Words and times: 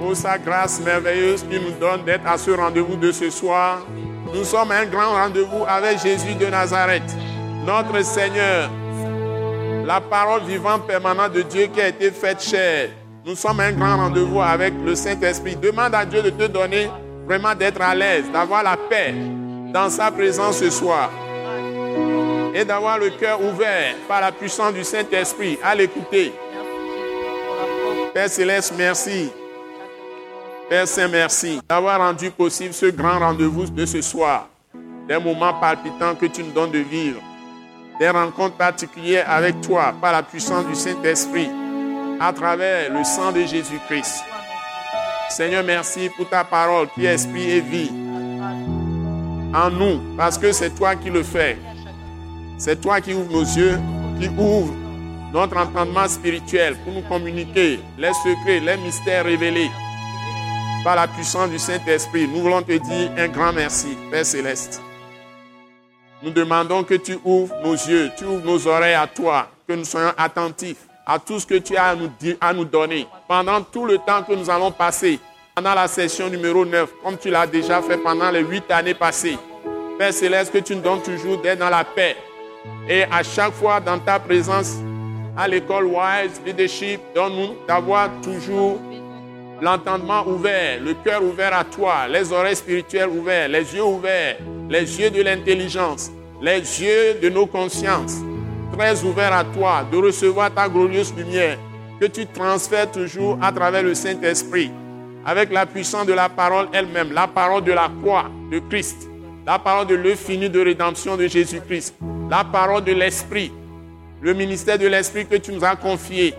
pour 0.00 0.16
sa 0.16 0.38
grâce 0.38 0.80
merveilleuse 0.80 1.44
qui 1.44 1.60
nous 1.60 1.78
donne 1.78 2.02
d'être 2.04 2.26
à 2.26 2.38
ce 2.38 2.50
rendez-vous 2.50 2.96
de 2.96 3.12
ce 3.12 3.28
soir. 3.28 3.80
Nous 4.34 4.44
sommes 4.44 4.70
un 4.70 4.86
grand 4.86 5.10
rendez-vous 5.10 5.64
avec 5.68 6.00
Jésus 6.02 6.34
de 6.34 6.46
Nazareth, 6.46 7.14
notre 7.66 8.02
Seigneur, 8.02 8.70
la 9.84 10.00
parole 10.00 10.42
vivante 10.44 10.86
permanente 10.86 11.32
de 11.32 11.42
Dieu 11.42 11.66
qui 11.66 11.82
a 11.82 11.88
été 11.88 12.10
faite 12.10 12.42
chair. 12.42 12.88
Nous 13.26 13.34
sommes 13.34 13.60
un 13.60 13.72
grand 13.72 13.98
rendez-vous 13.98 14.40
avec 14.40 14.72
le 14.82 14.94
Saint-Esprit. 14.94 15.56
Demande 15.56 15.94
à 15.94 16.06
Dieu 16.06 16.22
de 16.22 16.30
te 16.30 16.46
donner 16.46 16.88
vraiment 17.26 17.54
d'être 17.54 17.82
à 17.82 17.94
l'aise, 17.94 18.24
d'avoir 18.32 18.62
la 18.62 18.78
paix 18.78 19.14
dans 19.74 19.90
sa 19.90 20.10
présence 20.10 20.58
ce 20.58 20.70
soir 20.70 21.10
et 22.54 22.64
d'avoir 22.64 22.98
le 22.98 23.10
cœur 23.10 23.38
ouvert 23.42 23.94
par 24.08 24.22
la 24.22 24.32
puissance 24.32 24.72
du 24.72 24.82
Saint-Esprit 24.82 25.58
à 25.62 25.74
l'écouter. 25.74 26.32
Père 28.14 28.30
Céleste, 28.30 28.72
merci 28.78 29.30
Père 30.70 30.86
Saint, 30.86 31.08
merci 31.08 31.60
d'avoir 31.68 31.98
rendu 31.98 32.30
possible 32.30 32.72
ce 32.72 32.86
grand 32.86 33.18
rendez-vous 33.18 33.66
de 33.66 33.84
ce 33.84 34.00
soir. 34.00 34.48
Des 35.08 35.18
moments 35.18 35.52
palpitants 35.54 36.14
que 36.14 36.26
tu 36.26 36.44
nous 36.44 36.52
donnes 36.52 36.70
de 36.70 36.78
vivre. 36.78 37.20
Des 37.98 38.08
rencontres 38.08 38.54
particulières 38.54 39.28
avec 39.28 39.60
toi 39.62 39.92
par 40.00 40.12
la 40.12 40.22
puissance 40.22 40.64
du 40.66 40.76
Saint-Esprit 40.76 41.50
à 42.20 42.32
travers 42.32 42.88
le 42.92 43.02
sang 43.02 43.32
de 43.32 43.40
Jésus-Christ. 43.40 44.22
Seigneur, 45.30 45.64
merci 45.64 46.08
pour 46.16 46.28
ta 46.28 46.44
parole 46.44 46.86
qui 46.94 47.04
esprit 47.04 47.50
et 47.50 47.60
vie 47.60 47.90
en 49.52 49.70
nous 49.70 50.00
parce 50.16 50.38
que 50.38 50.52
c'est 50.52 50.70
toi 50.70 50.94
qui 50.94 51.10
le 51.10 51.24
fais. 51.24 51.58
C'est 52.58 52.80
toi 52.80 53.00
qui 53.00 53.12
ouvres 53.12 53.32
nos 53.32 53.42
yeux, 53.42 53.76
qui 54.20 54.28
ouvre 54.28 54.72
notre 55.32 55.56
entendement 55.56 56.06
spirituel 56.06 56.76
pour 56.84 56.92
nous 56.92 57.08
communiquer 57.08 57.80
les 57.98 58.14
secrets, 58.14 58.60
les 58.60 58.76
mystères 58.76 59.24
révélés 59.24 59.68
par 60.82 60.96
la 60.96 61.06
puissance 61.06 61.50
du 61.50 61.58
Saint-Esprit, 61.58 62.26
nous 62.26 62.42
voulons 62.42 62.62
te 62.62 62.72
dire 62.72 63.10
un 63.18 63.28
grand 63.28 63.52
merci, 63.52 63.96
Père 64.10 64.24
céleste. 64.24 64.80
Nous 66.22 66.30
demandons 66.30 66.84
que 66.84 66.94
tu 66.94 67.18
ouvres 67.24 67.54
nos 67.62 67.72
yeux, 67.72 68.10
tu 68.16 68.24
ouvres 68.24 68.44
nos 68.44 68.66
oreilles 68.66 68.94
à 68.94 69.06
toi, 69.06 69.48
que 69.66 69.74
nous 69.74 69.84
soyons 69.84 70.12
attentifs 70.16 70.86
à 71.06 71.18
tout 71.18 71.40
ce 71.40 71.46
que 71.46 71.56
tu 71.56 71.76
as 71.76 71.96
à 72.40 72.52
nous, 72.52 72.64
donner 72.64 73.06
pendant 73.26 73.62
tout 73.62 73.84
le 73.84 73.98
temps 73.98 74.22
que 74.22 74.32
nous 74.32 74.48
allons 74.48 74.70
passer 74.70 75.18
pendant 75.54 75.74
la 75.74 75.88
session 75.88 76.28
numéro 76.28 76.64
9, 76.64 76.90
comme 77.02 77.18
tu 77.18 77.30
l'as 77.30 77.46
déjà 77.46 77.82
fait 77.82 77.96
pendant 77.98 78.30
les 78.30 78.42
huit 78.42 78.70
années 78.70 78.94
passées. 78.94 79.38
Père 79.98 80.12
céleste, 80.12 80.52
que 80.52 80.58
tu 80.58 80.76
nous 80.76 80.82
donnes 80.82 81.02
toujours 81.02 81.38
d'être 81.38 81.58
dans 81.58 81.70
la 81.70 81.84
paix. 81.84 82.16
Et 82.88 83.04
à 83.04 83.22
chaque 83.22 83.52
fois 83.52 83.80
dans 83.80 83.98
ta 83.98 84.18
présence, 84.18 84.76
à 85.36 85.48
l'école 85.48 85.86
Wise 85.86 86.40
Leadership, 86.44 87.00
donne-nous 87.14 87.66
d'avoir 87.66 88.10
toujours 88.22 88.78
l'entendement 89.60 90.26
ouvert, 90.26 90.80
le 90.80 90.94
cœur 90.94 91.22
ouvert 91.22 91.54
à 91.54 91.64
toi, 91.64 92.08
les 92.08 92.32
oreilles 92.32 92.56
spirituelles 92.56 93.08
ouvertes, 93.08 93.50
les 93.50 93.74
yeux 93.74 93.84
ouverts, 93.84 94.36
les 94.68 95.00
yeux 95.00 95.10
de 95.10 95.22
l'intelligence, 95.22 96.10
les 96.40 96.58
yeux 96.58 97.14
de 97.22 97.28
nos 97.28 97.46
consciences, 97.46 98.16
très 98.76 99.02
ouverts 99.04 99.32
à 99.32 99.44
toi, 99.44 99.84
de 99.90 99.96
recevoir 99.98 100.52
ta 100.52 100.68
glorieuse 100.68 101.14
lumière 101.14 101.58
que 102.00 102.06
tu 102.06 102.26
transfères 102.26 102.90
toujours 102.90 103.38
à 103.42 103.52
travers 103.52 103.82
le 103.82 103.94
Saint-Esprit, 103.94 104.70
avec 105.26 105.52
la 105.52 105.66
puissance 105.66 106.06
de 106.06 106.14
la 106.14 106.28
parole 106.28 106.68
elle-même, 106.72 107.12
la 107.12 107.26
parole 107.26 107.62
de 107.62 107.72
la 107.72 107.90
croix 108.02 108.30
de 108.50 108.58
Christ, 108.70 109.08
la 109.46 109.58
parole 109.58 109.86
de 109.86 109.94
l'œuvre 109.94 110.48
de 110.48 110.60
rédemption 110.60 111.16
de 111.16 111.26
Jésus-Christ, 111.26 111.94
la 112.30 112.44
parole 112.44 112.84
de 112.84 112.92
l'Esprit, 112.92 113.52
le 114.22 114.32
ministère 114.32 114.78
de 114.78 114.86
l'Esprit 114.86 115.26
que 115.26 115.36
tu 115.36 115.52
nous 115.52 115.64
as 115.64 115.76
confié, 115.76 116.34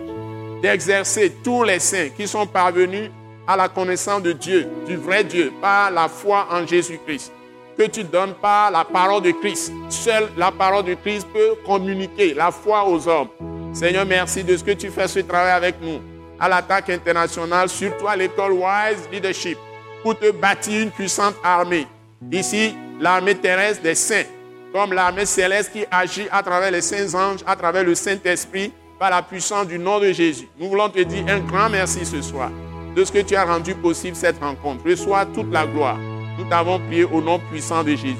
d'exercer 0.61 1.31
tous 1.43 1.63
les 1.63 1.79
saints 1.79 2.09
qui 2.15 2.27
sont 2.27 2.45
parvenus 2.45 3.09
à 3.47 3.55
la 3.57 3.67
connaissance 3.67 4.21
de 4.21 4.31
Dieu, 4.31 4.67
du 4.85 4.95
vrai 4.95 5.23
Dieu, 5.23 5.51
par 5.61 5.91
la 5.91 6.07
foi 6.07 6.47
en 6.51 6.65
Jésus-Christ. 6.65 7.31
Que 7.77 7.83
tu 7.87 8.03
donnes 8.03 8.33
par 8.35 8.69
la 8.71 8.83
parole 8.83 9.23
de 9.23 9.31
Christ. 9.31 9.71
Seule 9.89 10.29
la 10.37 10.51
parole 10.51 10.85
de 10.85 10.93
Christ 10.93 11.27
peut 11.33 11.55
communiquer 11.65 12.33
la 12.33 12.51
foi 12.51 12.85
aux 12.85 13.07
hommes. 13.07 13.29
Seigneur, 13.73 14.05
merci 14.05 14.43
de 14.43 14.55
ce 14.55 14.63
que 14.63 14.71
tu 14.71 14.89
fais 14.89 15.07
ce 15.07 15.19
travail 15.19 15.51
avec 15.51 15.75
nous 15.81 15.99
à 16.39 16.49
l'attaque 16.49 16.89
internationale, 16.89 17.69
surtout 17.69 18.07
à 18.07 18.15
l'école 18.15 18.53
Wise 18.53 19.07
Leadership, 19.11 19.57
pour 20.01 20.17
te 20.17 20.31
bâtir 20.31 20.81
une 20.81 20.91
puissante 20.91 21.35
armée. 21.43 21.87
Ici, 22.31 22.75
l'armée 22.99 23.35
terrestre 23.35 23.83
des 23.83 23.95
saints, 23.95 24.25
comme 24.73 24.93
l'armée 24.93 25.25
céleste 25.25 25.71
qui 25.71 25.85
agit 25.91 26.27
à 26.31 26.41
travers 26.41 26.71
les 26.71 26.81
saints 26.81 27.13
anges, 27.13 27.41
à 27.45 27.55
travers 27.55 27.83
le 27.83 27.95
Saint-Esprit, 27.95 28.73
par 28.99 29.11
la 29.11 29.21
puissance 29.21 29.67
du 29.67 29.79
nom 29.79 29.99
de 29.99 30.11
Jésus. 30.11 30.47
Nous 30.59 30.69
voulons 30.69 30.89
te 30.89 30.99
dire 30.99 31.23
un 31.27 31.39
grand 31.39 31.69
merci 31.69 32.05
ce 32.05 32.21
soir 32.21 32.49
de 32.95 33.05
ce 33.05 33.11
que 33.11 33.19
tu 33.19 33.35
as 33.35 33.45
rendu 33.45 33.73
possible 33.75 34.15
cette 34.15 34.39
rencontre. 34.39 34.83
Reçois 34.87 35.25
toute 35.25 35.51
la 35.51 35.65
gloire. 35.65 35.97
Nous 36.37 36.45
t'avons 36.45 36.79
prié 36.79 37.03
au 37.05 37.21
nom 37.21 37.39
puissant 37.39 37.83
de 37.83 37.91
Jésus. 37.91 38.15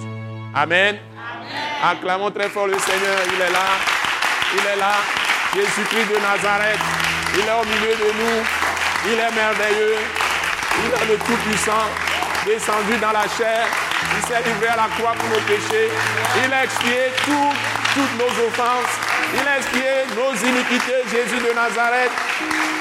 Amen. 0.54 0.98
Acclamons 1.84 2.32
très 2.32 2.50
fort 2.50 2.68
le 2.68 2.78
Seigneur. 2.80 3.18
Il 3.34 3.42
est 3.42 3.52
là. 3.52 3.68
Il 4.54 4.60
est 4.60 4.80
là. 4.80 4.94
Jésus-Christ 5.56 6.08
de 6.14 6.20
Nazareth. 6.22 6.80
Il 7.34 7.42
est 7.42 7.60
au 7.60 7.66
milieu 7.66 7.96
de 7.96 8.12
nous. 8.20 8.44
Il 9.08 9.20
est 9.20 9.36
merveilleux. 9.36 9.98
Il 10.84 10.92
est 10.92 11.12
le 11.12 11.18
Tout-Puissant, 11.18 11.90
descendu 12.46 12.98
dans 13.02 13.12
la 13.12 13.28
chair. 13.28 13.68
Il 14.16 14.28
s'est 14.28 14.42
livré 14.44 14.68
à 14.68 14.78
la 14.78 14.88
croix 14.98 15.14
pour 15.14 15.30
nos 15.30 15.42
péchés. 15.46 15.90
Il 16.46 16.54
a 16.54 16.64
expié 16.64 17.12
toutes 17.26 18.18
nos 18.18 18.48
offenses. 18.48 18.96
Il 19.34 19.48
a 19.48 19.58
expié 19.58 20.06
nos 20.16 20.34
iniquités, 20.34 21.04
Jésus 21.12 21.40
de 21.40 21.54
Nazareth. 21.54 22.12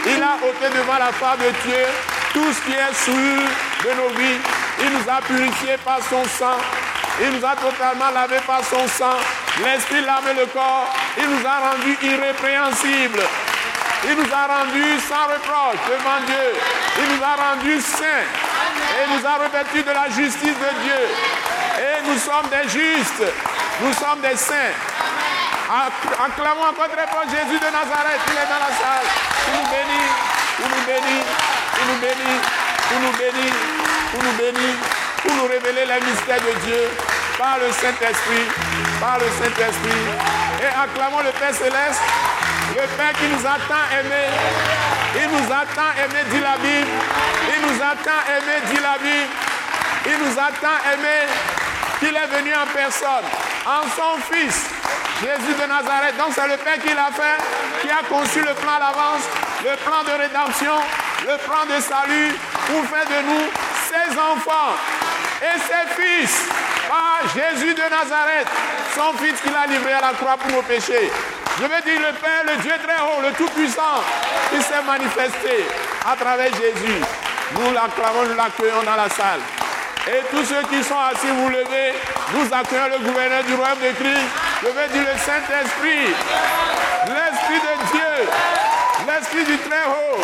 Il 0.06 0.22
a 0.22 0.36
ôté 0.36 0.74
devant 0.74 0.98
la 0.98 1.12
face 1.12 1.38
de 1.38 1.50
Dieu 1.68 1.84
tout 2.32 2.52
ce 2.52 2.60
qui 2.62 2.72
est 2.72 2.94
souillure 2.94 3.48
de 3.84 3.90
nos 4.00 4.08
vies. 4.18 4.40
Il 4.80 4.90
nous 4.90 5.08
a 5.08 5.20
purifiés 5.20 5.76
par 5.84 5.98
son 6.08 6.24
sang. 6.24 6.56
Il 7.20 7.36
nous 7.36 7.44
a 7.44 7.54
totalement 7.54 8.10
lavé 8.14 8.38
par 8.46 8.64
son 8.64 8.86
sang. 8.88 9.18
L'esprit, 9.62 10.00
l'âme 10.00 10.24
et 10.30 10.40
le 10.40 10.46
corps. 10.46 10.88
Il 11.18 11.28
nous 11.28 11.46
a 11.46 11.70
rendus 11.70 11.98
irrépréhensibles. 12.02 13.22
Il 14.08 14.14
nous 14.14 14.32
a 14.32 14.46
rendus 14.46 15.00
sans 15.06 15.26
reproche 15.28 15.80
devant 15.86 16.24
Dieu. 16.24 16.48
Il 16.98 17.16
nous 17.16 17.22
a 17.22 17.36
rendus 17.36 17.80
saints. 17.82 18.24
Et 18.96 19.04
il 19.04 19.18
nous 19.18 19.26
a 19.26 19.34
revêtus 19.34 19.82
de 19.82 19.90
la 19.90 20.08
justice 20.08 20.56
de 20.56 20.82
Dieu. 20.82 21.02
Et 21.78 22.08
nous 22.08 22.18
sommes 22.18 22.48
des 22.48 22.68
justes. 22.70 23.24
Nous 23.82 23.92
sommes 23.92 24.20
des 24.22 24.36
saints. 24.36 24.72
Acclamons 25.70 26.66
encore 26.74 26.90
très 26.90 27.06
Jésus 27.30 27.60
de 27.62 27.70
Nazareth. 27.70 28.18
Il 28.26 28.34
est 28.34 28.50
dans 28.50 28.58
la 28.58 28.74
salle. 28.74 29.06
Il 29.46 29.54
nous 29.54 29.70
bénit. 29.70 30.10
Il 30.58 30.66
nous 30.66 30.82
bénit. 30.82 31.22
Il 31.78 31.86
nous 31.86 32.00
bénit. 32.02 32.40
Il 32.90 32.98
nous 32.98 33.14
bénit. 33.14 33.54
Il 34.14 34.18
nous 34.18 34.34
bénit. 34.34 34.76
Pour 35.22 35.34
nous 35.36 35.46
révéler 35.46 35.86
les 35.86 36.00
mystères 36.02 36.42
de 36.42 36.58
Dieu 36.66 36.90
par 37.38 37.58
le 37.62 37.70
Saint-Esprit. 37.70 38.50
Par 38.98 39.18
le 39.22 39.30
Saint-Esprit. 39.38 40.02
Et 40.58 40.66
acclamons 40.74 41.22
le 41.22 41.30
Père 41.38 41.54
Céleste. 41.54 42.02
Le 42.74 42.86
Père 42.98 43.14
qui 43.14 43.30
nous 43.30 43.46
a 43.46 43.54
tant 43.70 43.86
aimés. 43.94 44.26
Il 45.22 45.30
nous 45.30 45.46
a 45.54 45.62
tant 45.70 45.94
aimés, 46.02 46.26
dit 46.34 46.40
la 46.40 46.58
Bible. 46.58 46.90
Il 47.46 47.60
nous 47.62 47.78
a 47.78 47.94
tant 47.94 48.22
aimés, 48.26 48.60
dit 48.66 48.82
la 48.82 48.98
Bible. 48.98 49.30
Il 50.06 50.18
nous 50.18 50.34
a 50.34 50.50
tant 50.50 50.82
aimés 50.90 51.30
qu'il 52.00 52.16
est 52.16 52.26
venu 52.26 52.52
en 52.54 52.66
personne, 52.74 53.26
en 53.66 53.82
son 53.94 54.16
Fils 54.32 54.64
Jésus 55.20 55.52
de 55.52 55.66
Nazareth. 55.68 56.16
Donc 56.16 56.32
c'est 56.34 56.48
le 56.48 56.56
Père 56.56 56.80
qui 56.80 56.94
l'a 56.94 57.12
fait, 57.12 57.38
qui 57.82 57.90
a 57.90 58.02
conçu 58.08 58.40
le 58.40 58.54
plan 58.54 58.76
à 58.76 58.88
l'avance, 58.88 59.28
le 59.62 59.76
plan 59.84 60.02
de 60.02 60.16
rédemption, 60.18 60.76
le 61.28 61.36
plan 61.44 61.68
de 61.68 61.80
salut 61.80 62.32
pour 62.66 62.82
faire 62.88 63.04
de 63.04 63.20
nous 63.28 63.46
ses 63.84 64.18
enfants 64.18 64.72
et 65.42 65.58
ses 65.60 65.86
fils. 66.00 66.48
Par 66.88 67.20
Jésus 67.34 67.74
de 67.74 67.82
Nazareth, 67.82 68.48
son 68.96 69.12
fils 69.18 69.40
qu'il 69.40 69.54
a 69.54 69.66
livré 69.66 69.92
à 69.92 70.00
la 70.00 70.12
croix 70.14 70.36
pour 70.36 70.50
nos 70.50 70.62
péchés. 70.62 71.12
Je 71.58 71.62
veux 71.62 71.82
dire 71.82 72.00
le 72.00 72.14
Père, 72.18 72.42
le 72.48 72.56
Dieu 72.62 72.72
très 72.82 73.00
haut, 73.00 73.20
le 73.22 73.32
Tout-Puissant, 73.32 74.02
qui 74.50 74.60
s'est 74.62 74.82
manifesté 74.84 75.66
à 76.10 76.16
travers 76.16 76.50
Jésus. 76.54 77.00
Nous 77.52 77.72
l'acclamons, 77.72 78.24
nous 78.28 78.34
l'accueillons 78.34 78.82
dans 78.82 78.96
la 78.96 79.08
salle. 79.08 79.40
Et 80.08 80.20
tous 80.30 80.44
ceux 80.44 80.62
qui 80.68 80.82
sont 80.82 80.98
assis, 80.98 81.28
vous 81.28 81.48
levez, 81.48 81.94
nous 82.34 82.46
accueillons 82.52 82.88
le 82.98 83.04
gouverneur 83.04 83.44
du 83.44 83.54
royaume 83.54 83.78
de 83.78 83.92
Christ. 83.92 84.28
Je 84.62 84.66
veux 84.68 84.88
dire 84.88 85.06
le 85.12 85.18
Saint-Esprit, 85.18 86.14
l'Esprit 87.06 87.60
de 87.60 87.74
Dieu, 87.92 88.28
l'Esprit 89.06 89.44
du 89.44 89.58
Très-Haut, 89.58 90.20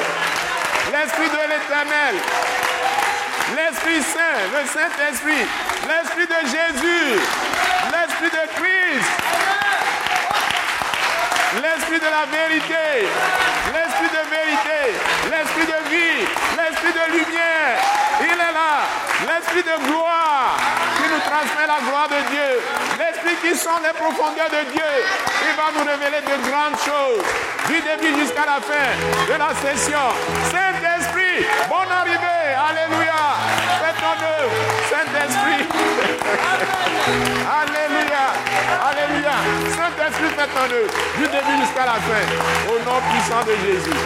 l'Esprit 0.93 1.29
de 1.29 1.43
l'Éternel, 1.51 2.15
L'Esprit 3.55 4.03
Saint, 4.03 4.43
le 4.51 4.67
Saint-Esprit, 4.67 5.47
l'Esprit 5.87 6.27
de 6.27 6.41
Jésus, 6.51 7.21
l'Esprit 7.93 8.31
de 8.31 8.45
Christ, 8.59 9.11
l'Esprit 11.63 12.01
de 12.01 12.11
la 12.11 12.27
vérité, 12.27 13.07
l'Esprit 13.73 14.09
de 14.09 14.23
vérité, 14.35 14.81
l'Esprit 15.31 15.67
de 15.67 15.91
vie, 15.91 16.27
l'Esprit 16.59 16.93
de 16.93 17.13
lumière. 17.13 17.79
Il 18.21 18.33
est 18.33 18.53
là, 18.53 18.83
l'Esprit 19.37 19.63
de 19.63 19.77
gloire 19.85 20.57
qui 20.97 21.13
nous 21.13 21.21
transmet 21.21 21.67
la 21.69 21.81
gloire 21.85 22.09
de 22.09 22.21
Dieu, 22.33 22.51
l'Esprit 22.99 23.37
qui 23.43 23.55
sent 23.55 23.81
les 23.85 23.93
profondeurs 23.93 24.49
de 24.49 24.73
Dieu. 24.73 24.93
Il 25.45 25.55
va 25.57 25.69
nous 25.77 25.85
révéler 25.85 26.25
de 26.25 26.37
grandes 26.49 26.81
choses 26.81 27.21
du 27.69 27.77
début 27.85 28.17
jusqu'à 28.19 28.47
la 28.49 28.61
fin 28.65 28.89
de 29.29 29.37
la 29.37 29.53
session. 29.61 30.09
Saint-Esprit, 30.49 31.45
bonne 31.69 31.93
arrivée, 31.93 32.49
Alléluia. 32.57 33.37
Faites 33.77 34.01
ton 34.01 34.17
œuvre, 34.25 34.57
Saint-Esprit. 34.89 35.69
Alléluia, 37.61 38.25
Alléluia. 38.89 39.37
Saint-Esprit, 39.77 40.33
faites 40.33 40.55
ton 40.57 40.65
œuvre 40.65 40.93
du 41.19 41.27
début 41.29 41.57
jusqu'à 41.61 41.85
la 41.85 42.01
fin, 42.01 42.25
au 42.73 42.79
nom 42.89 43.01
puissant 43.13 43.45
de 43.45 43.53
Jésus. 43.61 44.01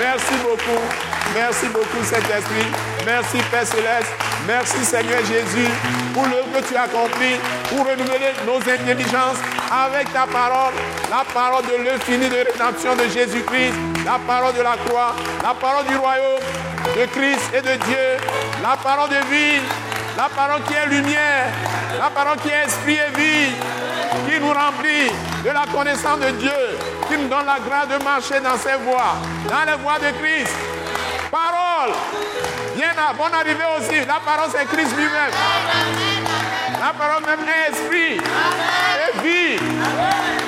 Merci 0.00 0.34
beaucoup. 0.40 1.19
Merci 1.34 1.66
beaucoup, 1.68 2.02
Saint-Esprit. 2.02 2.66
Merci, 3.06 3.38
Père 3.50 3.66
Céleste. 3.66 4.12
Merci, 4.46 4.84
Seigneur 4.84 5.20
Jésus, 5.24 5.68
pour 6.12 6.24
l'œuvre 6.24 6.48
que 6.54 6.66
tu 6.66 6.74
as 6.76 6.82
accompli, 6.82 7.36
pour 7.68 7.86
renouveler 7.86 8.32
nos 8.46 8.58
intelligences 8.58 9.38
avec 9.70 10.12
ta 10.12 10.26
parole, 10.26 10.74
la 11.10 11.24
parole 11.32 11.64
de 11.66 11.84
l'infini 11.84 12.28
de 12.28 12.50
rédemption 12.50 12.96
de 12.96 13.08
Jésus-Christ, 13.08 13.74
la 14.04 14.18
parole 14.26 14.54
de 14.54 14.62
la 14.62 14.76
croix, 14.86 15.14
la 15.42 15.54
parole 15.54 15.86
du 15.86 15.96
royaume 15.96 16.40
de 16.96 17.06
Christ 17.06 17.52
et 17.54 17.60
de 17.60 17.76
Dieu, 17.84 18.06
la 18.62 18.76
parole 18.76 19.10
de 19.10 19.20
vie, 19.30 19.60
la 20.16 20.28
parole 20.34 20.62
qui 20.64 20.74
est 20.74 20.86
lumière, 20.86 21.46
la 21.98 22.10
parole 22.10 22.38
qui 22.38 22.48
est 22.48 22.64
esprit 22.66 22.96
et 22.96 23.16
vie, 23.16 23.52
qui 24.26 24.40
nous 24.40 24.52
remplit 24.52 25.10
de 25.44 25.50
la 25.50 25.64
connaissance 25.72 26.18
de 26.18 26.30
Dieu, 26.32 26.60
qui 27.08 27.16
nous 27.16 27.28
donne 27.28 27.46
la 27.46 27.58
grâce 27.60 27.88
de 27.88 28.02
marcher 28.02 28.40
dans 28.40 28.58
ses 28.58 28.76
voies, 28.84 29.14
dans 29.48 29.70
les 29.70 29.78
voies 29.78 29.98
de 29.98 30.10
Christ. 30.18 30.52
Parole, 31.30 31.94
bien 32.76 32.90
bonne 33.16 33.34
arrivée 33.34 33.64
aussi. 33.78 34.00
La 34.06 34.20
parole 34.24 34.50
c'est 34.50 34.66
Christ 34.66 34.94
lui-même. 34.96 35.32
La 36.80 36.92
parole 36.92 37.22
même 37.24 37.46
est 37.46 37.70
esprit 37.70 38.16
et 38.16 39.22
vie. 39.22 39.58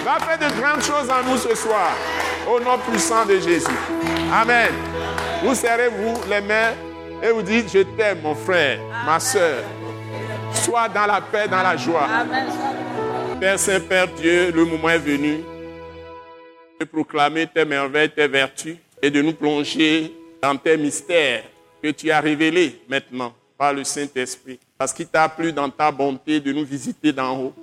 Va 0.05 0.19
faire 0.19 0.39
de 0.39 0.61
grandes 0.61 0.83
choses 0.83 1.11
en 1.11 1.23
nous 1.29 1.37
ce 1.37 1.55
soir. 1.55 1.93
Au 2.49 2.59
nom 2.59 2.79
puissant 2.79 3.25
de 3.25 3.39
Jésus. 3.39 3.67
Amen. 4.33 4.73
Vous 5.43 5.55
serrez-vous 5.55 6.21
les 6.29 6.41
mains 6.41 6.73
et 7.23 7.31
vous 7.31 7.43
dites, 7.43 7.73
je 7.73 7.81
t'aime 7.81 8.21
mon 8.23 8.35
frère, 8.35 8.79
ma 9.07 9.21
soeur. 9.21 9.63
Sois 10.53 10.89
dans 10.89 11.07
la 11.07 11.21
paix, 11.21 11.47
dans 11.49 11.63
la 11.63 11.77
joie. 11.77 12.09
Père 13.41 13.59
Saint-Père 13.59 14.09
Dieu, 14.09 14.53
le 14.53 14.65
moment 14.65 14.89
est 14.89 14.99
venu 14.99 15.45
de 16.81 16.85
proclamer 16.85 17.47
tes 17.47 17.65
merveilles, 17.65 18.11
tes 18.11 18.27
vertus 18.27 18.77
et 19.01 19.11
de 19.11 19.23
nous 19.23 19.33
plonger 19.33 20.13
dans 20.43 20.57
tes 20.57 20.77
mystères 20.77 21.45
que 21.81 21.89
tu 21.93 22.11
as 22.11 22.21
révélés 22.21 22.81
maintenant 22.89 23.33
par 23.57 23.73
le 23.73 23.85
Saint-Esprit. 23.85 24.59
Parce 24.77 24.93
qu'il 24.93 25.07
t'a 25.07 25.29
plu 25.29 25.53
dans 25.53 25.71
ta 25.71 25.93
bonté 25.93 26.41
de 26.41 26.53
nous 26.53 26.65
visiter 26.65 27.13
d'en 27.13 27.39
haut, 27.39 27.55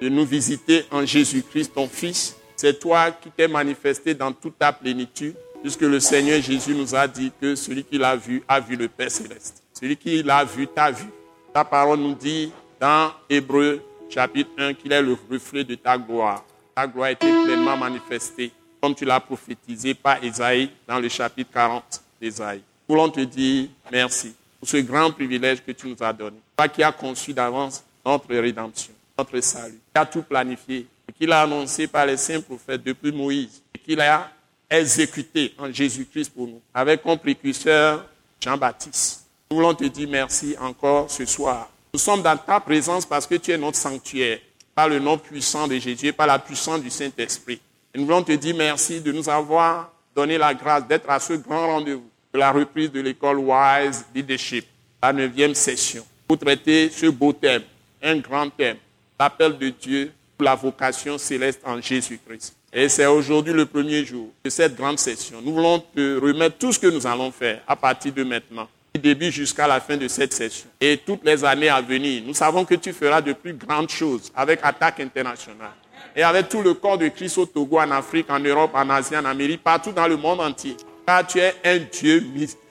de 0.00 0.08
nous 0.08 0.24
visiter 0.24 0.84
en 0.92 1.04
Jésus-Christ, 1.04 1.74
ton 1.74 1.88
Fils. 1.88 2.36
C'est 2.54 2.78
toi 2.78 3.10
qui 3.10 3.30
t'es 3.30 3.48
manifesté 3.48 4.14
dans 4.14 4.32
toute 4.32 4.56
ta 4.56 4.72
plénitude, 4.72 5.34
puisque 5.60 5.80
le 5.80 5.98
Seigneur 5.98 6.40
Jésus 6.40 6.72
nous 6.72 6.94
a 6.94 7.08
dit 7.08 7.32
que 7.40 7.56
celui 7.56 7.82
qui 7.82 7.98
l'a 7.98 8.14
vu 8.14 8.42
a 8.46 8.60
vu 8.60 8.76
le 8.76 8.86
Père 8.86 9.10
céleste. 9.10 9.64
Celui 9.72 9.96
qui 9.96 10.22
l'a 10.22 10.44
vu 10.44 10.68
t'a 10.68 10.92
vu. 10.92 11.06
Ta 11.52 11.64
parole 11.64 11.98
nous 11.98 12.14
dit 12.14 12.52
dans 12.78 13.10
Hébreu 13.28 13.82
chapitre 14.08 14.50
1 14.56 14.74
qu'il 14.74 14.92
est 14.92 15.02
le 15.02 15.16
reflet 15.28 15.64
de 15.64 15.74
ta 15.74 15.98
gloire. 15.98 16.44
Ta 16.76 16.86
gloire 16.86 17.08
été 17.08 17.26
pleinement 17.44 17.76
manifestée, 17.76 18.52
comme 18.80 18.94
tu 18.94 19.04
l'as 19.04 19.18
prophétisé 19.18 19.94
par 19.94 20.22
Isaïe 20.22 20.70
dans 20.86 21.00
le 21.00 21.08
chapitre 21.08 21.50
40 21.52 22.02
d'Isaïe. 22.20 22.62
Voulons 22.88 23.08
te 23.08 23.20
dire 23.20 23.68
merci 23.90 24.34
pour 24.58 24.68
ce 24.68 24.76
grand 24.78 25.10
privilège 25.10 25.62
que 25.64 25.72
tu 25.72 25.88
nous 25.88 25.96
as 26.00 26.12
donné. 26.12 26.36
Toi 26.56 26.68
qui 26.68 26.82
as 26.82 26.92
conçu 26.92 27.32
d'avance 27.32 27.84
notre 28.04 28.34
rédemption, 28.34 28.92
notre 29.16 29.40
salut, 29.40 29.80
qui 29.94 30.00
a 30.00 30.06
tout 30.06 30.22
planifié, 30.22 30.86
et 31.08 31.12
qui 31.12 31.26
l'a 31.26 31.42
annoncé 31.42 31.86
par 31.86 32.06
les 32.06 32.16
saints 32.16 32.40
prophètes 32.40 32.82
depuis 32.82 33.12
Moïse, 33.12 33.62
et 33.74 33.78
qui 33.78 33.94
l'a 33.94 34.30
exécuté 34.68 35.54
en 35.58 35.72
Jésus-Christ 35.72 36.30
pour 36.30 36.46
nous, 36.46 36.60
avec 36.72 37.02
comme 37.02 37.18
précurseur 37.18 38.06
Jean-Baptiste. 38.40 39.26
Nous 39.50 39.56
voulons 39.56 39.74
te 39.74 39.84
dire 39.84 40.08
merci 40.08 40.54
encore 40.60 41.10
ce 41.10 41.24
soir. 41.24 41.68
Nous 41.92 41.98
sommes 41.98 42.22
dans 42.22 42.36
ta 42.36 42.60
présence 42.60 43.04
parce 43.04 43.26
que 43.26 43.34
tu 43.34 43.50
es 43.50 43.58
notre 43.58 43.76
sanctuaire, 43.76 44.38
par 44.74 44.88
le 44.88 44.98
nom 44.98 45.18
puissant 45.18 45.66
de 45.66 45.76
Jésus 45.78 46.06
et 46.06 46.12
par 46.12 46.26
la 46.26 46.38
puissance 46.38 46.80
du 46.80 46.90
Saint-Esprit. 46.90 47.60
Nous 47.94 48.04
voulons 48.04 48.22
te 48.22 48.32
dire 48.32 48.54
merci 48.56 49.00
de 49.00 49.10
nous 49.10 49.28
avoir 49.28 49.92
donné 50.14 50.38
la 50.38 50.54
grâce 50.54 50.86
d'être 50.86 51.08
à 51.08 51.18
ce 51.18 51.34
grand 51.34 51.66
rendez-vous 51.66 52.08
de 52.32 52.38
la 52.38 52.52
reprise 52.52 52.90
de 52.90 53.00
l'école 53.00 53.38
Wise 53.38 54.04
Leadership, 54.14 54.66
la 55.02 55.12
neuvième 55.12 55.54
session, 55.54 56.04
pour 56.26 56.38
traiter 56.38 56.90
ce 56.90 57.06
beau 57.06 57.32
thème, 57.32 57.62
un 58.02 58.16
grand 58.18 58.48
thème, 58.50 58.76
l'appel 59.18 59.58
de 59.58 59.68
Dieu 59.70 60.12
pour 60.36 60.44
la 60.44 60.54
vocation 60.54 61.18
céleste 61.18 61.60
en 61.64 61.80
Jésus-Christ. 61.80 62.54
Et 62.72 62.88
c'est 62.88 63.06
aujourd'hui 63.06 63.52
le 63.52 63.66
premier 63.66 64.04
jour 64.04 64.28
de 64.44 64.50
cette 64.50 64.76
grande 64.76 64.98
session. 64.98 65.38
Nous 65.42 65.54
voulons 65.54 65.80
te 65.80 66.20
remettre 66.20 66.56
tout 66.56 66.72
ce 66.72 66.78
que 66.78 66.86
nous 66.86 67.04
allons 67.04 67.32
faire 67.32 67.60
à 67.66 67.74
partir 67.74 68.12
de 68.12 68.22
maintenant, 68.22 68.68
du 68.94 69.00
début 69.00 69.32
jusqu'à 69.32 69.66
la 69.66 69.80
fin 69.80 69.96
de 69.96 70.06
cette 70.06 70.32
session. 70.32 70.68
Et 70.80 70.96
toutes 70.98 71.24
les 71.24 71.44
années 71.44 71.68
à 71.68 71.80
venir, 71.80 72.22
nous 72.24 72.34
savons 72.34 72.64
que 72.64 72.76
tu 72.76 72.92
feras 72.92 73.20
de 73.20 73.32
plus 73.32 73.54
grandes 73.54 73.90
choses 73.90 74.30
avec 74.36 74.60
Attaque 74.62 75.00
internationale 75.00 75.72
et 76.14 76.22
avec 76.22 76.48
tout 76.48 76.62
le 76.62 76.74
corps 76.74 76.98
de 76.98 77.08
Christ 77.08 77.38
au 77.38 77.46
Togo, 77.46 77.78
en 77.78 77.90
Afrique, 77.90 78.30
en 78.30 78.38
Europe, 78.38 78.72
en 78.74 78.88
Asie, 78.90 79.16
en 79.16 79.24
Amérique, 79.24 79.62
partout 79.62 79.92
dans 79.92 80.06
le 80.06 80.16
monde 80.16 80.40
entier. 80.40 80.76
Car 81.06 81.26
tu 81.26 81.38
es 81.38 81.54
un 81.64 81.78
Dieu, 81.78 82.24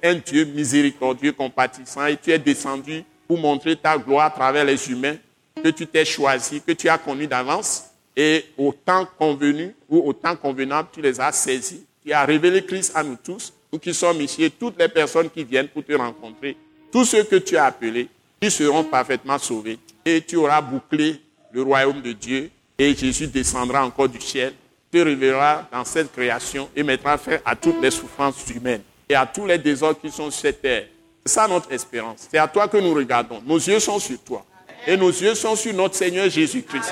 un 0.04 0.16
Dieu 0.16 0.46
miséricordieux, 0.46 1.32
compatissant, 1.32 2.06
et 2.06 2.18
tu 2.18 2.32
es 2.32 2.40
descendu 2.40 3.04
pour 3.28 3.38
montrer 3.38 3.76
ta 3.76 3.98
gloire 3.98 4.28
à 4.28 4.30
travers 4.32 4.66
les 4.66 4.90
humains 4.90 5.16
que 5.64 5.70
tu 5.70 5.86
t'es 5.86 6.06
choisi, 6.06 6.62
que 6.62 6.72
tu 6.72 6.88
as 6.90 6.98
connu 6.98 7.28
d'avance, 7.28 7.86
et 8.16 8.46
au 8.58 8.74
temps 8.74 9.08
convenu 9.18 9.76
ou 9.88 10.10
au 10.10 10.14
temps 10.14 10.36
convenable, 10.36 10.90
tu 10.92 11.02
les 11.02 11.20
as 11.20 11.32
saisis. 11.32 11.86
Tu 12.04 12.12
as 12.12 12.26
révélé 12.26 12.66
Christ 12.66 12.92
à 12.96 13.04
nous 13.04 13.18
tous, 13.22 13.54
nous 13.72 13.80
qui 13.80 13.94
sommes 13.94 14.22
ici, 14.22 14.44
et 14.44 14.50
toutes 14.50 14.80
les 14.80 14.88
personnes 14.88 15.30
qui 15.30 15.44
viennent 15.44 15.68
pour 15.68 15.84
te 15.84 15.94
rencontrer. 15.94 16.58
Tous 16.92 17.06
ceux 17.06 17.24
que 17.24 17.36
tu 17.38 17.56
as 17.56 17.66
appelés, 17.66 18.08
ils 18.42 18.52
seront 18.52 18.84
parfaitement 18.84 19.38
sauvés. 19.38 19.78
Et 20.06 20.22
tu 20.22 20.38
auras 20.38 20.62
bouclé 20.62 21.22
le 21.52 21.62
royaume 21.62 22.02
de 22.02 22.14
Dieu, 22.14 22.50
et 22.80 22.96
Jésus 22.96 23.28
descendra 23.28 23.86
encore 23.86 24.08
du 24.08 24.22
ciel, 24.22 24.54
te 24.90 24.98
révélera 24.98 25.68
dans 25.72 25.84
cette 25.84 26.12
création 26.14 26.70
et 26.74 26.82
mettra 26.82 27.18
fin 27.18 27.38
à 27.44 27.56
toutes 27.56 27.82
les 27.82 27.92
souffrances 27.92 28.44
humaines 28.50 28.82
et 29.08 29.16
à 29.16 29.26
tous 29.26 29.46
les 29.46 29.58
désordres 29.58 30.00
qui 30.00 30.10
sont 30.10 30.32
sur 30.32 30.42
cette 30.42 30.62
terre. 30.62 30.86
C'est 31.26 31.34
ça 31.34 31.48
notre 31.48 31.72
espérance. 31.72 32.28
C'est 32.32 32.38
à 32.38 32.48
toi 32.48 32.68
que 32.70 32.78
nous 32.78 32.94
regardons. 32.94 33.42
Nos 33.46 33.58
yeux 33.58 33.80
sont 33.80 34.00
sur 34.00 34.18
toi. 34.24 34.46
Et 34.88 34.96
nos 34.96 35.10
yeux 35.10 35.36
sont 35.36 35.56
sur 35.56 35.74
notre 35.74 35.96
Seigneur 35.96 36.30
Jésus-Christ. 36.30 36.92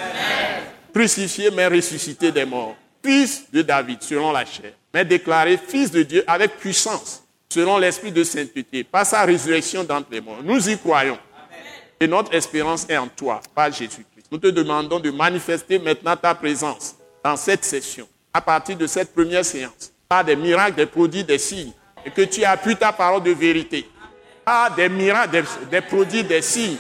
Crucifié 0.94 1.50
mais 1.52 1.68
ressuscité 1.68 2.32
des 2.32 2.46
morts. 2.46 2.76
Fils 3.04 3.46
de 3.52 3.62
David 3.62 4.02
selon 4.02 4.32
la 4.34 4.46
chair. 4.46 4.74
Mais 4.94 5.06
déclaré 5.06 5.58
fils 5.58 5.90
de 5.90 6.04
Dieu 6.04 6.24
avec 6.28 6.58
puissance 6.58 7.24
selon 7.50 7.78
l'esprit 7.78 8.12
de 8.12 8.24
sainteté 8.26 8.84
par 8.84 9.06
sa 9.06 9.24
résurrection 9.24 9.86
d'entre 9.86 10.10
les 10.12 10.20
morts. 10.20 10.40
Nous 10.44 10.70
y 10.70 10.78
croyons. 10.78 11.18
Et 12.00 12.08
notre 12.08 12.34
espérance 12.34 12.86
est 12.90 12.98
en 12.98 13.08
toi, 13.08 13.42
par 13.56 13.72
Jésus-Christ. 13.72 14.17
Nous 14.32 14.38
te 14.38 14.48
demandons 14.48 15.00
de 15.00 15.10
manifester 15.10 15.80
maintenant 15.80 16.16
ta 16.16 16.36
présence 16.36 16.96
dans 17.24 17.38
cette 17.38 17.64
session, 17.64 18.08
à 18.34 18.42
partir 18.42 18.76
de 18.76 18.86
cette 18.86 19.14
première 19.14 19.46
séance, 19.46 19.94
par 20.08 20.24
des 20.24 20.36
miracles, 20.36 20.76
des 20.76 20.86
produits, 20.86 21.24
des 21.24 21.38
signes, 21.38 21.72
et 22.06 22.12
que 22.12 22.22
tu 22.22 22.44
appuies 22.44 22.76
ta 22.76 22.92
parole 22.92 23.24
de 23.24 23.32
vérité, 23.32 23.90
par 24.44 24.74
des 24.76 24.90
miracles, 24.90 25.32
des, 25.32 25.44
des 25.72 25.82
produits, 25.82 26.24
des 26.24 26.42
signes, 26.42 26.78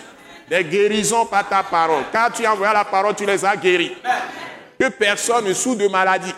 des 0.50 0.64
guérisons 0.64 1.26
par 1.26 1.48
ta 1.48 1.64
parole. 1.64 2.04
Car 2.12 2.32
tu 2.32 2.46
as 2.46 2.54
envoyé 2.54 2.74
la 2.74 2.86
parole, 2.86 3.16
tu 3.16 3.26
les 3.26 3.44
as 3.44 3.56
guéris. 3.56 3.94
Que 4.80 4.90
personne 4.90 5.46
ne 5.46 5.54
souffre 5.54 5.80
de 5.80 5.88
maladie, 5.88 6.34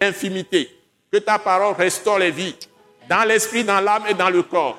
d'infimité. 0.00 0.70
Que 1.10 1.18
ta 1.18 1.38
parole 1.38 1.74
restaure 1.74 2.18
les 2.18 2.30
vies, 2.30 2.56
dans 3.08 3.26
l'esprit, 3.26 3.64
dans 3.64 3.80
l'âme 3.80 4.04
et 4.08 4.14
dans 4.14 4.30
le 4.30 4.42
corps. 4.42 4.78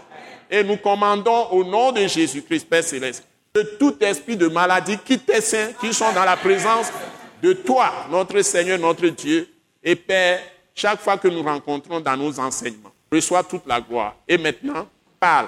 Et 0.50 0.64
nous 0.64 0.78
commandons 0.78 1.48
au 1.52 1.64
nom 1.64 1.92
de 1.92 2.08
Jésus-Christ, 2.08 2.68
Père 2.70 2.84
Céleste, 2.84 3.24
que 3.54 3.62
tout 3.78 3.96
esprit 4.02 4.38
de 4.38 4.48
maladie 4.48 4.98
quitte 4.98 5.26
tes 5.26 5.42
saints 5.42 5.72
qui 5.80 5.94
sont 5.94 6.12
dans 6.14 6.26
la 6.26 6.38
présence 6.38 6.92
de 7.42 7.54
toi, 7.54 7.92
notre 8.10 8.42
Seigneur, 8.42 8.78
notre 8.80 9.08
Dieu. 9.08 9.48
Et 9.84 9.96
Père, 9.96 10.42
chaque 10.76 11.00
fois 11.00 11.18
que 11.18 11.28
nous 11.28 11.42
rencontrons 11.42 12.00
dans 12.00 12.18
nos 12.18 12.40
enseignements, 12.40 12.92
reçois 13.12 13.44
toute 13.44 13.66
la 13.66 13.82
gloire. 13.82 14.16
Et 14.28 14.38
maintenant, 14.38 14.88
parle, 15.20 15.48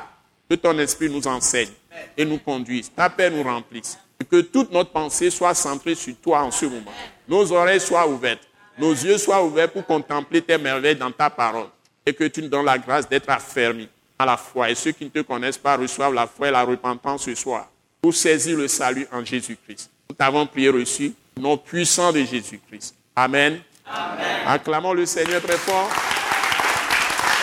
que 0.50 0.56
ton 0.56 0.78
esprit 0.80 1.10
nous 1.10 1.26
enseigne 1.28 1.70
et 2.18 2.26
nous 2.26 2.40
conduise. 2.40 2.92
Ta 2.94 3.10
paix 3.10 3.30
nous 3.30 3.44
remplisse. 3.44 3.98
Et 4.20 4.26
que 4.26 4.42
toute 4.42 4.72
notre 4.72 4.92
pensée 4.92 5.30
soit 5.30 5.54
centrée 5.54 5.96
sur 5.96 6.16
toi 6.18 6.42
en 6.42 6.52
ce 6.52 6.66
moment. 6.66 6.92
Nos 7.28 7.52
oreilles 7.54 7.80
soient 7.80 8.08
ouvertes, 8.08 8.48
nos 8.78 8.92
yeux 8.92 9.18
soient 9.18 9.44
ouverts 9.44 9.72
pour 9.72 9.86
contempler 9.86 10.42
tes 10.42 10.58
merveilles 10.58 10.96
dans 10.96 11.12
ta 11.12 11.30
parole. 11.30 11.68
Et 12.06 12.14
que 12.14 12.26
tu 12.26 12.42
nous 12.42 12.50
donnes 12.50 12.66
la 12.66 12.78
grâce 12.78 13.08
d'être 13.08 13.30
affermis 13.30 13.88
à 14.20 14.26
la 14.26 14.38
foi. 14.38 14.70
Et 14.70 14.76
ceux 14.76 14.92
qui 14.92 15.06
ne 15.06 15.10
te 15.10 15.20
connaissent 15.20 15.58
pas 15.58 15.78
reçoivent 15.78 16.14
la 16.14 16.28
foi 16.28 16.50
et 16.50 16.52
la 16.52 16.64
repentance 16.64 17.24
ce 17.24 17.36
soir 17.36 17.70
pour 18.02 18.16
saisir 18.16 18.58
le 18.58 18.68
salut 18.68 19.08
en 19.12 19.24
Jésus-Christ. 19.24 19.90
Nous 20.10 20.16
t'avons 20.16 20.48
prié 20.48 20.70
reçu, 20.70 21.14
nom 21.40 21.58
puissant 21.58 22.12
de 22.12 22.24
Jésus-Christ. 22.24 22.96
Amen. 23.16 23.62
Amen. 23.86 24.42
Acclamons 24.48 24.94
le 24.94 25.06
Seigneur 25.06 25.42
très 25.42 25.58
fort. 25.58 25.90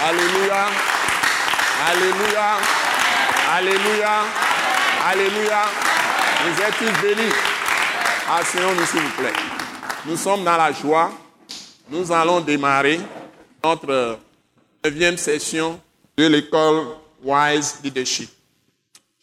Alléluia. 0.04 0.66
Alléluia. 1.86 2.56
Alléluia. 3.52 4.24
Alléluia. 5.06 5.62
Vous 6.44 6.62
êtes 6.62 6.76
tous 6.76 7.02
bénis. 7.02 7.32
Asseyons-nous, 8.30 8.86
s'il 8.86 9.00
vous 9.00 9.22
plaît. 9.22 9.32
Nous 10.06 10.16
sommes 10.16 10.44
dans 10.44 10.56
la 10.56 10.72
joie. 10.72 11.12
Nous 11.88 12.10
allons 12.12 12.40
démarrer 12.40 13.00
notre 13.62 14.18
neuvième 14.84 15.16
session 15.16 15.80
de 16.16 16.26
l'école 16.26 16.96
Wise 17.22 17.80
Leadership. 17.82 18.30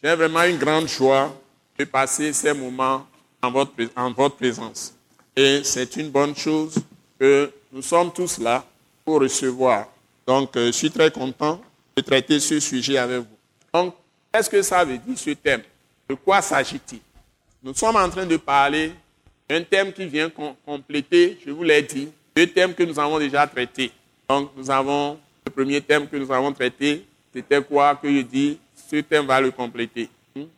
J'ai 0.06 0.14
vraiment 0.14 0.44
une 0.44 0.56
grande 0.56 0.86
joie 0.86 1.36
de 1.76 1.84
passer 1.84 2.32
ces 2.32 2.52
moments 2.52 3.04
en 3.42 3.50
votre, 3.50 3.72
en 3.96 4.12
votre 4.12 4.36
présence. 4.36 4.94
Et 5.34 5.62
c'est 5.64 5.96
une 5.96 6.10
bonne 6.10 6.36
chose 6.36 6.76
que 7.18 7.50
nous 7.72 7.82
sommes 7.82 8.12
tous 8.12 8.38
là 8.38 8.64
pour 9.04 9.20
recevoir. 9.20 9.88
Donc, 10.24 10.56
euh, 10.56 10.66
je 10.66 10.70
suis 10.70 10.92
très 10.92 11.10
content 11.10 11.60
de 11.96 12.02
traiter 12.02 12.38
ce 12.38 12.60
sujet 12.60 12.98
avec 12.98 13.18
vous. 13.18 13.36
Donc, 13.74 13.96
qu'est-ce 14.32 14.48
que 14.48 14.62
ça 14.62 14.84
veut 14.84 14.96
dire, 14.96 15.18
ce 15.18 15.30
thème? 15.30 15.62
De 16.08 16.14
quoi 16.14 16.40
s'agit-il? 16.40 17.00
Nous 17.60 17.74
sommes 17.74 17.96
en 17.96 18.08
train 18.08 18.26
de 18.26 18.36
parler 18.36 18.92
d'un 19.48 19.64
thème 19.64 19.92
qui 19.92 20.06
vient 20.06 20.30
compléter, 20.64 21.36
je 21.44 21.50
vous 21.50 21.64
l'ai 21.64 21.82
dit, 21.82 22.10
deux 22.36 22.46
thèmes 22.46 22.74
que 22.74 22.84
nous 22.84 23.00
avons 23.00 23.18
déjà 23.18 23.44
traités. 23.44 23.90
Donc, 24.28 24.52
nous 24.56 24.70
avons 24.70 25.18
le 25.44 25.50
premier 25.50 25.80
thème 25.80 26.06
que 26.06 26.16
nous 26.16 26.30
avons 26.30 26.52
traité, 26.52 27.04
c'était 27.34 27.60
quoi? 27.60 27.96
Que 27.96 28.08
je 28.08 28.20
dis 28.20 28.60
Ce 28.88 28.96
thème 28.96 29.26
va 29.26 29.40
le 29.40 29.50
compléter. 29.50 30.08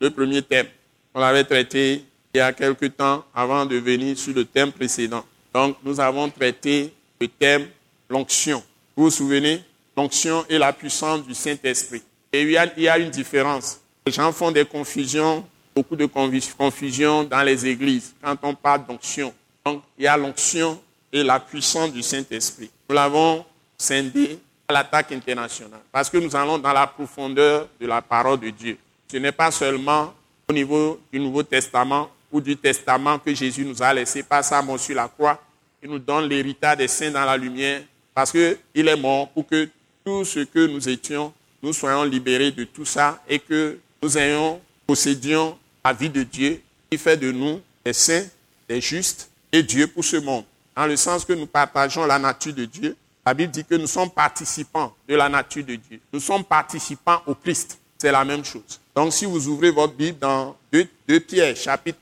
Le 0.00 0.11
premier 0.11 0.42
thème, 0.42 0.66
on 1.14 1.20
l'avait 1.20 1.44
traité 1.44 2.04
il 2.35 2.38
y 2.38 2.40
a 2.40 2.52
quelque 2.52 2.87
temps 2.87 3.25
avant 3.35 3.64
de 3.64 3.76
venir 3.76 4.18
sur 4.18 4.35
le 4.35 4.44
thème 4.44 4.70
précédent. 4.70 5.25
Donc, 5.52 5.76
nous 5.82 5.99
avons 5.99 6.28
traité 6.28 6.92
le 7.20 7.28
thème 7.28 7.68
l'onction. 8.08 8.62
Vous 8.97 9.04
vous 9.04 9.11
souvenez? 9.11 9.62
L'onction 9.97 10.44
et 10.49 10.58
la 10.58 10.73
puissance 10.73 11.26
du 11.26 11.35
Saint-Esprit. 11.35 12.02
Et 12.32 12.42
il 12.42 12.50
y, 12.50 12.56
a, 12.56 12.73
il 12.76 12.82
y, 12.85 12.88
a, 12.88 12.99
une 12.99 13.11
différence. 13.11 13.80
Les 14.06 14.12
gens 14.12 14.30
font 14.30 14.52
des 14.52 14.64
confusions, 14.64 15.44
beaucoup 15.75 15.97
de 15.97 16.06
confusions 16.06 17.25
dans 17.25 17.42
les 17.42 17.66
églises 17.66 18.14
quand 18.23 18.37
on 18.42 18.54
parle 18.54 18.87
d'onction. 18.87 19.35
Donc, 19.64 19.82
il 19.99 20.04
y 20.04 20.06
a 20.06 20.16
l'onction 20.16 20.80
et 21.12 21.23
la 21.23 21.40
puissance 21.40 21.92
du 21.92 22.02
Saint-Esprit. 22.02 22.70
Nous 22.88 22.94
l'avons 22.94 23.44
scindé 23.76 24.38
l'attaque 24.70 25.12
internationale 25.12 25.80
parce 25.90 26.10
que 26.10 26.18
nous 26.18 26.37
allons 26.37 26.58
dans 26.58 26.75
la 26.75 26.87
profondeur 26.87 27.68
de 27.80 27.87
la 27.87 28.02
parole 28.02 28.38
de 28.38 28.50
Dieu. 28.50 28.76
Ce 29.10 29.16
n'est 29.16 29.32
pas 29.32 29.50
seulement 29.50 30.12
au 30.46 30.52
niveau 30.52 31.00
du 31.10 31.18
Nouveau 31.18 31.42
Testament 31.42 32.10
ou 32.30 32.38
du 32.38 32.54
Testament 32.54 33.18
que 33.18 33.34
Jésus 33.34 33.64
nous 33.64 33.82
a 33.82 33.94
laissé, 33.94 34.22
pas 34.22 34.42
ça, 34.42 34.60
mon 34.60 34.76
sur 34.76 34.94
la 34.94 35.08
croix. 35.08 35.42
Il 35.82 35.88
nous 35.88 35.98
donne 35.98 36.28
l'héritage 36.28 36.76
des 36.76 36.88
saints 36.88 37.10
dans 37.10 37.25
la 37.25 37.38
lumière 37.38 37.80
parce 38.12 38.30
qu'il 38.30 38.88
est 38.88 38.96
mort 38.96 39.30
pour 39.30 39.46
que 39.46 39.70
tout 40.04 40.26
ce 40.26 40.40
que 40.40 40.66
nous 40.66 40.87
étions, 40.87 41.32
nous 41.62 41.72
soyons 41.72 42.04
libérés 42.04 42.50
de 42.50 42.64
tout 42.64 42.84
ça 42.84 43.22
et 43.26 43.38
que 43.38 43.78
nous 44.02 44.18
ayons, 44.18 44.60
possédions 44.87 45.56
la 45.82 45.94
vie 45.94 46.10
de 46.10 46.22
Dieu 46.25 46.60
qui 46.90 46.98
fait 46.98 47.16
de 47.16 47.32
nous 47.32 47.62
des 47.87 47.94
saints, 47.94 48.26
des 48.68 48.82
justes 48.82 49.30
et 49.50 49.62
Dieu 49.62 49.87
pour 49.87 50.04
ce 50.04 50.16
monde. 50.16 50.44
Dans 50.76 50.84
le 50.84 50.96
sens 50.96 51.25
que 51.25 51.32
nous 51.32 51.46
partageons 51.46 52.04
la 52.04 52.18
nature 52.18 52.52
de 52.52 52.66
Dieu. 52.66 52.96
La 53.28 53.35
Bible 53.35 53.52
dit 53.52 53.62
que 53.62 53.75
nous 53.75 53.87
sommes 53.87 54.08
participants 54.08 54.97
de 55.06 55.14
la 55.14 55.28
nature 55.28 55.62
de 55.62 55.75
Dieu. 55.75 56.00
Nous 56.11 56.18
sommes 56.18 56.44
participants 56.44 57.20
au 57.26 57.35
Christ. 57.35 57.78
C'est 57.99 58.11
la 58.11 58.25
même 58.25 58.42
chose. 58.42 58.80
Donc 58.94 59.12
si 59.12 59.26
vous 59.26 59.49
ouvrez 59.49 59.70
votre 59.70 59.92
Bible 59.92 60.18
dans 60.18 60.56
2, 60.73 61.20
Pierre 61.20 61.54
chapitre 61.54 61.99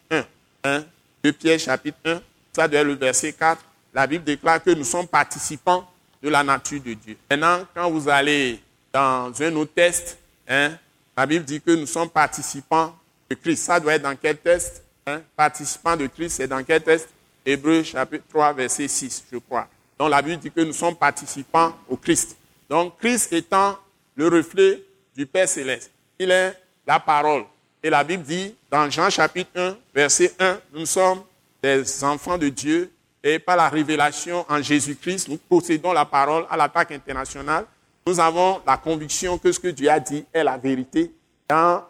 1, 0.62 0.84
2 1.24 1.32
Pierre 1.32 1.58
chapitre 1.58 1.98
1, 2.04 2.20
ça 2.52 2.68
doit 2.68 2.78
être 2.78 2.86
le 2.86 2.94
verset 2.94 3.32
4, 3.32 3.60
la 3.92 4.06
Bible 4.06 4.22
déclare 4.22 4.62
que 4.62 4.70
nous 4.70 4.84
sommes 4.84 5.08
participants 5.08 5.90
de 6.22 6.28
la 6.28 6.44
nature 6.44 6.80
de 6.80 6.94
Dieu. 6.94 7.16
Maintenant, 7.28 7.66
quand 7.74 7.90
vous 7.90 8.08
allez 8.08 8.60
dans 8.92 9.32
un 9.42 9.56
autre 9.56 9.72
test, 9.74 10.16
hein, 10.46 10.78
la 11.16 11.26
Bible 11.26 11.44
dit 11.44 11.60
que 11.60 11.72
nous 11.72 11.86
sommes 11.86 12.08
participants 12.08 12.94
de 13.28 13.34
Christ. 13.34 13.64
Ça 13.64 13.80
doit 13.80 13.94
être 13.94 14.02
dans 14.02 14.14
quel 14.14 14.36
test 14.36 14.80
hein? 15.04 15.20
Participants 15.34 15.96
de 15.96 16.06
Christ, 16.06 16.36
c'est 16.36 16.46
dans 16.46 16.62
quel 16.62 16.84
test? 16.84 17.08
Hébreu 17.44 17.82
chapitre 17.82 18.22
3, 18.28 18.52
verset 18.52 18.86
6, 18.86 19.24
je 19.32 19.38
crois. 19.38 19.66
Donc 19.98 20.10
la 20.10 20.22
Bible 20.22 20.38
dit 20.38 20.50
que 20.50 20.60
nous 20.60 20.72
sommes 20.72 20.96
participants 20.96 21.74
au 21.88 21.96
Christ. 21.96 22.36
Donc 22.68 22.98
Christ 22.98 23.32
étant 23.32 23.76
le 24.14 24.28
reflet 24.28 24.82
du 25.16 25.26
Père 25.26 25.48
céleste. 25.48 25.90
Il 26.18 26.30
est 26.30 26.54
la 26.86 27.00
parole. 27.00 27.44
Et 27.82 27.90
la 27.90 28.02
Bible 28.02 28.22
dit, 28.22 28.54
dans 28.70 28.90
Jean 28.90 29.10
chapitre 29.10 29.50
1, 29.54 29.76
verset 29.94 30.32
1, 30.38 30.58
nous 30.72 30.86
sommes 30.86 31.22
des 31.62 32.04
enfants 32.04 32.38
de 32.38 32.48
Dieu 32.48 32.90
et 33.22 33.38
par 33.38 33.56
la 33.56 33.68
révélation 33.68 34.44
en 34.48 34.62
Jésus-Christ, 34.62 35.28
nous 35.28 35.36
possédons 35.36 35.92
la 35.92 36.04
parole 36.04 36.46
à 36.48 36.56
l'attaque 36.56 36.92
internationale. 36.92 37.64
Nous 38.06 38.20
avons 38.20 38.60
la 38.66 38.76
conviction 38.76 39.36
que 39.36 39.50
ce 39.50 39.58
que 39.58 39.68
Dieu 39.68 39.90
a 39.90 39.98
dit 39.98 40.24
est 40.32 40.44
la 40.44 40.56
vérité. 40.56 41.10
Dans 41.48 41.82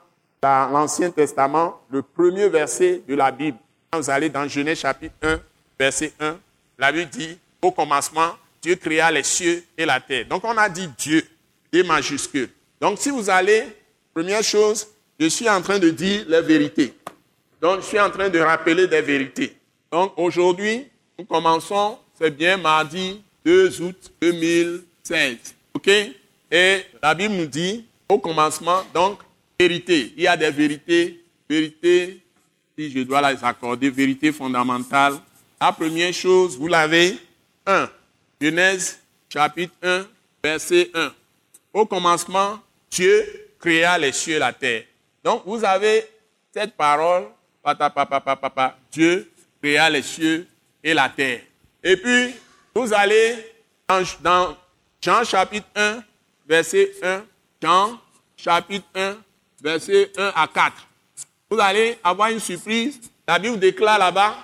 l'Ancien 0.42 1.10
Testament, 1.10 1.80
le 1.90 2.00
premier 2.00 2.48
verset 2.48 3.02
de 3.06 3.14
la 3.14 3.30
Bible, 3.30 3.58
quand 3.90 4.00
vous 4.00 4.08
allez 4.08 4.30
dans 4.30 4.48
Genèse 4.48 4.78
chapitre 4.78 5.14
1, 5.22 5.40
verset 5.78 6.12
1, 6.18 6.38
la 6.78 6.92
Bible 6.92 7.10
dit, 7.10 7.38
au 7.66 7.72
commencement, 7.72 8.32
Dieu 8.62 8.76
créa 8.76 9.10
les 9.10 9.22
cieux 9.22 9.64
et 9.76 9.84
la 9.84 10.00
terre. 10.00 10.26
Donc 10.26 10.44
on 10.44 10.56
a 10.56 10.68
dit 10.68 10.88
Dieu, 10.98 11.22
des 11.72 11.82
majuscules. 11.82 12.50
Donc 12.80 12.98
si 12.98 13.10
vous 13.10 13.28
allez, 13.28 13.64
première 14.14 14.42
chose, 14.42 14.86
je 15.18 15.26
suis 15.26 15.48
en 15.48 15.60
train 15.60 15.78
de 15.78 15.90
dire 15.90 16.24
les 16.28 16.42
vérités. 16.42 16.94
Donc 17.60 17.80
je 17.80 17.86
suis 17.86 18.00
en 18.00 18.10
train 18.10 18.28
de 18.28 18.38
rappeler 18.38 18.86
des 18.86 19.02
vérités. 19.02 19.56
Donc 19.90 20.12
aujourd'hui, 20.16 20.86
nous 21.18 21.24
commençons, 21.24 21.98
c'est 22.18 22.30
bien 22.30 22.56
mardi 22.56 23.22
2 23.44 23.82
août 23.82 24.12
2016. 24.20 25.36
OK? 25.74 25.88
Et 26.50 26.82
la 27.02 27.14
Bible 27.14 27.34
nous 27.34 27.46
dit, 27.46 27.84
au 28.08 28.18
commencement, 28.18 28.82
donc, 28.94 29.20
vérité. 29.58 30.12
Il 30.16 30.22
y 30.22 30.28
a 30.28 30.36
des 30.36 30.50
vérités, 30.50 31.24
vérités, 31.48 32.20
si 32.76 32.90
je 32.90 33.00
dois 33.00 33.32
les 33.32 33.42
accorder, 33.42 33.90
vérités 33.90 34.32
fondamentales. 34.32 35.14
La 35.60 35.72
première 35.72 36.12
chose, 36.12 36.56
vous 36.56 36.68
l'avez, 36.68 37.16
1. 37.66 37.90
Genèse 38.40 38.98
chapitre 39.28 39.74
1, 39.82 40.06
verset 40.42 40.90
1. 40.94 41.12
Au 41.72 41.86
commencement, 41.86 42.60
Dieu 42.90 43.50
créa 43.58 43.98
les 43.98 44.12
cieux 44.12 44.36
et 44.36 44.38
la 44.38 44.52
terre. 44.52 44.84
Donc, 45.22 45.42
vous 45.44 45.64
avez 45.64 46.08
cette 46.52 46.74
parole, 46.74 47.24
papa, 47.62 47.90
papa, 47.90 48.36
papa, 48.36 48.78
Dieu 48.90 49.30
créa 49.60 49.90
les 49.90 50.02
cieux 50.02 50.46
et 50.82 50.94
la 50.94 51.08
terre. 51.08 51.40
Et 51.82 51.96
puis, 51.96 52.34
vous 52.74 52.92
allez 52.94 53.34
dans, 54.20 54.56
Jean 55.00 55.24
chapitre 55.24 55.66
1, 55.74 56.02
verset 56.46 56.92
1, 57.02 57.24
Jean 57.62 57.98
chapitre 58.36 58.86
1, 58.94 59.16
verset 59.60 60.12
1 60.16 60.32
à 60.34 60.46
4. 60.46 60.86
Vous 61.50 61.60
allez 61.60 61.98
avoir 62.02 62.30
une 62.30 62.40
surprise. 62.40 63.00
La 63.26 63.38
Bible 63.38 63.58
déclare 63.58 63.98
là-bas, 63.98 64.36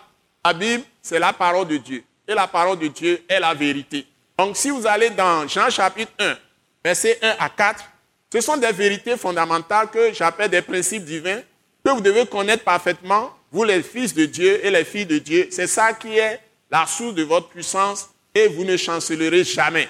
la 0.44 0.52
Bible, 0.52 0.84
c'est 1.00 1.18
la 1.18 1.32
parole 1.32 1.68
de 1.68 1.76
Dieu. 1.76 2.04
Et 2.26 2.34
la 2.34 2.46
parole 2.46 2.78
de 2.78 2.88
Dieu 2.88 3.22
est 3.28 3.40
la 3.40 3.54
vérité. 3.54 4.06
Donc 4.38 4.56
si 4.56 4.70
vous 4.70 4.86
allez 4.86 5.10
dans 5.10 5.46
Jean 5.48 5.70
chapitre 5.70 6.12
1, 6.18 6.36
verset 6.84 7.18
1 7.22 7.36
à 7.38 7.48
4, 7.48 7.84
ce 8.32 8.40
sont 8.40 8.56
des 8.56 8.72
vérités 8.72 9.16
fondamentales 9.16 9.90
que 9.90 10.12
j'appelle 10.12 10.50
des 10.50 10.62
principes 10.62 11.04
divins 11.04 11.40
que 11.84 11.90
vous 11.90 12.00
devez 12.00 12.26
connaître 12.26 12.64
parfaitement 12.64 13.32
vous 13.52 13.64
les 13.64 13.82
fils 13.82 14.14
de 14.14 14.24
Dieu 14.24 14.64
et 14.64 14.70
les 14.70 14.84
filles 14.84 15.06
de 15.06 15.18
Dieu, 15.18 15.48
c'est 15.50 15.66
ça 15.66 15.92
qui 15.92 16.16
est 16.16 16.40
la 16.70 16.86
source 16.86 17.14
de 17.14 17.22
votre 17.22 17.48
puissance 17.48 18.08
et 18.34 18.48
vous 18.48 18.64
ne 18.64 18.78
chancelerez 18.78 19.44
jamais. 19.44 19.88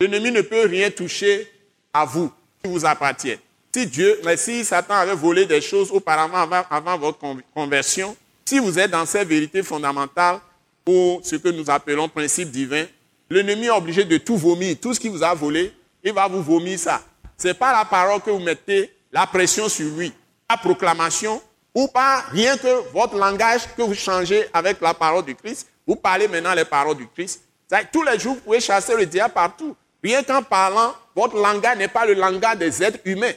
L'ennemi 0.00 0.32
ne 0.32 0.40
peut 0.40 0.66
rien 0.66 0.90
toucher 0.90 1.48
à 1.92 2.04
vous 2.04 2.32
qui 2.62 2.68
vous 2.68 2.84
appartient. 2.84 3.38
Si 3.72 3.86
Dieu, 3.86 4.20
mais 4.24 4.36
si 4.36 4.64
Satan 4.64 4.94
avait 4.94 5.14
volé 5.14 5.46
des 5.46 5.60
choses 5.60 5.92
auparavant, 5.92 6.38
avant, 6.38 6.64
avant 6.68 6.98
votre 6.98 7.18
conversion, 7.54 8.16
si 8.44 8.58
vous 8.58 8.78
êtes 8.78 8.90
dans 8.90 9.06
ces 9.06 9.24
vérités 9.24 9.62
fondamentales 9.62 10.40
ou 10.86 11.20
ce 11.22 11.36
que 11.36 11.48
nous 11.48 11.68
appelons 11.70 12.08
principe 12.08 12.50
divin, 12.50 12.84
l'ennemi 13.30 13.66
est 13.66 13.70
obligé 13.70 14.04
de 14.04 14.16
tout 14.18 14.36
vomir. 14.36 14.76
Tout 14.80 14.94
ce 14.94 15.00
qu'il 15.00 15.10
vous 15.10 15.22
a 15.22 15.34
volé, 15.34 15.72
il 16.02 16.12
va 16.12 16.28
vous 16.28 16.42
vomir 16.42 16.78
ça. 16.78 17.02
Ce 17.36 17.48
n'est 17.48 17.54
pas 17.54 17.72
la 17.72 17.84
parole 17.84 18.20
que 18.20 18.30
vous 18.30 18.38
mettez 18.40 18.90
la 19.10 19.26
pression 19.26 19.68
sur 19.68 19.88
lui. 19.96 20.12
La 20.48 20.56
proclamation, 20.56 21.40
ou 21.74 21.88
pas 21.88 22.24
rien 22.30 22.56
que 22.56 22.92
votre 22.92 23.16
langage 23.16 23.62
que 23.76 23.82
vous 23.82 23.94
changez 23.94 24.46
avec 24.52 24.80
la 24.80 24.94
parole 24.94 25.24
du 25.24 25.34
Christ. 25.34 25.68
Vous 25.86 25.96
parlez 25.96 26.28
maintenant 26.28 26.54
les 26.54 26.64
paroles 26.64 26.96
du 26.96 27.06
Christ. 27.08 27.42
Tous 27.92 28.02
les 28.02 28.18
jours, 28.18 28.34
vous 28.34 28.40
pouvez 28.40 28.60
chasser 28.60 28.94
le 28.96 29.06
diable 29.06 29.34
partout. 29.34 29.74
Rien 30.02 30.22
qu'en 30.22 30.42
parlant, 30.42 30.94
votre 31.16 31.36
langage 31.36 31.78
n'est 31.78 31.88
pas 31.88 32.04
le 32.04 32.14
langage 32.14 32.58
des 32.58 32.82
êtres 32.82 33.00
humains. 33.04 33.32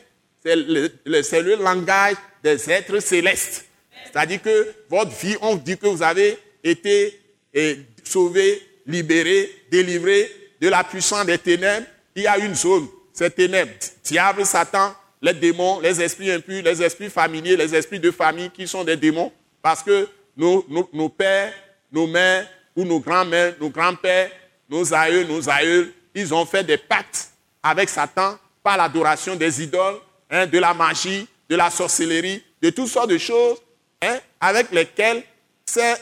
C'est 0.46 0.56
le, 0.56 0.92
le, 1.06 1.56
langage 1.64 2.16
des 2.44 2.70
êtres 2.70 3.00
célestes. 3.00 3.66
C'est-à-dire 4.06 4.42
que 4.42 4.74
votre 4.90 5.12
vie, 5.12 5.36
on 5.42 5.56
dit 5.56 5.78
que 5.78 5.88
vous 5.88 6.04
avez 6.04 6.38
été 6.64 7.20
eh, 7.54 7.78
sauvé, 8.04 8.62
libéré, 8.86 9.50
délivré 9.72 10.30
de 10.60 10.70
la 10.70 10.84
puissance 10.84 11.26
des 11.26 11.38
ténèbres. 11.38 11.86
Il 12.16 12.24
y 12.24 12.28
a 12.28 12.38
une 12.38 12.56
zone. 12.56 12.88
ces 13.14 13.32
ténèbres. 13.32 13.74
Diable, 14.04 14.46
Satan, 14.46 14.94
les 15.22 15.34
démons, 15.34 15.80
les 15.80 16.02
esprits 16.02 16.32
impurs, 16.32 16.64
les 16.64 16.84
esprits 16.84 17.10
familiers, 17.10 17.58
les 17.58 17.74
esprits 17.76 18.00
de 18.00 18.12
famille 18.12 18.52
qui 18.52 18.68
sont 18.68 18.84
des 18.84 18.96
démons. 18.96 19.32
Parce 19.62 19.82
que 19.82 20.08
nos, 20.36 20.66
nos 20.94 21.10
pères, 21.10 21.54
nos 21.92 22.06
mères 22.06 22.48
ou 22.76 22.86
nos 22.86 23.00
grands-mères, 23.00 23.56
nos 23.60 23.70
grands-pères, 23.70 24.30
nos 24.70 24.94
aïeux, 24.94 25.24
nos 25.24 25.50
aïeux, 25.50 25.94
ils 26.14 26.34
ont 26.34 26.46
fait 26.46 26.64
des 26.64 26.78
pactes 26.78 27.32
avec 27.64 27.90
Satan 27.90 28.38
par 28.62 28.78
l'adoration 28.78 29.36
des 29.36 29.64
idoles, 29.64 30.00
hein, 30.30 30.46
de 30.46 30.60
la 30.60 30.74
magie, 30.74 31.28
de 31.50 31.56
la 31.56 31.70
sorcellerie, 31.70 32.44
de 32.62 32.70
toutes 32.70 32.88
sortes 32.88 33.10
de 33.10 33.18
choses 33.18 33.58
hein, 34.02 34.20
avec 34.40 34.72
lesquelles 34.72 35.24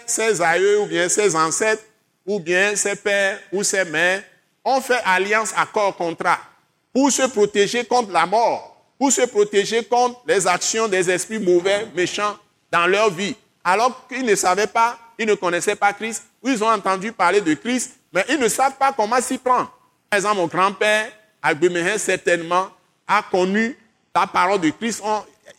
ses, 0.05 0.41
aïeux 0.41 0.79
ou 0.81 0.85
bien 0.85 1.09
ses 1.09 1.35
ancêtres 1.35 1.83
ou 2.25 2.39
bien 2.39 2.75
ses 2.75 2.95
pères 2.95 3.39
ou 3.51 3.63
ses 3.63 3.85
mères 3.85 4.23
ont 4.63 4.81
fait 4.81 5.01
alliance, 5.05 5.53
accord, 5.55 5.95
contrat 5.95 6.39
pour 6.95 7.11
se 7.11 7.23
protéger 7.23 7.83
contre 7.83 8.13
la 8.13 8.25
mort, 8.25 8.85
pour 8.97 9.11
se 9.11 9.23
protéger 9.23 9.83
contre 9.83 10.21
les 10.25 10.47
actions 10.47 10.87
des 10.87 11.11
esprits 11.11 11.39
mauvais, 11.39 11.87
méchants 11.93 12.37
dans 12.71 12.87
leur 12.87 13.09
vie. 13.09 13.35
Alors 13.65 14.07
qu'ils 14.07 14.25
ne 14.25 14.33
savaient 14.33 14.65
pas, 14.65 14.97
ils 15.19 15.27
ne 15.27 15.33
connaissaient 15.33 15.75
pas 15.75 15.91
Christ, 15.91 16.23
ils 16.41 16.63
ont 16.63 16.69
entendu 16.69 17.11
parler 17.11 17.41
de 17.41 17.53
Christ, 17.53 17.97
mais 18.13 18.23
ils 18.29 18.39
ne 18.39 18.47
savent 18.47 18.77
pas 18.77 18.93
comment 18.93 19.19
s'y 19.19 19.37
prendre. 19.37 19.69
Par 20.09 20.17
exemple, 20.17 20.37
mon 20.37 20.47
grand-père, 20.47 21.11
Agbemehin, 21.41 21.97
certainement, 21.97 22.69
a 23.05 23.21
connu 23.29 23.77
la 24.15 24.25
parole 24.25 24.61
de 24.61 24.69
Christ. 24.69 25.03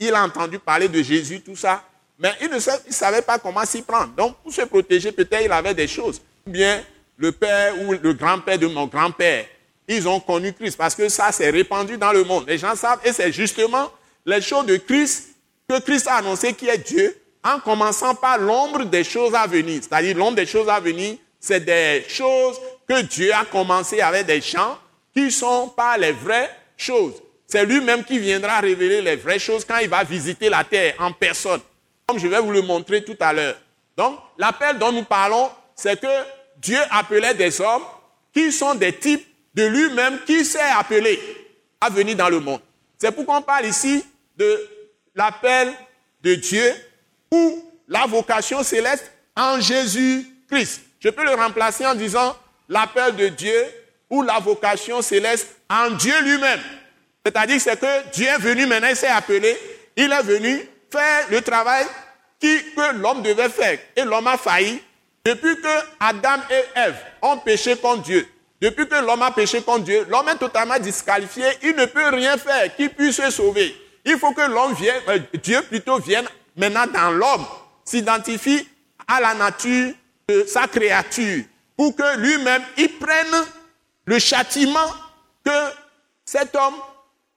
il 0.00 0.14
a 0.14 0.24
entendu 0.24 0.58
parler 0.58 0.88
de 0.88 1.02
Jésus, 1.02 1.42
tout 1.42 1.54
ça. 1.56 1.84
Mais 2.18 2.32
il 2.40 2.48
ne 2.48 2.58
savait 2.58 3.22
pas 3.22 3.38
comment 3.38 3.64
s'y 3.64 3.82
prendre. 3.82 4.12
Donc, 4.16 4.36
pour 4.42 4.52
se 4.52 4.62
protéger, 4.62 5.12
peut-être 5.12 5.44
il 5.44 5.52
avait 5.52 5.74
des 5.74 5.86
choses. 5.86 6.20
Ou 6.46 6.50
bien 6.50 6.82
le 7.18 7.32
père 7.32 7.74
ou 7.82 7.92
le 7.92 8.12
grand-père 8.12 8.58
de 8.58 8.66
mon 8.66 8.86
grand-père, 8.86 9.44
ils 9.88 10.08
ont 10.08 10.20
connu 10.20 10.52
Christ 10.52 10.76
parce 10.76 10.94
que 10.94 11.08
ça 11.08 11.30
s'est 11.32 11.50
répandu 11.50 11.96
dans 11.96 12.12
le 12.12 12.24
monde. 12.24 12.44
Les 12.48 12.58
gens 12.58 12.74
savent 12.74 13.00
et 13.04 13.12
c'est 13.12 13.32
justement 13.32 13.90
les 14.24 14.40
choses 14.40 14.66
de 14.66 14.76
Christ 14.76 15.28
que 15.68 15.78
Christ 15.80 16.08
a 16.08 16.16
annoncé 16.16 16.54
qui 16.54 16.68
est 16.68 16.78
Dieu 16.78 17.16
en 17.44 17.60
commençant 17.60 18.14
par 18.14 18.38
l'ombre 18.38 18.84
des 18.84 19.04
choses 19.04 19.34
à 19.34 19.46
venir. 19.46 19.80
C'est-à-dire 19.82 20.16
l'ombre 20.16 20.36
des 20.36 20.46
choses 20.46 20.68
à 20.68 20.80
venir, 20.80 21.16
c'est 21.38 21.64
des 21.64 22.04
choses 22.08 22.56
que 22.88 23.02
Dieu 23.02 23.32
a 23.32 23.44
commencé 23.44 24.00
avec 24.00 24.26
des 24.26 24.40
gens 24.40 24.78
qui 25.14 25.30
sont 25.30 25.68
pas 25.68 25.96
les 25.96 26.12
vraies 26.12 26.50
choses. 26.76 27.14
C'est 27.46 27.64
lui-même 27.64 28.04
qui 28.04 28.18
viendra 28.18 28.58
révéler 28.60 29.00
les 29.00 29.16
vraies 29.16 29.38
choses 29.38 29.64
quand 29.64 29.78
il 29.78 29.88
va 29.88 30.02
visiter 30.02 30.48
la 30.48 30.64
terre 30.64 30.94
en 30.98 31.12
personne, 31.12 31.60
comme 32.06 32.18
je 32.18 32.28
vais 32.28 32.40
vous 32.40 32.52
le 32.52 32.62
montrer 32.62 33.02
tout 33.02 33.16
à 33.18 33.32
l'heure. 33.32 33.56
Donc, 33.96 34.18
l'appel 34.38 34.78
dont 34.78 34.92
nous 34.92 35.04
parlons, 35.04 35.50
c'est 35.74 36.00
que 36.00 36.06
Dieu 36.58 36.78
appelait 36.90 37.34
des 37.34 37.60
hommes 37.60 37.82
qui 38.32 38.52
sont 38.52 38.74
des 38.74 38.92
types 38.92 39.26
de 39.54 39.64
lui-même 39.64 40.20
qui 40.24 40.44
s'est 40.44 40.60
appelé 40.60 41.20
à 41.80 41.90
venir 41.90 42.16
dans 42.16 42.28
le 42.28 42.40
monde. 42.40 42.60
C'est 42.98 43.10
pourquoi 43.10 43.38
on 43.38 43.42
parle 43.42 43.66
ici 43.66 44.04
de 44.36 44.68
l'appel 45.14 45.72
de 46.22 46.34
Dieu 46.34 46.72
ou 47.32 47.64
la 47.88 48.06
vocation 48.06 48.62
céleste 48.62 49.10
en 49.36 49.60
Jésus-Christ. 49.60 50.82
Je 51.00 51.08
peux 51.08 51.24
le 51.24 51.34
remplacer 51.34 51.84
en 51.86 51.94
disant 51.94 52.36
l'appel 52.68 53.16
de 53.16 53.28
Dieu 53.28 53.64
ou 54.10 54.22
la 54.22 54.38
vocation 54.38 55.02
céleste 55.02 55.48
en 55.68 55.90
Dieu 55.90 56.14
lui-même. 56.22 56.60
C'est-à-dire 57.24 57.60
c'est 57.60 57.80
que 57.80 58.10
Dieu 58.12 58.26
est 58.26 58.38
venu 58.38 58.66
maintenant, 58.66 58.88
il 58.88 58.96
s'est 58.96 59.08
appelé, 59.08 59.56
il 59.96 60.12
est 60.12 60.22
venu 60.22 60.68
le 61.30 61.40
travail 61.40 61.86
que 62.40 62.96
l'homme 62.96 63.22
devait 63.22 63.48
faire. 63.48 63.78
Et 63.96 64.02
l'homme 64.02 64.26
a 64.26 64.36
failli. 64.36 64.80
Depuis 65.24 65.56
que 65.60 65.68
Adam 65.98 66.40
et 66.50 66.78
Ève 66.78 66.96
ont 67.22 67.38
péché 67.38 67.76
contre 67.76 68.02
Dieu, 68.02 68.28
depuis 68.60 68.88
que 68.88 68.94
l'homme 68.94 69.22
a 69.22 69.32
péché 69.32 69.60
contre 69.60 69.84
Dieu, 69.84 70.06
l'homme 70.08 70.28
est 70.28 70.36
totalement 70.36 70.78
disqualifié, 70.78 71.44
il 71.62 71.74
ne 71.74 71.84
peut 71.86 72.08
rien 72.10 72.38
faire 72.38 72.74
qui 72.76 72.88
puisse 72.88 73.16
se 73.16 73.30
sauver. 73.30 73.74
Il 74.04 74.18
faut 74.18 74.32
que 74.32 74.42
l'homme 74.42 74.74
vienne, 74.74 75.02
euh, 75.08 75.18
Dieu 75.42 75.60
plutôt 75.62 75.98
vienne 75.98 76.26
maintenant 76.56 76.86
dans 76.86 77.10
l'homme, 77.10 77.44
s'identifie 77.84 78.68
à 79.08 79.20
la 79.20 79.34
nature 79.34 79.92
de 80.28 80.44
sa 80.44 80.68
créature, 80.68 81.44
pour 81.76 81.94
que 81.94 82.16
lui-même, 82.18 82.62
il 82.76 82.88
prenne 82.98 83.44
le 84.04 84.18
châtiment 84.20 84.88
que 85.44 85.50
cet 86.24 86.54
homme 86.54 86.76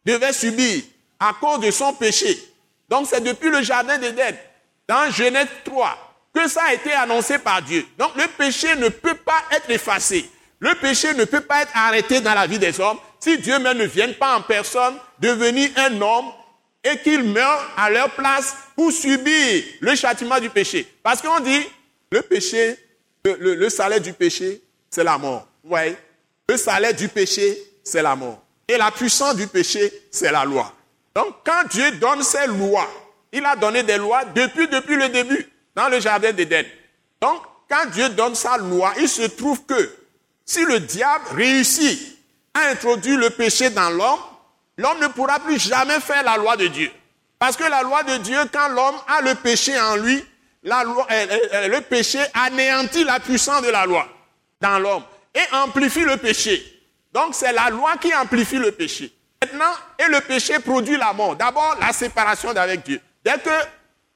devait 0.05 0.33
subir 0.33 0.83
à 1.19 1.33
cause 1.39 1.59
de 1.59 1.71
son 1.71 1.93
péché. 1.93 2.37
Donc 2.89 3.07
c'est 3.09 3.21
depuis 3.21 3.49
le 3.49 3.61
jardin 3.61 3.97
d'Éden, 3.97 4.35
dans 4.87 5.11
Genèse 5.11 5.47
3, 5.63 5.97
que 6.33 6.47
ça 6.49 6.63
a 6.63 6.73
été 6.73 6.91
annoncé 6.93 7.37
par 7.37 7.61
Dieu. 7.61 7.85
Donc 7.97 8.15
le 8.15 8.27
péché 8.37 8.75
ne 8.75 8.89
peut 8.89 9.15
pas 9.15 9.41
être 9.51 9.69
effacé. 9.69 10.29
Le 10.59 10.73
péché 10.75 11.13
ne 11.13 11.23
peut 11.25 11.41
pas 11.41 11.61
être 11.61 11.71
arrêté 11.75 12.19
dans 12.19 12.33
la 12.33 12.45
vie 12.47 12.59
des 12.59 12.79
hommes 12.79 12.97
si 13.19 13.37
Dieu 13.37 13.57
ne 13.57 13.85
vient 13.85 14.11
pas 14.13 14.37
en 14.37 14.41
personne 14.41 14.95
devenir 15.19 15.69
un 15.77 16.01
homme 16.01 16.31
et 16.83 16.97
qu'il 16.99 17.23
meure 17.23 17.71
à 17.77 17.89
leur 17.89 18.09
place 18.11 18.55
pour 18.75 18.91
subir 18.91 19.63
le 19.81 19.95
châtiment 19.95 20.39
du 20.39 20.49
péché. 20.49 20.87
Parce 21.03 21.21
qu'on 21.21 21.39
dit, 21.39 21.61
le 22.11 22.21
péché, 22.21 22.77
le, 23.23 23.69
salaire 23.69 24.01
du 24.01 24.13
péché, 24.13 24.61
c'est 24.89 25.03
la 25.03 25.17
mort. 25.17 25.47
Vous 25.63 25.75
Le 26.47 26.57
salaire 26.57 26.93
du 26.93 27.07
péché, 27.09 27.57
c'est 27.83 28.01
la 28.01 28.15
mort. 28.15 28.41
Et 28.67 28.77
la 28.77 28.91
puissance 28.91 29.35
du 29.35 29.47
péché, 29.47 29.91
c'est 30.11 30.31
la 30.31 30.45
loi. 30.45 30.73
Donc, 31.19 31.35
quand 31.45 31.67
Dieu 31.69 31.91
donne 31.97 32.23
ses 32.23 32.47
lois, 32.47 32.87
il 33.33 33.43
a 33.45 33.53
donné 33.57 33.83
des 33.83 33.97
lois 33.97 34.23
depuis, 34.23 34.67
le 34.71 35.09
début, 35.09 35.49
dans 35.75 35.89
le 35.89 35.99
jardin 35.99 36.31
d'Éden. 36.31 36.63
Donc, 37.19 37.41
quand 37.69 37.89
Dieu 37.91 38.07
donne 38.07 38.35
sa 38.35 38.55
loi, 38.55 38.93
il 38.97 39.09
se 39.09 39.23
trouve 39.23 39.65
que 39.65 39.97
si 40.45 40.63
le 40.63 40.79
diable 40.79 41.25
réussit 41.35 42.17
à 42.53 42.69
introduire 42.69 43.19
le 43.19 43.31
péché 43.31 43.69
dans 43.69 43.89
l'homme, 43.89 44.19
l'homme 44.77 45.01
ne 45.01 45.07
pourra 45.07 45.41
plus 45.41 45.59
jamais 45.59 45.99
faire 45.99 46.23
la 46.23 46.37
loi 46.37 46.55
de 46.55 46.67
Dieu. 46.67 46.89
Parce 47.37 47.57
que 47.57 47.65
la 47.65 47.81
loi 47.81 48.01
de 48.03 48.15
Dieu, 48.19 48.39
quand 48.53 48.69
l'homme 48.69 48.95
a 49.09 49.19
le 49.21 49.35
péché 49.35 49.77
en 49.77 49.97
lui, 49.97 50.23
le 50.63 51.79
péché 51.81 52.19
anéantit 52.33 53.03
la 53.03 53.19
puissance 53.19 53.61
de 53.63 53.69
la 53.69 53.85
loi 53.85 54.07
dans 54.61 54.79
l'homme 54.79 55.03
et 55.35 55.53
amplifie 55.53 56.05
le 56.05 56.15
péché. 56.15 56.63
Donc 57.11 57.35
c'est 57.35 57.51
la 57.51 57.69
loi 57.71 57.97
qui 57.97 58.15
amplifie 58.15 58.57
le 58.57 58.71
péché. 58.71 59.13
Maintenant, 59.41 59.71
et 59.97 60.11
le 60.11 60.19
péché 60.21 60.59
produit 60.59 60.97
la 60.97 61.13
mort. 61.13 61.35
D'abord, 61.35 61.77
la 61.79 61.93
séparation 61.93 62.53
d'avec 62.53 62.83
Dieu. 62.83 62.99
Dès 63.23 63.37
que 63.39 63.49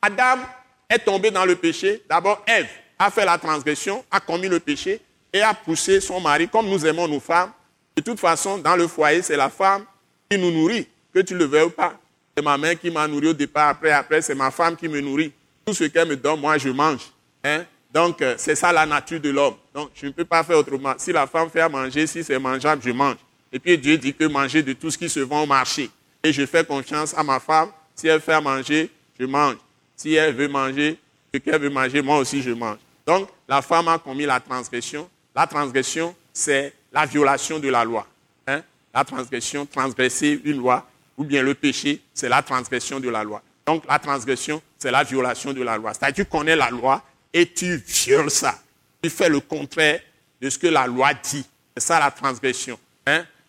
Adam 0.01 0.41
est 0.89 0.99
tombé 0.99 1.31
dans 1.31 1.45
le 1.45 1.55
péché, 1.55 2.03
d'abord 2.09 2.43
Ève 2.45 2.67
a 2.99 3.09
fait 3.09 3.23
la 3.23 3.37
transgression, 3.37 4.03
a 4.11 4.19
commis 4.19 4.49
le 4.49 4.59
péché 4.59 4.99
et 5.31 5.41
a 5.41 5.53
poussé 5.53 6.01
son 6.01 6.19
mari, 6.19 6.49
comme 6.49 6.67
nous 6.67 6.85
aimons 6.85 7.07
nos 7.07 7.21
femmes. 7.21 7.51
De 7.95 8.01
toute 8.01 8.19
façon, 8.19 8.57
dans 8.57 8.75
le 8.75 8.87
foyer, 8.87 9.21
c'est 9.21 9.37
la 9.37 9.49
femme 9.49 9.85
qui 10.29 10.37
nous 10.37 10.51
nourrit, 10.51 10.87
que 11.13 11.19
tu 11.19 11.35
le 11.35 11.45
veuilles 11.45 11.67
ou 11.67 11.69
pas. 11.69 11.93
C'est 12.35 12.43
ma 12.43 12.57
mère 12.57 12.77
qui 12.77 12.91
m'a 12.91 13.07
nourri 13.07 13.27
au 13.27 13.33
départ, 13.33 13.69
après, 13.69 13.91
après, 13.91 14.21
c'est 14.21 14.35
ma 14.35 14.51
femme 14.51 14.75
qui 14.75 14.89
me 14.89 14.99
nourrit. 14.99 15.31
Tout 15.65 15.73
ce 15.73 15.85
qu'elle 15.85 16.07
me 16.07 16.17
donne, 16.17 16.41
moi, 16.41 16.57
je 16.57 16.69
mange. 16.69 17.11
Hein? 17.43 17.63
Donc, 17.93 18.21
euh, 18.21 18.35
c'est 18.37 18.55
ça 18.55 18.73
la 18.73 18.85
nature 18.85 19.21
de 19.21 19.29
l'homme. 19.29 19.55
Donc, 19.73 19.91
je 19.93 20.07
ne 20.07 20.11
peux 20.11 20.25
pas 20.25 20.43
faire 20.43 20.57
autrement. 20.57 20.95
Si 20.97 21.13
la 21.13 21.27
femme 21.27 21.49
fait 21.49 21.61
à 21.61 21.69
manger, 21.69 22.07
si 22.07 22.23
c'est 22.23 22.39
mangeable, 22.39 22.81
je 22.83 22.91
mange. 22.91 23.17
Et 23.53 23.59
puis, 23.59 23.77
Dieu 23.77 23.97
dit 23.99 24.13
que 24.15 24.25
manger 24.25 24.63
de 24.63 24.73
tout 24.73 24.89
ce 24.89 24.97
qui 24.97 25.07
se 25.07 25.19
vend 25.19 25.43
au 25.43 25.45
marché. 25.45 25.89
Et 26.23 26.33
je 26.33 26.45
fais 26.45 26.65
confiance 26.65 27.13
à 27.15 27.23
ma 27.23 27.39
femme. 27.39 27.69
Si 27.95 28.07
elle 28.07 28.19
fait 28.19 28.41
manger, 28.41 28.89
je 29.19 29.25
mange. 29.27 29.57
Si 29.95 30.15
elle 30.15 30.33
veut 30.33 30.47
manger, 30.47 30.97
ce 31.31 31.39
qu'elle 31.39 31.61
veut 31.61 31.69
manger, 31.69 32.01
moi 32.01 32.17
aussi, 32.17 32.41
je 32.41 32.49
mange. 32.49 32.77
Donc, 33.05 33.29
la 33.47 33.61
femme 33.61 33.87
a 33.87 33.99
commis 33.99 34.25
la 34.25 34.39
transgression. 34.39 35.07
La 35.35 35.45
transgression, 35.45 36.15
c'est 36.33 36.73
la 36.91 37.05
violation 37.05 37.59
de 37.59 37.69
la 37.69 37.83
loi. 37.83 38.07
Hein? 38.47 38.63
La 38.91 39.03
transgression, 39.03 39.67
transgresser 39.67 40.41
une 40.43 40.57
loi, 40.57 40.87
ou 41.15 41.23
bien 41.23 41.43
le 41.43 41.53
péché, 41.53 42.01
c'est 42.13 42.29
la 42.29 42.41
transgression 42.41 42.99
de 42.99 43.09
la 43.09 43.23
loi. 43.23 43.43
Donc, 43.67 43.83
la 43.87 43.99
transgression, 43.99 44.61
c'est 44.79 44.91
la 44.91 45.03
violation 45.03 45.53
de 45.53 45.61
la 45.61 45.77
loi. 45.77 45.93
C'est-à-dire, 45.93 46.25
tu 46.25 46.29
connais 46.29 46.55
la 46.55 46.71
loi, 46.71 47.03
et 47.31 47.45
tu 47.51 47.77
violes 47.77 48.31
ça. 48.31 48.59
Tu 49.01 49.09
fais 49.09 49.29
le 49.29 49.39
contraire 49.39 49.99
de 50.41 50.49
ce 50.49 50.57
que 50.57 50.67
la 50.67 50.87
loi 50.87 51.13
dit. 51.13 51.45
C'est 51.75 51.83
ça 51.83 51.99
la 51.99 52.11
transgression. 52.11 52.79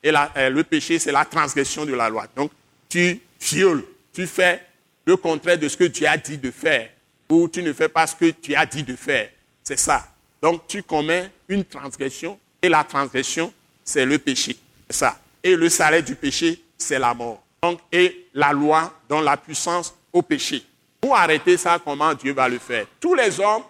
Et 0.04 0.12
euh, 0.36 0.50
le 0.50 0.62
péché, 0.62 0.98
c'est 0.98 1.10
la 1.10 1.24
transgression 1.24 1.84
de 1.84 1.94
la 1.94 2.08
loi. 2.08 2.26
Donc, 2.36 2.52
tu 2.88 3.20
violes, 3.40 3.82
tu 4.12 4.26
fais 4.26 4.62
le 5.04 5.16
contraire 5.16 5.58
de 5.58 5.66
ce 5.66 5.76
que 5.76 5.84
Dieu 5.84 6.06
a 6.06 6.16
dit 6.16 6.38
de 6.38 6.50
faire. 6.50 6.90
Ou 7.28 7.48
tu 7.48 7.62
ne 7.62 7.72
fais 7.72 7.88
pas 7.88 8.06
ce 8.06 8.14
que 8.14 8.30
tu 8.30 8.54
as 8.54 8.66
dit 8.66 8.82
de 8.82 8.94
faire. 8.94 9.30
C'est 9.62 9.78
ça. 9.78 10.06
Donc, 10.40 10.68
tu 10.68 10.82
commets 10.82 11.30
une 11.48 11.64
transgression. 11.64 12.38
Et 12.62 12.68
la 12.68 12.84
transgression, 12.84 13.52
c'est 13.82 14.04
le 14.04 14.18
péché. 14.18 14.56
C'est 14.88 14.98
ça. 14.98 15.18
Et 15.42 15.56
le 15.56 15.68
salaire 15.68 16.02
du 16.02 16.14
péché, 16.14 16.62
c'est 16.76 16.98
la 16.98 17.14
mort. 17.14 17.42
Donc, 17.62 17.80
et 17.90 18.28
la 18.34 18.52
loi 18.52 18.92
donne 19.08 19.24
la 19.24 19.38
puissance 19.38 19.94
au 20.12 20.22
péché. 20.22 20.62
Pour 21.00 21.16
arrêter 21.16 21.56
ça, 21.56 21.80
comment 21.82 22.12
Dieu 22.14 22.32
va 22.32 22.48
le 22.48 22.58
faire? 22.58 22.86
Tous 23.00 23.14
les 23.14 23.40
hommes 23.40 23.62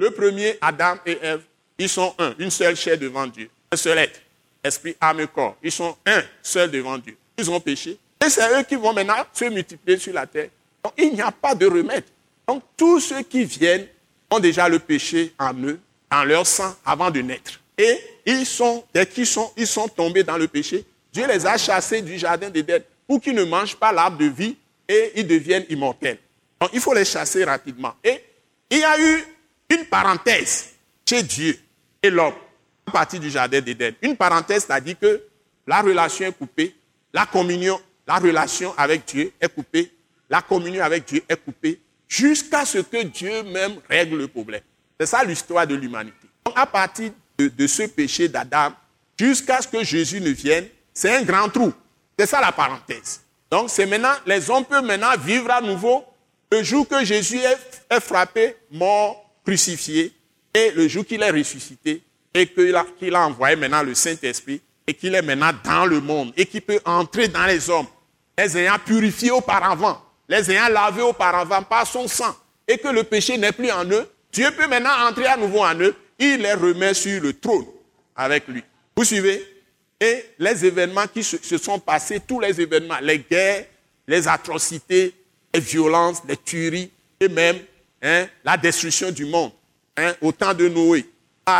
le 0.00 0.10
premier, 0.12 0.56
Adam 0.62 0.94
et 1.04 1.18
Ève, 1.20 1.42
ils 1.76 1.88
sont 1.88 2.14
un, 2.18 2.32
une 2.38 2.50
seule 2.50 2.74
chair 2.74 2.96
devant 2.96 3.26
Dieu, 3.26 3.50
un 3.70 3.76
seul 3.76 3.98
être, 3.98 4.18
esprit, 4.62 4.96
âme 5.00 5.20
et 5.20 5.26
corps. 5.26 5.56
Ils 5.62 5.72
sont 5.72 5.96
un 6.06 6.22
seul 6.42 6.70
devant 6.70 6.98
Dieu. 6.98 7.16
Ils 7.38 7.50
ont 7.50 7.60
péché. 7.60 7.98
Et 8.24 8.28
c'est 8.28 8.46
eux 8.58 8.62
qui 8.64 8.76
vont 8.76 8.92
maintenant 8.92 9.24
se 9.32 9.44
multiplier 9.46 9.98
sur 9.98 10.12
la 10.12 10.26
terre. 10.26 10.50
Donc 10.84 10.92
il 10.96 11.12
n'y 11.14 11.22
a 11.22 11.30
pas 11.30 11.54
de 11.54 11.66
remède. 11.66 12.04
Donc 12.46 12.62
tous 12.76 13.00
ceux 13.00 13.22
qui 13.22 13.44
viennent 13.44 13.86
ont 14.30 14.38
déjà 14.38 14.68
le 14.68 14.78
péché 14.78 15.32
en 15.38 15.54
eux, 15.54 15.80
en 16.10 16.24
leur 16.24 16.46
sang, 16.46 16.74
avant 16.84 17.10
de 17.10 17.20
naître. 17.20 17.60
Et 17.78 17.98
ils 18.26 18.44
sont, 18.44 18.84
dès 18.92 19.06
qu'ils 19.06 19.26
sont, 19.26 19.50
ils 19.56 19.66
sont 19.66 19.88
tombés 19.88 20.22
dans 20.22 20.36
le 20.36 20.48
péché, 20.48 20.84
Dieu 21.12 21.26
les 21.26 21.46
a 21.46 21.56
chassés 21.56 22.02
du 22.02 22.18
jardin 22.18 22.50
d'Éden 22.50 22.82
pour 23.06 23.20
qu'ils 23.20 23.34
ne 23.34 23.44
mangent 23.44 23.76
pas 23.76 23.92
l'arbre 23.92 24.18
de 24.18 24.26
vie 24.26 24.56
et 24.88 25.12
ils 25.16 25.26
deviennent 25.26 25.64
immortels. 25.70 26.18
Donc 26.60 26.70
il 26.72 26.80
faut 26.80 26.92
les 26.92 27.04
chasser 27.04 27.44
rapidement. 27.44 27.94
Et 28.04 28.22
il 28.70 28.78
y 28.78 28.84
a 28.84 29.00
eu 29.00 29.24
une 29.70 29.86
parenthèse 29.86 30.70
chez 31.08 31.22
Dieu 31.22 31.58
et 32.02 32.10
l'homme 32.10 32.34
à 32.90 32.98
partir 32.98 33.20
du 33.20 33.30
jardin 33.30 33.60
d'Éden. 33.60 33.94
Une 34.02 34.16
parenthèse, 34.16 34.64
c'est-à-dire 34.66 34.98
que 34.98 35.22
la 35.66 35.80
relation 35.80 36.26
est 36.26 36.32
coupée, 36.32 36.74
la 37.12 37.24
communion, 37.24 37.80
la 38.06 38.16
relation 38.16 38.74
avec 38.76 39.04
Dieu 39.06 39.32
est 39.40 39.48
coupée, 39.48 39.92
la 40.28 40.42
communion 40.42 40.82
avec 40.82 41.04
Dieu 41.06 41.22
est 41.28 41.36
coupée, 41.36 41.80
jusqu'à 42.08 42.64
ce 42.64 42.78
que 42.78 43.04
Dieu 43.04 43.44
même 43.44 43.76
règle 43.88 44.18
le 44.18 44.26
problème. 44.28 44.62
C'est 44.98 45.06
ça 45.06 45.22
l'histoire 45.22 45.66
de 45.66 45.76
l'humanité. 45.76 46.26
Donc 46.44 46.58
à 46.58 46.66
partir 46.66 47.12
de 47.38 47.66
ce 47.66 47.84
péché 47.84 48.28
d'Adam, 48.28 48.72
jusqu'à 49.18 49.62
ce 49.62 49.68
que 49.68 49.84
Jésus 49.84 50.20
ne 50.20 50.30
vienne, 50.30 50.66
c'est 50.92 51.14
un 51.14 51.22
grand 51.22 51.48
trou. 51.48 51.72
C'est 52.18 52.26
ça 52.26 52.40
la 52.40 52.50
parenthèse. 52.50 53.20
Donc 53.50 53.70
c'est 53.70 53.86
maintenant, 53.86 54.14
les 54.26 54.50
hommes 54.50 54.64
peuvent 54.64 54.84
maintenant 54.84 55.16
vivre 55.16 55.50
à 55.50 55.60
nouveau 55.60 56.04
le 56.50 56.64
jour 56.64 56.86
que 56.88 57.04
Jésus 57.04 57.38
est, 57.38 58.00
frappé, 58.00 58.56
mort, 58.72 59.24
crucifié, 59.44 60.12
et 60.52 60.72
le 60.72 60.88
jour 60.88 61.06
qu'il 61.06 61.22
est 61.22 61.30
ressuscité, 61.30 62.02
et 62.34 62.46
qu'il 62.46 62.74
a, 62.74 62.84
a 62.84 63.26
envoyé 63.26 63.56
maintenant 63.56 63.82
le 63.82 63.94
Saint-Esprit, 63.94 64.60
et 64.86 64.94
qu'il 64.94 65.14
est 65.14 65.22
maintenant 65.22 65.52
dans 65.64 65.86
le 65.86 66.00
monde, 66.00 66.32
et 66.36 66.46
qu'il 66.46 66.62
peut 66.62 66.80
entrer 66.84 67.28
dans 67.28 67.46
les 67.46 67.68
hommes, 67.70 67.86
les 68.38 68.56
ayant 68.58 68.78
purifiés 68.84 69.30
auparavant, 69.30 70.02
les 70.28 70.50
ayant 70.50 70.68
lavés 70.68 71.02
auparavant 71.02 71.62
par 71.62 71.86
son 71.86 72.08
sang, 72.08 72.34
et 72.66 72.78
que 72.78 72.88
le 72.88 73.04
péché 73.04 73.36
n'est 73.36 73.52
plus 73.52 73.70
en 73.70 73.84
eux, 73.84 74.08
Dieu 74.32 74.50
peut 74.52 74.66
maintenant 74.66 75.08
entrer 75.08 75.26
à 75.26 75.36
nouveau 75.36 75.60
en 75.60 75.74
eux, 75.80 75.94
il 76.18 76.38
les 76.38 76.54
remet 76.54 76.94
sur 76.94 77.20
le 77.22 77.32
trône 77.32 77.66
avec 78.14 78.46
lui. 78.48 78.62
Vous 78.96 79.04
suivez? 79.04 79.44
Et 80.00 80.24
les 80.38 80.64
événements 80.64 81.06
qui 81.06 81.22
se 81.22 81.58
sont 81.58 81.78
passés, 81.78 82.20
tous 82.20 82.40
les 82.40 82.58
événements, 82.60 82.98
les 83.02 83.18
guerres, 83.18 83.66
les 84.06 84.26
atrocités, 84.26 85.14
les 85.52 85.60
violences, 85.60 86.22
les 86.26 86.36
tueries 86.36 86.90
et 87.20 87.28
même 87.28 87.58
hein, 88.02 88.26
la 88.42 88.56
destruction 88.56 89.10
du 89.10 89.26
monde 89.26 89.52
hein, 89.96 90.14
au 90.22 90.32
temps 90.32 90.54
de 90.54 90.68
Noé, 90.68 91.04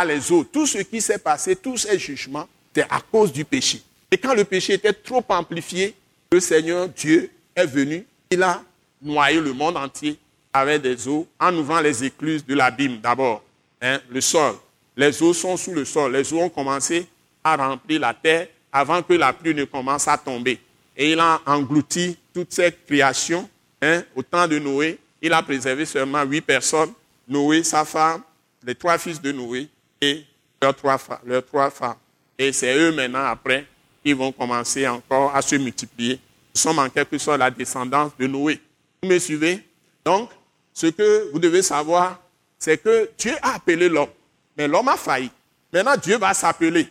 les 0.05 0.31
eaux. 0.31 0.43
Tout 0.43 0.65
ce 0.65 0.79
qui 0.79 1.01
s'est 1.01 1.17
passé, 1.17 1.55
tous 1.55 1.77
ces 1.77 1.97
jugements, 1.97 2.47
c'est 2.73 2.83
à 2.83 3.01
cause 3.11 3.31
du 3.31 3.45
péché. 3.45 3.81
Et 4.09 4.17
quand 4.17 4.33
le 4.33 4.43
péché 4.43 4.73
était 4.73 4.93
trop 4.93 5.23
amplifié, 5.29 5.95
le 6.31 6.39
Seigneur 6.39 6.87
Dieu 6.89 7.29
est 7.55 7.65
venu, 7.65 8.05
il 8.29 8.41
a 8.43 8.61
noyé 9.01 9.39
le 9.39 9.53
monde 9.53 9.77
entier 9.77 10.17
avec 10.53 10.81
des 10.81 11.07
eaux 11.07 11.27
en 11.39 11.55
ouvrant 11.55 11.79
les 11.79 12.03
écluses 12.03 12.45
de 12.45 12.55
l'abîme 12.55 12.99
d'abord, 12.99 13.43
hein, 13.81 13.99
le 14.09 14.21
sol. 14.21 14.55
Les 14.95 15.21
eaux 15.23 15.33
sont 15.33 15.55
sous 15.55 15.73
le 15.73 15.85
sol. 15.85 16.11
Les 16.11 16.33
eaux 16.33 16.41
ont 16.41 16.49
commencé 16.49 17.07
à 17.43 17.55
remplir 17.55 18.01
la 18.01 18.13
terre 18.13 18.47
avant 18.71 19.01
que 19.01 19.13
la 19.13 19.31
pluie 19.33 19.55
ne 19.55 19.63
commence 19.63 20.07
à 20.07 20.17
tomber. 20.17 20.59
Et 20.95 21.11
il 21.13 21.19
a 21.19 21.41
englouti 21.45 22.17
toutes 22.33 22.51
ces 22.53 22.71
créations 22.71 23.49
Hein, 23.81 24.03
au 24.15 24.21
temps 24.21 24.47
de 24.47 24.59
Noé, 24.59 24.99
il 25.21 25.33
a 25.33 25.41
préservé 25.41 25.85
seulement 25.85 26.21
huit 26.23 26.41
personnes, 26.41 26.93
Noé, 27.27 27.63
sa 27.63 27.83
femme, 27.83 28.21
les 28.63 28.75
trois 28.75 28.99
fils 28.99 29.19
de 29.19 29.31
Noé 29.31 29.67
et 30.01 30.25
leurs 30.61 30.75
trois, 30.75 30.99
leurs 31.25 31.73
femmes. 31.73 31.95
Et 32.37 32.51
c'est 32.51 32.75
eux 32.75 32.91
maintenant, 32.91 33.25
après, 33.25 33.65
qui 34.03 34.13
vont 34.13 34.31
commencer 34.31 34.87
encore 34.87 35.35
à 35.35 35.41
se 35.41 35.55
multiplier. 35.55 36.19
Nous 36.53 36.59
sommes 36.59 36.79
en 36.79 36.89
quelque 36.89 37.17
sorte 37.17 37.39
la 37.39 37.51
descendance 37.51 38.11
de 38.19 38.27
Noé. 38.27 38.59
Vous 39.01 39.09
me 39.09 39.19
suivez? 39.19 39.63
Donc, 40.03 40.29
ce 40.73 40.87
que 40.87 41.31
vous 41.31 41.39
devez 41.39 41.61
savoir, 41.61 42.19
c'est 42.57 42.81
que 42.81 43.09
Dieu 43.17 43.33
a 43.41 43.55
appelé 43.55 43.87
l'homme, 43.87 44.09
mais 44.57 44.67
l'homme 44.67 44.87
a 44.87 44.97
failli. 44.97 45.29
Maintenant, 45.71 45.95
Dieu 45.97 46.17
va 46.17 46.33
s'appeler. 46.33 46.87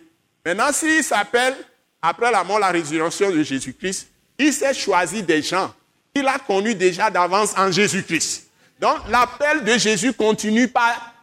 Maintenant, 0.46 0.72
s'il 0.72 1.02
s'appelle, 1.02 1.54
après 2.00 2.30
la 2.30 2.44
mort, 2.44 2.58
la 2.58 2.70
résurrection 2.70 3.30
de 3.30 3.42
Jésus-Christ, 3.42 4.08
il 4.38 4.52
s'est 4.52 4.72
choisi 4.72 5.22
des 5.22 5.42
gens 5.42 5.74
il 6.14 6.26
a 6.26 6.38
connu 6.38 6.74
déjà 6.74 7.10
d'avance 7.10 7.54
en 7.56 7.70
Jésus-Christ. 7.70 8.48
Donc 8.80 8.96
l'appel 9.08 9.64
de 9.64 9.78
Jésus 9.78 10.12
continue 10.12 10.68
par, 10.68 11.14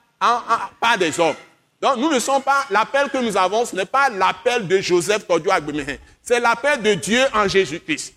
par 0.79 0.97
des 0.97 1.19
hommes. 1.19 1.35
Donc 1.81 1.97
nous 1.97 2.11
ne 2.11 2.19
sommes 2.19 2.41
pas, 2.41 2.65
l'appel 2.69 3.09
que 3.09 3.17
nous 3.17 3.37
avons, 3.37 3.65
ce 3.65 3.75
n'est 3.75 3.85
pas 3.85 4.09
l'appel 4.09 4.67
de 4.67 4.79
Joseph 4.79 5.27
Kodio 5.27 5.51
Agbemehin. 5.51 5.97
C'est 6.23 6.39
l'appel 6.39 6.81
de 6.81 6.93
Dieu 6.95 7.21
en 7.33 7.47
Jésus-Christ. 7.47 8.15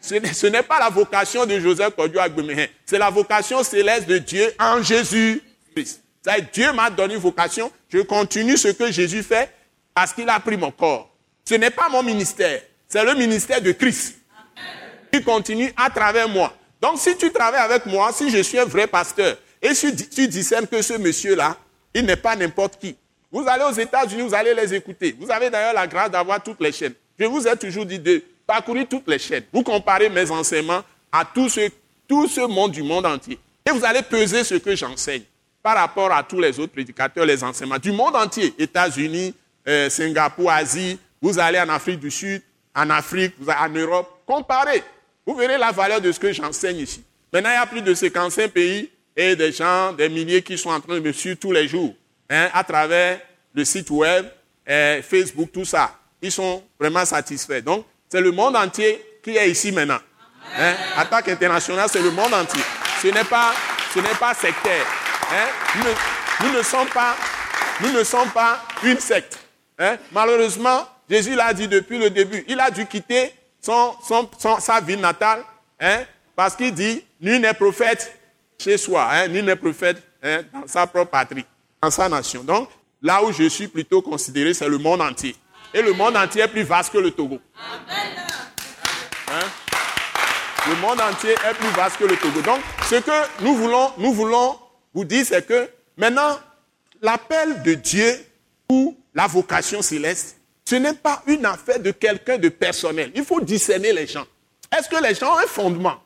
Ce 0.00 0.46
n'est 0.46 0.62
pas 0.62 0.78
la 0.78 0.88
vocation 0.88 1.44
de 1.44 1.58
Joseph 1.60 1.94
Kodio 1.94 2.20
Agbemehin. 2.20 2.66
C'est 2.86 2.98
la 2.98 3.10
vocation 3.10 3.62
céleste 3.62 4.08
de 4.08 4.18
Dieu 4.18 4.52
en 4.58 4.82
Jésus-Christ. 4.82 6.00
Dieu 6.52 6.72
m'a 6.72 6.88
donné 6.88 7.16
vocation. 7.16 7.70
Je 7.90 7.98
continue 7.98 8.56
ce 8.56 8.68
que 8.68 8.90
Jésus 8.90 9.22
fait 9.22 9.50
parce 9.92 10.12
qu'il 10.12 10.28
a 10.28 10.40
pris 10.40 10.56
mon 10.56 10.70
corps. 10.70 11.10
Ce 11.44 11.54
n'est 11.54 11.70
pas 11.70 11.88
mon 11.90 12.02
ministère. 12.02 12.62
C'est 12.88 13.04
le 13.04 13.14
ministère 13.14 13.60
de 13.60 13.72
Christ 13.72 14.14
continue 15.20 15.72
à 15.76 15.90
travers 15.90 16.28
moi. 16.28 16.52
Donc 16.80 16.98
si 16.98 17.16
tu 17.16 17.30
travailles 17.30 17.60
avec 17.60 17.86
moi, 17.86 18.12
si 18.12 18.30
je 18.30 18.42
suis 18.42 18.58
un 18.58 18.64
vrai 18.64 18.86
pasteur, 18.86 19.36
et 19.62 19.74
si 19.74 19.94
tu 19.94 20.28
discernes 20.28 20.66
que 20.66 20.82
ce 20.82 20.94
monsieur-là, 20.94 21.56
il 21.94 22.04
n'est 22.04 22.16
pas 22.16 22.36
n'importe 22.36 22.78
qui. 22.78 22.96
Vous 23.30 23.44
allez 23.46 23.64
aux 23.64 23.72
États-Unis, 23.72 24.22
vous 24.22 24.34
allez 24.34 24.54
les 24.54 24.74
écouter. 24.74 25.16
Vous 25.18 25.30
avez 25.30 25.50
d'ailleurs 25.50 25.74
la 25.74 25.86
grâce 25.86 26.10
d'avoir 26.10 26.42
toutes 26.42 26.60
les 26.60 26.72
chaînes. 26.72 26.94
Je 27.18 27.24
vous 27.24 27.46
ai 27.46 27.56
toujours 27.56 27.86
dit 27.86 27.98
de 27.98 28.22
parcourir 28.46 28.86
toutes 28.88 29.08
les 29.08 29.18
chaînes. 29.18 29.44
Vous 29.52 29.62
comparez 29.62 30.08
mes 30.08 30.30
enseignements 30.30 30.82
à 31.10 31.24
tout 31.24 31.48
ce, 31.48 31.70
tout 32.06 32.28
ce 32.28 32.40
monde 32.42 32.72
du 32.72 32.82
monde 32.82 33.06
entier. 33.06 33.38
Et 33.66 33.70
vous 33.70 33.84
allez 33.84 34.02
peser 34.02 34.44
ce 34.44 34.56
que 34.56 34.76
j'enseigne 34.76 35.22
par 35.62 35.76
rapport 35.76 36.12
à 36.12 36.22
tous 36.22 36.40
les 36.40 36.60
autres 36.60 36.72
prédicateurs, 36.72 37.24
les 37.24 37.42
enseignements 37.42 37.78
du 37.78 37.92
monde 37.92 38.14
entier. 38.16 38.54
États-Unis, 38.58 39.34
euh, 39.66 39.88
Singapour, 39.88 40.50
Asie, 40.50 40.98
vous 41.22 41.38
allez 41.38 41.58
en 41.58 41.68
Afrique 41.70 42.00
du 42.00 42.10
Sud, 42.10 42.42
en 42.74 42.90
Afrique, 42.90 43.34
en 43.48 43.68
Europe. 43.70 44.20
Comparez. 44.26 44.82
Vous 45.26 45.34
verrez 45.34 45.56
la 45.56 45.72
valeur 45.72 46.00
de 46.00 46.12
ce 46.12 46.20
que 46.20 46.32
j'enseigne 46.32 46.78
ici. 46.78 47.02
Maintenant, 47.32 47.50
il 47.50 47.54
y 47.54 47.56
a 47.56 47.66
plus 47.66 47.82
de 47.82 47.94
55 47.94 48.50
pays 48.50 48.90
et 49.16 49.36
des 49.36 49.52
gens, 49.52 49.92
des 49.92 50.08
milliers 50.08 50.42
qui 50.42 50.58
sont 50.58 50.70
en 50.70 50.80
train 50.80 50.94
de 50.94 51.00
me 51.00 51.12
suivre 51.12 51.38
tous 51.38 51.52
les 51.52 51.68
jours 51.68 51.94
hein, 52.28 52.48
à 52.52 52.64
travers 52.64 53.20
le 53.54 53.64
site 53.64 53.90
web, 53.90 54.26
Facebook, 55.02 55.50
tout 55.52 55.64
ça. 55.64 55.96
Ils 56.20 56.32
sont 56.32 56.62
vraiment 56.78 57.04
satisfaits. 57.04 57.60
Donc, 57.60 57.86
c'est 58.08 58.20
le 58.20 58.32
monde 58.32 58.56
entier 58.56 59.04
qui 59.22 59.36
est 59.36 59.50
ici 59.50 59.72
maintenant. 59.72 60.00
Hein. 60.56 60.74
Attaque 60.96 61.28
internationale, 61.28 61.88
c'est 61.90 62.02
le 62.02 62.10
monde 62.10 62.32
entier. 62.32 62.62
Ce 63.02 63.08
n'est 63.08 63.24
pas, 63.24 63.52
ce 63.92 63.98
n'est 64.00 64.14
pas 64.18 64.34
sectaire. 64.34 64.86
Hein. 65.32 65.82
Nous, 66.40 66.52
ne, 66.52 66.62
sommes 66.62 66.88
pas, 66.88 67.16
nous 67.82 67.92
ne 67.92 68.02
sommes 68.04 68.30
pas 68.30 68.60
une 68.82 68.98
secte. 68.98 69.38
Malheureusement, 70.12 70.88
Jésus 71.08 71.34
l'a 71.34 71.52
dit 71.52 71.68
depuis 71.68 71.98
le 71.98 72.10
début. 72.10 72.44
Il 72.48 72.58
a 72.60 72.70
dû 72.70 72.86
quitter 72.86 73.32
sa 73.60 74.80
ville 74.80 75.00
natale, 75.00 75.42
hein, 75.80 76.02
parce 76.36 76.56
qu'il 76.56 76.72
dit, 76.72 77.04
nul 77.20 77.40
n'est 77.40 77.54
prophète 77.54 78.18
chez 78.58 78.76
soi, 78.78 79.08
hein, 79.10 79.28
nul 79.28 79.44
n'est 79.44 79.56
prophète 79.56 80.02
hein, 80.22 80.42
dans 80.52 80.66
sa 80.66 80.86
propre 80.86 81.10
patrie, 81.10 81.44
dans 81.82 81.90
sa 81.90 82.08
nation. 82.08 82.42
Donc, 82.42 82.68
là 83.02 83.22
où 83.22 83.32
je 83.32 83.48
suis 83.48 83.68
plutôt 83.68 84.02
considéré, 84.02 84.54
c'est 84.54 84.68
le 84.68 84.78
monde 84.78 85.00
entier. 85.02 85.36
Et 85.72 85.82
le 85.82 85.92
monde 85.92 86.16
entier 86.16 86.42
est 86.42 86.48
plus 86.48 86.62
vaste 86.62 86.92
que 86.92 86.98
le 86.98 87.10
Togo. 87.10 87.40
Hein? 89.28 89.46
Le 90.68 90.76
monde 90.76 91.00
entier 91.00 91.32
est 91.32 91.54
plus 91.54 91.68
vaste 91.70 91.96
que 91.98 92.04
le 92.04 92.16
Togo. 92.16 92.40
Donc, 92.42 92.60
ce 92.88 92.96
que 92.96 93.42
nous 93.42 93.54
voulons, 93.54 93.90
nous 93.98 94.12
voulons 94.12 94.58
vous 94.94 95.04
dire, 95.04 95.26
c'est 95.26 95.46
que 95.46 95.68
maintenant, 95.96 96.38
l'appel 97.02 97.62
de 97.62 97.74
Dieu 97.74 98.24
ou 98.70 98.96
la 99.14 99.26
vocation 99.26 99.82
céleste, 99.82 100.36
ce 100.64 100.76
n'est 100.76 100.94
pas 100.94 101.22
une 101.26 101.44
affaire 101.44 101.80
de 101.80 101.90
quelqu'un 101.90 102.38
de 102.38 102.48
personnel. 102.48 103.12
Il 103.14 103.24
faut 103.24 103.40
discerner 103.40 103.92
les 103.92 104.06
gens. 104.06 104.24
Est-ce 104.76 104.88
que 104.88 105.02
les 105.02 105.14
gens 105.14 105.34
ont 105.34 105.38
un 105.38 105.46
fondement? 105.46 105.96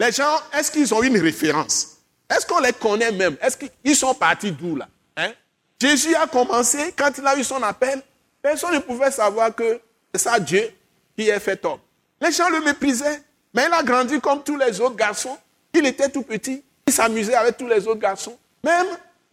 Les 0.00 0.10
gens, 0.10 0.36
est-ce 0.52 0.70
qu'ils 0.70 0.92
ont 0.92 1.02
une 1.02 1.18
référence? 1.18 1.97
Est-ce 2.30 2.46
qu'on 2.46 2.60
les 2.60 2.72
connaît 2.72 3.12
même? 3.12 3.36
Est-ce 3.40 3.56
qu'ils 3.56 3.96
sont 3.96 4.14
partis 4.14 4.52
d'où 4.52 4.76
là? 4.76 4.88
Hein? 5.16 5.32
Jésus 5.80 6.14
a 6.14 6.26
commencé, 6.26 6.92
quand 6.96 7.10
il 7.16 7.26
a 7.26 7.38
eu 7.38 7.44
son 7.44 7.62
appel, 7.62 8.02
personne 8.42 8.74
ne 8.74 8.80
pouvait 8.80 9.10
savoir 9.10 9.54
que 9.54 9.80
c'est 10.12 10.20
ça 10.20 10.38
Dieu 10.38 10.70
qui 11.16 11.28
est 11.28 11.40
fait 11.40 11.64
homme. 11.64 11.80
Les 12.20 12.32
gens 12.32 12.48
le 12.50 12.60
méprisaient, 12.60 13.22
mais 13.54 13.66
il 13.66 13.72
a 13.72 13.82
grandi 13.82 14.20
comme 14.20 14.42
tous 14.42 14.56
les 14.56 14.80
autres 14.80 14.96
garçons. 14.96 15.36
Il 15.72 15.86
était 15.86 16.08
tout 16.08 16.22
petit, 16.22 16.62
il 16.86 16.92
s'amusait 16.92 17.34
avec 17.34 17.56
tous 17.56 17.68
les 17.68 17.86
autres 17.86 18.00
garçons. 18.00 18.36
Même, 18.64 18.86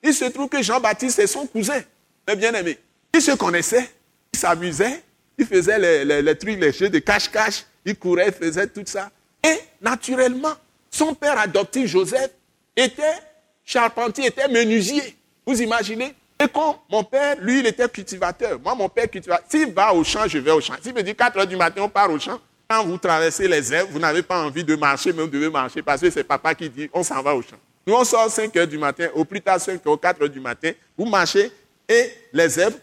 il 0.04 0.14
se 0.14 0.26
trouve 0.26 0.50
que 0.50 0.62
Jean-Baptiste 0.62 1.20
est 1.20 1.28
son 1.28 1.48
cousin, 1.48 1.82
le 2.28 2.36
bien-aimé. 2.36 2.78
Ils 3.14 3.22
se 3.22 3.32
connaissaient. 3.32 3.90
Il 4.34 4.40
s'amusait, 4.40 5.02
il 5.38 5.46
faisait 5.46 6.04
les, 6.04 6.38
trucs, 6.38 6.60
les 6.60 6.74
jeux 6.74 6.90
de 6.90 7.00
cache-cache, 7.00 7.66
il 7.86 7.98
courait, 7.98 8.28
il 8.28 8.34
faisait 8.34 8.68
tout 8.68 8.84
ça. 8.86 9.10
Et 9.42 9.58
naturellement, 9.82 10.54
son 10.92 11.16
père 11.16 11.40
adoptif, 11.40 11.88
Joseph, 11.88 12.32
était 12.76 13.18
charpentier, 13.64 14.28
était 14.28 14.48
menuisier. 14.48 15.16
Vous 15.46 15.62
imaginez? 15.62 16.14
Et 16.40 16.48
quand 16.48 16.84
mon 16.90 17.04
père, 17.04 17.38
lui, 17.40 17.60
il 17.60 17.66
était 17.66 17.88
cultivateur. 17.88 18.60
Moi, 18.60 18.76
mon 18.76 18.90
père 18.90 19.10
cultivateur. 19.10 19.46
S'il 19.50 19.72
va 19.74 19.94
au 19.94 20.04
champ, 20.04 20.28
je 20.28 20.38
vais 20.38 20.52
au 20.52 20.60
champ. 20.60 20.74
S'il 20.82 20.94
me 20.94 21.02
dit 21.02 21.16
4 21.16 21.38
heures 21.38 21.48
du 21.48 21.56
matin, 21.56 21.82
on 21.82 21.90
part 21.90 22.10
au 22.10 22.20
champ. 22.20 22.40
Quand 22.68 22.84
vous 22.84 22.98
traversez 22.98 23.48
les 23.48 23.74
herbes, 23.74 23.90
vous 23.92 24.00
n'avez 24.00 24.24
pas 24.24 24.44
envie 24.44 24.64
de 24.64 24.76
marcher, 24.76 25.14
mais 25.14 25.22
vous 25.22 25.30
devez 25.30 25.50
marcher 25.50 25.82
parce 25.82 26.02
que 26.02 26.10
c'est 26.10 26.24
papa 26.24 26.56
qui 26.56 26.70
dit 26.70 26.90
on 26.94 27.04
s'en 27.04 27.22
va 27.22 27.36
au 27.36 27.42
champ. 27.42 27.58
Nous, 27.86 27.94
on 27.94 28.04
sort 28.04 28.30
5 28.30 28.56
heures 28.58 28.68
du 28.68 28.80
matin, 28.80 29.08
au 29.14 29.24
plus 29.24 29.40
tard 29.40 29.62
5 29.62 29.86
heures, 29.86 30.00
4 30.00 30.24
heures 30.24 30.30
du 30.30 30.40
matin, 30.40 30.72
vous 30.98 31.06
marchez 31.06 31.52
et 31.88 32.12
les 32.34 32.60
herbes 32.60 32.74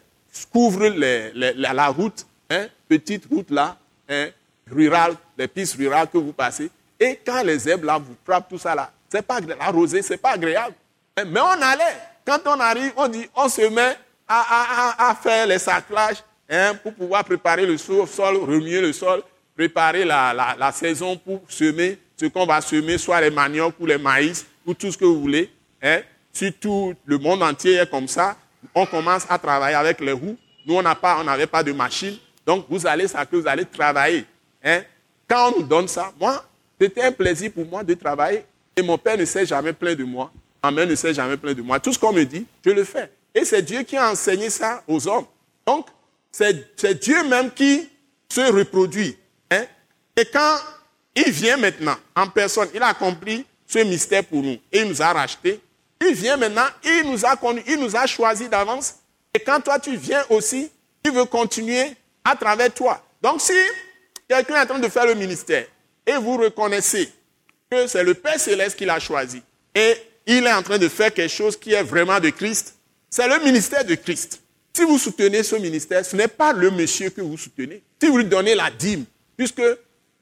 couvre 0.50 0.86
la 1.34 1.88
route, 1.88 2.26
hein, 2.48 2.66
petite 2.88 3.26
route 3.30 3.50
là, 3.50 3.76
hein, 4.08 4.28
rurales, 4.70 5.14
les 5.36 5.48
pistes 5.48 5.76
rurales 5.76 6.08
que 6.08 6.18
vous 6.18 6.32
passez. 6.32 6.70
Et 6.98 7.18
quand 7.24 7.42
les 7.42 7.58
zèbres 7.58 7.84
là 7.84 7.98
vous 7.98 8.14
frappent, 8.24 8.48
tout 8.48 8.58
ça 8.58 8.74
là, 8.74 8.90
c'est 9.12 9.22
pas 9.22 9.40
la 9.40 9.70
rosée, 9.70 10.00
c'est 10.00 10.16
pas 10.16 10.30
agréable. 10.30 10.74
Mais 11.26 11.40
on 11.40 11.62
allait. 11.62 11.98
Quand 12.24 12.38
on 12.46 12.58
arrive, 12.58 12.92
on 12.96 13.08
dit, 13.08 13.28
on 13.36 13.46
se 13.46 13.68
met 13.68 13.94
à, 14.26 15.14
faire 15.22 15.46
les 15.46 15.58
saclages 15.58 16.24
hein, 16.48 16.74
pour 16.82 16.94
pouvoir 16.94 17.22
préparer 17.22 17.66
le 17.66 17.76
sol, 17.76 18.36
remuer 18.36 18.80
le 18.80 18.94
sol, 18.94 19.22
préparer 19.54 20.06
la, 20.06 20.56
la 20.58 20.72
saison 20.72 21.18
pour 21.18 21.42
semer 21.46 21.98
ce 22.16 22.24
qu'on 22.26 22.46
va 22.46 22.62
semer, 22.62 22.96
soit 22.96 23.20
les 23.20 23.30
maniocs 23.30 23.74
ou 23.78 23.84
les 23.84 23.98
maïs 23.98 24.46
ou 24.64 24.72
tout 24.72 24.90
ce 24.90 24.96
que 24.96 25.04
vous 25.04 25.20
voulez. 25.20 25.50
Hein. 25.82 26.00
Si 26.32 26.50
tout 26.50 26.94
le 27.04 27.18
monde 27.18 27.42
entier 27.42 27.74
est 27.74 27.90
comme 27.90 28.08
ça, 28.08 28.36
on 28.74 28.86
commence 28.86 29.26
à 29.28 29.38
travailler 29.38 29.76
avec 29.76 30.00
les 30.00 30.12
roues. 30.12 30.38
Nous, 30.64 30.74
on 30.74 30.82
n'avait 30.82 31.46
pas, 31.46 31.62
de 31.62 31.72
machine. 31.72 32.16
Donc, 32.46 32.64
vous 32.70 32.86
allez 32.86 33.06
que 33.06 33.36
vous 33.36 33.46
allez 33.46 33.66
travailler. 33.66 34.24
Hein. 34.64 34.82
Quand 35.28 35.50
on 35.52 35.60
nous 35.60 35.66
donne 35.66 35.88
ça, 35.88 36.12
moi, 36.18 36.42
c'était 36.80 37.02
un 37.02 37.12
plaisir 37.12 37.50
pour 37.52 37.66
moi 37.66 37.82
de 37.82 37.92
travailler. 37.92 38.44
Et 38.76 38.82
mon 38.82 38.98
père 38.98 39.18
ne 39.18 39.24
s'est 39.24 39.46
jamais 39.46 39.72
plaint 39.72 39.96
de 39.96 40.04
moi. 40.04 40.32
Ma 40.62 40.70
mère 40.70 40.86
ne 40.86 40.94
s'est 40.94 41.14
jamais 41.14 41.36
plaint 41.36 41.56
de 41.56 41.62
moi. 41.62 41.80
Tout 41.80 41.92
ce 41.92 41.98
qu'on 41.98 42.12
me 42.12 42.24
dit, 42.24 42.46
je 42.64 42.70
le 42.70 42.84
fais. 42.84 43.10
Et 43.34 43.44
c'est 43.44 43.62
Dieu 43.62 43.82
qui 43.82 43.96
a 43.96 44.10
enseigné 44.10 44.50
ça 44.50 44.82
aux 44.86 45.06
hommes. 45.08 45.26
Donc, 45.66 45.86
c'est 46.30 47.00
Dieu 47.00 47.24
même 47.28 47.50
qui 47.50 47.88
se 48.28 48.40
reproduit. 48.52 49.16
Hein. 49.50 49.64
Et 50.16 50.24
quand 50.24 50.56
il 51.14 51.30
vient 51.30 51.56
maintenant 51.56 51.96
en 52.16 52.28
personne, 52.28 52.68
il 52.74 52.82
a 52.82 52.88
accompli 52.88 53.44
ce 53.66 53.78
mystère 53.80 54.24
pour 54.24 54.42
nous 54.42 54.58
et 54.72 54.80
il 54.80 54.88
nous 54.88 55.02
a 55.02 55.12
rachetés. 55.12 55.60
Il 56.00 56.14
vient 56.14 56.36
maintenant, 56.36 56.66
il 56.84 57.10
nous 57.10 57.24
a 57.24 57.38
il 57.66 57.78
nous 57.78 57.96
a 57.96 58.06
choisi 58.06 58.48
d'avance. 58.48 58.96
Et 59.34 59.38
quand 59.38 59.60
toi 59.60 59.78
tu 59.78 59.96
viens 59.96 60.24
aussi, 60.30 60.70
il 61.04 61.10
veut 61.12 61.24
continuer 61.24 61.94
à 62.24 62.36
travers 62.36 62.72
toi. 62.72 63.02
Donc 63.22 63.40
si 63.40 63.52
quelqu'un 64.28 64.56
est 64.56 64.62
en 64.62 64.66
train 64.66 64.78
de 64.78 64.88
faire 64.88 65.06
le 65.06 65.14
ministère 65.14 65.66
et 66.06 66.14
vous 66.14 66.36
reconnaissez 66.36 67.10
c'est 67.86 68.04
le 68.04 68.14
Père 68.14 68.38
céleste 68.38 68.76
qui 68.76 68.84
l'a 68.84 68.98
choisi 68.98 69.42
et 69.74 69.94
il 70.26 70.46
est 70.46 70.52
en 70.52 70.62
train 70.62 70.78
de 70.78 70.88
faire 70.88 71.12
quelque 71.12 71.32
chose 71.32 71.56
qui 71.56 71.72
est 71.72 71.82
vraiment 71.82 72.20
de 72.20 72.30
Christ, 72.30 72.76
c'est 73.10 73.26
le 73.28 73.44
ministère 73.44 73.84
de 73.84 73.94
Christ. 73.94 74.40
Si 74.74 74.84
vous 74.84 74.98
soutenez 74.98 75.42
ce 75.42 75.56
ministère, 75.56 76.04
ce 76.04 76.16
n'est 76.16 76.28
pas 76.28 76.52
le 76.52 76.70
monsieur 76.70 77.10
que 77.10 77.20
vous 77.20 77.36
soutenez. 77.36 77.82
Si 78.00 78.08
vous 78.08 78.18
lui 78.18 78.24
donnez 78.24 78.54
la 78.54 78.70
dîme, 78.70 79.04
puisque 79.36 79.62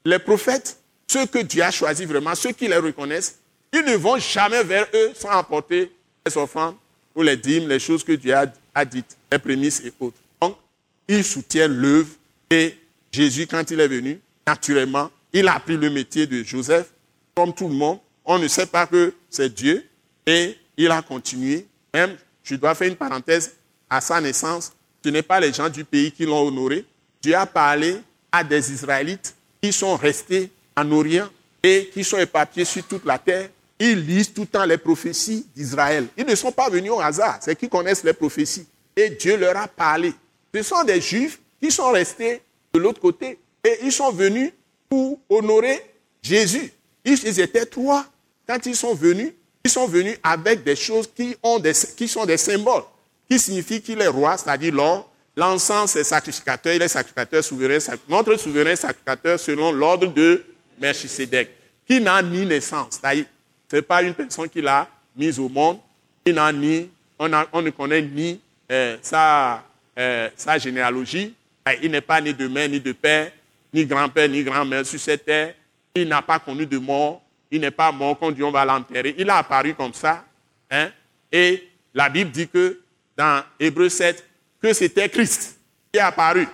les 0.03 0.19
prophètes 0.19 0.77
ceux 1.11 1.25
que 1.25 1.39
Dieu 1.39 1.61
a 1.61 1.71
choisis 1.71 2.07
vraiment, 2.07 2.33
ceux 2.35 2.53
qui 2.53 2.69
les 2.69 2.77
reconnaissent, 2.77 3.37
ils 3.73 3.83
ne 3.83 3.95
vont 3.95 4.17
jamais 4.17 4.63
vers 4.63 4.87
eux 4.93 5.11
sans 5.13 5.31
apporter 5.31 5.91
les 6.25 6.37
offrandes 6.37 6.75
ou 7.13 7.21
les 7.21 7.35
dîmes, 7.35 7.67
les 7.67 7.79
choses 7.79 8.01
que 8.01 8.13
Dieu 8.13 8.33
a, 8.33 8.85
dites, 8.85 9.17
les 9.29 9.37
prémices 9.37 9.81
et 9.83 9.91
autres. 9.99 10.15
Donc, 10.41 10.55
ils 11.09 11.25
soutiennent 11.25 11.73
l'œuvre 11.73 12.07
et 12.49 12.77
Jésus, 13.11 13.45
quand 13.45 13.69
il 13.71 13.81
est 13.81 13.89
venu, 13.89 14.21
naturellement, 14.47 15.11
il 15.33 15.49
a 15.49 15.59
pris 15.59 15.75
le 15.75 15.89
métier 15.89 16.27
de 16.27 16.43
Joseph, 16.43 16.87
comme 17.35 17.53
tout 17.53 17.67
le 17.67 17.73
monde. 17.75 17.99
On 18.25 18.37
ne 18.37 18.47
sait 18.47 18.65
pas 18.65 18.85
que 18.87 19.13
c'est 19.29 19.53
Dieu 19.53 19.87
et 20.25 20.57
il 20.77 20.91
a 20.91 21.01
continué. 21.01 21.65
Même, 21.93 22.17
je 22.43 22.55
dois 22.55 22.75
faire 22.75 22.87
une 22.87 22.95
parenthèse, 22.95 23.53
à 23.89 23.99
sa 23.99 24.21
naissance, 24.21 24.71
ce 25.03 25.09
n'est 25.09 25.21
pas 25.21 25.39
les 25.41 25.51
gens 25.51 25.67
du 25.67 25.83
pays 25.83 26.13
qui 26.13 26.25
l'ont 26.25 26.47
honoré. 26.47 26.85
Dieu 27.21 27.35
a 27.35 27.45
parlé 27.45 27.97
à 28.31 28.41
des 28.41 28.71
Israélites 28.71 29.35
qui 29.61 29.73
sont 29.73 29.97
restés 29.97 30.49
en 30.77 30.89
Orient 30.91 31.27
et 31.61 31.89
qui 31.93 32.03
sont 32.03 32.17
éparpillés 32.17 32.65
sur 32.65 32.83
toute 32.87 33.05
la 33.05 33.19
terre, 33.19 33.49
ils 33.77 33.99
lisent 33.99 34.33
tout 34.33 34.41
le 34.41 34.47
temps 34.47 34.63
les 34.63 34.77
prophéties 34.77 35.45
d'Israël. 35.55 36.07
Ils 36.17 36.25
ne 36.25 36.35
sont 36.35 36.51
pas 36.51 36.69
venus 36.69 36.91
au 36.91 37.01
hasard, 37.01 37.39
c'est 37.41 37.55
qu'ils 37.55 37.69
connaissent 37.69 38.03
les 38.03 38.13
prophéties. 38.13 38.65
Et 38.95 39.09
Dieu 39.09 39.37
leur 39.37 39.57
a 39.57 39.67
parlé. 39.67 40.13
Ce 40.53 40.63
sont 40.63 40.83
des 40.83 41.01
Juifs 41.01 41.39
qui 41.61 41.71
sont 41.71 41.91
restés 41.91 42.41
de 42.73 42.79
l'autre 42.79 43.01
côté 43.01 43.39
et 43.63 43.79
ils 43.83 43.91
sont 43.91 44.11
venus 44.11 44.51
pour 44.89 45.19
honorer 45.29 45.81
Jésus. 46.21 46.71
Ils 47.05 47.39
étaient 47.39 47.65
trois. 47.65 48.05
Quand 48.47 48.65
ils 48.65 48.75
sont 48.75 48.93
venus, 48.93 49.33
ils 49.63 49.71
sont 49.71 49.87
venus 49.87 50.17
avec 50.23 50.63
des 50.63 50.75
choses 50.75 51.09
qui, 51.15 51.37
sont 52.07 52.25
des 52.25 52.37
symboles, 52.37 52.83
qui 53.29 53.39
signifient 53.39 53.81
qu'il 53.81 54.01
est 54.01 54.07
roi, 54.07 54.37
c'est-à-dire 54.37 54.73
l'or, 54.73 55.11
l'encens 55.35 55.95
est 55.95 56.03
sacrificateur, 56.03 56.73
il 56.73 56.81
est 56.81 56.87
sacrificateur 56.87 57.43
souverain, 57.43 57.77
notre 58.09 58.35
souverain 58.37 58.75
sacrificateur 58.75 59.39
selon 59.39 59.71
l'ordre 59.71 60.07
de 60.07 60.43
Melchisedec, 60.79 61.49
qui 61.87 62.01
n'a 62.01 62.21
ni 62.21 62.45
naissance. 62.45 62.99
Ce 63.69 63.75
n'est 63.75 63.81
pas 63.81 64.01
une 64.01 64.13
personne 64.13 64.49
qui 64.49 64.61
l'a 64.61 64.87
mise 65.15 65.39
au 65.39 65.47
monde. 65.47 65.77
Il 66.25 66.35
n'a 66.35 66.51
ni, 66.51 66.89
on, 67.19 67.29
ne 67.29 67.69
connaît 67.69 68.01
ni 68.01 68.39
euh, 68.71 68.97
euh, 69.97 70.29
sa, 70.35 70.57
généalogie. 70.57 71.33
Il 71.81 71.91
n'est 71.91 72.01
pas 72.01 72.19
ni 72.19 72.33
de 72.33 72.47
mère, 72.47 72.67
ni 72.67 72.79
de 72.79 72.91
père, 72.91 73.31
ni 73.73 73.85
grand-père, 73.85 74.27
ni 74.27 74.43
grand-mère 74.43 74.85
sur 74.85 74.99
cette 74.99 75.25
terre. 75.25 75.53
Il 75.95 76.07
n'a 76.07 76.21
pas 76.21 76.39
connu 76.39 76.65
de 76.65 76.77
mort. 76.77 77.21
Il 77.49 77.61
n'est 77.61 77.71
pas 77.71 77.91
mort 77.91 78.17
quand 78.17 78.31
Dieu 78.31 78.49
va 78.49 78.63
l'enterrer. 78.63 79.15
Il 79.17 79.29
a 79.29 79.37
apparu 79.37 79.73
comme 79.73 79.93
ça. 79.93 80.23
Hein. 80.69 80.89
Et 81.31 81.69
la 81.93 82.09
Bible 82.09 82.31
dit 82.31 82.47
que 82.47 82.81
dans 83.17 83.43
Hébreu 83.59 83.89
7, 83.89 84.25
que 84.61 84.73
c'était 84.73 85.09
Christ 85.09 85.59
qui 85.91 85.99
est 85.99 86.01
apparu. 86.01 86.47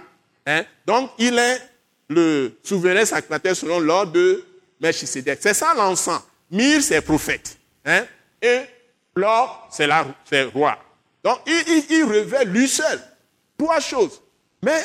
Hein. 0.46 0.64
Donc, 0.86 1.12
il 1.20 1.38
est 1.38 1.62
le 2.10 2.58
souverain 2.64 3.06
sacrificateur 3.06 3.56
selon 3.56 3.80
l'ordre 3.80 4.14
de 4.14 4.44
Melchisedec. 4.80 5.40
C'est 5.42 5.54
ça 5.54 5.74
l'encens. 5.76 6.22
Mire, 6.50 6.82
c'est 6.82 7.02
prophète. 7.02 7.58
Hein? 7.86 8.06
Et 8.42 8.62
l'or, 9.16 9.70
c'est 9.72 10.44
roi. 10.44 10.78
Donc, 11.24 11.40
il, 11.46 12.06
révèle 12.06 12.50
lui 12.50 12.68
seul 12.68 13.00
trois 13.58 13.80
choses. 13.80 14.22
Mais 14.62 14.82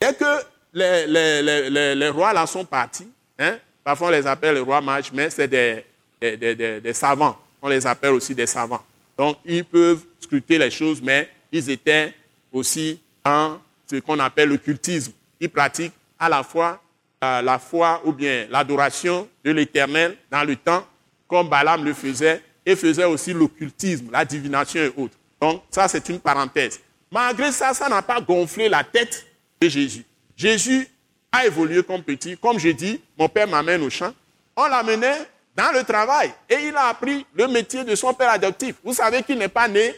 dès 0.00 0.14
que 0.14 0.42
les, 0.72 1.06
les, 1.06 1.94
les, 1.94 2.08
rois 2.08 2.32
là 2.32 2.46
sont 2.46 2.64
partis, 2.64 3.08
hein? 3.38 3.58
Parfois 3.86 4.08
on 4.08 4.10
les 4.10 4.26
appelle 4.26 4.56
les 4.56 4.60
rois 4.60 4.80
mages, 4.80 5.12
mais 5.12 5.30
c'est 5.30 5.46
des, 5.46 6.92
savants. 6.92 7.38
On 7.62 7.68
les 7.68 7.86
appelle 7.86 8.14
aussi 8.14 8.34
des 8.34 8.48
savants. 8.48 8.82
Donc, 9.16 9.36
ils 9.44 9.64
peuvent 9.64 10.00
scruter 10.18 10.58
les 10.58 10.72
choses, 10.72 11.00
mais 11.00 11.30
ils 11.52 11.70
étaient 11.70 12.12
aussi 12.52 13.00
en 13.24 13.58
ce 13.88 13.96
qu'on 14.00 14.18
appelle 14.18 14.48
le 14.48 14.56
cultisme. 14.56 15.12
Ils 15.38 15.48
pratiquent 15.48 15.92
à 16.18 16.28
la 16.28 16.42
fois 16.42 16.82
euh, 17.22 17.40
la 17.42 17.60
foi 17.60 18.02
ou 18.04 18.10
bien 18.10 18.48
l'adoration 18.50 19.28
de 19.44 19.52
l'Éternel 19.52 20.16
dans 20.32 20.42
le 20.42 20.56
temps, 20.56 20.84
comme 21.28 21.48
Balaam 21.48 21.84
le 21.84 21.94
faisait, 21.94 22.42
et 22.66 22.74
faisait 22.74 23.04
aussi 23.04 23.32
l'occultisme, 23.32 24.08
la 24.10 24.24
divination 24.24 24.80
et 24.80 24.92
autres. 24.96 25.16
Donc 25.40 25.62
ça, 25.70 25.86
c'est 25.86 26.08
une 26.08 26.18
parenthèse. 26.18 26.80
Malgré 27.08 27.52
ça, 27.52 27.72
ça 27.72 27.88
n'a 27.88 28.02
pas 28.02 28.20
gonflé 28.20 28.68
la 28.68 28.82
tête 28.82 29.24
de 29.60 29.68
Jésus. 29.68 30.04
Jésus 30.36 30.88
a 31.36 31.46
évolué 31.46 31.82
comme 31.82 32.02
petit. 32.02 32.36
Comme 32.36 32.58
j'ai 32.58 32.74
dit, 32.74 33.00
mon 33.18 33.28
père 33.28 33.46
m'amène 33.46 33.82
au 33.82 33.90
champ. 33.90 34.12
On 34.56 34.66
l'amenait 34.66 35.18
dans 35.54 35.72
le 35.72 35.84
travail 35.84 36.32
et 36.48 36.68
il 36.68 36.76
a 36.76 36.88
appris 36.88 37.24
le 37.34 37.48
métier 37.48 37.84
de 37.84 37.94
son 37.94 38.12
père 38.12 38.30
adoptif. 38.30 38.76
Vous 38.84 38.94
savez 38.94 39.22
qu'il 39.22 39.38
n'est 39.38 39.48
pas 39.48 39.68
né 39.68 39.94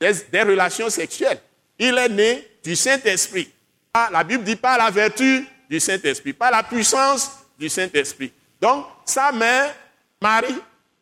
des, 0.00 0.42
relations 0.42 0.88
sexuelles. 0.88 1.40
Il 1.78 1.96
est 1.98 2.08
né 2.08 2.46
du 2.62 2.76
Saint-Esprit. 2.76 3.50
Ah, 3.92 4.08
la 4.12 4.24
Bible 4.24 4.44
dit 4.44 4.56
pas 4.56 4.78
la 4.78 4.90
vertu 4.90 5.46
du 5.68 5.80
Saint-Esprit, 5.80 6.32
pas 6.32 6.50
la 6.50 6.62
puissance 6.62 7.30
du 7.58 7.68
Saint-Esprit. 7.68 8.32
Donc, 8.60 8.86
sa 9.04 9.32
mère, 9.32 9.74
Marie, 10.20 10.56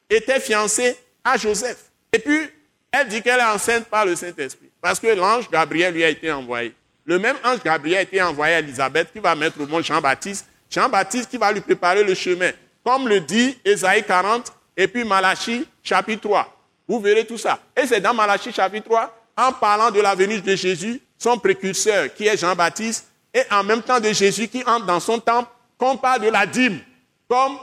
était 0.09 0.40
fiancée 0.40 0.96
à 1.22 1.37
Joseph. 1.37 1.90
Et 2.12 2.18
puis, 2.18 2.48
elle 2.90 3.09
dit 3.09 3.20
qu'elle 3.20 3.40
est 3.40 3.44
enceinte 3.44 3.85
par 3.87 4.07
le 4.07 4.16
Saint-Esprit, 4.16 4.70
parce 4.81 4.98
que 4.98 5.09
l'ange 5.09 5.51
Gabriel 5.51 5.92
lui 5.92 6.05
a 6.05 6.09
été 6.09 6.33
envoyé. 6.33 6.74
Le 7.09 7.18
même 7.18 7.37
ange 7.42 7.61
Gabriel 7.64 8.01
a 8.01 8.03
été 8.03 8.21
envoyé 8.21 8.57
à 8.57 8.59
Elisabeth 8.59 9.11
qui 9.11 9.18
va 9.18 9.35
mettre 9.35 9.59
au 9.59 9.66
monde 9.66 9.83
Jean-Baptiste. 9.83 10.47
Jean-Baptiste 10.68 11.31
qui 11.31 11.38
va 11.38 11.51
lui 11.51 11.62
préparer 11.62 12.05
le 12.05 12.14
chemin, 12.14 12.51
comme 12.85 13.09
le 13.09 13.21
dit 13.21 13.59
Ésaïe 13.64 14.05
40 14.05 14.53
et 14.77 14.87
puis 14.87 15.05
Malachie 15.05 15.66
chapitre 15.83 16.21
3. 16.29 16.55
Vous 16.87 17.01
verrez 17.01 17.25
tout 17.25 17.38
ça. 17.38 17.59
Et 17.75 17.87
c'est 17.87 18.03
dans 18.03 18.12
Malachie 18.12 18.53
chapitre 18.53 18.85
3, 18.85 19.25
en 19.38 19.53
parlant 19.53 19.90
de 19.90 20.03
la 20.03 20.14
venue 20.14 20.38
de 20.42 20.55
Jésus, 20.55 21.01
son 21.16 21.38
précurseur, 21.38 22.12
qui 22.12 22.27
est 22.27 22.37
Jean-Baptiste, 22.37 23.07
et 23.33 23.42
en 23.51 23.64
même 23.64 23.81
temps 23.81 24.01
de 24.01 24.12
Jésus 24.12 24.47
qui 24.47 24.62
entre 24.66 24.85
dans 24.85 25.01
son 25.01 25.18
temple, 25.18 25.49
qu'on 25.79 25.97
parle 25.97 26.21
de 26.21 26.29
la 26.29 26.44
dîme, 26.44 26.79
comme 27.27 27.57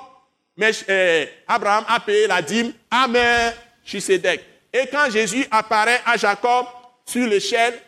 euh, 0.89 1.25
Abraham 1.47 1.85
a 1.87 1.99
payé 1.99 2.25
la 2.25 2.41
dîme 2.41 2.73
à 2.89 3.05
Chisédek. 3.83 4.43
Et 4.73 4.87
quand 4.91 5.07
Jésus 5.11 5.45
apparaît 5.51 6.01
à 6.03 6.17
Jacob 6.17 6.65
sur 7.05 7.27
l'échelle, 7.27 7.79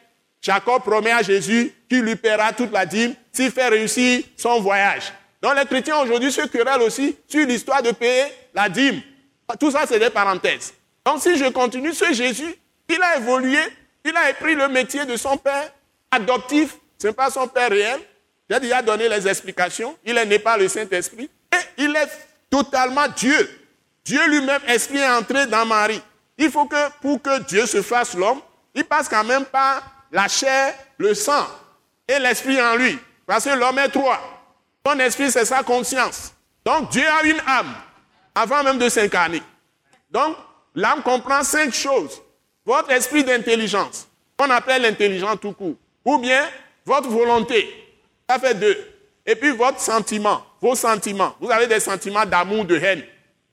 Jacob 0.42 0.84
promet 0.84 1.12
à 1.12 1.22
Jésus 1.22 1.74
qu'il 1.90 2.02
lui 2.02 2.16
paiera 2.16 2.54
toute 2.54 2.72
la 2.72 2.86
dîme 2.86 3.14
s'il 3.32 3.52
fait 3.52 3.68
réussir 3.68 4.24
son 4.36 4.62
voyage. 4.62 5.14
Donc 5.42 5.56
les 5.56 5.66
chrétiens 5.66 5.98
aujourd'hui 5.98 6.32
se 6.32 6.42
querellent 6.48 6.82
aussi 6.82 7.16
sur 7.28 7.46
l'histoire 7.46 7.82
de 7.82 7.92
payer 7.92 8.26
la 8.54 8.70
dîme. 8.70 9.02
Tout 9.60 9.72
ça, 9.72 9.86
c'est 9.88 10.00
des 10.00 10.10
parenthèses. 10.10 10.74
Donc 11.06 11.22
si 11.22 11.38
je 11.38 11.46
continue, 11.46 11.94
ce 11.94 12.14
Jésus, 12.14 12.56
il 12.90 13.02
a 13.02 13.18
évolué, 13.18 13.60
il 14.04 14.16
a 14.16 14.34
pris 14.34 14.56
le 14.56 14.68
métier 14.68 15.06
de 15.06 15.16
son 15.16 15.38
père 15.38 15.72
adoptif 16.12 16.78
ce 16.98 17.08
n'est 17.08 17.14
pas 17.14 17.30
son 17.30 17.48
père 17.48 17.70
réel. 17.70 18.00
J'ai 18.50 18.60
déjà 18.60 18.82
donné 18.82 19.08
les 19.08 19.28
explications. 19.28 19.96
Il 20.04 20.18
est 20.18 20.26
né 20.26 20.40
par 20.40 20.58
le 20.58 20.68
Saint-Esprit. 20.68 21.30
Et 21.54 21.84
il 21.84 21.96
est 21.96 22.10
totalement 22.50 23.08
Dieu. 23.16 23.62
Dieu 24.04 24.26
lui-même, 24.30 24.62
esprit 24.68 25.00
est 25.00 25.10
entré 25.10 25.46
dans 25.48 25.66
Marie. 25.66 26.02
Il 26.38 26.50
faut 26.50 26.66
que, 26.66 26.90
pour 27.02 27.22
que 27.22 27.40
Dieu 27.44 27.66
se 27.66 27.82
fasse 27.82 28.14
l'homme, 28.14 28.42
il 28.74 28.86
passe 28.86 29.10
quand 29.10 29.24
même 29.24 29.46
par 29.46 29.84
la 30.12 30.28
chair, 30.28 30.74
le 30.98 31.14
sang 31.14 31.48
et 32.08 32.20
l'esprit 32.20 32.62
en 32.62 32.76
lui. 32.76 32.98
Parce 33.26 33.44
que 33.44 33.50
l'homme 33.50 33.80
est 33.80 33.90
trois. 33.90 34.20
Ton 34.84 34.98
esprit, 35.00 35.32
c'est 35.32 35.46
sa 35.46 35.64
conscience. 35.64 36.34
Donc 36.64 36.90
Dieu 36.92 37.06
a 37.08 37.24
une 37.24 37.40
âme 37.46 37.76
avant 38.34 38.64
même 38.64 38.78
de 38.78 38.90
s'incarner. 38.90 39.42
Donc 40.12 40.38
l'âme 40.76 41.02
comprend 41.04 41.44
cinq 41.44 41.74
choses. 41.74 42.22
Votre 42.66 42.92
esprit 42.92 43.24
d'intelligence, 43.24 44.08
qu'on 44.38 44.50
appelle 44.50 44.82
l'intelligence 44.82 45.38
tout 45.42 45.54
court. 45.54 45.76
Ou 46.04 46.18
bien 46.18 46.48
votre 46.86 47.10
volonté, 47.10 47.68
ça 48.30 48.40
fait 48.40 48.54
deux. 48.54 48.78
Et 49.26 49.36
puis 49.36 49.52
votre 49.52 49.80
sentiment, 49.80 50.44
vos 50.62 50.76
sentiments. 50.76 51.36
Vous 51.40 51.50
avez 51.50 51.68
des 51.68 51.80
sentiments 51.80 52.26
d'amour, 52.26 52.66
de 52.66 52.78
haine. 52.78 53.04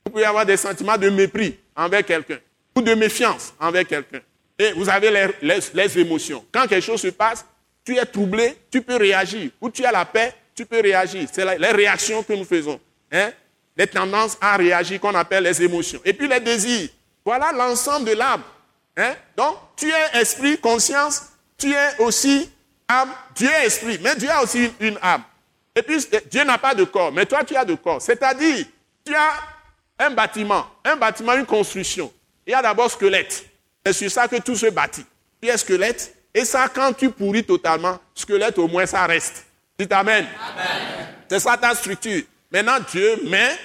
Vous 0.05 0.13
pouvez 0.13 0.25
avoir 0.25 0.45
des 0.47 0.57
sentiments 0.57 0.99
de 0.99 1.09
mépris 1.09 1.59
envers 1.77 2.05
quelqu'un 2.05 2.39
ou 2.77 2.83
de 2.83 2.95
méfiance 2.95 3.55
envers 3.59 3.87
quelqu'un. 3.87 4.21
Et 4.59 4.73
vous 4.73 4.89
avez 4.89 5.11
les, 5.43 5.59
les, 5.75 5.99
émotions. 5.99 6.45
Quand 6.53 6.67
quelque 6.67 6.85
chose 6.85 7.01
se 7.01 7.09
passe, 7.09 7.45
tu 7.85 7.97
es 7.97 8.07
troublé, 8.07 8.57
tu 8.71 8.83
peux 8.83 8.97
réagir. 8.97 9.51
Ou 9.61 9.69
tu 9.69 9.85
as 9.85 9.93
la 9.93 10.05
paix, 10.05 10.33
tu 10.55 10.65
peux 10.65 10.81
réagir. 10.81 11.29
C'est 11.33 11.59
les 11.59 11.71
réactions 11.71 12.23
que 12.23 12.33
nous 12.33 12.45
faisons. 12.45 12.81
Hein? 13.11 13.33
Les 13.77 13.87
tendances 13.87 14.39
à 14.41 14.57
réagir 14.57 15.01
qu'on 15.01 15.15
appelle 15.15 15.45
les 15.45 15.63
émotions. 15.63 16.01
Et 16.05 16.13
puis 16.13 16.29
les 16.29 16.41
désirs. 16.41 16.89
Voilà 17.25 17.53
l'ensemble 17.53 18.07
de 18.07 18.13
l'âme. 18.13 18.43
Hein? 18.97 19.15
Donc, 19.37 19.57
tu 19.77 19.91
es 19.91 20.21
esprit, 20.21 20.59
conscience, 20.59 21.23
tu 21.59 21.73
es 21.73 21.99
aussi 21.99 22.49
âme. 22.87 23.11
Dieu 23.35 23.49
est 23.49 23.67
esprit, 23.67 23.99
mais 24.03 24.15
Dieu 24.17 24.31
a 24.31 24.43
aussi 24.43 24.71
une 24.79 24.99
âme. 25.03 25.25
Et 25.75 25.83
puis, 25.83 25.97
Dieu 26.31 26.45
n'a 26.45 26.59
pas 26.59 26.75
de 26.75 26.85
corps, 26.85 27.11
mais 27.11 27.27
toi, 27.27 27.43
tu 27.43 27.57
as 27.57 27.65
de 27.65 27.75
corps. 27.75 28.01
C'est-à-dire, 28.01 28.65
tu 29.05 29.15
as 29.15 29.33
un 29.99 30.11
bâtiment, 30.11 30.67
un 30.85 30.97
bâtiment, 30.97 31.35
une 31.35 31.47
construction. 31.47 32.13
Il 32.47 32.53
y 32.53 32.55
a 32.55 32.63
d'abord 32.63 32.91
squelette. 32.91 33.45
C'est 33.87 33.93
sur 33.93 34.11
ça 34.11 34.29
que 34.29 34.37
tout 34.37 34.57
se 34.57 34.67
bâtit. 34.67 35.05
Tu 35.43 35.49
es 35.49 35.57
squelette, 35.59 36.15
et 36.35 36.45
ça, 36.45 36.69
quand 36.75 36.93
tu 36.93 37.11
pourris 37.11 37.45
totalement, 37.45 37.99
squelette, 38.15 38.59
au 38.59 38.67
moins, 38.67 38.87
ça 38.87 39.07
reste. 39.07 39.45
Dites 39.79 39.93
Amen. 39.93 40.27
amen. 40.27 41.09
C'est 41.29 41.41
ça 41.41 41.57
ta 41.57 41.75
structure. 41.75 42.23
Maintenant, 42.51 42.79
Dieu 42.91 43.21
met 43.25 43.59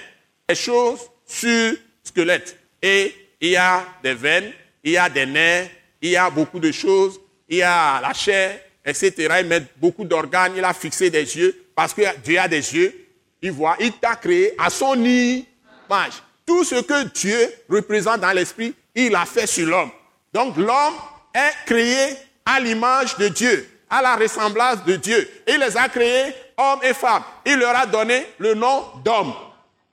les 0.48 0.54
choses 0.54 1.00
sur 1.26 1.74
squelette. 2.04 2.56
Et 2.82 3.14
il 3.40 3.50
y 3.50 3.56
a 3.56 3.84
des 4.02 4.14
veines, 4.14 4.52
il 4.84 4.92
y 4.92 4.96
a 4.96 5.08
des 5.08 5.26
nerfs, 5.26 5.70
il 6.02 6.10
y 6.10 6.16
a 6.16 6.28
beaucoup 6.30 6.60
de 6.60 6.70
choses, 6.72 7.20
il 7.48 7.58
y 7.58 7.62
a 7.62 8.00
la 8.00 8.12
chair, 8.12 8.60
etc. 8.84 9.12
Il 9.40 9.46
met 9.46 9.62
beaucoup 9.76 10.04
d'organes, 10.04 10.52
il 10.56 10.64
a 10.64 10.72
fixé 10.74 11.10
des 11.10 11.36
yeux, 11.36 11.66
parce 11.74 11.94
que 11.94 12.02
Dieu 12.18 12.38
a 12.38 12.48
des 12.48 12.74
yeux, 12.74 12.94
il 13.42 13.52
voit, 13.52 13.76
il 13.80 13.92
t'a 13.92 14.16
créé 14.16 14.54
à 14.58 14.70
son 14.70 15.02
image. 15.02 16.22
Tout 16.46 16.64
ce 16.64 16.80
que 16.82 17.04
Dieu 17.08 17.52
représente 17.68 18.20
dans 18.20 18.32
l'esprit, 18.32 18.74
il 18.94 19.14
a 19.14 19.24
fait 19.24 19.46
sur 19.46 19.66
l'homme. 19.66 19.90
Donc 20.32 20.56
l'homme 20.56 20.94
est 21.34 21.52
créé 21.66 22.16
à 22.44 22.60
l'image 22.60 23.16
de 23.16 23.28
Dieu, 23.28 23.68
à 23.88 24.02
la 24.02 24.16
ressemblance 24.16 24.84
de 24.84 24.96
Dieu. 24.96 25.28
Il 25.46 25.58
les 25.58 25.76
a 25.76 25.88
créés, 25.88 26.34
hommes 26.56 26.80
et 26.82 26.94
femmes. 26.94 27.22
Il 27.44 27.56
leur 27.56 27.76
a 27.76 27.86
donné 27.86 28.26
le 28.38 28.54
nom 28.54 28.84
d'homme. 29.04 29.32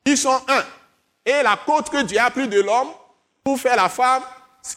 Ils 0.06 0.18
sont 0.18 0.42
un. 0.48 0.64
Et 1.26 1.44
la 1.44 1.58
côte 1.66 1.90
que 1.90 2.04
Dieu 2.04 2.20
a 2.20 2.30
pris 2.30 2.48
de 2.48 2.62
l'homme 2.62 2.90
pour 3.44 3.60
faire 3.60 3.76
la 3.76 3.90
femme, 3.90 4.24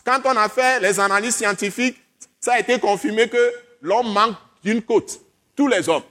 quand 0.05 0.20
on 0.25 0.37
a 0.37 0.49
fait 0.49 0.81
les 0.81 0.99
analyses 0.99 1.37
scientifiques, 1.37 1.99
ça 2.40 2.55
a 2.55 2.59
été 2.59 2.79
confirmé 2.79 3.29
que 3.29 3.53
l'homme 3.83 4.12
manque 4.12 4.37
d'une 4.62 4.83
côte. 4.83 5.20
Tous 5.55 5.68
les 5.68 5.88
hommes. 5.88 6.03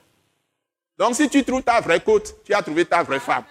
Donc 0.98 1.16
si 1.16 1.30
tu 1.30 1.44
trouves 1.44 1.64
ta 1.64 1.80
vraie 1.82 2.02
côte, 2.02 2.44
tu 2.46 2.54
as 2.54 2.62
trouvé 2.62 2.86
ta 2.86 3.04
vraie 3.04 3.20
femme. 3.20 3.44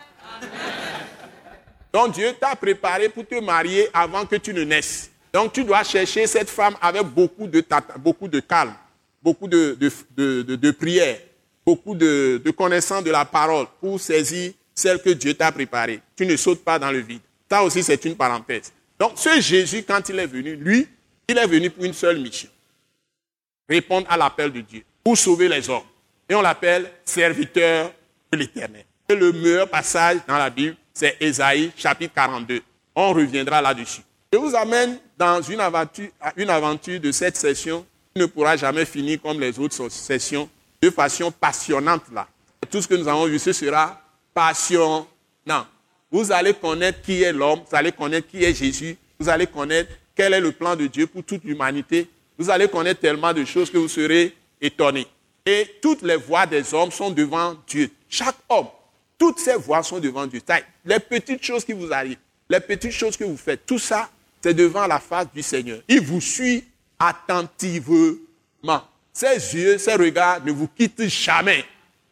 Donc 1.93 2.13
Dieu 2.13 2.35
t'a 2.39 2.55
préparé 2.55 3.09
pour 3.09 3.27
te 3.27 3.41
marier 3.41 3.89
avant 3.93 4.27
que 4.27 4.37
tu 4.37 4.53
ne 4.53 4.63
naisses. 4.65 5.11
Donc 5.33 5.53
tu 5.53 5.65
dois 5.65 5.85
chercher 5.85 6.27
cette 6.27 6.51
femme 6.51 6.75
avec 6.81 7.03
beaucoup 7.03 7.47
de, 7.47 7.65
beaucoup 7.99 8.29
de 8.29 8.41
calme, 8.41 8.75
beaucoup 9.23 9.49
de, 9.49 9.77
de, 10.17 10.71
prière, 10.71 11.19
beaucoup 11.65 11.95
de, 11.95 12.51
connaissance 12.57 13.05
de 13.05 13.11
la 13.11 13.25
parole 13.25 13.67
pour 13.81 14.01
saisir 14.01 14.53
celle 14.75 15.03
que 15.03 15.11
Dieu 15.11 15.35
t'a 15.35 15.53
préparée. 15.53 16.01
Tu 16.17 16.25
ne 16.27 16.37
sautes 16.37 16.65
pas 16.65 16.79
dans 16.79 16.91
le 16.91 17.01
vide. 17.01 17.21
Ça 17.51 17.63
aussi, 17.63 17.83
c'est 17.83 18.05
une 18.05 18.17
parenthèse. 18.17 18.73
Donc 18.99 19.13
ce 19.17 19.41
Jésus, 19.41 19.85
quand 19.87 20.09
il 20.09 20.19
est 20.19 20.27
venu, 20.27 20.57
lui, 20.57 20.87
il 21.29 21.37
est 21.37 21.47
venu 21.47 21.71
pour 21.71 21.85
une 21.85 21.93
seule 21.95 22.21
mission. 22.21 22.49
Répondre 23.69 24.07
à 24.09 24.17
l'appel 24.17 24.53
de 24.53 24.61
Dieu, 24.61 24.83
pour 25.05 25.17
sauver 25.17 25.49
les 25.49 25.69
hommes 25.69 25.83
et 26.29 26.35
on 26.35 26.43
l'appelle 26.43 26.91
serviteur 27.05 27.91
de 28.31 28.39
l'Éternel. 28.39 28.85
Et 29.09 29.15
le 29.15 29.33
meilleur 29.33 29.69
passage 29.69 30.19
dans 30.27 30.37
la 30.37 30.51
Bible, 30.51 30.77
c'est 30.93 31.17
Ésaïe 31.21 31.73
chapitre 31.77 32.15
42. 32.15 32.61
On 32.95 33.13
reviendra 33.13 33.63
là-dessus. 33.63 34.03
Je 34.31 34.37
vous 34.37 34.55
amène 34.55 34.99
dans 35.17 35.41
une 35.41 35.59
aventure, 35.59 36.11
une 36.37 36.51
aventure 36.51 37.01
de 37.01 37.11
cette 37.13 37.39
session 37.39 37.87
qui 38.15 38.21
ne 38.21 38.27
pourra 38.27 38.59
jamais 38.59 38.85
finir 38.85 39.23
comme 39.23 39.41
les 39.41 39.59
autres 39.59 39.89
sessions, 39.89 40.51
de 40.83 40.91
façon 40.91 41.33
passionnante 41.33 42.03
là. 42.13 42.29
Tout 42.71 42.83
ce 42.83 42.89
que 42.89 42.95
nous 42.95 43.09
avons 43.09 43.25
vu, 43.25 43.39
ce 43.39 43.55
sera 43.55 43.99
passionnant. 44.35 45.07
Vous 46.11 46.31
allez 46.31 46.53
connaître 46.53 47.01
qui 47.01 47.23
est 47.23 47.33
l'homme, 47.33 47.61
vous 47.71 47.75
allez 47.75 47.91
connaître 47.91 48.29
qui 48.29 48.45
est 48.45 48.53
Jésus, 48.53 48.99
vous 49.19 49.31
allez 49.31 49.47
connaître 49.47 49.91
quel 50.15 50.35
est 50.35 50.41
le 50.41 50.53
plan 50.53 50.77
de 50.77 50.87
Dieu 50.87 51.07
pour 51.07 51.25
toute 51.25 51.43
l'humanité. 51.45 52.07
Vous 52.37 52.51
allez 52.51 52.69
connaître 52.69 53.01
tellement 53.01 53.33
de 53.33 53.47
choses 53.47 53.71
que 53.71 53.79
vous 53.79 53.89
serez 53.89 54.37
étonnés. 54.61 55.07
Et 55.47 55.77
toutes 55.81 56.03
les 56.03 56.17
voix 56.17 56.45
des 56.45 56.75
hommes 56.75 56.91
sont 56.91 57.11
devant 57.11 57.57
Dieu. 57.67 57.91
Chaque 58.11 58.37
homme, 58.51 58.69
toutes 59.17 59.39
ces 59.39 59.57
voix 59.57 59.83
sont 59.83 60.01
devant 60.01 60.27
Dieu. 60.27 60.43
Les 60.85 60.99
petites 60.99 61.43
choses 61.43 61.65
qui 61.65 61.73
vous 61.73 61.91
arrivent, 61.91 62.19
les 62.51 62.61
petites 62.61 62.93
choses 62.93 63.17
que 63.17 63.25
vous 63.25 63.39
faites, 63.39 63.65
tout 63.65 63.79
ça, 63.79 64.11
c'est 64.41 64.55
devant 64.55 64.87
la 64.87 64.99
face 64.99 65.27
du 65.35 65.43
Seigneur. 65.43 65.81
Il 65.89 66.01
vous 66.01 66.21
suit 66.21 66.65
attentivement. 66.99 68.19
Ses 69.13 69.57
yeux, 69.57 69.79
ses 69.79 69.95
regards 69.95 70.45
ne 70.45 70.53
vous 70.53 70.69
quittent 70.69 71.09
jamais. 71.09 71.65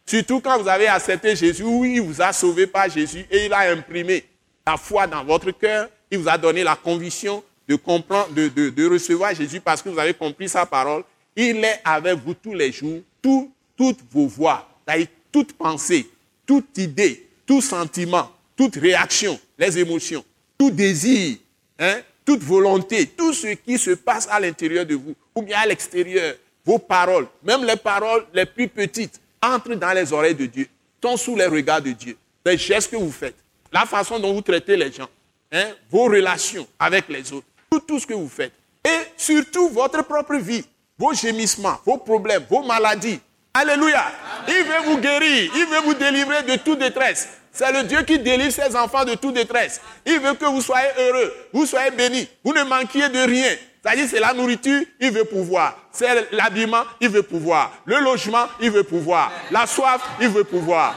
Surtout 0.04 0.40
quand 0.40 0.60
vous 0.60 0.68
avez 0.68 0.88
accepté 0.88 1.34
Jésus, 1.34 1.64
oui, 1.64 1.94
il 1.96 2.02
vous 2.02 2.20
a 2.20 2.32
sauvé 2.32 2.66
par 2.66 2.88
Jésus 2.88 3.24
et 3.30 3.46
il 3.46 3.52
a 3.52 3.70
imprimé 3.70 4.24
la 4.66 4.76
foi 4.76 5.06
dans 5.06 5.24
votre 5.24 5.50
cœur. 5.52 5.88
Il 6.10 6.18
vous 6.18 6.28
a 6.28 6.38
donné 6.38 6.62
la 6.62 6.76
conviction 6.76 7.42
de 7.68 7.74
comprendre, 7.74 8.32
de, 8.32 8.48
de 8.48 8.88
recevoir 8.88 9.34
Jésus 9.34 9.60
parce 9.60 9.82
que 9.82 9.88
vous 9.88 9.98
avez 9.98 10.14
compris 10.14 10.48
sa 10.48 10.64
parole. 10.66 11.02
Il 11.34 11.64
est 11.64 11.80
avec 11.84 12.18
vous 12.24 12.34
tous 12.34 12.54
les 12.54 12.72
jours 12.72 13.02
toutes 13.76 14.00
vos 14.10 14.26
voix, 14.26 14.68
toute 15.30 15.52
pensée, 15.52 16.08
toute 16.46 16.78
idée, 16.78 17.28
tout 17.44 17.60
sentiment, 17.60 18.30
toute 18.56 18.76
réaction, 18.76 19.38
les 19.58 19.78
émotions, 19.78 20.24
tout 20.56 20.70
désir, 20.70 21.36
hein, 21.78 22.00
toute 22.26 22.42
volonté, 22.42 23.06
tout 23.06 23.32
ce 23.32 23.46
qui 23.54 23.78
se 23.78 23.92
passe 23.92 24.28
à 24.30 24.38
l'intérieur 24.38 24.84
de 24.84 24.94
vous 24.94 25.14
ou 25.34 25.40
bien 25.40 25.58
à 25.60 25.66
l'extérieur, 25.66 26.34
vos 26.64 26.78
paroles, 26.78 27.26
même 27.42 27.64
les 27.64 27.76
paroles 27.76 28.26
les 28.34 28.44
plus 28.44 28.68
petites, 28.68 29.18
entrent 29.42 29.76
dans 29.76 29.92
les 29.92 30.12
oreilles 30.12 30.34
de 30.34 30.46
Dieu, 30.46 30.68
sont 31.02 31.16
sous 31.16 31.36
les 31.36 31.46
regards 31.46 31.80
de 31.80 31.92
Dieu. 31.92 32.16
Les 32.44 32.58
gestes 32.58 32.90
que 32.90 32.96
vous 32.96 33.12
faites, 33.12 33.36
la 33.72 33.86
façon 33.86 34.18
dont 34.18 34.34
vous 34.34 34.42
traitez 34.42 34.76
les 34.76 34.92
gens, 34.92 35.08
hein, 35.52 35.68
vos 35.90 36.04
relations 36.04 36.66
avec 36.78 37.08
les 37.08 37.32
autres, 37.32 37.46
tout, 37.70 37.80
tout 37.80 38.00
ce 38.00 38.06
que 38.06 38.14
vous 38.14 38.28
faites. 38.28 38.52
Et 38.84 38.98
surtout 39.16 39.68
votre 39.68 40.02
propre 40.04 40.36
vie 40.36 40.64
vos 40.98 41.12
gémissements, 41.12 41.78
vos 41.84 41.98
problèmes, 41.98 42.44
vos 42.48 42.62
maladies. 42.62 43.20
Alléluia. 43.52 44.04
Il 44.48 44.64
veut 44.64 44.90
vous 44.90 44.98
guérir, 44.98 45.50
il 45.54 45.66
veut 45.66 45.80
vous 45.84 45.94
délivrer 45.94 46.42
de 46.42 46.56
toute 46.56 46.78
détresse. 46.78 47.28
C'est 47.56 47.72
le 47.72 47.84
Dieu 47.84 48.02
qui 48.02 48.18
délivre 48.18 48.52
ses 48.52 48.76
enfants 48.76 49.06
de 49.06 49.14
toute 49.14 49.32
détresse. 49.32 49.80
Il 50.04 50.20
veut 50.20 50.34
que 50.34 50.44
vous 50.44 50.60
soyez 50.60 50.88
heureux, 50.98 51.32
vous 51.54 51.64
soyez 51.64 51.90
bénis, 51.90 52.28
vous 52.44 52.52
ne 52.52 52.62
manquiez 52.64 53.08
de 53.08 53.18
rien. 53.18 53.56
C'est-à-dire, 53.82 54.06
c'est 54.10 54.20
la 54.20 54.34
nourriture, 54.34 54.82
il 55.00 55.10
veut 55.10 55.24
pouvoir. 55.24 55.78
C'est 55.90 56.30
l'habillement, 56.32 56.82
il 57.00 57.08
veut 57.08 57.22
pouvoir. 57.22 57.72
Le 57.86 57.98
logement, 58.00 58.46
il 58.60 58.70
veut 58.70 58.82
pouvoir. 58.82 59.32
La 59.50 59.66
soif, 59.66 60.02
il 60.20 60.28
veut 60.28 60.44
pouvoir. 60.44 60.96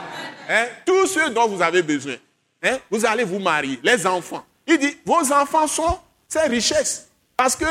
Hein? 0.50 0.66
Tout 0.84 1.06
ce 1.06 1.30
dont 1.30 1.48
vous 1.48 1.62
avez 1.62 1.82
besoin. 1.82 2.16
Hein? 2.62 2.76
Vous 2.90 3.06
allez 3.06 3.24
vous 3.24 3.38
marier, 3.38 3.80
les 3.82 4.06
enfants. 4.06 4.44
Il 4.66 4.76
dit, 4.76 4.98
vos 5.06 5.32
enfants 5.32 5.66
sont 5.66 5.98
ces 6.28 6.40
richesses. 6.40 7.08
Parce 7.38 7.56
que 7.56 7.64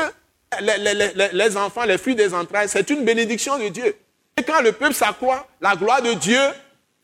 les, 0.60 1.56
enfants, 1.56 1.84
les 1.84 1.98
filles 1.98 2.16
des 2.16 2.34
entrailles, 2.34 2.68
c'est 2.68 2.90
une 2.90 3.04
bénédiction 3.04 3.56
de 3.56 3.68
Dieu. 3.68 3.96
Et 4.36 4.42
quand 4.42 4.62
le 4.62 4.72
peuple 4.72 4.94
s'accroît, 4.94 5.46
la 5.60 5.76
gloire 5.76 6.02
de 6.02 6.14
Dieu 6.14 6.40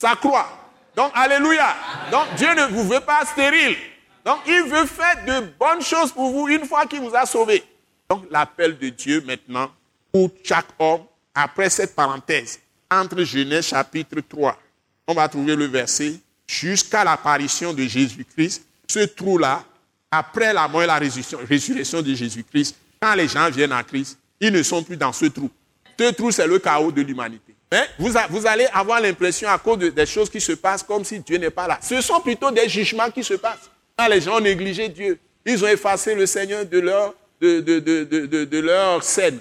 s'accroît. 0.01 0.66
Donc, 0.97 1.13
Alléluia. 1.15 1.77
Donc, 2.11 2.35
Dieu 2.37 2.49
ne 2.55 2.67
vous 2.73 2.89
veut 2.89 3.01
pas 3.01 3.25
stérile. 3.27 3.77
Donc, 4.25 4.39
il 4.47 4.63
veut 4.63 4.87
faire 4.87 5.25
de 5.27 5.47
bonnes 5.59 5.83
choses 5.83 6.11
pour 6.11 6.33
vous 6.33 6.49
une 6.49 6.65
fois 6.65 6.87
qu'il 6.87 7.01
vous 7.01 7.15
a 7.15 7.27
sauvé. 7.27 7.63
Donc, 8.09 8.25
l'appel 8.31 8.79
de 8.79 8.89
Dieu 8.89 9.23
maintenant 9.27 9.71
pour 10.11 10.31
chaque 10.43 10.69
homme, 10.79 11.03
après 11.35 11.69
cette 11.69 11.95
parenthèse, 11.95 12.59
entre 12.91 13.23
Genèse 13.23 13.67
chapitre 13.69 14.21
3, 14.27 14.59
on 15.07 15.15
va 15.15 15.29
trouver 15.29 15.55
le 15.55 15.67
verset, 15.67 16.15
jusqu'à 16.47 17.05
l'apparition 17.05 17.73
de 17.75 17.83
Jésus-Christ, 17.83 18.65
ce 18.89 19.01
trou-là, 19.01 19.63
après 20.11 20.53
la 20.53 20.67
mort 20.67 20.83
et 20.83 20.87
la 20.87 20.99
résurrection 20.99 22.01
de 22.01 22.15
Jésus-Christ, 22.15 22.77
quand 23.01 23.15
les 23.15 23.29
gens 23.29 23.51
viennent 23.51 23.73
en 23.73 23.83
Christ, 23.83 24.19
ils 24.41 24.53
ne 24.53 24.63
sont 24.63 24.83
plus 24.83 24.97
dans 24.97 25.13
ce 25.13 25.27
trou. 25.27 25.51
Ce 25.99 26.11
trou, 26.13 26.31
c'est 26.31 26.47
le 26.47 26.59
chaos 26.59 26.91
de 26.91 27.03
l'humanité. 27.03 27.46
Vous, 27.99 28.13
vous, 28.31 28.47
allez 28.47 28.67
avoir 28.73 29.01
l'impression, 29.01 29.49
à 29.49 29.59
cause 29.59 29.79
des 29.79 30.07
choses 30.07 30.31
qui 30.31 30.41
se 30.41 30.53
passent, 30.53 30.83
comme 30.83 31.05
si 31.05 31.19
Dieu 31.19 31.37
n'est 31.39 31.51
pas 31.51 31.67
là. 31.67 31.79
Ce 31.83 32.01
sont 32.01 32.21
plutôt 32.21 32.51
des 32.51 32.69
jugements 32.69 33.11
qui 33.11 33.25
se 33.25 33.35
passent. 33.35 33.71
Les 34.09 34.21
gens 34.21 34.37
ont 34.37 34.41
négligé 34.41 34.89
Dieu, 34.89 35.19
ils 35.45 35.65
ont 35.65 35.69
effacé 35.69 36.15
le 36.15 36.27
Seigneur 36.27 36.65
de 36.65 36.79
leur 38.61 39.03
scène. 39.03 39.39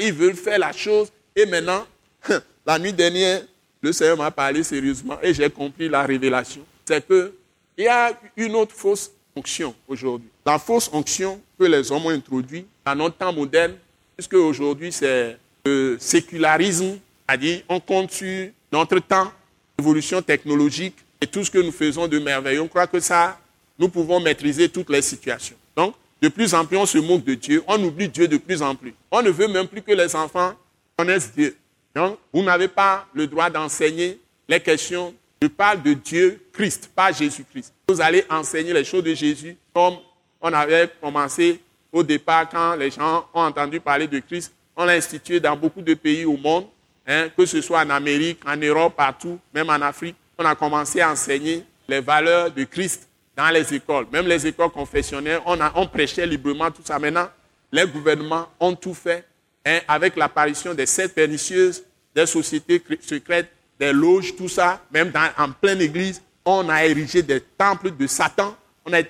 ils 0.00 0.12
veulent 0.12 0.34
faire 0.34 0.58
la 0.58 0.72
chose. 0.72 1.08
Et 1.36 1.46
maintenant, 1.46 1.86
la 2.66 2.78
nuit 2.78 2.92
dernière, 2.92 3.42
le 3.82 3.92
Seigneur 3.92 4.16
m'a 4.16 4.30
parlé 4.30 4.62
sérieusement 4.62 5.18
et 5.22 5.32
j'ai 5.32 5.48
compris 5.48 5.88
la 5.88 6.02
révélation. 6.02 6.62
C'est 6.84 7.06
qu'il 7.06 7.32
y 7.78 7.88
a 7.88 8.12
une 8.36 8.54
autre 8.56 8.74
fausse 8.74 9.10
onction 9.34 9.74
aujourd'hui. 9.88 10.28
La 10.44 10.58
fausse 10.58 10.90
onction 10.92 11.40
que 11.58 11.64
les 11.64 11.90
hommes 11.90 12.06
ont 12.06 12.10
introduite 12.10 12.66
dans 12.84 12.94
notre 12.94 13.16
temps 13.16 13.32
moderne, 13.32 13.74
puisque 14.16 14.34
aujourd'hui 14.34 14.92
c'est 14.92 15.38
le 15.64 15.96
sécularisme, 15.98 16.98
c'est-à-dire 17.30 17.62
on 17.68 17.78
compte 17.78 18.10
sur 18.10 18.48
notre 18.72 18.98
temps, 18.98 19.30
l'évolution 19.78 20.20
technologique 20.20 20.96
et 21.20 21.26
tout 21.28 21.44
ce 21.44 21.50
que 21.50 21.58
nous 21.58 21.70
faisons 21.70 22.08
de 22.08 22.18
merveilleux. 22.18 22.60
On 22.60 22.66
croit 22.68 22.88
que 22.88 22.98
ça, 22.98 23.38
nous 23.78 23.88
pouvons 23.88 24.18
maîtriser 24.18 24.68
toutes 24.68 24.90
les 24.90 25.02
situations. 25.02 25.54
Donc, 25.76 25.94
de 26.20 26.28
plus 26.28 26.52
en 26.54 26.64
plus, 26.64 26.76
on 26.76 26.86
se 26.86 26.98
moque 26.98 27.24
de 27.24 27.34
Dieu, 27.34 27.62
on 27.68 27.82
oublie 27.84 28.08
Dieu 28.08 28.26
de 28.26 28.36
plus 28.36 28.60
en 28.62 28.74
plus. 28.74 28.94
On 29.12 29.22
ne 29.22 29.30
veut 29.30 29.46
même 29.46 29.68
plus 29.68 29.80
que 29.80 29.92
les 29.92 30.14
enfants 30.16 30.54
connaissent 30.96 31.32
Dieu. 31.32 31.56
Donc, 31.94 32.18
vous 32.32 32.42
n'avez 32.42 32.68
pas 32.68 33.06
le 33.14 33.28
droit 33.28 33.48
d'enseigner 33.48 34.18
les 34.48 34.60
questions. 34.60 35.14
Je 35.40 35.46
parle 35.46 35.82
de 35.82 35.92
Dieu 35.92 36.42
Christ, 36.52 36.90
pas 36.94 37.12
Jésus-Christ. 37.12 37.72
Vous 37.88 38.00
allez 38.00 38.24
enseigner 38.28 38.72
les 38.72 38.84
choses 38.84 39.04
de 39.04 39.14
Jésus 39.14 39.56
comme 39.72 39.98
on 40.40 40.52
avait 40.52 40.90
commencé 41.00 41.60
au 41.92 42.02
départ 42.02 42.48
quand 42.48 42.74
les 42.74 42.90
gens 42.90 43.26
ont 43.32 43.42
entendu 43.42 43.78
parler 43.78 44.08
de 44.08 44.18
Christ. 44.18 44.52
On 44.76 44.84
l'a 44.84 44.94
institué 44.94 45.38
dans 45.38 45.56
beaucoup 45.56 45.82
de 45.82 45.94
pays 45.94 46.24
au 46.24 46.36
monde, 46.36 46.66
hein, 47.10 47.28
que 47.36 47.44
ce 47.44 47.60
soit 47.60 47.80
en 47.80 47.90
Amérique, 47.90 48.38
en 48.46 48.56
Europe, 48.56 48.94
partout, 48.96 49.38
même 49.52 49.68
en 49.68 49.80
Afrique. 49.82 50.16
On 50.38 50.44
a 50.44 50.54
commencé 50.54 51.00
à 51.00 51.10
enseigner 51.10 51.64
les 51.88 52.00
valeurs 52.00 52.50
de 52.50 52.64
Christ 52.64 53.08
dans 53.36 53.50
les 53.50 53.74
écoles, 53.74 54.06
même 54.12 54.26
les 54.26 54.46
écoles 54.46 54.70
confessionnelles. 54.70 55.40
On, 55.44 55.60
a, 55.60 55.72
on 55.74 55.86
prêchait 55.86 56.26
librement 56.26 56.70
tout 56.70 56.82
ça. 56.84 56.98
Maintenant, 56.98 57.28
les 57.72 57.86
gouvernements 57.86 58.48
ont 58.60 58.74
tout 58.74 58.94
fait 58.94 59.24
hein, 59.66 59.80
avec 59.88 60.16
l'apparition 60.16 60.72
des 60.72 60.86
sept 60.86 61.14
pernicieuses, 61.14 61.82
des 62.14 62.26
sociétés 62.26 62.82
secrètes, 63.00 63.50
des 63.78 63.92
loges, 63.92 64.36
tout 64.36 64.48
ça, 64.48 64.80
même 64.92 65.12
en 65.36 65.50
pleine 65.50 65.80
église. 65.80 66.22
On 66.44 66.68
a 66.68 66.84
érigé 66.84 67.22
des 67.22 67.40
temples 67.40 67.96
de 67.96 68.06
Satan, 68.06 68.56
on 68.84 68.92
a 68.92 69.00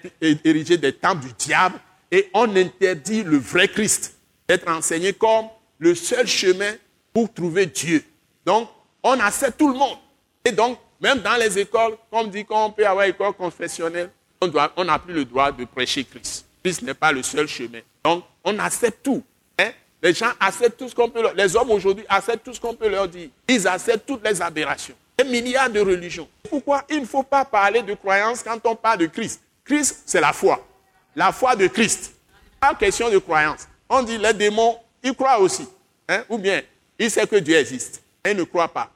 érigé 0.45 0.77
des 0.77 0.93
temples 0.93 1.27
du 1.27 1.33
diable 1.35 1.77
et 2.11 2.29
on 2.35 2.55
interdit 2.57 3.23
le 3.23 3.37
vrai 3.39 3.69
Christ 3.69 4.15
d'être 4.49 4.69
enseigné 4.69 5.13
comme 5.13 5.47
le 5.79 5.95
seul 5.95 6.27
chemin 6.27 6.73
pour 7.13 7.33
trouver 7.33 7.67
Dieu. 7.67 8.05
Donc, 8.45 8.69
on 9.03 9.19
accepte 9.21 9.59
tout 9.59 9.69
le 9.69 9.79
monde. 9.79 9.99
Et 10.45 10.53
donc, 10.53 10.79
même 11.01 11.21
dans 11.21 11.37
les 11.37 11.59
écoles, 11.59 11.97
comme 12.11 12.31
dit 12.31 12.45
qu'on 12.45 12.71
peut 12.71 12.87
avoir 12.87 13.07
école 13.07 13.33
confessionnelle, 13.33 14.11
on 14.41 14.85
n'a 14.85 14.99
plus 14.99 15.15
le 15.15 15.25
droit 15.25 15.53
de 15.53 15.65
prêcher 15.65 16.05
Christ. 16.05 16.47
Christ 16.63 16.83
n'est 16.83 16.95
pas 16.95 17.13
le 17.13 17.23
seul 17.23 17.47
chemin. 17.47 17.81
Donc, 18.05 18.25
on 18.45 18.59
accepte 18.59 19.03
tout. 19.03 19.23
Hein? 19.59 19.71
Les 20.03 20.15
gens 20.15 20.31
acceptent 20.39 20.79
tout 20.79 20.89
ce 20.89 20.95
qu'on 20.95 21.09
peut 21.09 21.23
leur 21.23 21.35
Les 21.35 21.57
hommes 21.57 21.71
aujourd'hui 21.71 22.05
acceptent 22.09 22.45
tout 22.45 22.55
ce 22.55 22.61
qu'on 22.61 22.75
peut 22.75 22.89
leur 22.89 23.09
dire. 23.09 23.29
Ils 23.49 23.67
acceptent 23.67 24.07
toutes 24.07 24.25
les 24.27 24.41
aberrations. 24.41 24.95
Des 25.19 25.25
milliards 25.25 25.71
de 25.71 25.81
religions. 25.81 26.29
Pourquoi 26.49 26.85
il 26.89 27.01
ne 27.01 27.07
faut 27.07 27.23
pas 27.23 27.45
parler 27.45 27.83
de 27.83 27.95
croyance 27.95 28.43
quand 28.43 28.59
on 28.65 28.75
parle 28.75 28.99
de 28.99 29.07
Christ? 29.07 29.43
Christ, 29.65 30.03
c'est 30.07 30.21
la 30.21 30.33
foi. 30.33 30.67
La 31.15 31.33
foi 31.33 31.57
de 31.57 31.67
Christ. 31.67 32.15
Pas 32.59 32.75
question 32.75 33.11
de 33.11 33.19
croyance. 33.19 33.67
On 33.89 34.03
dit 34.03 34.17
les 34.17 34.33
démons, 34.33 34.79
ils 35.03 35.15
croient 35.15 35.39
aussi. 35.39 35.69
Hein? 36.09 36.25
Ou 36.29 36.39
bien, 36.39 36.63
ils 37.01 37.11
savent 37.11 37.27
que 37.27 37.37
Dieu 37.37 37.57
existe. 37.57 38.03
Ils 38.29 38.37
ne 38.37 38.45
croient 38.45 38.69
pas. 38.69 38.91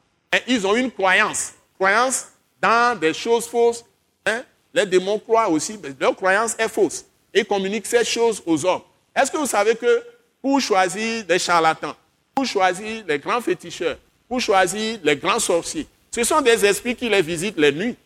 Ils 0.47 0.67
ont 0.67 0.77
une 0.77 0.91
croyance. 0.91 1.55
Croyance 1.79 2.27
dans 2.61 2.99
des 2.99 3.15
choses 3.15 3.47
fausses. 3.47 3.83
Hein? 4.27 4.43
Les 4.75 4.85
démons 4.85 5.19
croient 5.19 5.49
aussi, 5.49 5.79
mais 5.83 5.91
leur 5.99 6.15
croyance 6.15 6.55
est 6.59 6.69
fausse. 6.69 7.07
Ils 7.33 7.47
communiquent 7.47 7.87
ces 7.87 8.05
choses 8.05 8.43
aux 8.45 8.63
hommes. 8.67 8.83
Est-ce 9.17 9.31
que 9.31 9.39
vous 9.39 9.47
savez 9.47 9.75
que 9.75 10.03
pour 10.43 10.61
choisir 10.61 11.25
des 11.25 11.39
charlatans, 11.39 11.97
pour 12.35 12.45
choisir 12.45 13.05
les 13.09 13.19
grands 13.19 13.41
féticheurs, 13.41 13.97
pour 14.29 14.41
choisir 14.41 14.99
les 15.03 15.17
grands 15.17 15.39
sorciers, 15.39 15.87
ce 16.11 16.23
sont 16.25 16.43
des 16.43 16.65
esprits 16.65 16.95
qui 16.95 17.09
les 17.09 17.23
visitent 17.23 17.59
les 17.59 17.73
nuits. 17.73 17.97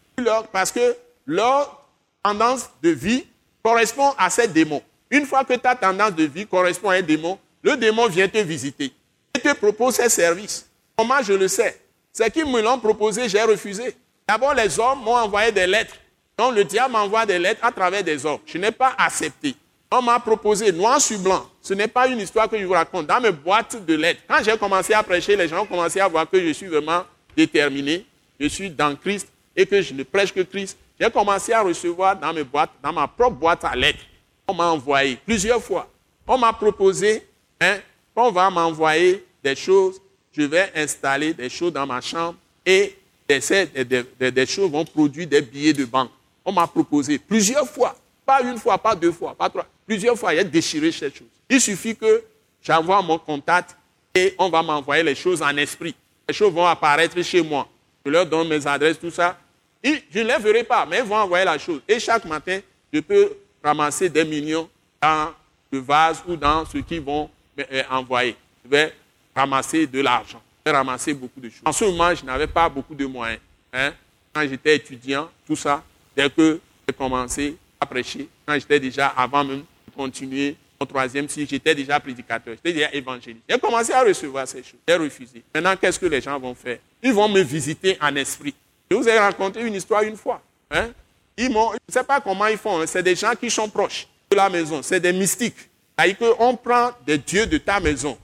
Parce 0.53 0.71
que 0.71 0.97
leur 1.27 1.85
tendance 2.23 2.71
de 2.83 2.91
vie 2.91 3.25
correspond 3.63 4.15
à 4.17 4.31
ces 4.31 4.47
démons. 4.47 4.83
Une 5.11 5.27
fois 5.27 5.45
que 5.45 5.55
ta 5.55 5.75
tendance 5.75 6.15
de 6.15 6.25
vie 6.25 6.47
correspond 6.47 6.91
à 6.91 6.95
un 6.95 7.03
démon, 7.03 7.39
le 7.63 7.77
démon 7.77 8.07
vient 8.07 8.29
te 8.29 8.39
visiter 8.39 8.93
te 9.41 9.55
propose 9.55 9.95
ses 9.95 10.09
services. 10.09 10.69
Comment 10.97 11.23
je 11.23 11.33
le 11.33 11.49
sais? 11.49 11.81
C'est 12.13 12.31
qu'ils 12.31 12.47
me 12.47 12.61
l'ont 12.61 12.79
proposé, 12.79 13.29
j'ai 13.29 13.43
refusé. 13.43 13.95
D'abord, 14.27 14.55
les 14.55 14.79
hommes 14.79 15.03
m'ont 15.05 15.17
envoyé 15.17 15.53
des 15.53 15.67
lettres. 15.67 15.95
Donc, 16.37 16.55
le 16.55 16.65
diable 16.65 16.93
m'envoie 16.93 17.27
des 17.27 17.39
lettres 17.39 17.65
à 17.65 17.73
travers 17.73 18.03
des 18.03 18.25
hommes. 18.25 18.41
Je 18.47 18.59
n'ai 18.59 18.71
pas 18.71 18.95
accepté. 18.99 19.55
On 19.91 20.03
m'a 20.03 20.21
proposé 20.21 20.71
noir 20.71 21.01
sur 21.01 21.19
blanc. 21.19 21.49
Ce 21.63 21.73
n'est 21.73 21.89
pas 21.89 22.07
une 22.07 22.19
histoire 22.19 22.49
que 22.49 22.59
je 22.59 22.65
vous 22.65 22.75
raconte. 22.75 23.07
Dans 23.07 23.21
mes 23.21 23.33
boîtes 23.33 23.85
de 23.85 23.95
lettres, 23.95 24.21
quand 24.29 24.43
j'ai 24.45 24.57
commencé 24.59 24.93
à 24.93 25.03
prêcher, 25.03 25.35
les 25.35 25.49
gens 25.49 25.63
ont 25.63 25.67
commencé 25.67 25.99
à 25.99 26.07
voir 26.09 26.29
que 26.29 26.39
je 26.39 26.53
suis 26.53 26.67
vraiment 26.67 27.05
déterminé. 27.37 28.05
Je 28.39 28.49
suis 28.49 28.71
dans 28.71 28.95
Christ 28.95 29.29
et 29.57 29.65
que 29.65 29.81
je 29.81 29.95
ne 29.95 30.03
prêche 30.03 30.33
que 30.33 30.41
Christ. 30.41 30.77
J'ai 31.01 31.11
commencé 31.11 31.53
à 31.53 31.63
recevoir 31.63 32.17
dans 32.17 32.33
mes 32.33 32.45
boîtes, 32.45 32.71
dans 32.83 32.93
ma 32.93 33.09
propre 33.09 33.37
boîte 33.37 33.65
à 33.65 33.75
lettres. 33.75 34.05
On 34.47 34.55
m'a 34.55 34.67
envoyé 34.67 35.17
plusieurs 35.25 35.63
fois. 35.63 35.89
On 36.27 36.37
m'a 36.37 36.53
proposé 36.53 37.27
hein, 37.61 37.79
qu'on 38.15 38.31
va 38.31 38.51
m'envoyer 38.51 39.25
des 39.43 39.57
choses. 39.57 40.01
Je 40.33 40.43
vais 40.43 40.71
installer 40.75 41.35
des 41.35 41.49
choses 41.49 41.73
dans 41.73 41.87
ma 41.87 42.01
chambre 42.01 42.37
et 42.65 42.97
des, 43.29 44.31
des 44.31 44.47
choses 44.47 44.71
vont 44.71 44.85
produire 44.85 45.27
des 45.27 45.43
billets 45.43 45.73
de 45.73 45.85
banque. 45.85 46.11
On 46.45 46.53
m'a 46.53 46.67
proposé 46.67 47.19
plusieurs 47.19 47.69
fois, 47.69 47.95
pas 48.25 48.43
une 48.43 48.59
fois, 48.59 48.79
pas 48.79 48.95
deux 48.95 49.13
fois, 49.13 49.35
pas 49.35 49.51
trois, 49.51 49.67
plusieurs 49.87 50.19
fois, 50.19 50.31
a 50.31 50.45
déchiré 50.45 50.93
ces 50.93 51.11
choses. 51.11 51.29
Il 51.49 51.61
suffit 51.61 51.95
que 51.97 52.23
j'envoie 52.63 53.03
mon 53.03 53.19
contact 53.19 53.77
et 54.15 54.35
on 54.39 54.49
va 54.49 54.63
m'envoyer 54.63 55.03
les 55.03 55.15
choses 55.15 55.43
en 55.43 55.57
esprit. 55.57 55.95
Les 56.27 56.35
choses 56.35 56.53
vont 56.53 56.67
apparaître 56.67 57.21
chez 57.23 57.43
moi. 57.43 57.69
Je 58.05 58.11
leur 58.11 58.27
donne 58.27 58.49
mes 58.49 58.67
adresses, 58.67 58.99
tout 58.99 59.11
ça. 59.11 59.39
Et 59.83 60.03
je 60.11 60.21
ne 60.21 60.25
les 60.25 60.39
verrai 60.39 60.65
pas, 60.65 60.87
mais 60.87 60.99
ils 60.99 61.05
vont 61.05 61.17
envoyer 61.17 61.45
la 61.45 61.59
chose. 61.59 61.81
Et 61.87 62.01
chaque 62.01 62.25
matin, 62.25 62.61
je 62.93 63.01
peux 63.01 63.33
ramasser 63.63 64.09
des 64.09 64.25
millions 64.25 64.69
dans 65.01 65.33
le 65.71 65.79
vase 65.79 66.23
ou 66.27 66.37
dans 66.37 66.65
ce 66.65 66.79
qu'ils 66.79 67.01
vont 67.01 67.31
euh, 67.59 67.83
envoyer. 67.91 68.37
Je 68.65 68.71
vais 68.71 68.95
ramasser 69.39 69.87
de 69.87 70.01
l'argent. 70.01 70.43
Ramasser 70.67 71.15
beaucoup 71.15 71.41
de 71.41 71.49
choses. 71.49 71.63
En 71.65 71.73
ce 71.73 71.85
moment, 71.85 72.15
je 72.15 72.25
n'avais 72.25 72.47
pas 72.47 72.69
beaucoup 72.69 72.95
de 72.95 73.07
moyens. 73.07 73.41
Hein. 73.73 73.93
Quand 74.35 74.47
j'étais 74.47 74.77
étudiant, 74.77 75.31
tout 75.47 75.57
ça, 75.57 75.83
dès 76.15 76.29
que 76.29 76.61
j'ai 76.87 76.95
commencé 76.95 77.57
à 77.81 77.87
prêcher, 77.87 78.29
quand 78.45 78.55
j'étais 78.55 78.79
déjà, 78.79 79.09
avant 79.09 79.45
même 79.45 79.61
de 79.61 79.95
continuer 79.97 80.57
mon 80.79 80.87
troisième 80.87 81.29
cycle, 81.29 81.49
j'étais 81.49 81.75
déjà 81.75 81.99
prédicateur, 81.99 82.55
j'étais 82.55 82.73
déjà 82.73 82.93
évangéliste. 82.93 83.45
J'ai 83.49 83.59
commencé 83.59 83.93
à 83.93 84.03
recevoir 84.03 84.47
ces 84.47 84.59
choses. 84.63 84.81
J'ai 84.87 84.97
refusé. 84.97 85.43
Maintenant, 85.55 85.75
qu'est-ce 85.81 85.99
que 85.99 86.07
les 86.07 86.21
gens 86.21 86.39
vont 86.39 86.55
faire? 86.55 86.79
Ils 87.03 87.13
vont 87.13 87.29
me 87.29 87.41
visiter 87.41 87.97
en 88.01 88.15
esprit. 88.17 88.55
Je 88.91 88.97
vous 88.97 89.09
ai 89.09 89.19
raconté 89.19 89.61
une 89.63 89.75
histoire 89.75 90.03
une 90.03 90.17
fois. 90.17 90.43
Hein? 90.71 90.91
Ils 91.37 91.47
je 91.47 91.51
ne 91.51 91.93
sais 91.93 92.05
pas 92.05 92.21
comment 92.21 92.47
ils 92.47 92.59
font. 92.59 92.81
Hein. 92.81 92.87
C'est 92.87 93.03
des 93.03 93.15
gens 93.15 93.33
qui 93.41 93.51
sont 93.51 93.69
proches 93.69 94.07
de 94.31 94.37
la 94.37 94.51
maison. 94.51 94.83
C'est 94.83 95.01
des 95.01 95.13
mystiques. 95.13 95.57
C'est-à-dire 95.97 96.19
qu'on 96.37 96.57
prend 96.57 96.93
des 97.07 97.19
dieux 97.19 97.47
de 97.47 97.59
ta 97.59 97.81
maison, 97.81 98.17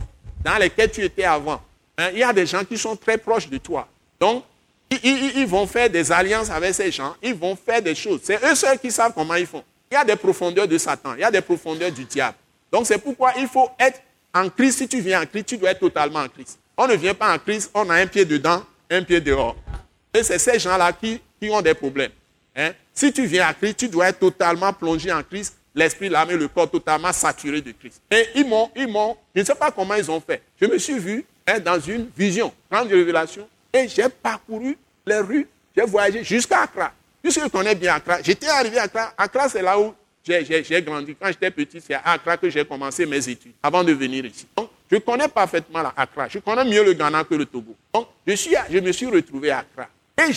dans 0.45 0.59
lesquels 0.59 0.91
tu 0.91 1.03
étais 1.03 1.25
avant. 1.25 1.61
Hein. 1.97 2.11
Il 2.13 2.19
y 2.19 2.23
a 2.23 2.33
des 2.33 2.47
gens 2.47 2.65
qui 2.65 2.77
sont 2.77 2.95
très 2.95 3.17
proches 3.17 3.49
de 3.49 3.57
toi. 3.57 3.89
Donc, 4.21 4.45
ils, 5.03 5.47
vont 5.47 5.67
faire 5.67 5.89
des 5.89 6.13
alliances 6.13 6.51
avec 6.51 6.75
ces 6.75 6.93
gens. 6.93 7.17
Ils 7.23 7.35
vont 7.35 7.57
faire 7.57 7.83
des 7.83 7.95
choses. 7.95 8.21
C'est 8.23 8.39
eux 8.45 8.55
seuls 8.55 8.79
qui 8.79 8.91
savent 8.91 9.13
comment 9.15 9.35
ils 9.35 9.47
font. 9.47 9.65
Il 9.91 9.95
y 9.95 9.97
a 9.97 10.05
des 10.05 10.17
profondeurs 10.17 10.69
de 10.69 10.79
Satan. 10.79 11.15
Il 11.15 11.21
y 11.21 11.25
a 11.25 11.31
des 11.31 11.41
profondeurs 11.41 11.91
du 11.91 12.05
diable. 12.05 12.37
Donc, 12.71 12.87
c'est 12.87 12.99
pourquoi 12.99 13.33
il 13.39 13.49
faut 13.49 13.71
être 13.79 14.01
en 14.35 14.49
Christ. 14.51 14.79
Si 14.79 14.89
tu 14.89 15.01
viens 15.01 15.23
en 15.23 15.27
Christ, 15.27 15.47
tu 15.47 15.57
dois 15.57 15.71
être 15.71 15.81
totalement 15.81 16.21
en 16.21 16.29
Christ. 16.29 16.59
On 16.77 16.87
ne 16.87 16.95
vient 16.95 17.15
pas 17.15 17.33
en 17.33 17.39
Christ, 17.39 17.71
on 17.73 17.89
a 17.89 17.95
un 17.95 18.07
pied 18.07 18.25
dedans, 18.25 18.63
un 18.91 19.03
pied 19.03 19.21
dehors. 19.21 19.57
Et 20.13 20.23
c'est 20.23 20.39
ces 20.39 20.59
gens-là 20.59 20.93
qui, 20.93 21.21
ont 21.51 21.61
des 21.61 21.75
problèmes. 21.75 22.11
Hein. 22.57 22.73
Si 22.93 23.13
tu 23.13 23.27
viens 23.27 23.49
à 23.49 23.55
Christ, 23.55 23.77
tu 23.77 23.89
dois 23.89 24.09
être 24.09 24.19
totalement 24.19 24.73
plongé 24.73 25.13
en 25.13 25.23
Christ, 25.23 25.57
l'esprit, 25.75 26.09
l'âme 26.09 26.31
et 26.31 26.37
le 26.37 26.49
corps 26.49 26.71
totalement 26.71 27.13
saturés 27.13 27.61
de 27.61 27.73
Christ. 27.73 28.01
Et 28.11 28.29
ils 28.37 28.47
m'ont, 28.47 28.71
ils 28.77 28.87
m'ont, 28.87 29.17
je 29.35 29.41
ne 29.41 29.45
sais 29.45 29.55
pas 29.55 29.71
comment 29.71 29.95
ils 29.95 30.11
ont 30.11 30.21
fait. 30.21 30.43
Je 30.61 30.67
me 30.67 30.79
suis 30.79 30.99
vu 30.99 31.25
hein, 31.47 31.59
dans 31.59 31.81
une 31.81 32.09
vision, 32.17 32.53
grande 32.71 32.89
révélation, 32.89 33.49
et 33.73 33.89
j'ai 33.89 34.09
parcouru 34.09 34.77
les 35.07 35.19
rues, 35.19 35.49
j'ai 35.77 35.85
voyagé 35.85 36.23
jusqu'à 36.23 36.63
Accra. 36.63 36.93
Puisque 37.23 37.43
je 37.43 37.49
connais 37.49 37.75
bien 37.75 37.95
Accra, 37.95 38.23
j'étais 38.23 38.49
arrivé 38.49 38.79
à 38.79 38.83
Accra. 38.85 39.15
Accra, 39.17 39.49
c'est 39.49 39.63
là 39.63 39.79
où 39.79 39.95
j'ai 40.25 40.83
grandi. 40.83 41.17
Quand 41.21 41.29
j'étais 41.29 41.51
petit, 41.51 41.81
c'est 41.81 41.95
à 41.95 42.13
Accra 42.13 42.37
que 42.37 42.49
j'ai 42.49 42.65
commencé 42.65 43.05
mes 43.05 43.29
études, 43.29 43.53
avant 43.63 43.83
de 43.83 43.93
venir 43.93 44.25
ici. 44.25 44.47
Donc, 44.57 44.71
je 44.91 44.97
connais 44.99 45.29
parfaitement 45.29 45.83
la 45.83 45.93
Accra. 45.97 46.29
Je 46.29 46.39
connais 46.39 46.65
mieux 46.65 46.85
le 46.85 46.93
Ghana 46.93 47.25
que 47.25 47.35
le 47.35 47.47
Togo. 47.47 47.75
Donc, 47.93 48.09
je, 48.27 48.35
je 48.71 48.79
me 48.79 48.93
suis 48.93 49.07
retrouvé 49.07 49.51
à 49.51 49.59
Accra. 49.59 49.89
Et 50.17 50.33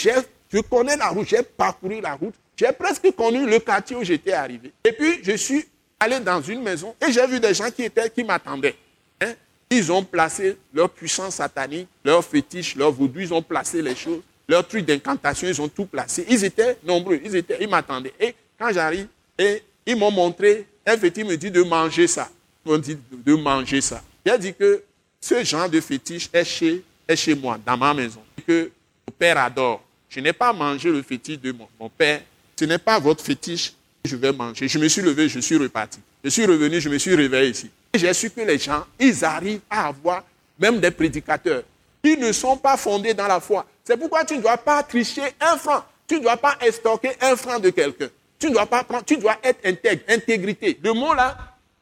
je 0.52 0.60
connais 0.60 0.96
la 0.96 1.10
route, 1.10 1.28
j'ai 1.28 1.44
parcouru 1.44 2.02
la 2.02 2.14
route, 2.14 2.36
j'ai 2.56 2.72
presque 2.72 3.12
connu 3.16 3.46
le 3.46 3.60
quartier 3.60 3.96
où 3.96 4.04
j'étais 4.04 4.34
arrivé. 4.34 4.72
Et 4.84 4.92
puis, 4.92 5.20
je 5.24 5.34
suis 5.34 5.66
allé 6.00 6.20
dans 6.20 6.42
une 6.42 6.62
maison 6.62 6.96
et 7.06 7.12
j'ai 7.12 7.26
vu 7.28 7.40
des 7.40 7.54
gens 7.54 7.70
qui, 7.70 7.84
étaient, 7.84 8.10
qui 8.10 8.24
m'attendaient. 8.24 8.76
Hein. 9.22 9.34
Ils 9.70 9.92
ont 9.92 10.04
placé 10.04 10.58
leur 10.74 10.90
puissance 10.90 11.36
satanique, 11.36 11.88
leur 12.04 12.24
fétiche, 12.24 12.76
leur 12.76 12.92
vaudou, 12.92 13.20
ils 13.20 13.34
ont 13.34 13.42
placé 13.42 13.82
les 13.82 13.96
choses, 13.96 14.22
leur 14.48 14.66
truc 14.68 14.86
d'incantation, 14.86 15.48
ils 15.48 15.62
ont 15.62 15.68
tout 15.68 15.86
placé. 15.86 16.26
Ils 16.30 16.44
étaient 16.46 16.78
nombreux, 16.84 17.20
ils, 17.24 17.36
étaient, 17.36 17.58
ils 17.60 17.68
m'attendaient. 17.68 18.14
Et 18.20 18.34
quand 18.58 18.72
j'arrive, 18.72 19.08
ils 19.86 19.96
m'ont 19.96 20.12
montré, 20.12 20.66
un 20.86 20.98
fétiche 20.98 21.26
me 21.26 21.36
dit 21.36 21.52
de 21.52 21.64
manger 21.64 22.08
ça. 22.08 22.30
Ils 22.66 22.72
m'ont 22.72 22.78
dit 22.78 22.98
de 23.12 23.34
manger 23.36 23.82
ça. 23.82 24.02
J'ai 24.26 24.38
dit 24.38 24.54
que 24.54 24.84
ce 25.20 25.44
genre 25.44 25.70
de 25.70 25.82
fétiche 25.82 26.30
est 26.32 26.46
chez, 26.46 26.84
est 27.08 27.16
chez 27.16 27.36
moi, 27.36 27.58
dans 27.66 27.78
ma 27.78 27.94
maison. 27.94 28.22
Que 28.46 28.72
mon 29.08 29.14
père 29.18 29.38
adore. 29.38 29.84
Je 30.10 30.20
n'ai 30.20 30.34
pas 30.34 30.54
mangé 30.54 30.90
le 30.90 31.02
fétiche 31.02 31.40
de 31.40 31.52
mon, 31.52 31.90
père. 31.90 32.22
Ce 32.58 32.66
n'est 32.66 32.78
pas 32.78 33.00
votre 33.00 33.24
fétiche 33.24 33.74
que 34.04 34.10
je 34.10 34.16
vais 34.16 34.32
manger. 34.32 34.68
Je 34.68 34.80
me 34.80 34.88
suis 34.88 35.02
levé, 35.02 35.28
je 35.28 35.40
suis 35.40 35.58
reparti. 35.58 36.00
Je 36.24 36.30
suis 36.30 36.46
revenu, 36.46 36.80
je 36.80 36.90
me 36.90 36.98
suis 36.98 37.14
réveillé 37.16 37.52
ici. 37.52 37.70
Et 37.94 38.00
j'ai 38.00 38.14
su 38.14 38.30
que 38.30 38.42
les 38.42 38.58
gens, 38.58 38.86
ils 39.00 39.24
arrivent 39.24 39.62
à 39.70 39.88
avoir 39.88 40.24
même 40.60 40.80
des 40.80 40.92
prédicateurs 40.92 41.64
qui 42.04 42.18
ne 42.18 42.32
sont 42.32 42.58
pas 42.58 42.78
fondés 42.78 43.14
dans 43.14 43.28
la 43.28 43.40
foi. 43.40 43.66
C'est 43.84 43.98
pourquoi 43.98 44.24
tu 44.26 44.38
ne 44.38 44.42
dois 44.42 44.58
pas 44.58 44.82
tricher 44.84 45.24
un 45.40 45.58
franc. 45.58 45.84
Tu 46.08 46.16
ne 46.16 46.22
dois 46.22 46.38
pas 46.38 46.58
estorquer 46.62 47.12
un 47.22 47.36
franc 47.36 47.60
de 47.60 47.70
quelqu'un. 47.70 48.08
Tu 48.40 48.48
ne 48.48 48.54
dois 48.54 48.66
pas 48.66 48.84
prendre, 48.84 49.04
tu 49.04 49.18
dois 49.18 49.38
être 49.44 49.66
intègre, 49.66 50.04
intégrité. 50.08 50.80
Le 50.82 50.94
mot 50.94 51.14
là, 51.14 51.38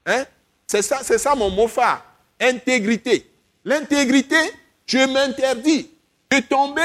hein, 0.05 0.25
c'est 0.65 0.81
ça, 0.81 0.99
c'est 1.03 1.17
ça 1.17 1.35
mon 1.35 1.49
mot 1.49 1.67
phare. 1.67 2.03
Intégrité. 2.39 3.29
L'intégrité, 3.63 4.37
je 4.85 4.99
m'interdis 5.11 5.89
de 6.31 6.39
tomber 6.39 6.81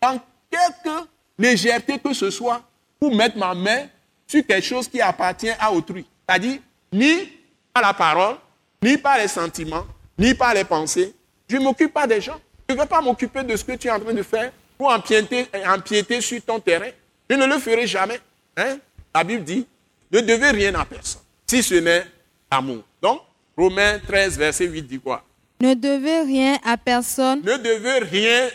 dans 0.00 0.20
quelque 0.56 1.06
légèreté 1.38 1.98
que 1.98 2.12
ce 2.12 2.30
soit 2.30 2.62
pour 2.98 3.14
mettre 3.14 3.36
ma 3.36 3.54
main 3.54 3.86
sur 4.26 4.44
quelque 4.46 4.64
chose 4.64 4.88
qui 4.88 5.00
appartient 5.00 5.50
à 5.58 5.72
autrui. 5.72 6.06
C'est-à-dire, 6.28 6.58
ni 6.92 7.28
par 7.72 7.82
la 7.82 7.92
parole, 7.94 8.36
ni 8.82 8.96
par 8.96 9.18
les 9.18 9.28
sentiments, 9.28 9.86
ni 10.18 10.34
par 10.34 10.54
les 10.54 10.64
pensées. 10.64 11.14
Je 11.48 11.56
ne 11.56 11.62
m'occupe 11.62 11.92
pas 11.92 12.06
des 12.06 12.20
gens. 12.20 12.40
Je 12.68 12.74
ne 12.74 12.80
vais 12.80 12.86
pas 12.86 13.00
m'occuper 13.00 13.44
de 13.44 13.54
ce 13.54 13.64
que 13.64 13.72
tu 13.72 13.88
es 13.88 13.90
en 13.90 14.00
train 14.00 14.12
de 14.14 14.22
faire 14.22 14.50
pour 14.76 14.88
empiéter, 14.88 15.46
empiéter 15.66 16.20
sur 16.20 16.42
ton 16.42 16.58
terrain. 16.58 16.90
Je 17.28 17.36
ne 17.36 17.46
le 17.46 17.58
ferai 17.58 17.86
jamais. 17.86 18.20
Hein? 18.56 18.78
La 19.14 19.22
Bible 19.22 19.44
dit, 19.44 19.66
ne 20.10 20.20
devez 20.20 20.50
rien 20.50 20.74
à 20.74 20.84
personne, 20.84 21.22
si 21.46 21.62
ce 21.62 21.74
n'est 21.74 22.04
l'amour. 22.50 22.82
Donc, 23.02 23.20
Romains 23.56 23.98
13, 24.06 24.36
verset 24.38 24.66
8 24.66 24.82
dit 24.82 25.00
quoi? 25.00 25.24
Ne 25.60 25.74
devez 25.74 26.20
rien 26.22 26.58
à 26.64 26.76
personne 26.76 27.40
Ne 27.42 27.56
devez 27.56 27.98
rien 28.00 28.48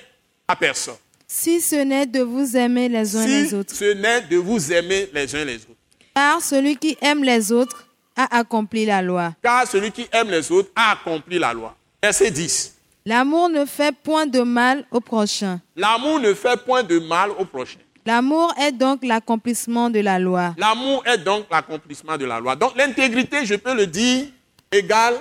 à 0.47 0.55
personne. 0.55 0.95
Si 1.33 1.61
ce 1.61 1.77
n'est 1.77 2.05
de 2.05 2.19
vous 2.19 2.57
aimer 2.57 2.89
les 2.89 3.15
uns 3.15 3.23
Si 3.23 3.29
les 3.29 3.53
autres. 3.53 3.73
ce 3.73 3.93
n'est 3.93 4.21
de 4.21 4.35
vous 4.35 4.71
aimer 4.73 5.09
les 5.13 5.33
uns 5.33 5.45
les 5.45 5.55
autres. 5.55 5.79
Car 6.13 6.41
celui 6.41 6.75
qui 6.75 6.97
aime 7.01 7.23
les 7.23 7.53
autres 7.53 7.87
a 8.17 8.37
accompli 8.39 8.85
la 8.85 9.01
loi. 9.01 9.33
Car 9.41 9.65
celui 9.65 9.91
qui 9.91 10.05
aime 10.11 10.29
les 10.29 10.51
autres 10.51 10.69
a 10.75 10.91
accompli 10.91 11.39
la 11.39 11.53
loi. 11.53 11.73
Verset 12.03 12.31
10. 12.31 12.75
L'amour 13.05 13.47
ne 13.47 13.63
fait 13.65 13.95
point 13.95 14.25
de 14.25 14.41
mal 14.41 14.85
au 14.91 14.99
prochain. 14.99 15.61
L'amour 15.77 16.19
ne 16.19 16.33
fait 16.33 16.57
point 16.65 16.83
de 16.83 16.99
mal 16.99 17.29
au 17.39 17.45
prochain. 17.45 17.79
L'amour 18.05 18.53
est 18.59 18.73
donc 18.73 19.01
l'accomplissement 19.05 19.89
de 19.89 19.99
la 20.01 20.19
loi. 20.19 20.53
L'amour 20.57 21.01
est 21.07 21.19
donc 21.19 21.45
l'accomplissement 21.49 22.17
de 22.17 22.25
la 22.25 22.41
loi. 22.41 22.57
Donc 22.57 22.75
l'intégrité, 22.75 23.45
je 23.45 23.55
peux 23.55 23.73
le 23.73 23.87
dire, 23.87 24.25
égale 24.69 25.15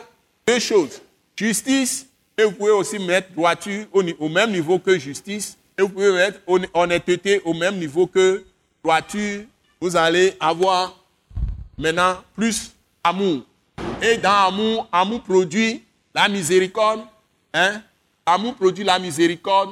deux 0.46 0.58
choses. 0.58 1.00
Justice, 1.36 2.06
et 2.36 2.42
vous 2.42 2.52
pouvez 2.52 2.72
aussi 2.72 2.98
mettre 2.98 3.32
droiture 3.32 3.86
au 3.92 4.28
même 4.28 4.50
niveau 4.50 4.78
que 4.80 4.98
justice, 4.98 5.56
et 5.80 5.82
vous 5.82 5.88
pouvez 5.88 6.28
hon- 6.46 6.66
honnêteté 6.74 7.40
au 7.44 7.54
même 7.54 7.78
niveau 7.78 8.06
que 8.06 8.44
droiture. 8.84 9.44
Vous 9.80 9.96
allez 9.96 10.34
avoir 10.38 10.94
maintenant 11.78 12.18
plus 12.36 12.70
amour. 13.02 13.42
Et 14.02 14.18
dans 14.18 14.48
amour, 14.48 14.88
amour 14.92 15.22
produit 15.22 15.82
la 16.14 16.28
miséricorde. 16.28 17.00
Hein? 17.54 17.80
Amour 18.26 18.54
produit 18.56 18.84
la 18.84 18.98
miséricorde, 18.98 19.70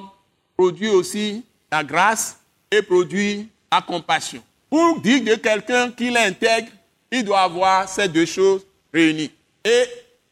produit 0.56 0.88
aussi 0.88 1.44
la 1.70 1.84
grâce 1.84 2.38
et 2.70 2.80
produit 2.80 3.48
la 3.70 3.82
compassion. 3.82 4.42
Pour 4.70 5.00
dire 5.00 5.22
de 5.22 5.34
quelqu'un 5.34 5.90
qu'il 5.90 6.16
intègre, 6.16 6.68
il 7.12 7.22
doit 7.24 7.40
avoir 7.40 7.86
ces 7.86 8.08
deux 8.08 8.26
choses 8.26 8.62
réunies. 8.92 9.30
Et 9.62 9.84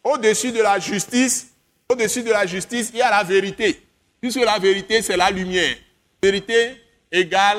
au-dessus 0.03 0.53
de 0.53 0.63
la 0.63 0.79
justice, 0.79 1.49
au-dessus 1.91 2.23
de 2.23 2.31
la 2.31 2.47
justice, 2.47 2.91
il 2.95 2.99
y 2.99 3.03
a 3.03 3.11
la 3.11 3.23
vérité. 3.23 3.83
Puisque 4.27 4.45
la 4.45 4.59
vérité, 4.59 5.03
c'est 5.03 5.17
la 5.17 5.31
lumière. 5.31 5.77
Vérité 6.21 6.83
égale 7.13 7.59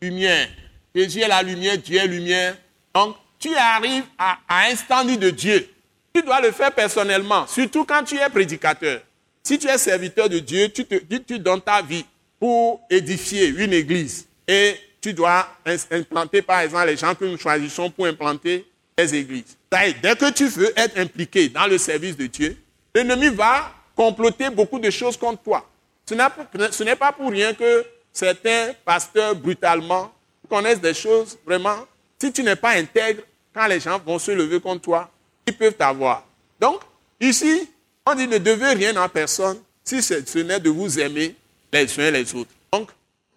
lumière. 0.00 0.48
Jésus 0.94 1.20
est 1.20 1.28
la 1.28 1.42
lumière, 1.42 1.76
Dieu 1.76 1.98
est 1.98 2.06
lumière. 2.06 2.56
Donc, 2.94 3.14
tu 3.38 3.54
arrives 3.54 4.04
à, 4.16 4.38
à 4.48 4.68
un 4.70 4.74
standard 4.74 5.18
de 5.18 5.28
Dieu. 5.28 5.68
Tu 6.14 6.22
dois 6.22 6.40
le 6.40 6.50
faire 6.50 6.72
personnellement, 6.72 7.46
surtout 7.46 7.84
quand 7.84 8.02
tu 8.04 8.16
es 8.16 8.26
prédicateur. 8.30 9.02
Si 9.42 9.58
tu 9.58 9.68
es 9.68 9.76
serviteur 9.76 10.30
de 10.30 10.38
Dieu, 10.38 10.70
tu, 10.70 10.86
te, 10.86 10.94
tu- 11.18 11.38
donnes 11.38 11.60
ta 11.60 11.82
vie 11.82 12.06
pour 12.40 12.80
édifier 12.88 13.48
une 13.48 13.74
église. 13.74 14.26
Et 14.46 14.76
tu 15.02 15.12
dois 15.12 15.46
implanter, 15.90 16.40
par 16.40 16.60
exemple, 16.60 16.86
les 16.86 16.96
gens 16.96 17.14
que 17.14 17.26
nous 17.26 17.36
choisissons 17.36 17.90
pour 17.90 18.06
implanter 18.06 18.66
les 18.96 19.14
églises. 19.14 19.58
Dès 19.70 20.16
que 20.16 20.30
tu 20.30 20.46
veux 20.46 20.72
être 20.74 20.96
impliqué 20.98 21.50
dans 21.50 21.66
le 21.66 21.76
service 21.76 22.16
de 22.16 22.26
Dieu, 22.28 22.56
l'ennemi 22.94 23.28
va 23.28 23.74
comploter 23.94 24.48
beaucoup 24.48 24.78
de 24.78 24.88
choses 24.88 25.18
contre 25.18 25.42
toi. 25.42 25.68
Ce 26.08 26.82
n'est 26.84 26.96
pas- 26.96 27.12
pour 27.12 27.30
rien 27.30 27.52
que 27.52 27.84
certains 28.12 28.72
pasteurs, 28.84 29.34
brutalement, 29.34 30.12
connaissent 30.48 30.80
des 30.80 30.94
choses 30.94 31.36
vraiment. 31.44 31.86
Si 32.20 32.32
tu 32.32 32.42
n'es 32.42 32.56
pas 32.56 32.70
intègre, 32.70 33.22
quand 33.54 33.66
les 33.66 33.78
gens 33.80 33.98
vont 34.04 34.18
se 34.18 34.30
lever 34.30 34.60
contre 34.60 34.80
toi, 34.82 35.10
ils 35.46 35.56
peuvent 35.56 35.74
t'avoir. 35.74 36.24
Donc, 36.58 36.80
ici, 37.20 37.68
on 38.06 38.14
dit 38.14 38.26
ne 38.26 38.38
devez 38.38 38.72
rien 38.72 38.96
à 38.96 39.08
personne 39.08 39.60
si 39.84 40.02
ce 40.02 40.24
ce 40.24 40.38
n'est 40.38 40.60
de 40.60 40.70
vous 40.70 40.98
aimer 40.98 41.34
les 41.72 42.00
uns 42.00 42.10
les 42.10 42.34
autres. 42.34 42.50
Donc, 42.72 42.88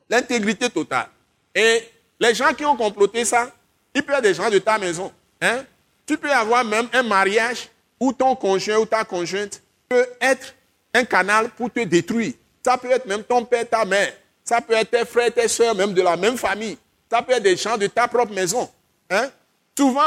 l'intégrité 0.09 0.69
totale. 0.69 1.07
Et 1.53 1.83
les 2.19 2.33
gens 2.33 2.53
qui 2.53 2.63
ont 2.65 2.77
comploté 2.77 3.25
ça, 3.25 3.51
ils 3.93 4.01
peuvent 4.03 4.15
être 4.17 4.23
des 4.23 4.33
gens 4.33 4.49
de 4.49 4.59
ta 4.59 4.77
maison. 4.77 5.11
Hein? 5.41 5.65
Tu 6.05 6.17
peux 6.17 6.31
avoir 6.31 6.63
même 6.63 6.87
un 6.93 7.03
mariage 7.03 7.67
où 7.99 8.13
ton 8.13 8.35
conjoint 8.35 8.77
ou 8.77 8.85
ta 8.85 9.03
conjointe 9.03 9.61
peut 9.89 10.07
être 10.21 10.53
un 10.93 11.03
canal 11.03 11.49
pour 11.49 11.71
te 11.71 11.81
détruire. 11.81 12.33
Ça 12.63 12.77
peut 12.77 12.91
être 12.91 13.05
même 13.05 13.23
ton 13.23 13.43
père, 13.43 13.67
ta 13.67 13.85
mère. 13.85 14.13
Ça 14.43 14.61
peut 14.61 14.73
être 14.73 14.91
tes 14.91 15.05
frères, 15.05 15.33
tes 15.33 15.47
soeurs, 15.47 15.75
même 15.75 15.93
de 15.93 16.01
la 16.01 16.17
même 16.17 16.37
famille. 16.37 16.77
Ça 17.09 17.21
peut 17.21 17.33
être 17.33 17.43
des 17.43 17.55
gens 17.55 17.77
de 17.77 17.87
ta 17.87 18.07
propre 18.07 18.33
maison. 18.33 18.69
Hein? 19.09 19.29
Souvent, 19.77 20.01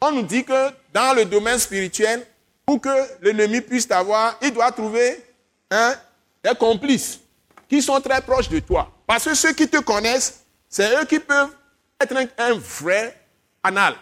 on 0.00 0.12
nous 0.12 0.22
dit 0.22 0.44
que 0.44 0.70
dans 0.92 1.14
le 1.14 1.24
domaine 1.24 1.58
spirituel, 1.58 2.26
pour 2.64 2.80
que 2.80 2.88
l'ennemi 3.20 3.60
puisse 3.60 3.86
t'avoir, 3.86 4.36
il 4.42 4.52
doit 4.52 4.70
trouver 4.72 5.22
hein, 5.70 5.94
des 6.42 6.54
complices 6.54 7.20
qui 7.68 7.82
sont 7.82 8.00
très 8.00 8.20
proches 8.20 8.48
de 8.48 8.58
toi. 8.60 8.90
Parce 9.06 9.24
que 9.24 9.34
ceux 9.34 9.52
qui 9.52 9.68
te 9.68 9.78
connaissent, 9.78 10.44
c'est 10.68 10.94
eux 11.00 11.04
qui 11.04 11.18
peuvent 11.18 11.50
être 12.00 12.16
un, 12.38 12.54
vrai 12.54 13.18
canal 13.62 13.94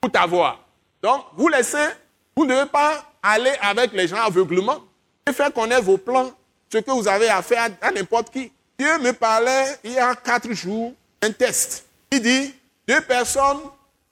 pour 0.00 0.10
t'avoir. 0.10 0.60
Donc, 1.02 1.24
vous 1.36 1.50
saints, 1.62 1.92
vous 2.36 2.46
ne 2.46 2.54
devez 2.54 2.66
pas 2.66 3.04
aller 3.22 3.52
avec 3.60 3.92
les 3.92 4.08
gens 4.08 4.22
aveuglement 4.22 4.80
et 5.28 5.32
faire 5.32 5.52
connaître 5.52 5.82
vos 5.84 5.98
plans, 5.98 6.32
ce 6.74 6.78
que 6.78 6.90
vous 6.90 7.06
avez 7.06 7.28
à 7.28 7.40
faire 7.40 7.68
à, 7.80 7.90
n'importe 7.92 8.30
qui. 8.30 8.50
Dieu 8.76 8.98
me 8.98 9.12
parlait 9.12 9.78
il 9.84 9.92
y 9.92 9.98
a 9.98 10.14
quatre 10.16 10.52
jours, 10.52 10.92
un 11.22 11.30
test. 11.30 11.84
Il 12.10 12.20
dit, 12.20 12.52
deux 12.88 13.00
personnes 13.02 13.60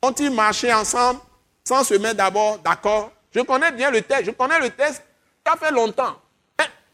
ont-ils 0.00 0.30
marché 0.30 0.72
ensemble 0.72 1.18
sans 1.64 1.82
se 1.82 1.94
mettre 1.94 2.16
d'abord 2.18 2.58
d'accord? 2.58 3.10
Je 3.34 3.40
connais 3.40 3.72
bien 3.72 3.90
le 3.90 4.00
test, 4.02 4.26
je 4.26 4.30
connais 4.30 4.60
le 4.60 4.70
test, 4.70 5.02
ça 5.44 5.56
fait 5.56 5.72
longtemps. 5.72 6.16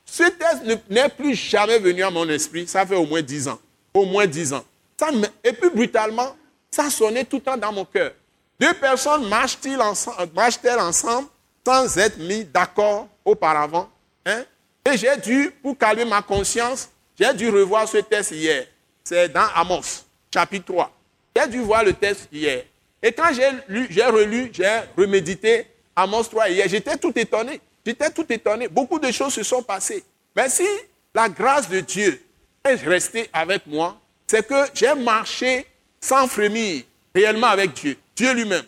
Ce 0.07 0.23
test 0.23 0.65
ne- 0.65 0.77
n'est 0.89 1.11
plus 1.11 1.35
jamais 1.35 1.79
venu 1.79 2.03
à 2.03 2.11
mon 2.11 2.27
esprit, 2.31 2.67
ça 2.67 2.87
fait 2.87 2.97
au 2.97 3.05
moins 3.05 3.21
dix 3.21 3.47
ans. 3.47 3.59
Au 3.93 4.07
moins 4.07 4.27
dix 4.27 4.55
ans. 4.55 4.65
Ça 4.99 5.09
et 5.45 5.53
puis 5.53 5.69
brutalement, 5.69 6.35
ça 6.71 6.89
sonnait 6.89 7.25
tout 7.25 7.37
le 7.37 7.43
temps 7.43 7.59
dans 7.59 7.73
mon 7.73 7.85
cœur. 7.85 8.13
Deux 8.59 8.73
personnes 8.73 9.29
marchent-ils 9.29 9.79
ensemble, 9.79 10.31
marchent-elles 10.35 10.81
ensemble 10.81 11.29
sans 11.67 11.99
être 11.99 12.17
mis 12.17 12.45
d'accord 12.47 13.07
auparavant? 13.23 13.91
Hein? 14.25 14.45
Et 14.85 14.97
j'ai 14.97 15.17
dû, 15.17 15.51
pour 15.63 15.77
calmer 15.77 16.05
ma 16.05 16.23
conscience, 16.23 16.89
j'ai 17.19 17.33
dû 17.35 17.49
revoir 17.51 17.89
ce 17.89 17.99
test 17.99 18.31
hier. 18.31 18.67
C'est 19.05 19.29
dans 19.29 19.47
Amos, 19.55 20.05
chapitre 20.33 20.67
3. 20.67 20.93
J'ai 21.37 21.47
dû 21.49 21.59
voir 21.61 21.85
le 21.85 21.93
test 21.93 22.29
hier. 22.33 22.65
Et 23.03 23.13
quand 23.13 23.33
j'ai 23.33 23.51
lu, 23.69 23.87
j'ai 23.91 24.05
relu, 24.05 24.51
j'ai 24.53 24.81
remédité 24.97 25.67
Amos 25.95 26.25
3 26.25 26.51
hier, 26.51 26.69
j'étais 26.69 26.97
tout 26.97 27.13
étonné. 27.19 27.61
J'étais 27.85 28.11
tout 28.11 28.27
étonné. 28.29 28.69
Beaucoup 28.69 28.99
de 28.99 29.11
choses 29.11 29.33
se 29.33 29.43
sont 29.43 29.63
passées. 29.63 30.05
Mais 30.37 30.49
si 30.49 30.67
la 31.15 31.29
grâce 31.29 31.69
de 31.69 31.81
Dieu 31.81 32.23
est 32.65 32.75
restée 32.75 33.31
avec 33.33 33.67
moi, 33.67 33.99
c'est 34.27 34.47
que 34.47 34.67
j'ai 34.75 34.95
marché 34.95 35.67
sans 36.01 36.29
frémir 36.29 36.83
réellement 37.15 37.47
avec 37.47 37.73
Dieu, 37.73 37.97
Dieu 38.15 38.33
lui-même. 38.35 38.65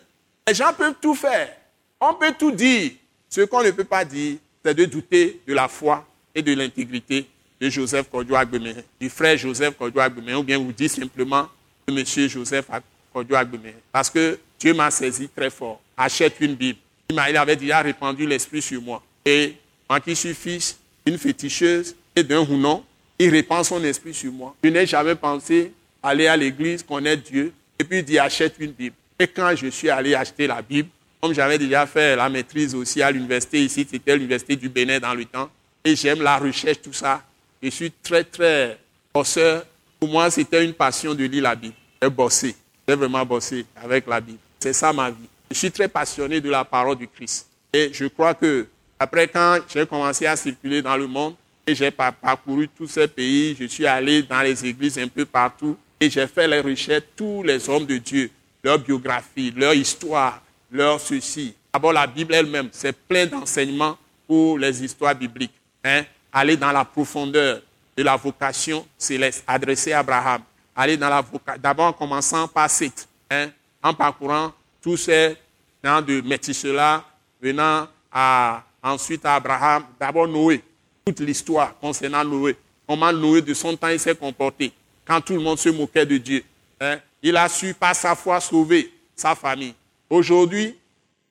Les 0.47 0.55
gens 0.55 0.73
peuvent 0.73 0.95
tout 0.99 1.13
faire. 1.13 1.55
On 1.99 2.15
peut 2.15 2.33
tout 2.37 2.51
dire. 2.51 2.91
Ce 3.29 3.41
qu'on 3.41 3.63
ne 3.63 3.71
peut 3.71 3.85
pas 3.85 4.03
dire, 4.03 4.39
c'est 4.63 4.73
de 4.73 4.85
douter 4.85 5.41
de 5.47 5.53
la 5.53 5.67
foi 5.67 6.07
et 6.33 6.41
de 6.41 6.53
l'intégrité 6.53 7.25
de 7.59 7.69
Joseph 7.69 8.09
Kodjo 8.09 8.35
Agbemehin, 8.35 8.81
du 8.99 9.09
frère 9.09 9.37
Joseph 9.37 9.77
Kodjo 9.77 9.99
Agbemehin, 9.99 10.37
ou 10.37 10.43
bien 10.43 10.57
vous 10.57 10.71
dites 10.71 10.91
simplement 10.91 11.47
de 11.87 11.93
monsieur 11.93 12.27
Joseph 12.27 12.65
Kodjo 13.13 13.35
Agbemehin. 13.35 13.73
Parce 13.91 14.09
que 14.09 14.39
Dieu 14.59 14.73
m'a 14.73 14.89
saisi 14.91 15.29
très 15.29 15.49
fort. 15.49 15.81
Achète 15.97 16.35
une 16.39 16.55
Bible. 16.55 16.79
Il 17.09 17.19
avait 17.19 17.55
déjà 17.55 17.81
répandu 17.81 18.25
l'esprit 18.25 18.61
sur 18.61 18.81
moi. 18.81 19.03
Et 19.25 19.55
moi 19.89 19.99
qui 19.99 20.15
suis 20.15 20.33
fils 20.33 20.79
d'une 21.05 21.17
féticheuse 21.17 21.95
et 22.15 22.23
d'un 22.23 22.39
hounon, 22.39 22.83
il 23.19 23.29
répand 23.29 23.63
son 23.63 23.83
esprit 23.83 24.13
sur 24.13 24.31
moi. 24.31 24.55
Je 24.63 24.69
n'ai 24.69 24.85
jamais 24.85 25.15
pensé 25.15 25.73
aller 26.01 26.27
à 26.27 26.37
l'église, 26.37 26.81
connaître 26.81 27.23
Dieu, 27.23 27.53
et 27.77 27.83
puis 27.83 28.01
dire 28.01 28.23
achète 28.23 28.55
une 28.59 28.71
Bible. 28.71 28.95
Et 29.19 29.27
quand 29.27 29.55
je 29.55 29.67
suis 29.67 29.89
allé 29.89 30.15
acheter 30.15 30.47
la 30.47 30.61
Bible, 30.61 30.89
comme 31.21 31.33
j'avais 31.33 31.59
déjà 31.59 31.85
fait 31.85 32.15
la 32.15 32.27
maîtrise 32.27 32.73
aussi 32.73 33.01
à 33.01 33.11
l'université 33.11 33.63
ici, 33.63 33.87
c'était 33.89 34.15
l'université 34.15 34.55
du 34.55 34.67
Bénin 34.67 34.99
dans 34.99 35.13
le 35.13 35.25
temps, 35.25 35.49
et 35.85 35.95
j'aime 35.95 36.21
la 36.21 36.37
recherche, 36.37 36.81
tout 36.81 36.93
ça, 36.93 37.23
je 37.61 37.69
suis 37.69 37.91
très, 37.91 38.23
très 38.23 38.77
bosseur. 39.13 39.65
Pour 39.99 40.09
moi, 40.09 40.31
c'était 40.31 40.65
une 40.65 40.73
passion 40.73 41.13
de 41.13 41.23
lire 41.25 41.43
la 41.43 41.55
Bible. 41.55 41.75
J'ai 42.01 42.09
bossé. 42.09 42.55
J'ai 42.87 42.95
vraiment 42.95 43.23
bossé 43.23 43.65
avec 43.75 44.07
la 44.07 44.19
Bible. 44.19 44.39
C'est 44.59 44.73
ça 44.73 44.91
ma 44.91 45.11
vie. 45.11 45.27
Je 45.51 45.55
suis 45.55 45.71
très 45.71 45.87
passionné 45.87 46.41
de 46.41 46.49
la 46.49 46.65
parole 46.65 46.97
du 46.97 47.07
Christ. 47.07 47.47
Et 47.71 47.91
je 47.93 48.05
crois 48.05 48.33
que, 48.33 48.67
après, 48.99 49.27
quand 49.27 49.59
j'ai 49.71 49.85
commencé 49.85 50.25
à 50.25 50.35
circuler 50.35 50.81
dans 50.81 50.97
le 50.97 51.05
monde, 51.05 51.35
et 51.67 51.75
j'ai 51.75 51.91
parcouru 51.91 52.67
tous 52.67 52.87
ces 52.87 53.07
pays, 53.07 53.55
je 53.59 53.65
suis 53.65 53.85
allé 53.85 54.23
dans 54.23 54.41
les 54.41 54.65
églises 54.65 54.97
un 54.97 55.07
peu 55.07 55.25
partout, 55.25 55.77
et 55.99 56.09
j'ai 56.09 56.25
fait 56.25 56.47
les 56.47 56.59
recherches, 56.59 57.03
tous 57.15 57.43
les 57.43 57.69
hommes 57.69 57.85
de 57.85 57.97
Dieu, 57.97 58.31
leur 58.63 58.79
biographie, 58.79 59.53
leur 59.55 59.75
histoire, 59.75 60.41
leur 60.71 60.99
ceci. 60.99 61.53
D'abord, 61.73 61.93
la 61.93 62.07
Bible 62.07 62.33
elle-même, 62.33 62.69
c'est 62.71 62.93
plein 62.93 63.25
d'enseignements 63.25 63.97
pour 64.27 64.57
les 64.57 64.83
histoires 64.83 65.13
bibliques. 65.13 65.53
Hein? 65.83 66.03
Aller 66.31 66.55
dans 66.55 66.71
la 66.71 66.85
profondeur 66.85 67.61
de 67.95 68.03
la 68.03 68.15
vocation 68.15 68.85
céleste 68.97 69.43
adressée 69.45 69.91
à 69.91 69.99
Abraham. 69.99 70.41
Aller 70.75 70.95
dans 70.95 71.09
la 71.09 71.21
vocation, 71.21 71.61
d'abord 71.61 71.87
en 71.87 71.93
commençant 71.93 72.47
par 72.47 72.69
Seth, 72.69 73.07
hein? 73.29 73.49
en 73.83 73.93
parcourant 73.93 74.53
tous 74.81 74.97
ces 74.97 75.35
gens 75.83 76.01
de 76.01 76.21
métis-là, 76.21 77.03
venant 77.41 77.87
à, 78.11 78.63
ensuite 78.81 79.25
à 79.25 79.35
Abraham, 79.35 79.83
d'abord 79.99 80.27
Noé, 80.27 80.63
toute 81.05 81.19
l'histoire 81.19 81.77
concernant 81.79 82.23
Noé, 82.23 82.55
comment 82.87 83.11
Noé 83.11 83.41
de 83.41 83.53
son 83.53 83.75
temps 83.75 83.89
il 83.89 83.99
s'est 83.99 84.15
comporté, 84.15 84.71
quand 85.05 85.19
tout 85.21 85.33
le 85.33 85.41
monde 85.41 85.59
se 85.59 85.69
moquait 85.69 86.05
de 86.05 86.17
Dieu. 86.17 86.43
Hein? 86.79 86.99
Il 87.21 87.35
a 87.35 87.47
su 87.49 87.73
par 87.73 87.95
sa 87.95 88.15
foi 88.15 88.39
sauver 88.39 88.91
sa 89.15 89.35
famille. 89.35 89.75
Aujourd'hui, 90.11 90.75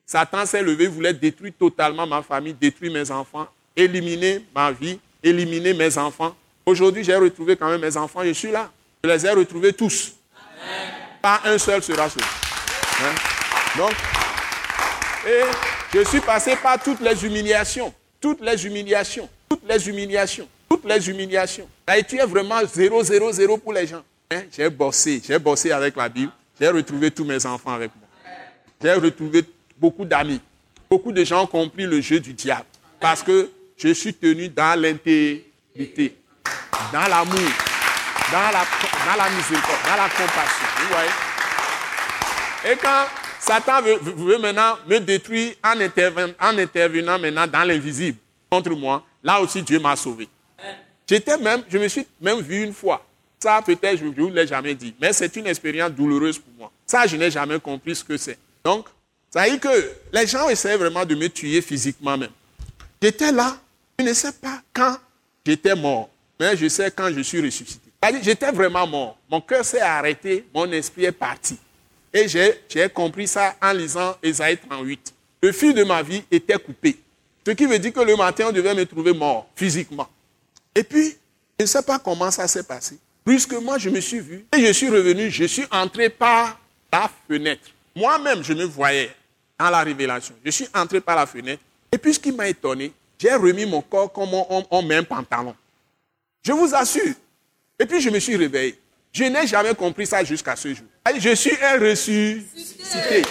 Satan 0.07 0.47
s'est 0.47 0.63
levé, 0.63 0.87
voulait 0.87 1.13
détruire 1.13 1.53
totalement 1.59 2.07
ma 2.07 2.23
famille, 2.23 2.55
détruire 2.55 2.91
mes 2.91 3.11
enfants, 3.11 3.47
éliminer 3.77 4.43
ma 4.55 4.73
vie, 4.73 4.99
éliminer 5.23 5.75
mes 5.75 5.99
enfants. 5.99 6.35
Aujourd'hui, 6.65 7.05
j'ai 7.05 7.15
retrouvé 7.15 7.57
quand 7.57 7.69
même 7.69 7.83
mes 7.83 7.95
enfants, 7.99 8.25
je 8.25 8.31
suis 8.31 8.51
là. 8.51 8.71
Je 9.05 9.11
les 9.11 9.27
ai 9.27 9.31
retrouvés 9.33 9.75
tous. 9.75 10.15
Pas 11.21 11.43
un 11.45 11.59
seul 11.59 11.83
sera 11.83 12.09
sauvé. 12.09 12.25
Hein? 13.03 13.15
Donc, 13.77 13.93
et 15.29 15.43
je 15.93 16.03
suis 16.09 16.21
passé 16.21 16.57
par 16.57 16.83
toutes 16.83 17.01
les 17.01 17.23
humiliations, 17.23 17.93
toutes 18.19 18.41
les 18.41 18.65
humiliations, 18.65 19.29
toutes 19.47 19.69
les 19.69 19.89
humiliations, 19.91 20.49
toutes 20.71 20.87
les 20.87 21.07
humiliations. 21.07 21.69
Et 21.95 22.03
tu 22.03 22.17
es 22.17 22.25
vraiment 22.25 22.65
0, 22.65 23.03
0, 23.03 23.31
0 23.31 23.59
pour 23.59 23.75
les 23.75 23.87
gens. 23.87 24.03
Hein? 24.31 24.45
J'ai 24.51 24.71
bossé, 24.71 25.21
j'ai 25.23 25.39
bossé 25.39 25.71
avec 25.71 25.95
la 25.97 26.09
Bible, 26.09 26.33
j'ai 26.59 26.69
retrouvé 26.69 27.11
tous 27.11 27.27
mes 27.27 27.45
enfants 27.45 27.75
avec 27.75 27.91
moi. 27.95 28.00
J'ai 28.83 28.95
retrouvé 28.95 29.45
beaucoup 29.79 30.05
d'amis. 30.05 30.41
Beaucoup 30.89 31.13
de 31.13 31.23
gens 31.23 31.45
ont 31.45 31.47
compris 31.47 31.85
le 31.85 32.01
jeu 32.01 32.19
du 32.19 32.33
diable. 32.33 32.65
Parce 32.99 33.23
que 33.23 33.51
je 33.77 33.93
suis 33.93 34.15
tenu 34.15 34.49
dans 34.49 34.79
l'intégrité, 34.81 36.17
dans 36.93 37.07
l'amour, 37.07 37.51
dans 38.33 39.17
la, 39.17 39.31
miséricorde, 39.31 39.81
dans 39.85 39.97
la 39.97 40.09
compassion. 40.09 40.67
Vous 40.79 40.89
voyez? 40.89 42.73
Et 42.73 42.77
quand 42.77 43.05
Satan 43.39 43.83
veut, 43.83 44.39
maintenant 44.39 44.77
me 44.87 44.99
détruire 44.99 45.55
en 45.63 45.79
intervenant, 45.81 46.33
en 46.41 46.59
intervenant 46.59 47.19
maintenant 47.19 47.47
dans 47.47 47.65
l'invisible 47.65 48.19
contre 48.51 48.71
moi, 48.71 49.05
là 49.23 49.41
aussi 49.41 49.63
Dieu 49.63 49.79
m'a 49.79 49.97
sauvé. 49.97 50.29
J'étais 51.07 51.37
même, 51.39 51.63
je 51.69 51.79
me 51.79 51.89
suis 51.89 52.07
même 52.21 52.41
vu 52.41 52.63
une 52.63 52.73
fois. 52.73 53.05
Ça, 53.39 53.61
peut-être, 53.65 53.99
je 53.99 54.05
ne 54.05 54.11
vous 54.11 54.31
l'ai 54.31 54.47
jamais 54.47 54.75
dit. 54.75 54.95
Mais 55.01 55.13
c'est 55.13 55.35
une 55.37 55.47
expérience 55.47 55.91
douloureuse 55.93 56.39
pour 56.39 56.53
moi. 56.59 56.71
Ça, 56.87 57.07
je 57.07 57.17
n'ai 57.17 57.31
jamais 57.31 57.59
compris 57.59 57.95
ce 57.95 58.05
que 58.05 58.17
c'est. 58.17 58.39
Donc, 58.65 58.87
ça 59.31 59.45
veut 59.45 59.51
dire 59.51 59.61
que 59.61 59.93
les 60.13 60.27
gens 60.27 60.49
essaient 60.49 60.77
vraiment 60.77 61.05
de 61.05 61.15
me 61.15 61.29
tuer 61.29 61.61
physiquement 61.63 62.17
même. 62.17 62.31
J'étais 63.01 63.33
là, 63.33 63.57
je 63.99 64.05
ne 64.05 64.13
sais 64.13 64.33
pas 64.33 64.61
quand 64.73 64.97
j'étais 65.47 65.75
mort, 65.75 66.11
mais 66.39 66.57
je 66.57 66.69
sais 66.69 66.91
quand 66.91 67.11
je 67.13 67.21
suis 67.21 67.41
ressuscité. 67.41 67.91
J'étais 68.23 68.51
vraiment 68.51 68.87
mort. 68.87 69.19
Mon 69.31 69.41
cœur 69.41 69.65
s'est 69.65 69.81
arrêté, 69.81 70.47
mon 70.55 70.71
esprit 70.73 71.05
est 71.05 71.13
parti. 71.13 71.59
Et 72.13 72.27
j'ai 72.29 72.89
compris 72.89 73.29
ça 73.29 73.55
en 73.63 73.73
lisant 73.73 74.17
Esaïe 74.23 74.59
38. 74.59 75.15
Le 75.43 75.53
fil 75.53 75.75
de 75.75 75.85
ma 75.85 76.03
vie 76.03 76.23
était 76.31 76.59
coupé. 76.59 76.99
Ce 77.47 77.53
qui 77.53 77.67
veut 77.67 77.79
dire 77.79 77.93
que 77.93 78.01
le 78.01 78.17
matin, 78.17 78.47
on 78.49 78.53
devait 78.53 78.75
me 78.75 78.85
trouver 78.85 79.13
mort, 79.13 79.49
physiquement. 79.55 80.09
Et 80.75 80.83
puis, 80.83 81.17
je 81.59 81.65
ne 81.65 81.67
sais 81.67 81.83
pas 81.83 81.99
comment 81.99 82.31
ça 82.31 82.49
s'est 82.49 82.63
passé. 82.63 82.99
Brusquement, 83.25 83.79
je 83.79 83.91
me 83.91 84.01
suis 84.01 84.21
vu 84.21 84.45
et 84.57 84.67
je 84.67 84.73
suis 84.73 84.89
revenu, 84.89 85.31
je 85.31 85.45
suis 85.45 85.65
entré 85.71 86.11
par 86.11 86.59
la 86.93 87.11
fenêtre. 87.29 87.71
Moi-même, 87.95 88.43
je 88.43 88.53
me 88.53 88.65
voyais 88.65 89.15
dans 89.59 89.71
la 89.71 89.81
révélation. 89.81 90.35
Je 90.45 90.51
suis 90.51 90.69
entré 90.75 91.01
par 91.01 91.17
la 91.17 91.27
fenêtre. 91.27 91.63
Et 91.93 91.99
puis, 91.99 92.15
ce 92.15 92.19
qui 92.19 92.33
m'a 92.33 92.49
étonné, 92.49 92.93
j'ai 93.19 93.35
remis 93.35 93.67
mon 93.67 93.83
corps 93.83 94.13
comme 94.13 94.31
on, 94.33 94.83
met 94.83 94.97
un 94.97 95.05
pantalon. 95.05 95.55
Je 96.43 96.53
vous 96.53 96.75
assure. 96.75 97.15
Et 97.79 97.87
puis, 97.87 98.01
je 98.01 98.11
me 98.11 98.19
suis 98.19 98.37
réveillé. 98.37 98.79
Je 99.13 99.25
n'ai 99.25 99.47
jamais 99.47 99.75
compris 99.75 100.07
ça 100.07 100.23
jusqu'à 100.23 100.57
ce 100.57 100.73
jour. 100.73 100.87
Je 101.19 101.35
suis 101.35 101.57
un 101.63 101.79
ressuscité. 101.79 103.23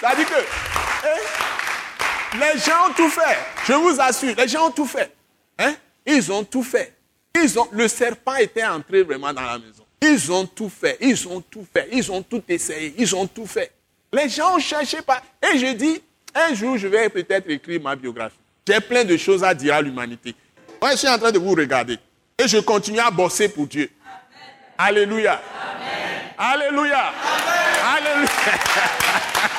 C'est-à-dire 0.00 0.26
que 0.28 0.34
hein, 0.34 1.18
les 2.40 2.58
gens 2.58 2.88
ont 2.88 2.94
tout 2.94 3.10
fait. 3.10 3.38
Je 3.66 3.72
vous 3.74 4.00
assure, 4.00 4.34
les 4.36 4.48
gens 4.48 4.68
ont 4.68 4.70
tout 4.70 4.86
fait. 4.86 5.12
Hein? 5.58 5.74
Ils 6.06 6.32
ont 6.32 6.44
tout 6.44 6.62
fait. 6.62 6.94
Ils 7.34 7.58
ont, 7.58 7.68
le 7.72 7.88
serpent 7.88 8.36
était 8.36 8.64
entré 8.64 9.02
vraiment 9.02 9.32
dans 9.32 9.42
la 9.42 9.58
maison. 9.58 9.85
Ils 10.12 10.32
ont 10.32 10.46
tout 10.46 10.70
fait. 10.70 10.96
Ils 11.00 11.28
ont 11.28 11.40
tout 11.40 11.66
fait. 11.72 11.88
Ils 11.92 12.12
ont 12.12 12.22
tout 12.22 12.42
essayé. 12.48 12.94
Ils 12.98 13.14
ont 13.14 13.26
tout 13.26 13.46
fait. 13.46 13.72
Les 14.12 14.28
gens 14.28 14.56
ont 14.56 14.58
cherché 14.58 15.02
pas. 15.02 15.22
Et 15.42 15.58
je 15.58 15.72
dis, 15.74 16.00
un 16.34 16.54
jour, 16.54 16.78
je 16.78 16.86
vais 16.86 17.08
peut-être 17.08 17.50
écrire 17.50 17.80
ma 17.80 17.96
biographie. 17.96 18.36
J'ai 18.66 18.80
plein 18.80 19.04
de 19.04 19.16
choses 19.16 19.42
à 19.42 19.54
dire 19.54 19.74
à 19.74 19.82
l'humanité. 19.82 20.34
Moi, 20.80 20.92
je 20.92 20.96
suis 20.96 21.08
en 21.08 21.18
train 21.18 21.32
de 21.32 21.38
vous 21.38 21.54
regarder. 21.54 21.98
Et 22.38 22.46
je 22.46 22.58
continue 22.58 23.00
à 23.00 23.10
bosser 23.10 23.48
pour 23.48 23.66
Dieu. 23.66 23.90
Alléluia. 24.78 25.40
Alléluia. 26.38 27.12
Alléluia. 27.96 28.28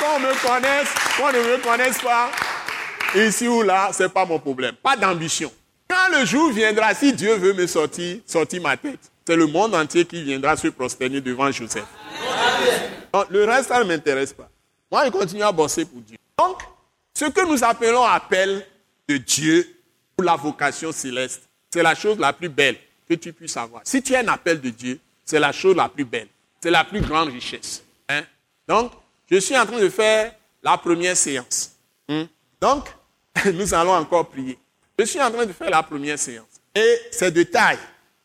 qu'on 0.00 0.18
me 0.18 0.46
connaisse, 0.46 0.88
qu'on 1.16 1.32
ne 1.32 1.38
me 1.38 1.58
connaisse 1.58 1.98
pas, 1.98 2.30
ici 3.14 3.46
ou 3.46 3.62
là, 3.62 3.90
ce 3.92 4.04
n'est 4.04 4.08
pas 4.08 4.24
mon 4.24 4.38
problème. 4.38 4.74
Pas 4.82 4.96
d'ambition. 4.96 5.52
Quand 5.90 6.16
le 6.16 6.24
jour 6.24 6.52
viendra, 6.52 6.94
si 6.94 7.12
Dieu 7.12 7.34
veut 7.34 7.52
me 7.52 7.66
sortir, 7.66 8.18
sortir 8.24 8.62
ma 8.62 8.76
tête, 8.76 9.00
c'est 9.26 9.34
le 9.34 9.46
monde 9.48 9.74
entier 9.74 10.04
qui 10.04 10.22
viendra 10.22 10.56
se 10.56 10.68
prosterner 10.68 11.20
devant 11.20 11.50
Joseph. 11.50 11.84
le 13.28 13.44
reste, 13.44 13.70
ça 13.70 13.80
ne 13.80 13.88
m'intéresse 13.88 14.32
pas. 14.32 14.48
Moi, 14.88 15.06
je 15.06 15.10
continue 15.10 15.42
à 15.42 15.50
bosser 15.50 15.84
pour 15.84 16.00
Dieu. 16.00 16.16
Donc, 16.38 16.62
ce 17.12 17.24
que 17.24 17.44
nous 17.44 17.64
appelons 17.64 18.04
appel 18.04 18.64
de 19.08 19.16
Dieu 19.16 19.68
pour 20.14 20.24
la 20.24 20.36
vocation 20.36 20.92
céleste, 20.92 21.42
c'est 21.68 21.82
la 21.82 21.96
chose 21.96 22.20
la 22.20 22.32
plus 22.32 22.48
belle 22.48 22.76
que 23.08 23.14
tu 23.14 23.32
puisses 23.32 23.56
avoir. 23.56 23.82
Si 23.84 24.00
tu 24.00 24.14
as 24.14 24.20
un 24.20 24.28
appel 24.28 24.60
de 24.60 24.70
Dieu, 24.70 25.00
c'est 25.24 25.40
la 25.40 25.50
chose 25.50 25.74
la 25.74 25.88
plus 25.88 26.04
belle. 26.04 26.28
C'est 26.62 26.70
la 26.70 26.84
plus 26.84 27.00
grande 27.00 27.30
richesse. 27.30 27.82
Hein? 28.08 28.22
Donc, 28.68 28.92
je 29.28 29.38
suis 29.38 29.58
en 29.58 29.66
train 29.66 29.80
de 29.80 29.88
faire 29.88 30.32
la 30.62 30.78
première 30.78 31.16
séance. 31.16 31.72
Hein? 32.08 32.28
Donc, 32.60 32.86
nous 33.52 33.74
allons 33.74 33.94
encore 33.94 34.28
prier. 34.28 34.56
Je 35.00 35.06
suis 35.06 35.20
en 35.22 35.30
train 35.30 35.46
de 35.46 35.52
faire 35.54 35.70
la 35.70 35.82
première 35.82 36.18
séance. 36.18 36.60
Et 36.74 37.00
c'est 37.10 37.30
de 37.30 37.42
taille. 37.42 37.78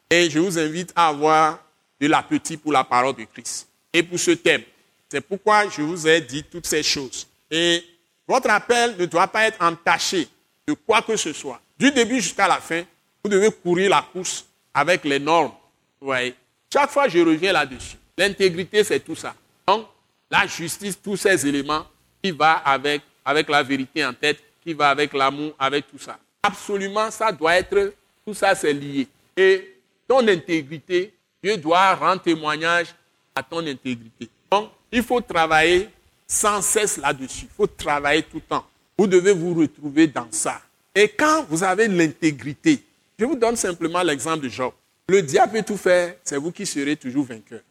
Et 0.10 0.30
je 0.30 0.40
vous 0.40 0.60
invite 0.60 0.92
à 0.94 1.08
avoir 1.08 1.58
de 2.02 2.08
l'appétit 2.08 2.58
pour 2.58 2.74
la 2.74 2.84
parole 2.84 3.16
de 3.16 3.24
Christ. 3.24 3.70
Et 3.94 4.04
pour 4.04 4.20
ce 4.20 4.32
thème. 4.32 4.62
C'est 5.08 5.22
pourquoi 5.22 5.70
je 5.70 5.82
vous 5.82 6.06
ai 6.06 6.20
dit 6.20 6.44
toutes 6.44 6.66
ces 6.66 6.84
choses. 6.84 7.28
Et 7.50 7.82
votre 8.28 8.50
appel 8.50 8.98
ne 9.00 9.06
doit 9.06 9.30
pas 9.30 9.48
être 9.48 9.64
entaché 9.64 10.28
de 10.68 10.74
quoi 10.74 11.02
que 11.02 11.16
ce 11.16 11.32
soit. 11.32 11.62
Du 11.80 11.92
début 11.92 12.20
jusqu'à 12.20 12.46
la 12.50 12.60
fin, 12.60 12.84
vous 13.24 13.30
devez 13.30 13.52
courir 13.52 13.92
la 13.92 14.06
course 14.12 14.46
avec 14.74 15.06
les 15.06 15.20
normes. 15.20 15.54
Vous 16.02 16.08
voyez 16.08 16.36
Chaque 16.74 16.90
fois, 16.90 17.08
je 17.08 17.20
reviens 17.20 17.54
là-dessus. 17.54 17.96
L'intégrité, 18.18 18.84
c'est 18.84 19.00
tout 19.00 19.16
ça. 19.16 19.34
Donc, 19.66 19.88
la 20.30 20.46
justice, 20.46 21.00
tous 21.02 21.16
ces 21.16 21.48
éléments 21.48 21.86
qui 22.22 22.32
vont 22.32 22.58
avec, 22.66 23.02
avec 23.24 23.48
la 23.48 23.64
vérité 23.64 24.06
en 24.06 24.14
tête, 24.14 24.44
qui 24.62 24.74
va 24.74 24.90
avec 24.90 25.14
l'amour, 25.14 25.54
avec 25.58 25.90
tout 25.90 26.00
ça. 26.00 26.20
Absolument, 26.46 27.10
ça 27.10 27.32
doit 27.32 27.56
être, 27.56 27.94
tout 28.26 28.34
ça 28.36 28.54
c'est 28.54 28.74
lié. 28.74 29.08
Et 29.36 29.76
ton 30.08 30.28
intégrité, 30.28 31.12
Dieu 31.42 31.58
doit 31.58 31.96
rendre 31.96 32.22
témoignage 32.22 32.94
à 33.34 33.42
ton 33.42 33.66
intégrité. 33.66 34.30
Donc, 34.52 34.70
il 34.92 35.02
faut 35.02 35.22
travailler 35.22 35.90
sans 36.28 36.62
cesse 36.62 36.98
là-dessus. 36.98 37.46
Il 37.46 37.56
faut 37.56 37.66
travailler 37.66 38.22
tout 38.22 38.38
le 38.38 38.42
temps. 38.42 38.66
Vous 38.96 39.08
devez 39.08 39.34
vous 39.34 39.56
retrouver 39.56 40.06
dans 40.06 40.28
ça. 40.30 40.62
Et 40.94 41.10
quand 41.10 41.46
vous 41.50 41.64
avez 41.64 41.88
l'intégrité, 41.88 42.84
je 43.18 43.26
vous 43.26 43.36
donne 43.36 43.56
simplement 43.56 44.04
l'exemple 44.04 44.44
de 44.44 44.50
Job. 44.50 44.72
Le 45.08 45.24
diable 45.24 45.54
peut 45.54 45.64
tout 45.64 45.78
faire, 45.78 46.16
c'est 46.24 46.38
vous 46.38 46.52
qui 46.52 46.66
serez 46.66 46.96
toujours 46.96 47.26
vainqueur. 47.26 47.62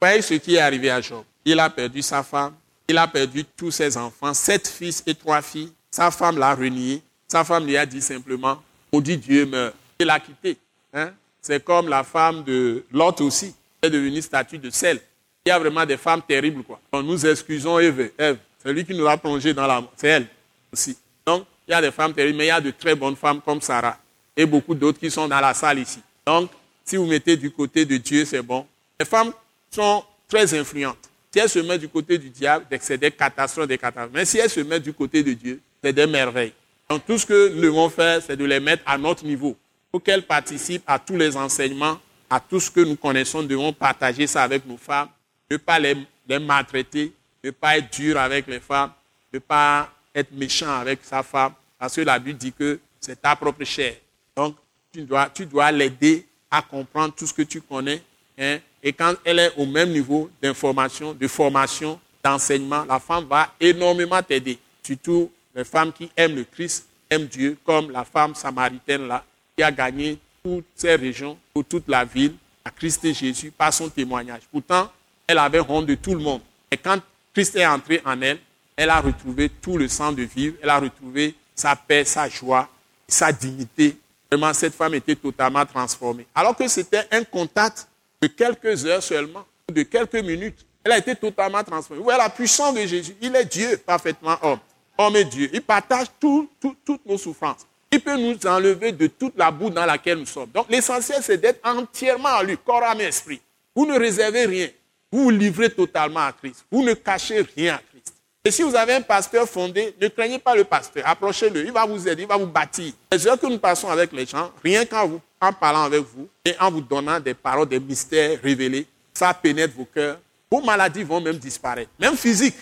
Voyez 0.00 0.20
ce 0.20 0.34
qui 0.34 0.56
est 0.56 0.60
arrivé 0.60 0.90
à 0.90 1.00
Job. 1.00 1.22
Il 1.44 1.60
a 1.60 1.70
perdu 1.70 2.02
sa 2.02 2.24
femme, 2.24 2.54
il 2.88 2.98
a 2.98 3.06
perdu 3.06 3.44
tous 3.44 3.70
ses 3.70 3.96
enfants, 3.96 4.34
sept 4.34 4.66
fils 4.66 5.02
et 5.06 5.14
trois 5.14 5.42
filles. 5.42 5.72
Sa 5.90 6.10
femme 6.10 6.38
l'a 6.38 6.54
renié. 6.54 7.02
Sa 7.32 7.44
femme 7.44 7.64
lui 7.64 7.78
a 7.78 7.86
dit 7.86 8.02
simplement, 8.02 8.62
maudit 8.92 9.16
Dieu 9.16 9.46
meurt. 9.46 9.74
Il 9.98 10.06
l'a 10.06 10.20
quitté. 10.20 10.58
Hein? 10.92 11.12
C'est 11.40 11.64
comme 11.64 11.88
la 11.88 12.04
femme 12.04 12.44
de 12.44 12.84
Lot 12.92 13.22
aussi. 13.22 13.54
Elle 13.80 13.88
est 13.88 13.98
devenue 13.98 14.20
statue 14.20 14.58
de 14.58 14.68
sel. 14.68 15.00
Il 15.46 15.48
y 15.48 15.52
a 15.52 15.58
vraiment 15.58 15.86
des 15.86 15.96
femmes 15.96 16.20
terribles. 16.20 16.62
Quoi. 16.62 16.78
nous 17.02 17.24
excusons 17.24 17.78
Eve. 17.78 18.10
C'est 18.18 18.70
lui 18.74 18.84
qui 18.84 18.94
nous 18.94 19.06
a 19.06 19.16
plongé 19.16 19.54
dans 19.54 19.66
la 19.66 19.80
mort. 19.80 19.94
C'est 19.96 20.08
elle 20.08 20.26
aussi. 20.70 20.94
Donc, 21.24 21.46
il 21.66 21.70
y 21.70 21.74
a 21.74 21.80
des 21.80 21.90
femmes 21.90 22.12
terribles, 22.12 22.36
mais 22.36 22.44
il 22.44 22.48
y 22.48 22.50
a 22.50 22.60
de 22.60 22.70
très 22.70 22.94
bonnes 22.94 23.16
femmes 23.16 23.40
comme 23.40 23.62
Sarah 23.62 23.96
et 24.36 24.44
beaucoup 24.44 24.74
d'autres 24.74 24.98
qui 24.98 25.10
sont 25.10 25.26
dans 25.26 25.40
la 25.40 25.54
salle 25.54 25.78
ici. 25.78 26.00
Donc, 26.26 26.50
si 26.84 26.96
vous 26.96 27.06
mettez 27.06 27.38
du 27.38 27.50
côté 27.50 27.86
de 27.86 27.96
Dieu, 27.96 28.26
c'est 28.26 28.42
bon. 28.42 28.66
Les 29.00 29.06
femmes 29.06 29.32
sont 29.70 30.04
très 30.28 30.52
influentes. 30.52 31.08
Si 31.32 31.38
elles 31.38 31.48
se 31.48 31.60
mettent 31.60 31.80
du 31.80 31.88
côté 31.88 32.18
du 32.18 32.28
diable, 32.28 32.66
c'est 32.78 32.98
des 32.98 33.10
catastrophes, 33.10 33.68
des 33.68 33.78
catastrophes. 33.78 34.12
Mais 34.12 34.26
si 34.26 34.36
elles 34.36 34.50
se 34.50 34.60
mettent 34.60 34.82
du 34.82 34.92
côté 34.92 35.22
de 35.22 35.32
Dieu, 35.32 35.62
c'est 35.82 35.94
des 35.94 36.06
merveilles. 36.06 36.52
Donc 36.88 37.06
tout 37.06 37.18
ce 37.18 37.26
que 37.26 37.48
nous 37.54 37.62
devons 37.62 37.88
faire, 37.88 38.20
c'est 38.22 38.36
de 38.36 38.44
les 38.44 38.60
mettre 38.60 38.82
à 38.86 38.98
notre 38.98 39.24
niveau. 39.24 39.56
Pour 39.90 40.02
qu'elles 40.02 40.22
participent 40.26 40.84
à 40.86 40.98
tous 40.98 41.16
les 41.16 41.36
enseignements, 41.36 41.98
à 42.28 42.40
tout 42.40 42.60
ce 42.60 42.70
que 42.70 42.80
nous 42.80 42.96
connaissons, 42.96 43.42
nous 43.42 43.48
devons 43.48 43.72
partager 43.72 44.26
ça 44.26 44.42
avec 44.42 44.66
nos 44.66 44.76
femmes, 44.76 45.08
ne 45.50 45.56
pas 45.58 45.78
les, 45.78 45.96
maltraiter, 46.38 47.12
ne 47.44 47.50
pas 47.50 47.76
être 47.76 47.92
dur 47.92 48.18
avec 48.18 48.46
les 48.46 48.60
femmes, 48.60 48.90
ne 49.32 49.38
pas 49.38 49.90
être 50.14 50.32
méchant 50.32 50.70
avec 50.70 51.00
sa 51.02 51.22
femme, 51.22 51.52
parce 51.78 51.94
que 51.94 52.00
la 52.00 52.18
Bible 52.18 52.38
dit 52.38 52.52
que 52.52 52.80
c'est 53.00 53.20
ta 53.20 53.36
propre 53.36 53.64
chair. 53.64 53.96
Donc, 54.34 54.56
tu 54.92 55.02
dois, 55.02 55.28
tu 55.34 55.44
dois 55.44 55.70
l'aider 55.70 56.26
à 56.50 56.62
comprendre 56.62 57.14
tout 57.14 57.26
ce 57.26 57.34
que 57.34 57.42
tu 57.42 57.60
connais. 57.60 58.02
Hein, 58.38 58.58
et 58.82 58.92
quand 58.92 59.14
elle 59.24 59.38
est 59.38 59.52
au 59.56 59.66
même 59.66 59.90
niveau 59.90 60.30
d'information, 60.42 61.12
de 61.12 61.28
formation, 61.28 62.00
d'enseignement, 62.22 62.84
la 62.84 62.98
femme 62.98 63.26
va 63.26 63.52
énormément 63.60 64.22
t'aider. 64.22 64.58
Surtout 64.82 65.30
les 65.54 65.64
femmes 65.64 65.92
qui 65.92 66.10
aiment 66.16 66.36
le 66.36 66.44
Christ, 66.44 66.86
aiment 67.10 67.26
Dieu, 67.26 67.58
comme 67.64 67.90
la 67.90 68.04
femme 68.04 68.34
samaritaine 68.34 69.06
là, 69.06 69.24
qui 69.56 69.62
a 69.62 69.70
gagné 69.70 70.18
toutes 70.42 70.64
ces 70.74 70.94
régions, 70.94 71.38
pour 71.52 71.64
toute 71.64 71.88
la 71.88 72.04
ville, 72.04 72.34
à 72.64 72.70
Christ 72.70 73.04
et 73.04 73.14
Jésus, 73.14 73.50
par 73.50 73.72
son 73.72 73.88
témoignage. 73.88 74.42
Pourtant, 74.50 74.90
elle 75.26 75.38
avait 75.38 75.60
honte 75.60 75.86
de 75.86 75.94
tout 75.94 76.14
le 76.14 76.20
monde. 76.20 76.40
Et 76.70 76.76
quand 76.76 76.98
Christ 77.32 77.56
est 77.56 77.66
entré 77.66 78.00
en 78.04 78.20
elle, 78.20 78.38
elle 78.76 78.90
a 78.90 79.00
retrouvé 79.00 79.48
tout 79.48 79.76
le 79.76 79.88
sens 79.88 80.14
de 80.14 80.22
vivre, 80.22 80.56
elle 80.62 80.70
a 80.70 80.78
retrouvé 80.78 81.34
sa 81.54 81.76
paix, 81.76 82.04
sa 82.04 82.28
joie, 82.28 82.68
sa 83.06 83.30
dignité. 83.30 83.96
Vraiment, 84.30 84.52
cette 84.54 84.74
femme 84.74 84.94
était 84.94 85.14
totalement 85.14 85.64
transformée. 85.66 86.26
Alors 86.34 86.56
que 86.56 86.66
c'était 86.66 87.06
un 87.10 87.22
contact 87.24 87.86
de 88.20 88.26
quelques 88.28 88.86
heures 88.86 89.02
seulement, 89.02 89.44
de 89.70 89.82
quelques 89.82 90.14
minutes. 90.14 90.64
Elle 90.84 90.92
a 90.92 90.98
été 90.98 91.14
totalement 91.14 91.62
transformée. 91.62 91.98
Vous 91.98 92.04
voyez 92.04 92.18
la 92.18 92.30
puissance 92.30 92.74
de 92.74 92.80
Jésus? 92.86 93.14
Il 93.20 93.36
est 93.36 93.44
Dieu, 93.44 93.76
parfaitement 93.76 94.36
homme. 94.42 94.58
Homme 95.06 95.16
et 95.16 95.24
Dieu. 95.24 95.50
Il 95.52 95.62
partage 95.62 96.06
toutes 96.20 97.06
nos 97.06 97.18
souffrances. 97.18 97.66
Il 97.90 98.00
peut 98.00 98.16
nous 98.16 98.36
enlever 98.46 98.92
de 98.92 99.06
toute 99.06 99.36
la 99.36 99.50
boue 99.50 99.68
dans 99.68 99.84
laquelle 99.84 100.18
nous 100.18 100.26
sommes. 100.26 100.50
Donc 100.52 100.66
l'essentiel, 100.70 101.18
c'est 101.22 101.36
d'être 101.36 101.60
entièrement 101.66 102.30
à 102.30 102.42
lui, 102.42 102.56
corps, 102.56 102.82
âme 102.82 103.00
et 103.02 103.04
esprit. 103.04 103.40
Vous 103.74 103.84
ne 103.86 103.98
réservez 103.98 104.46
rien. 104.46 104.68
Vous 105.10 105.24
vous 105.24 105.30
livrez 105.30 105.68
totalement 105.68 106.20
à 106.20 106.32
Christ. 106.32 106.64
Vous 106.70 106.82
ne 106.82 106.94
cachez 106.94 107.42
rien 107.54 107.74
à 107.74 107.78
Christ. 107.78 108.14
Et 108.44 108.50
si 108.50 108.62
vous 108.62 108.74
avez 108.74 108.94
un 108.94 109.02
pasteur 109.02 109.46
fondé, 109.46 109.94
ne 110.00 110.08
craignez 110.08 110.38
pas 110.38 110.54
le 110.54 110.64
pasteur. 110.64 111.06
Approchez-le. 111.06 111.64
Il 111.64 111.72
va 111.72 111.84
vous 111.84 112.08
aider, 112.08 112.22
il 112.22 112.28
va 112.28 112.36
vous 112.36 112.46
bâtir. 112.46 112.92
Les 113.12 113.26
heures 113.26 113.38
que 113.38 113.46
nous 113.46 113.58
passons 113.58 113.88
avec 113.88 114.10
les 114.12 114.26
gens, 114.26 114.50
rien 114.64 114.84
qu'en 114.84 115.20
en 115.40 115.52
parlant 115.52 115.84
avec 115.84 116.00
vous 116.00 116.28
et 116.44 116.54
en 116.58 116.70
vous 116.70 116.80
donnant 116.80 117.20
des 117.20 117.34
paroles, 117.34 117.68
des 117.68 117.78
mystères 117.78 118.40
révélés, 118.42 118.86
ça 119.12 119.34
pénètre 119.34 119.74
vos 119.76 119.84
cœurs. 119.84 120.18
Vos 120.50 120.62
maladies 120.62 121.02
vont 121.02 121.20
même 121.20 121.36
disparaître, 121.36 121.90
même 121.98 122.16
physiques. 122.16 122.56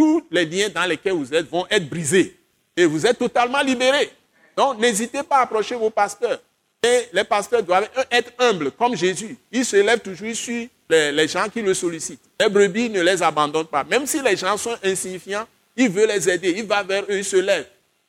Tous 0.00 0.24
les 0.30 0.46
liens 0.46 0.70
dans 0.70 0.86
lesquels 0.86 1.12
vous 1.12 1.34
êtes 1.34 1.46
vont 1.50 1.66
être 1.68 1.86
brisés 1.86 2.34
et 2.74 2.86
vous 2.86 3.04
êtes 3.04 3.18
totalement 3.18 3.60
libérés. 3.60 4.10
Donc, 4.56 4.78
n'hésitez 4.78 5.22
pas 5.22 5.36
à 5.36 5.42
approcher 5.42 5.74
vos 5.74 5.90
pasteurs. 5.90 6.40
Et 6.82 7.08
les 7.12 7.22
pasteurs 7.22 7.62
doivent 7.62 7.86
être 8.10 8.32
humbles, 8.38 8.70
comme 8.70 8.96
Jésus. 8.96 9.36
Il 9.52 9.62
se 9.62 9.76
lève 9.76 10.00
toujours, 10.00 10.34
suit 10.34 10.70
les, 10.88 11.28
gens 11.28 11.50
qui 11.50 11.60
le 11.60 11.74
sollicitent. 11.74 12.22
Les 12.40 12.48
brebis 12.48 12.88
ne 12.88 13.02
les 13.02 13.22
abandonnent 13.22 13.66
pas. 13.66 13.84
Même 13.84 14.06
si 14.06 14.22
les 14.22 14.36
gens 14.38 14.56
sont 14.56 14.74
insignifiants, 14.82 15.46
il 15.76 15.90
veut 15.90 16.06
les 16.06 16.30
aider. 16.30 16.54
Il 16.56 16.64
va 16.64 16.82
vers 16.82 17.02
eux, 17.02 17.18
il 17.18 17.24
se 17.24 17.36
lève. 17.36 17.66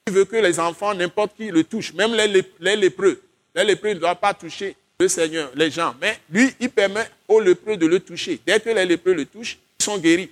Il 0.08 0.14
veut 0.14 0.24
que 0.24 0.38
les 0.38 0.62
enfants, 0.62 0.94
n'importe 0.94 1.36
qui, 1.36 1.52
le 1.52 1.66
touchent, 1.66 1.94
même 1.94 2.14
les, 2.14 2.78
lépreux. 2.78 3.22
Les 3.54 3.66
lépreux 3.66 3.90
ne 3.90 4.00
doivent 4.00 4.16
pas 4.16 4.34
toucher 4.34 4.78
le 4.98 5.10
Seigneur, 5.10 5.52
les 5.56 5.70
gens. 5.70 5.94
Mais 6.00 6.18
lui, 6.30 6.56
il 6.58 6.70
permet 6.70 7.06
aux 7.28 7.42
lépreux 7.42 7.76
de 7.76 7.86
le 7.86 8.00
toucher. 8.00 8.40
Dès 8.48 8.62
que 8.62 8.70
les 8.70 8.86
lépreux 8.86 9.14
le 9.14 9.26
touchent, 9.26 9.58
ils 9.78 9.84
sont 9.84 9.98
guéris. 9.98 10.30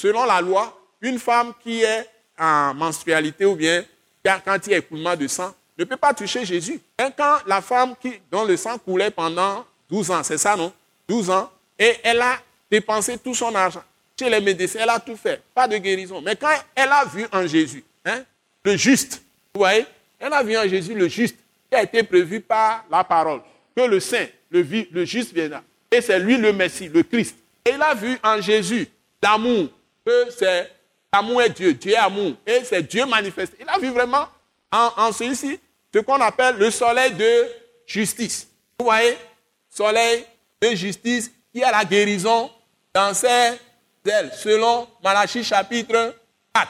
Selon 0.00 0.24
la 0.24 0.40
loi, 0.40 0.76
une 1.02 1.18
femme 1.18 1.52
qui 1.62 1.82
est 1.82 2.08
en 2.38 2.72
menstrualité 2.74 3.44
ou 3.44 3.54
bien 3.54 3.84
quand 4.24 4.56
il 4.66 4.72
y 4.72 4.74
a 4.74 4.78
écoulement 4.78 5.14
de 5.14 5.26
sang, 5.28 5.54
ne 5.78 5.84
peut 5.84 5.96
pas 5.96 6.14
toucher 6.14 6.44
Jésus. 6.44 6.80
Quand 7.16 7.38
la 7.46 7.60
femme 7.60 7.94
qui, 8.00 8.14
dont 8.30 8.44
le 8.44 8.56
sang 8.56 8.78
coulait 8.78 9.10
pendant 9.10 9.64
12 9.90 10.10
ans, 10.10 10.22
c'est 10.22 10.38
ça, 10.38 10.56
non? 10.56 10.72
12 11.06 11.30
ans, 11.30 11.50
et 11.78 11.96
elle 12.02 12.20
a 12.20 12.38
dépensé 12.70 13.18
tout 13.18 13.34
son 13.34 13.54
argent 13.54 13.82
chez 14.18 14.28
les 14.28 14.40
médecins, 14.40 14.80
elle 14.82 14.90
a 14.90 15.00
tout 15.00 15.16
fait, 15.16 15.42
pas 15.54 15.66
de 15.66 15.76
guérison. 15.78 16.20
Mais 16.20 16.36
quand 16.36 16.54
elle 16.74 16.90
a 16.90 17.04
vu 17.06 17.26
en 17.32 17.46
Jésus, 17.46 17.82
hein, 18.04 18.22
le 18.64 18.76
juste, 18.76 19.22
vous 19.54 19.60
voyez, 19.60 19.86
elle 20.18 20.32
a 20.32 20.42
vu 20.42 20.56
en 20.56 20.68
Jésus 20.68 20.94
le 20.94 21.08
juste 21.08 21.36
qui 21.70 21.76
a 21.76 21.82
été 21.82 22.02
prévu 22.02 22.40
par 22.40 22.84
la 22.90 23.02
parole, 23.02 23.40
que 23.74 23.82
le 23.82 23.98
saint, 23.98 24.26
le, 24.50 24.66
le 24.92 25.04
juste 25.04 25.32
viendra. 25.32 25.62
Et 25.90 26.00
c'est 26.02 26.18
lui 26.18 26.36
le 26.36 26.52
Messie, 26.52 26.88
le 26.88 27.02
Christ. 27.02 27.36
Et 27.64 27.72
a 27.72 27.94
vu 27.94 28.18
en 28.22 28.40
Jésus 28.40 28.88
l'amour, 29.22 29.68
que 30.10 30.30
c'est 30.30 30.70
l'amour 31.12 31.42
est 31.42 31.50
Dieu, 31.50 31.74
Dieu 31.74 31.92
est 31.92 31.96
amour, 31.96 32.34
et 32.46 32.64
c'est 32.64 32.82
Dieu 32.82 33.04
manifesté. 33.06 33.56
Il 33.60 33.68
a 33.68 33.78
vu 33.78 33.90
vraiment 33.90 34.26
en, 34.72 34.90
en 34.96 35.12
celui-ci 35.12 35.58
ce 35.92 35.98
qu'on 36.00 36.20
appelle 36.20 36.56
le 36.56 36.70
soleil 36.70 37.12
de 37.12 37.48
justice. 37.86 38.48
Vous 38.78 38.84
voyez, 38.86 39.16
soleil 39.68 40.24
de 40.60 40.68
justice 40.74 41.30
qui 41.52 41.62
a 41.62 41.70
la 41.70 41.84
guérison 41.84 42.50
dans 42.94 43.14
ses 43.14 43.58
ailes, 44.06 44.32
selon 44.36 44.88
Malachie 45.02 45.44
chapitre 45.44 46.14
4. 46.54 46.68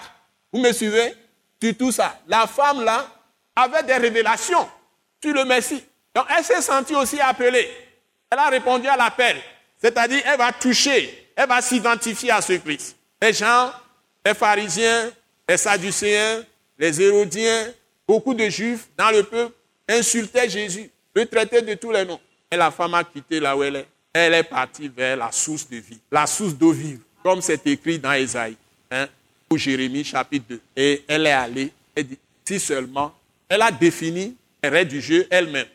Vous 0.53 0.61
me 0.61 0.73
suivez? 0.73 1.15
Sur 1.63 1.77
tout 1.77 1.93
ça. 1.93 2.19
La 2.27 2.47
femme 2.47 2.83
là 2.83 3.07
avait 3.55 3.83
des 3.83 3.95
révélations 3.95 4.67
sur 5.23 5.35
le 5.35 5.45
Messie. 5.45 5.85
Donc 6.15 6.25
elle 6.35 6.43
s'est 6.43 6.63
sentie 6.63 6.95
aussi 6.95 7.21
appelée. 7.21 7.71
Elle 8.31 8.39
a 8.39 8.49
répondu 8.49 8.89
à 8.89 8.97
l'appel. 8.97 9.37
C'est-à-dire, 9.77 10.23
elle 10.27 10.39
va 10.39 10.53
toucher, 10.53 11.33
elle 11.37 11.49
va 11.49 11.61
s'identifier 11.63 12.31
à 12.31 12.41
ce 12.41 12.55
Christ. 12.55 12.97
Les 13.23 13.33
gens, 13.33 13.71
les 14.25 14.35
pharisiens, 14.35 15.11
les 15.49 15.57
sadducéens, 15.57 16.43
les 16.79 17.01
hérodiens, 17.03 17.69
beaucoup 18.07 18.35
de 18.35 18.49
juifs 18.49 18.89
dans 18.97 19.11
le 19.11 19.23
peuple 19.23 19.55
insultaient 19.89 20.49
Jésus, 20.49 20.91
le 21.15 21.27
traitaient 21.27 21.63
de 21.63 21.75
tous 21.75 21.91
les 21.91 22.05
noms. 22.05 22.21
Et 22.51 22.57
la 22.57 22.71
femme 22.71 22.95
a 22.95 23.05
quitté 23.05 23.41
là 23.41 23.57
où 23.57 23.63
elle 23.63 23.77
est. 23.77 23.87
Elle 24.13 24.35
est 24.35 24.43
partie 24.43 24.89
vers 24.89 25.17
la 25.17 25.31
source 25.31 25.69
de 25.69 25.77
vie, 25.77 25.99
la 26.11 26.27
source 26.27 26.55
d'eau 26.55 26.73
vive, 26.73 27.01
comme 27.23 27.41
c'est 27.41 27.65
écrit 27.69 27.99
dans 27.99 28.13
Ésaïe, 28.13 28.57
hein, 28.91 29.07
ou 29.49 29.57
Jérémie 29.57 30.03
chapitre 30.03 30.47
2. 30.49 30.61
Et 30.77 31.05
elle 31.07 31.27
est 31.27 31.33
allée, 31.33 31.73
elle 31.95 32.07
si 32.45 32.59
seulement, 32.59 33.15
elle 33.49 33.63
a 33.63 33.71
défini 33.71 34.37
les 34.63 34.69
règles 34.69 34.91
du 34.91 35.01
jeu 35.01 35.27
elle-même. 35.31 35.69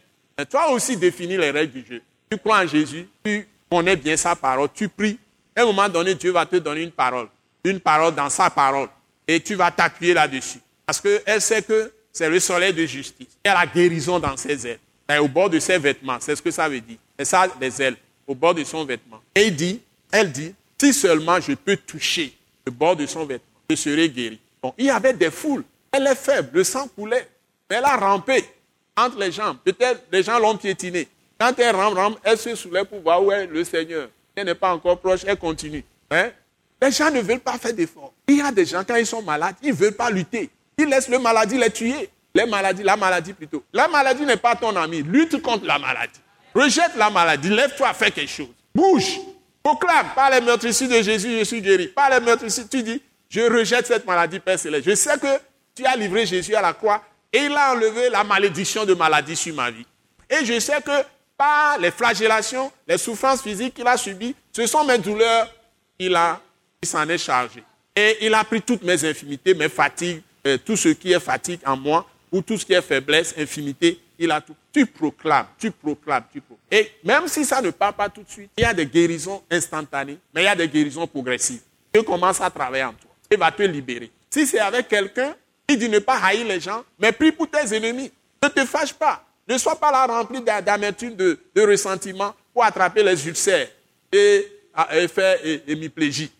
Toi 0.49 0.71
aussi 0.71 0.97
définis 0.97 1.37
les 1.37 1.51
règles 1.51 1.81
du 1.81 1.85
jeu. 1.87 2.01
Tu 2.29 2.37
crois 2.37 2.59
en 2.59 2.67
Jésus, 2.67 3.07
tu 3.23 3.47
connais 3.69 3.95
bien 3.95 4.17
sa 4.17 4.35
parole, 4.35 4.67
tu 4.73 4.89
pries. 4.89 5.17
À 5.55 5.61
un 5.61 5.65
moment 5.65 5.87
donné, 5.87 6.15
Dieu 6.15 6.31
va 6.31 6.45
te 6.45 6.57
donner 6.57 6.81
une 6.81 6.91
parole, 6.91 7.29
une 7.65 7.79
parole 7.79 8.15
dans 8.15 8.29
sa 8.29 8.49
parole, 8.49 8.89
et 9.27 9.39
tu 9.39 9.55
vas 9.55 9.71
t'appuyer 9.71 10.13
là-dessus. 10.13 10.59
Parce 10.85 11.01
qu'elle 11.01 11.41
sait 11.41 11.61
que 11.61 11.91
c'est 12.11 12.29
le 12.29 12.39
soleil 12.39 12.73
de 12.73 12.85
justice. 12.85 13.27
Elle 13.43 13.55
a 13.55 13.65
guérison 13.65 14.19
dans 14.19 14.37
ses 14.37 14.67
ailes. 14.67 14.79
Et 15.09 15.17
au 15.17 15.27
bord 15.27 15.49
de 15.49 15.59
ses 15.59 15.77
vêtements, 15.77 16.17
c'est 16.19 16.35
ce 16.35 16.41
que 16.41 16.51
ça 16.51 16.69
veut 16.69 16.79
dire. 16.79 16.97
C'est 17.17 17.25
ça, 17.25 17.47
les 17.59 17.81
ailes, 17.81 17.97
au 18.25 18.33
bord 18.33 18.53
de 18.53 18.63
son 18.63 18.85
vêtement. 18.85 19.21
Et 19.33 19.47
il 19.47 19.55
dit, 19.55 19.81
elle 20.11 20.31
dit, 20.31 20.53
si 20.79 20.93
seulement 20.93 21.39
je 21.39 21.53
peux 21.53 21.77
toucher 21.77 22.33
le 22.65 22.71
bord 22.71 22.95
de 22.95 23.05
son 23.05 23.25
vêtement, 23.25 23.47
je 23.69 23.75
serai 23.75 24.09
guéri. 24.09 24.39
Bon, 24.61 24.73
il 24.77 24.85
y 24.85 24.89
avait 24.89 25.13
des 25.13 25.31
foules. 25.31 25.63
Elle 25.91 26.07
est 26.07 26.15
faible, 26.15 26.49
le 26.53 26.63
sang 26.63 26.87
coulait. 26.87 27.27
Mais 27.69 27.77
elle 27.77 27.85
a 27.85 27.97
rampé 27.97 28.45
entre 28.95 29.19
les 29.19 29.31
jambes. 29.31 29.57
Peut-être 29.63 30.03
les 30.11 30.23
gens 30.23 30.39
l'ont 30.39 30.57
piétinée. 30.57 31.07
Quand 31.39 31.57
elle 31.59 31.75
rampe, 31.75 32.19
elle 32.23 32.37
se 32.37 32.55
soulève 32.55 32.85
pour 32.85 33.01
voir 33.01 33.21
où 33.23 33.31
est 33.31 33.47
le 33.47 33.63
Seigneur. 33.63 34.09
Elle 34.35 34.45
n'est 34.45 34.55
pas 34.55 34.73
encore 34.73 34.99
proche, 34.99 35.21
elle 35.25 35.37
continue. 35.37 35.83
Hein? 36.11 36.31
Les 36.81 36.91
gens 36.91 37.09
ne 37.09 37.21
veulent 37.21 37.39
pas 37.39 37.57
faire 37.57 37.73
d'efforts. 37.73 38.13
Il 38.27 38.37
y 38.37 38.41
a 38.41 38.51
des 38.51 38.65
gens, 38.65 38.83
quand 38.85 38.95
ils 38.95 39.05
sont 39.05 39.21
malades, 39.21 39.55
ils 39.61 39.69
ne 39.69 39.75
veulent 39.75 39.95
pas 39.95 40.09
lutter. 40.09 40.49
Ils 40.77 40.87
laissent 40.87 41.09
le 41.09 41.19
maladie 41.19 41.57
les 41.57 41.69
tuer. 41.69 42.09
Les 42.33 42.45
maladies, 42.45 42.83
la 42.83 42.97
maladie 42.97 43.31
plutôt. 43.31 43.63
La 43.71 43.87
maladie 43.87 44.25
n'est 44.25 44.35
pas 44.35 44.55
ton 44.55 44.75
ami. 44.75 45.01
Lutte 45.03 45.41
contre 45.41 45.65
la 45.65 45.79
maladie. 45.79 46.19
Rejette 46.53 46.95
la 46.97 47.09
maladie. 47.09 47.49
Lève-toi, 47.49 47.93
fais 47.93 48.11
quelque 48.11 48.29
chose. 48.29 48.49
Bouge. 48.73 49.19
Proclame. 49.63 50.07
Par 50.13 50.29
les 50.29 50.41
meurtrissures 50.41 50.89
de 50.89 51.01
Jésus, 51.01 51.39
je 51.39 51.43
suis 51.45 51.61
guéri. 51.61 51.87
Par 51.87 52.09
les 52.09 52.19
meurtrissures, 52.19 52.67
tu 52.69 52.83
dis, 52.83 53.01
je 53.29 53.41
rejette 53.41 53.87
cette 53.87 54.05
maladie, 54.05 54.39
Père 54.39 54.59
Céleste. 54.59 54.85
Je 54.85 54.95
sais 54.95 55.17
que 55.17 55.39
tu 55.73 55.85
as 55.85 55.95
livré 55.95 56.25
Jésus 56.25 56.55
à 56.55 56.61
la 56.61 56.73
croix 56.73 57.01
et 57.31 57.39
il 57.45 57.53
a 57.53 57.71
enlevé 57.73 58.09
la 58.09 58.23
malédiction 58.23 58.85
de 58.85 58.93
maladie 58.93 59.35
sur 59.35 59.55
ma 59.55 59.71
vie. 59.71 59.85
Et 60.29 60.45
je 60.45 60.59
sais 60.59 60.81
que 60.81 60.91
par 61.37 61.77
les 61.79 61.91
flagellations, 61.91 62.71
les 62.87 62.97
souffrances 62.97 63.41
physiques 63.41 63.73
qu'il 63.73 63.87
a 63.87 63.97
subies, 63.97 64.35
ce 64.53 64.65
sont 64.67 64.83
mes 64.85 64.97
douleurs 64.97 65.47
qu'il 65.99 66.15
a, 66.15 66.39
il 66.85 66.87
s'en 66.87 67.07
est 67.09 67.17
chargé. 67.17 67.63
Et 67.95 68.17
il 68.21 68.33
a 68.33 68.43
pris 68.43 68.61
toutes 68.61 68.83
mes 68.83 69.03
infimités, 69.03 69.53
mes 69.53 69.69
fatigues, 69.69 70.21
euh, 70.45 70.57
tout 70.63 70.77
ce 70.77 70.89
qui 70.89 71.11
est 71.11 71.19
fatigue 71.19 71.59
en 71.65 71.75
moi, 71.75 72.07
ou 72.31 72.41
tout 72.41 72.57
ce 72.57 72.65
qui 72.65 72.73
est 72.73 72.81
faiblesse, 72.81 73.33
infimité, 73.37 73.99
il 74.19 74.31
a 74.31 74.39
tout. 74.39 74.55
Tu 74.71 74.85
proclames, 74.85 75.47
tu 75.57 75.71
proclames, 75.71 76.23
tu 76.31 76.41
proclames. 76.41 76.59
Et 76.71 76.91
même 77.03 77.27
si 77.27 77.43
ça 77.43 77.61
ne 77.61 77.71
part 77.71 77.93
pas 77.93 78.09
tout 78.09 78.21
de 78.21 78.29
suite, 78.29 78.51
il 78.57 78.61
y 78.61 78.65
a 78.65 78.73
des 78.73 78.85
guérisons 78.85 79.41
instantanées, 79.49 80.17
mais 80.33 80.41
il 80.41 80.45
y 80.45 80.47
a 80.47 80.55
des 80.55 80.67
guérisons 80.67 81.07
progressives. 81.07 81.61
Dieu 81.93 82.03
commence 82.03 82.41
à 82.41 82.49
travailler 82.49 82.83
en 82.83 82.93
toi. 82.93 83.11
Il 83.31 83.37
va 83.37 83.51
te 83.51 83.63
libérer. 83.63 84.11
Si 84.29 84.45
c'est 84.45 84.59
avec 84.59 84.87
quelqu'un, 84.87 85.35
Il 85.67 85.79
dit 85.79 85.89
ne 85.89 85.99
pas 85.99 86.19
haïr 86.21 86.45
les 86.45 86.59
gens, 86.59 86.83
mais 86.99 87.11
prie 87.11 87.31
pour 87.31 87.49
tes 87.49 87.75
ennemis. 87.75 88.11
Ne 88.43 88.49
te 88.49 88.65
fâche 88.65 88.93
pas. 88.93 89.23
Ne 89.47 89.57
sois 89.57 89.75
pas 89.79 89.91
là 89.91 90.05
rempli 90.05 90.41
d'amertume, 90.41 91.15
de, 91.15 91.39
ressentiment 91.55 92.35
pour 92.53 92.63
attraper 92.63 93.01
les 93.03 93.27
ulcères 93.27 93.69
et, 94.11 94.47
faire 95.07 95.39
hémiplégie. 95.67 96.31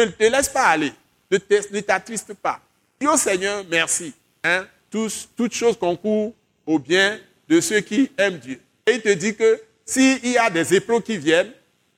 Ne 0.00 0.06
te 0.06 0.24
laisse 0.24 0.48
pas 0.48 0.66
aller. 0.66 0.92
Ne 1.30 1.80
t'attriste 1.80 2.34
pas. 2.34 2.60
Dis 3.00 3.06
au 3.06 3.16
Seigneur 3.16 3.64
merci. 3.70 4.12
Hein, 4.42 4.66
tous, 4.90 5.28
toutes 5.36 5.54
choses 5.54 5.78
concourent 5.78 6.34
au 6.66 6.78
bien 6.78 7.18
de 7.48 7.60
ceux 7.60 7.80
qui 7.80 8.10
aiment 8.18 8.38
Dieu. 8.38 8.60
Et 8.86 8.92
il 8.92 9.02
te 9.02 9.08
dit 9.10 9.34
que 9.34 9.60
s'il 9.84 10.26
y 10.26 10.38
a 10.38 10.50
des 10.50 10.74
épreuves 10.74 11.02
qui 11.02 11.16
viennent, 11.16 11.52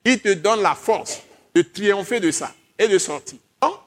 il 0.04 0.20
te 0.20 0.32
donne 0.34 0.62
la 0.62 0.74
force 0.74 1.22
de 1.54 1.62
triompher 1.62 2.20
de 2.20 2.30
ça 2.30 2.52
et 2.78 2.88
de 2.88 2.98
sortir. 2.98 3.38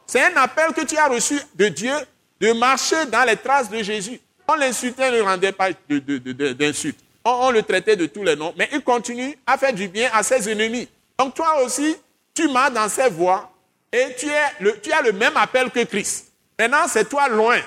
C'est 0.06 0.24
un 0.24 0.36
appel 0.38 0.74
que 0.74 0.84
tu 0.86 0.98
as 0.98 1.08
reçu 1.08 1.40
de 1.54 1.68
Dieu 1.68 1.94
de 2.40 2.52
marcher 2.54 3.06
dans 3.12 3.24
les 3.26 3.36
traces 3.36 3.70
de 3.70 3.84
Jésus. 3.84 4.20
On 4.48 4.56
l'insultait, 4.56 5.12
ne 5.12 5.22
rendait 5.22 5.52
pas 5.52 5.70
d'insultes. 5.88 7.00
On, 7.24 7.52
le 7.52 7.62
traitait 7.62 7.96
de 7.96 8.08
tous 8.08 8.24
les 8.24 8.36
noms, 8.36 8.54
mais 8.58 8.68
il 8.74 8.82
continue 8.82 9.38
à 9.46 9.56
faire 9.58 9.72
du 9.72 9.88
bien 9.88 10.10
à 10.12 10.24
ses 10.24 10.50
ennemis. 10.50 10.88
Donc 11.18 11.36
toi 11.36 11.62
aussi, 11.64 11.96
tu 12.34 12.48
marches 12.48 12.74
dans 12.74 12.90
ses 12.90 13.10
voies 13.10 13.52
et 13.92 14.16
tu, 14.18 14.28
es 14.28 14.42
le, 14.60 14.80
tu 14.80 14.92
as 14.92 15.02
le 15.02 15.12
même 15.12 15.36
appel 15.38 15.70
que 15.72 15.84
Christ. 15.84 16.32
Maintenant, 16.58 16.88
c'est 16.88 17.08
toi 17.08 17.28
loin, 17.28 17.60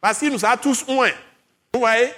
parce 0.00 0.18
qu'il 0.18 0.30
nous 0.30 0.44
a 0.44 0.56
tous 0.56 0.86
loin. 0.86 1.10
Vous 1.72 1.80
voyez? 1.80 2.10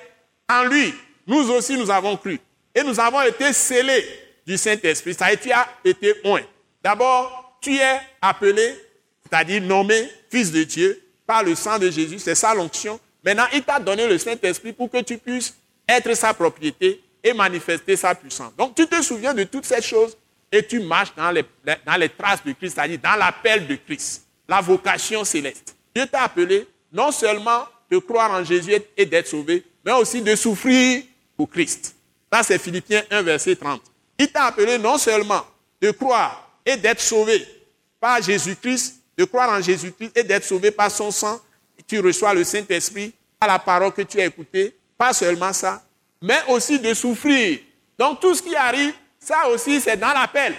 En 0.48 0.64
lui, 0.64 0.94
nous 1.26 1.50
aussi, 1.50 1.76
nous 1.76 1.90
avons 1.90 2.16
cru. 2.16 2.38
Et 2.74 2.82
nous 2.82 2.98
avons 3.00 3.22
été 3.22 3.52
scellés 3.52 4.04
du 4.46 4.57
Saint-Esprit. 4.59 5.14
Ça 5.14 5.34
tu 5.36 5.50
as 5.50 5.66
été 5.84 6.14
loin. 6.24 6.42
D'abord, 6.82 7.59
tu 7.61 7.76
es 7.76 8.00
appelé, 8.20 8.76
c'est-à-dire 9.24 9.62
nommé 9.62 10.09
fils 10.30 10.52
de 10.52 10.62
Dieu 10.62 11.02
par 11.26 11.42
le 11.42 11.54
sang 11.54 11.78
de 11.78 11.90
Jésus. 11.90 12.18
C'est 12.18 12.34
ça 12.34 12.54
l'onction. 12.54 13.00
Maintenant, 13.24 13.46
il 13.52 13.62
t'a 13.62 13.80
donné 13.80 14.07
le 14.07 14.18
Saint-Esprit 14.18 14.72
pour 14.72 14.90
que 14.90 15.00
tu 15.02 15.18
puisses 15.18 15.57
être 15.88 16.14
sa 16.14 16.32
propriété 16.32 17.02
et 17.24 17.32
manifester 17.32 17.96
sa 17.96 18.14
puissance. 18.14 18.54
Donc, 18.57 18.74
tu 18.74 18.86
te 18.86 19.02
souviens 19.02 19.34
de 19.34 19.44
toutes 19.44 19.64
ces 19.64 19.82
choses 19.82 20.16
et 20.51 20.66
tu 20.66 20.80
marches 20.80 21.14
dans 21.16 21.30
les, 21.30 21.44
dans 21.84 21.97
les 21.97 22.09
traces 22.09 22.44
de 22.44 22.53
Christ, 22.53 22.74
c'est-à-dire 22.74 22.99
dans 23.03 23.16
l'appel 23.16 23.66
de 23.66 23.76
Christ, 23.76 24.26
la 24.49 24.61
vocation 24.61 25.24
céleste. 25.24 25.76
Dieu 25.94 26.07
t'a 26.07 26.22
appelé 26.22 26.66
non 26.92 27.11
seulement 27.11 27.66
de 27.90 27.99
croire 27.99 28.30
en 28.30 28.44
Jésus 28.44 28.74
et 28.97 29.07
d'être 29.07 29.28
sauvé, 29.28 29.64
mais 29.84 29.92
aussi 29.92 30.22
de 30.22 30.34
souffrir 30.34 31.03
pour 31.36 31.51
Christ. 31.51 31.94
Ça, 32.32 32.42
c'est 32.42 32.59
Philippiens 32.59 33.03
1, 33.11 33.22
verset 33.22 33.57
30. 33.57 33.82
Il 34.18 34.30
t'a 34.30 34.44
appelé 34.44 34.78
non 34.78 34.99
seulement 34.99 35.44
de 35.80 35.90
croire 35.90 36.51
et 36.64 36.76
d'être 36.76 37.01
sauvé 37.01 37.47
par 38.01 38.22
Jésus-Christ, 38.22 39.01
de 39.16 39.24
croire 39.24 39.51
en 39.51 39.61
Jésus-Christ 39.61 40.12
et 40.16 40.22
d'être 40.22 40.44
sauvé 40.44 40.70
par 40.70 40.90
son 40.90 41.11
sang, 41.11 41.40
tu 41.86 42.01
reçois 42.01 42.34
le 42.34 42.44
Saint-Esprit 42.44 43.12
à 43.40 43.47
la 43.47 43.59
parole 43.59 43.92
que 43.92 44.03
tu 44.03 44.20
as 44.20 44.26
écoutée. 44.26 44.74
Pas 44.99 45.12
seulement 45.12 45.53
ça, 45.53 45.84
mais 46.22 46.38
aussi 46.49 46.78
de 46.78 46.92
souffrir. 46.94 47.59
Donc 47.99 48.20
tout 48.20 48.34
ce 48.34 48.42
qui 48.42 48.57
arrive, 48.57 48.94
ça 49.27 49.49
aussi, 49.49 49.81
c'est 49.81 49.97
dans 49.97 50.12
l'appel, 50.12 50.55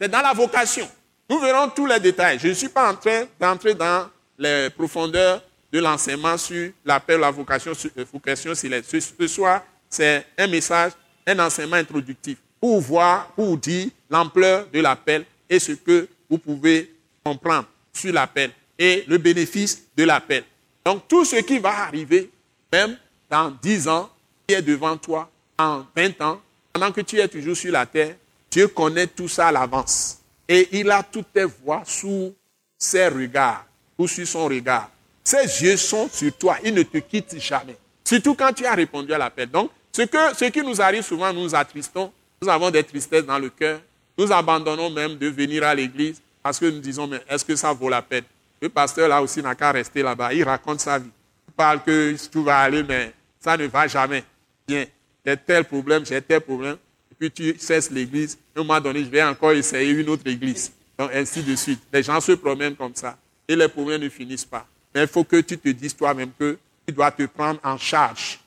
c'est 0.00 0.08
dans 0.08 0.20
la 0.20 0.32
vocation. 0.32 0.88
Nous 1.28 1.38
verrons 1.38 1.68
tous 1.68 1.86
les 1.86 2.00
détails. 2.00 2.40
Je 2.40 2.48
ne 2.48 2.54
suis 2.54 2.68
pas 2.68 2.90
en 2.90 2.96
train 2.96 3.22
d'entrer 3.38 3.72
dans 3.72 4.08
les 4.36 4.68
profondeurs 4.70 5.40
de 5.72 5.78
l'enseignement 5.78 6.36
sur 6.36 6.72
l'appel, 6.84 7.20
la 7.20 7.30
vocation, 7.30 7.72
la 7.94 8.04
vocation 8.04 8.52
céleste. 8.52 8.96
Ce 8.98 9.26
soir, 9.28 9.62
c'est 9.88 10.26
un 10.36 10.48
message, 10.48 10.92
un 11.24 11.38
enseignement 11.38 11.76
introductif 11.76 12.38
pour 12.60 12.80
voir, 12.80 13.28
pour 13.28 13.56
dire 13.56 13.88
l'ampleur 14.10 14.66
de 14.72 14.80
l'appel 14.80 15.24
et 15.48 15.60
ce 15.60 15.72
que 15.72 16.08
vous 16.28 16.38
pouvez 16.38 16.92
comprendre 17.24 17.68
sur 17.92 18.12
l'appel 18.12 18.50
et 18.76 19.04
le 19.06 19.18
bénéfice 19.18 19.84
de 19.96 20.02
l'appel. 20.02 20.42
Donc 20.84 21.06
tout 21.06 21.24
ce 21.24 21.36
qui 21.36 21.60
va 21.60 21.82
arriver, 21.82 22.28
même 22.72 22.96
dans 23.30 23.50
10 23.50 23.86
ans, 23.86 24.10
qui 24.48 24.54
est 24.56 24.62
devant 24.62 24.96
toi, 24.96 25.30
en 25.56 25.84
20 25.94 26.20
ans, 26.22 26.40
pendant 26.72 26.92
que 26.92 27.00
tu 27.00 27.18
es 27.18 27.28
toujours 27.28 27.56
sur 27.56 27.72
la 27.72 27.86
terre, 27.86 28.14
Dieu 28.50 28.68
connaît 28.68 29.06
tout 29.06 29.28
ça 29.28 29.48
à 29.48 29.52
l'avance. 29.52 30.18
Et 30.48 30.68
il 30.72 30.90
a 30.90 31.02
toutes 31.02 31.32
tes 31.32 31.44
voix 31.44 31.82
sous 31.86 32.34
ses 32.76 33.08
regards 33.08 33.64
ou 33.96 34.08
sur 34.08 34.26
son 34.26 34.46
regard. 34.46 34.90
Ses 35.22 35.62
yeux 35.62 35.76
sont 35.76 36.08
sur 36.08 36.32
toi. 36.36 36.56
Il 36.64 36.74
ne 36.74 36.82
te 36.82 36.98
quitte 36.98 37.38
jamais. 37.38 37.76
Surtout 38.04 38.34
quand 38.34 38.52
tu 38.52 38.66
as 38.66 38.74
répondu 38.74 39.12
à 39.12 39.18
l'appel. 39.18 39.48
Donc, 39.48 39.70
ce, 39.92 40.02
que, 40.02 40.34
ce 40.34 40.46
qui 40.46 40.62
nous 40.62 40.80
arrive 40.80 41.02
souvent, 41.02 41.32
nous 41.32 41.42
nous 41.42 41.54
attristons. 41.54 42.12
Nous 42.42 42.48
avons 42.48 42.70
des 42.70 42.82
tristesses 42.82 43.24
dans 43.24 43.38
le 43.38 43.50
cœur. 43.50 43.80
Nous 44.18 44.32
abandonnons 44.32 44.90
même 44.90 45.16
de 45.16 45.28
venir 45.28 45.62
à 45.64 45.74
l'église 45.74 46.20
parce 46.42 46.58
que 46.58 46.66
nous 46.66 46.80
disons, 46.80 47.06
mais 47.06 47.20
est-ce 47.28 47.44
que 47.44 47.54
ça 47.54 47.72
vaut 47.72 47.88
la 47.88 48.02
peine? 48.02 48.24
Le 48.60 48.68
pasteur, 48.68 49.08
là 49.08 49.22
aussi, 49.22 49.42
n'a 49.42 49.54
qu'à 49.54 49.72
rester 49.72 50.02
là-bas. 50.02 50.32
Il 50.32 50.42
raconte 50.42 50.80
sa 50.80 50.98
vie. 50.98 51.10
Il 51.48 51.54
parle 51.54 51.82
que 51.82 52.16
tout 52.30 52.42
va 52.42 52.58
aller, 52.60 52.82
mais 52.82 53.12
ça 53.38 53.56
ne 53.56 53.66
va 53.66 53.86
jamais. 53.86 54.24
Bien, 54.66 54.84
j'ai 55.24 55.36
tel 55.36 55.64
problème, 55.64 56.04
j'ai 56.04 56.20
tel 56.20 56.40
problème. 56.40 56.76
Et 57.10 57.14
puis 57.18 57.30
tu 57.30 57.58
cesses 57.58 57.90
l'église. 57.90 58.38
Et 58.56 58.60
un 58.60 58.62
moment 58.62 58.80
donné, 58.80 59.04
je 59.04 59.10
vais 59.10 59.22
encore 59.22 59.52
essayer 59.52 59.90
une 59.90 60.08
autre 60.08 60.26
église. 60.26 60.72
Donc, 60.98 61.10
ainsi 61.14 61.42
de 61.42 61.54
suite. 61.56 61.80
Les 61.92 62.02
gens 62.02 62.20
se 62.20 62.32
promènent 62.32 62.76
comme 62.76 62.94
ça. 62.94 63.16
Et 63.48 63.56
les 63.56 63.68
problèmes 63.68 64.02
ne 64.02 64.08
finissent 64.08 64.44
pas. 64.44 64.66
Mais 64.94 65.02
il 65.02 65.08
faut 65.08 65.24
que 65.24 65.40
tu 65.40 65.58
te 65.58 65.68
dises 65.68 65.96
toi-même 65.96 66.30
que 66.38 66.58
tu 66.86 66.92
dois 66.92 67.10
te 67.10 67.24
prendre 67.24 67.60
en 67.62 67.78
charge. 67.78 68.38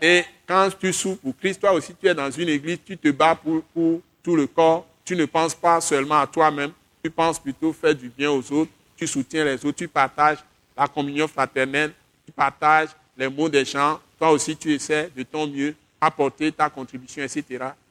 Et 0.00 0.24
quand 0.46 0.70
tu 0.78 0.92
souffres 0.92 1.20
pour 1.20 1.36
Christ, 1.36 1.60
toi 1.60 1.72
aussi, 1.72 1.94
tu 1.94 2.08
es 2.08 2.14
dans 2.14 2.30
une 2.30 2.48
église, 2.48 2.78
tu 2.84 2.96
te 2.96 3.10
bats 3.10 3.34
pour, 3.34 3.62
pour 3.62 4.00
tout 4.22 4.36
le 4.36 4.46
corps. 4.46 4.86
Tu 5.04 5.14
ne 5.14 5.24
penses 5.24 5.54
pas 5.54 5.80
seulement 5.80 6.20
à 6.20 6.26
toi-même. 6.26 6.72
Tu 7.02 7.10
penses 7.10 7.38
plutôt 7.38 7.72
faire 7.72 7.94
du 7.94 8.08
bien 8.08 8.30
aux 8.30 8.52
autres 8.52 8.70
tu 9.00 9.06
soutiens 9.06 9.46
les 9.46 9.64
autres, 9.64 9.78
tu 9.78 9.88
partages 9.88 10.38
la 10.76 10.86
communion 10.86 11.26
fraternelle, 11.26 11.92
tu 12.26 12.32
partages 12.32 12.90
les 13.16 13.28
mots 13.28 13.48
des 13.48 13.64
gens, 13.64 13.98
toi 14.18 14.30
aussi 14.30 14.54
tu 14.54 14.74
essaies 14.74 15.10
de 15.16 15.22
ton 15.22 15.46
mieux 15.46 15.74
apporter 16.00 16.52
ta 16.52 16.70
contribution, 16.70 17.22
etc. 17.22 17.44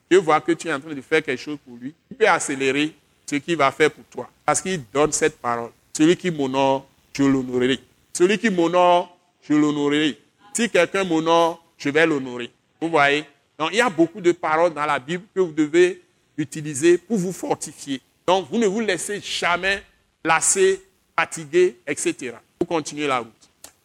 Dieu 0.09 0.19
voit 0.19 0.41
que 0.41 0.51
tu 0.53 0.67
es 0.67 0.73
en 0.73 0.79
train 0.79 0.93
de 0.93 1.01
faire 1.01 1.23
quelque 1.23 1.39
chose 1.39 1.57
pour 1.65 1.77
lui. 1.77 1.93
Tu 2.09 2.15
peux 2.15 2.27
accélérer 2.27 2.93
ce 3.29 3.35
qu'il 3.35 3.55
va 3.55 3.71
faire 3.71 3.91
pour 3.91 4.03
toi. 4.05 4.29
Parce 4.45 4.61
qu'il 4.61 4.81
donne 4.91 5.11
cette 5.11 5.37
parole. 5.37 5.71
Celui 5.95 6.15
qui 6.17 6.31
m'honore, 6.31 6.87
je 7.13 7.23
l'honorerai. 7.23 7.79
Celui 8.13 8.37
qui 8.37 8.49
m'honore, 8.49 9.15
je 9.47 9.53
l'honorerai. 9.53 10.17
Si 10.53 10.69
quelqu'un 10.69 11.03
m'honore, 11.03 11.63
je 11.77 11.89
vais 11.89 12.05
l'honorer. 12.05 12.49
Vous 12.81 12.89
voyez? 12.89 13.23
Donc 13.57 13.69
il 13.71 13.77
y 13.77 13.81
a 13.81 13.89
beaucoup 13.89 14.21
de 14.21 14.31
paroles 14.31 14.73
dans 14.73 14.85
la 14.85 14.99
Bible 14.99 15.23
que 15.35 15.41
vous 15.41 15.51
devez 15.51 16.01
utiliser 16.37 16.97
pour 16.97 17.17
vous 17.17 17.33
fortifier. 17.33 18.01
Donc 18.25 18.47
vous 18.49 18.57
ne 18.57 18.67
vous 18.67 18.79
laissez 18.79 19.21
jamais 19.21 19.83
lasser 20.23 20.81
fatigué, 21.17 21.77
etc. 21.85 22.35
Pour 22.57 22.67
continuer 22.67 23.07
la 23.07 23.19
route. 23.19 23.33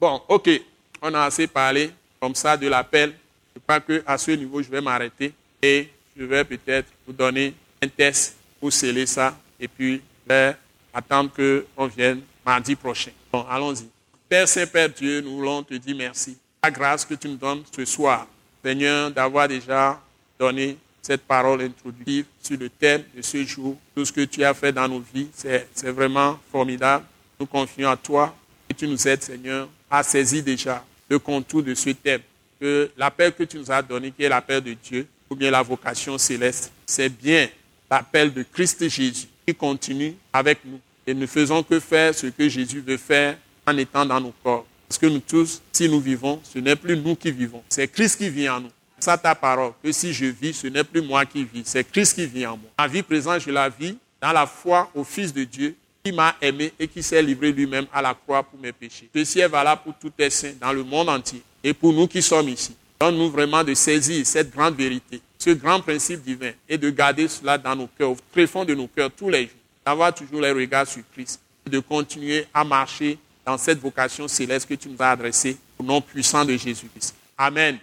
Bon, 0.00 0.22
ok, 0.28 0.48
on 1.02 1.12
a 1.14 1.24
assez 1.24 1.46
parlé 1.46 1.90
comme 2.20 2.34
ça 2.34 2.56
de 2.56 2.68
l'appel. 2.68 3.12
Crois 3.66 3.80
qu'à 3.80 4.18
ce 4.18 4.30
niveau, 4.32 4.62
je 4.62 4.68
vais 4.68 4.80
m'arrêter 4.80 5.32
et 5.62 5.88
je 6.16 6.24
vais 6.24 6.44
peut-être 6.44 6.88
vous 7.06 7.12
donner 7.12 7.54
un 7.82 7.88
test 7.88 8.36
pour 8.60 8.72
sceller 8.72 9.06
ça 9.06 9.36
et 9.58 9.68
puis 9.68 10.02
attendre 10.92 11.30
qu'on 11.76 11.86
vienne 11.86 12.20
mardi 12.44 12.76
prochain. 12.76 13.10
Bon, 13.32 13.44
allons-y. 13.48 13.88
Père 14.28 14.48
Saint-Père 14.48 14.88
Dieu, 14.88 15.20
nous 15.20 15.36
voulons 15.36 15.62
te 15.62 15.74
dire 15.74 15.96
merci. 15.96 16.36
La 16.62 16.70
grâce 16.70 17.04
que 17.04 17.14
tu 17.14 17.28
nous 17.28 17.36
donnes 17.36 17.62
ce 17.74 17.84
soir, 17.84 18.26
Seigneur, 18.64 19.10
d'avoir 19.10 19.48
déjà 19.48 20.00
donné 20.38 20.78
cette 21.02 21.22
parole 21.22 21.60
introductive 21.62 22.24
sur 22.42 22.58
le 22.58 22.70
thème 22.70 23.02
de 23.14 23.20
ce 23.20 23.44
jour. 23.44 23.76
Tout 23.94 24.04
ce 24.04 24.12
que 24.12 24.22
tu 24.22 24.42
as 24.42 24.54
fait 24.54 24.72
dans 24.72 24.88
nos 24.88 25.04
vies, 25.12 25.28
c'est 25.34 25.90
vraiment 25.90 26.38
formidable. 26.50 27.04
Nous 27.38 27.46
confions 27.46 27.90
à 27.90 27.96
toi 27.96 28.34
et 28.68 28.74
tu 28.74 28.88
nous 28.88 29.06
aides, 29.06 29.22
Seigneur, 29.22 29.68
à 29.90 30.02
saisir 30.02 30.42
déjà 30.42 30.84
le 31.08 31.18
contour 31.18 31.62
de 31.62 31.74
ce 31.74 31.90
thème. 31.90 32.22
Que 32.60 32.90
l'appel 32.96 33.32
que 33.32 33.42
tu 33.42 33.58
nous 33.58 33.70
as 33.70 33.82
donné, 33.82 34.10
qui 34.10 34.22
est 34.22 34.28
l'appel 34.28 34.60
de 34.60 34.74
Dieu, 34.74 35.06
ou 35.28 35.34
bien 35.34 35.50
la 35.50 35.62
vocation 35.62 36.16
céleste, 36.18 36.72
c'est 36.86 37.08
bien 37.08 37.48
l'appel 37.90 38.32
de 38.32 38.44
Christ 38.44 38.88
Jésus 38.88 39.26
qui 39.46 39.54
continue 39.54 40.14
avec 40.32 40.58
nous. 40.64 40.80
Et 41.06 41.14
ne 41.14 41.26
faisons 41.26 41.62
que 41.62 41.80
faire 41.80 42.14
ce 42.14 42.28
que 42.28 42.48
Jésus 42.48 42.80
veut 42.80 42.96
faire 42.96 43.36
en 43.66 43.76
étant 43.76 44.06
dans 44.06 44.20
nos 44.20 44.32
corps. 44.42 44.66
Parce 44.88 44.98
que 44.98 45.06
nous 45.06 45.20
tous, 45.20 45.60
si 45.72 45.88
nous 45.88 46.00
vivons, 46.00 46.40
ce 46.44 46.58
n'est 46.58 46.76
plus 46.76 46.96
nous 46.96 47.16
qui 47.16 47.30
vivons, 47.30 47.62
c'est 47.68 47.88
Christ 47.88 48.16
qui 48.18 48.30
vit 48.30 48.48
en 48.48 48.60
nous. 48.60 48.70
Ça 48.98 49.18
ta 49.18 49.34
parole, 49.34 49.72
que 49.82 49.92
si 49.92 50.14
je 50.14 50.26
vis, 50.26 50.54
ce 50.54 50.66
n'est 50.66 50.84
plus 50.84 51.02
moi 51.02 51.26
qui 51.26 51.44
vis, 51.44 51.62
c'est 51.64 51.84
Christ 51.84 52.14
qui 52.14 52.26
vit 52.26 52.46
en 52.46 52.56
moi. 52.56 52.70
Ma 52.78 52.86
vie 52.86 53.02
présente, 53.02 53.40
je 53.40 53.50
la 53.50 53.68
vis 53.68 53.96
dans 54.20 54.32
la 54.32 54.46
foi 54.46 54.90
au 54.94 55.04
Fils 55.04 55.32
de 55.32 55.44
Dieu 55.44 55.76
qui 56.02 56.12
m'a 56.12 56.36
aimé 56.40 56.72
et 56.78 56.86
qui 56.86 57.02
s'est 57.02 57.22
livré 57.22 57.52
lui-même 57.52 57.86
à 57.92 58.00
la 58.00 58.14
croix 58.14 58.42
pour 58.42 58.58
mes 58.58 58.72
péchés. 58.72 59.08
Ceci 59.14 59.40
est 59.40 59.48
valable 59.48 59.82
pour 59.84 59.94
tous 59.98 60.12
les 60.18 60.30
saints 60.30 60.54
dans 60.60 60.72
le 60.72 60.82
monde 60.84 61.08
entier 61.08 61.42
et 61.64 61.72
pour 61.72 61.92
nous 61.94 62.06
qui 62.06 62.20
sommes 62.20 62.50
ici. 62.50 62.76
Donne-nous 63.00 63.30
vraiment 63.30 63.64
de 63.64 63.74
saisir 63.74 64.24
cette 64.24 64.54
grande 64.54 64.76
vérité, 64.76 65.20
ce 65.38 65.50
grand 65.50 65.80
principe 65.80 66.22
divin 66.22 66.52
et 66.68 66.78
de 66.78 66.90
garder 66.90 67.26
cela 67.26 67.58
dans 67.58 67.74
nos 67.74 67.88
cœurs, 67.88 68.10
au 68.10 68.16
très 68.30 68.46
fond 68.46 68.64
de 68.64 68.74
nos 68.74 68.86
cœurs 68.86 69.10
tous 69.10 69.30
les 69.30 69.42
jours, 69.42 69.58
d'avoir 69.84 70.14
toujours 70.14 70.40
les 70.42 70.52
regards 70.52 70.86
sur 70.86 71.02
Christ 71.12 71.40
et 71.66 71.70
de 71.70 71.80
continuer 71.80 72.46
à 72.52 72.62
marcher 72.62 73.18
dans 73.44 73.58
cette 73.58 73.78
vocation 73.78 74.28
céleste 74.28 74.68
que 74.68 74.74
tu 74.74 74.88
nous 74.88 74.96
as 75.00 75.10
adressée 75.10 75.56
au 75.78 75.82
nom 75.82 76.00
puissant 76.00 76.44
de 76.44 76.56
Jésus-Christ. 76.56 77.14
Amen. 77.36 77.78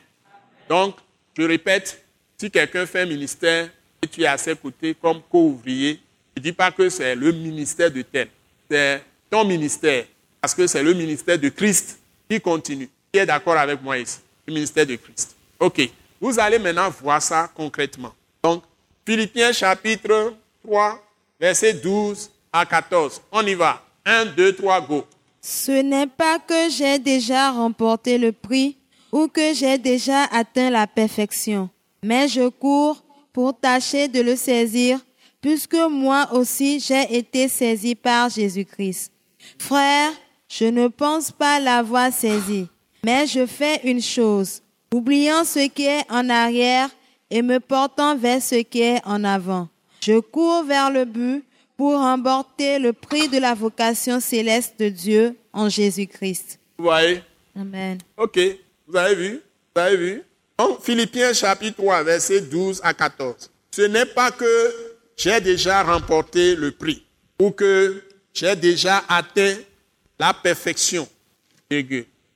Donc, 0.69 0.95
je 1.37 1.43
répète, 1.43 2.03
si 2.37 2.49
quelqu'un 2.49 2.85
fait 2.85 3.01
un 3.01 3.05
ministère 3.05 3.69
et 4.01 4.07
tu 4.07 4.21
es 4.21 4.27
à 4.27 4.37
ses 4.37 4.55
côtés 4.55 4.95
comme 4.99 5.21
co-ouvrier, 5.29 5.99
ne 6.37 6.41
dis 6.41 6.53
pas 6.53 6.71
que 6.71 6.89
c'est 6.89 7.15
le 7.15 7.31
ministère 7.31 7.91
de 7.91 8.01
tel. 8.01 8.29
C'est 8.69 9.03
ton 9.29 9.43
ministère. 9.43 10.05
Parce 10.39 10.55
que 10.55 10.65
c'est 10.65 10.81
le 10.81 10.93
ministère 10.93 11.37
de 11.37 11.49
Christ 11.49 11.99
Il 12.29 12.41
continue. 12.41 12.89
Qui 13.11 13.19
est 13.19 13.25
d'accord 13.25 13.57
avec 13.57 13.81
moi 13.81 13.97
ici 13.97 14.19
Le 14.45 14.53
ministère 14.53 14.85
de 14.85 14.95
Christ. 14.95 15.35
OK. 15.59 15.89
Vous 16.19 16.39
allez 16.39 16.59
maintenant 16.59 16.89
voir 16.89 17.21
ça 17.21 17.49
concrètement. 17.53 18.13
Donc, 18.43 18.63
Philippiens 19.05 19.51
chapitre 19.51 20.33
3, 20.63 21.03
verset 21.39 21.73
12 21.73 22.29
à 22.53 22.65
14. 22.65 23.21
On 23.31 23.45
y 23.45 23.53
va. 23.53 23.83
1, 24.05 24.25
2, 24.27 24.55
3, 24.55 24.81
go. 24.81 25.05
Ce 25.41 25.71
n'est 25.71 26.07
pas 26.07 26.37
que 26.39 26.69
j'ai 26.69 26.99
déjà 26.99 27.51
remporté 27.51 28.17
le 28.17 28.31
prix 28.31 28.77
ou 29.11 29.27
que 29.27 29.53
j'ai 29.53 29.77
déjà 29.77 30.23
atteint 30.25 30.69
la 30.69 30.87
perfection, 30.87 31.69
mais 32.03 32.27
je 32.27 32.47
cours 32.47 33.03
pour 33.33 33.59
tâcher 33.59 34.07
de 34.07 34.21
le 34.21 34.35
saisir, 34.35 34.99
puisque 35.41 35.75
moi 35.89 36.29
aussi 36.33 36.79
j'ai 36.79 37.17
été 37.17 37.47
saisi 37.47 37.95
par 37.95 38.29
Jésus-Christ. 38.29 39.11
Frère, 39.57 40.11
je 40.47 40.65
ne 40.65 40.87
pense 40.87 41.31
pas 41.31 41.59
l'avoir 41.59 42.13
saisi, 42.13 42.67
mais 43.03 43.25
je 43.27 43.45
fais 43.45 43.81
une 43.83 44.01
chose, 44.01 44.61
oubliant 44.93 45.43
ce 45.43 45.67
qui 45.67 45.85
est 45.85 46.03
en 46.09 46.29
arrière 46.29 46.89
et 47.29 47.41
me 47.41 47.59
portant 47.59 48.15
vers 48.15 48.41
ce 48.41 48.55
qui 48.55 48.81
est 48.81 49.01
en 49.05 49.23
avant. 49.23 49.67
Je 50.01 50.19
cours 50.19 50.63
vers 50.63 50.91
le 50.91 51.05
but 51.05 51.43
pour 51.77 51.93
remporter 51.93 52.77
le 52.77 52.93
prix 52.93 53.27
de 53.27 53.39
la 53.39 53.53
vocation 53.53 54.19
céleste 54.19 54.75
de 54.79 54.89
Dieu 54.89 55.35
en 55.53 55.69
Jésus-Christ. 55.69 56.59
Vous 56.77 56.85
voyez? 56.85 57.23
Amen. 57.55 57.97
Ok. 58.17 58.39
Vous 58.87 58.95
avez 58.95 59.15
vu? 59.15 59.41
Vous 59.75 59.81
avez 59.81 59.97
vu? 59.97 60.23
Donc, 60.57 60.83
Philippiens 60.83 61.33
chapitre 61.33 61.77
3, 61.77 62.03
verset 62.03 62.41
12 62.41 62.81
à 62.83 62.93
14. 62.93 63.49
Ce 63.71 63.81
n'est 63.83 64.05
pas 64.05 64.31
que 64.31 64.73
j'ai 65.17 65.39
déjà 65.41 65.81
remporté 65.83 66.55
le 66.55 66.71
prix 66.71 67.03
ou 67.39 67.51
que 67.51 68.03
j'ai 68.33 68.55
déjà 68.55 69.03
atteint 69.07 69.55
la 70.19 70.33
perfection. 70.33 71.07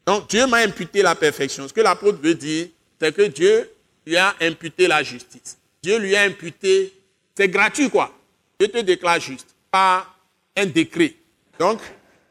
Donc, 0.05 0.29
Dieu 0.29 0.45
m'a 0.45 0.57
imputé 0.57 1.01
la 1.01 1.15
perfection. 1.15 1.67
Ce 1.67 1.73
que 1.73 1.81
l'apôtre 1.81 2.19
veut 2.21 2.35
dire, 2.35 2.67
c'est 2.99 3.13
que 3.13 3.23
Dieu 3.23 3.69
lui 4.05 4.17
a 4.17 4.35
imputé 4.41 4.87
la 4.87 5.01
justice. 5.03 5.57
Dieu 5.81 5.97
lui 5.97 6.15
a 6.15 6.23
imputé, 6.23 6.93
c'est 7.35 7.47
gratuit 7.47 7.89
quoi. 7.89 8.13
Dieu 8.59 8.69
te 8.69 8.79
déclare 8.79 9.19
juste 9.19 9.47
par 9.71 10.15
un 10.55 10.65
décret. 10.65 11.15
Donc, 11.59 11.79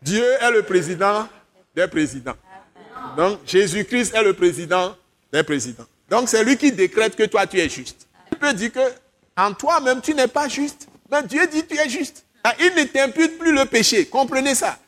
Dieu 0.00 0.24
est 0.24 0.50
le 0.50 0.62
président 0.62 1.28
des 1.74 1.88
présidents. 1.88 2.36
Donc, 3.16 3.40
Jésus-Christ 3.46 4.14
est 4.14 4.22
le 4.22 4.32
président 4.32 4.96
des 5.32 5.42
présidents. 5.42 5.86
Donc, 6.08 6.28
c'est 6.28 6.44
lui 6.44 6.56
qui 6.56 6.72
décrète 6.72 7.16
que 7.16 7.24
toi, 7.24 7.46
tu 7.46 7.58
es 7.58 7.68
juste. 7.68 8.06
Tu 8.30 8.38
peux 8.38 8.52
dire 8.52 8.72
que 8.72 8.80
en 9.36 9.52
toi-même, 9.52 10.00
tu 10.00 10.14
n'es 10.14 10.28
pas 10.28 10.48
juste. 10.48 10.88
Mais 11.10 11.22
Dieu 11.24 11.46
dit 11.46 11.66
tu 11.66 11.76
es 11.76 11.88
juste. 11.88 12.24
Ah, 12.42 12.54
il 12.60 12.74
ne 12.74 12.84
t'impute 12.84 13.38
plus 13.38 13.52
le 13.52 13.64
péché. 13.64 14.06
Comprenez 14.06 14.54
ça. 14.54 14.78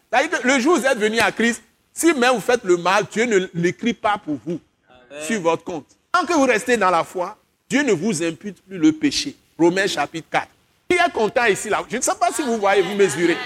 Le 0.45 0.61
jour 0.61 0.75
où 0.75 0.81
vous 0.81 0.87
êtes 0.87 0.99
venu 0.99 1.19
à 1.19 1.33
Christ, 1.33 1.63
si 1.97 2.13
même 2.13 2.35
vous 2.35 2.41
faites 2.41 2.63
le 2.65 2.77
mal, 2.77 3.05
Dieu 3.11 3.25
ne 3.25 3.49
l'écrit 3.55 3.95
pas 3.95 4.19
pour 4.23 4.39
vous 4.45 4.61
sur 5.23 5.41
votre 5.41 5.65
compte. 5.65 5.87
Tant 6.13 6.27
que 6.27 6.35
vous 6.35 6.45
restez 6.45 6.77
dans 6.77 6.91
la 6.91 7.03
foi, 7.03 7.39
Dieu 7.71 7.83
ne 7.83 7.93
vous 7.93 8.23
impute 8.23 8.61
plus 8.63 8.77
le 8.77 8.93
péché. 8.93 9.35
Romains 9.59 9.87
chapitre 9.87 10.29
4. 10.31 10.47
Qui 10.91 10.97
est 10.97 11.13
content 11.13 11.47
ici 11.47 11.71
là? 11.71 11.83
Je 11.89 11.97
ne 11.97 12.03
sais 12.03 12.15
pas 12.21 12.31
si 12.31 12.43
vous 12.43 12.59
voyez, 12.59 12.83
vous 12.83 12.95
mesurez. 12.95 13.39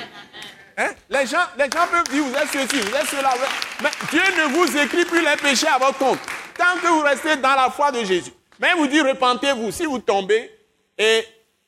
Hein? 0.76 0.90
Les, 1.08 1.26
gens, 1.26 1.46
les 1.56 1.64
gens 1.64 1.86
peuvent 1.90 2.12
dire, 2.12 2.24
vous 2.24 2.34
êtes 2.34 2.48
ceci, 2.52 2.82
vous 2.82 2.96
êtes 2.96 3.06
cela. 3.06 3.32
Mais 3.82 3.90
Dieu 4.10 4.20
ne 4.20 4.52
vous 4.52 4.76
écrit 4.76 5.04
plus 5.04 5.20
les 5.20 5.36
péchés 5.40 5.68
à 5.68 5.78
votre 5.78 5.98
compte. 5.98 6.18
Tant 6.58 6.76
que 6.82 6.88
vous 6.88 7.02
restez 7.02 7.36
dans 7.36 7.54
la 7.54 7.70
foi 7.70 7.92
de 7.92 8.04
Jésus. 8.04 8.32
Mais 8.58 8.74
vous 8.74 8.88
dit, 8.88 9.00
repentez-vous. 9.00 9.70
Si 9.70 9.86
vous 9.86 10.00
tombez 10.00 10.50
et 10.98 11.24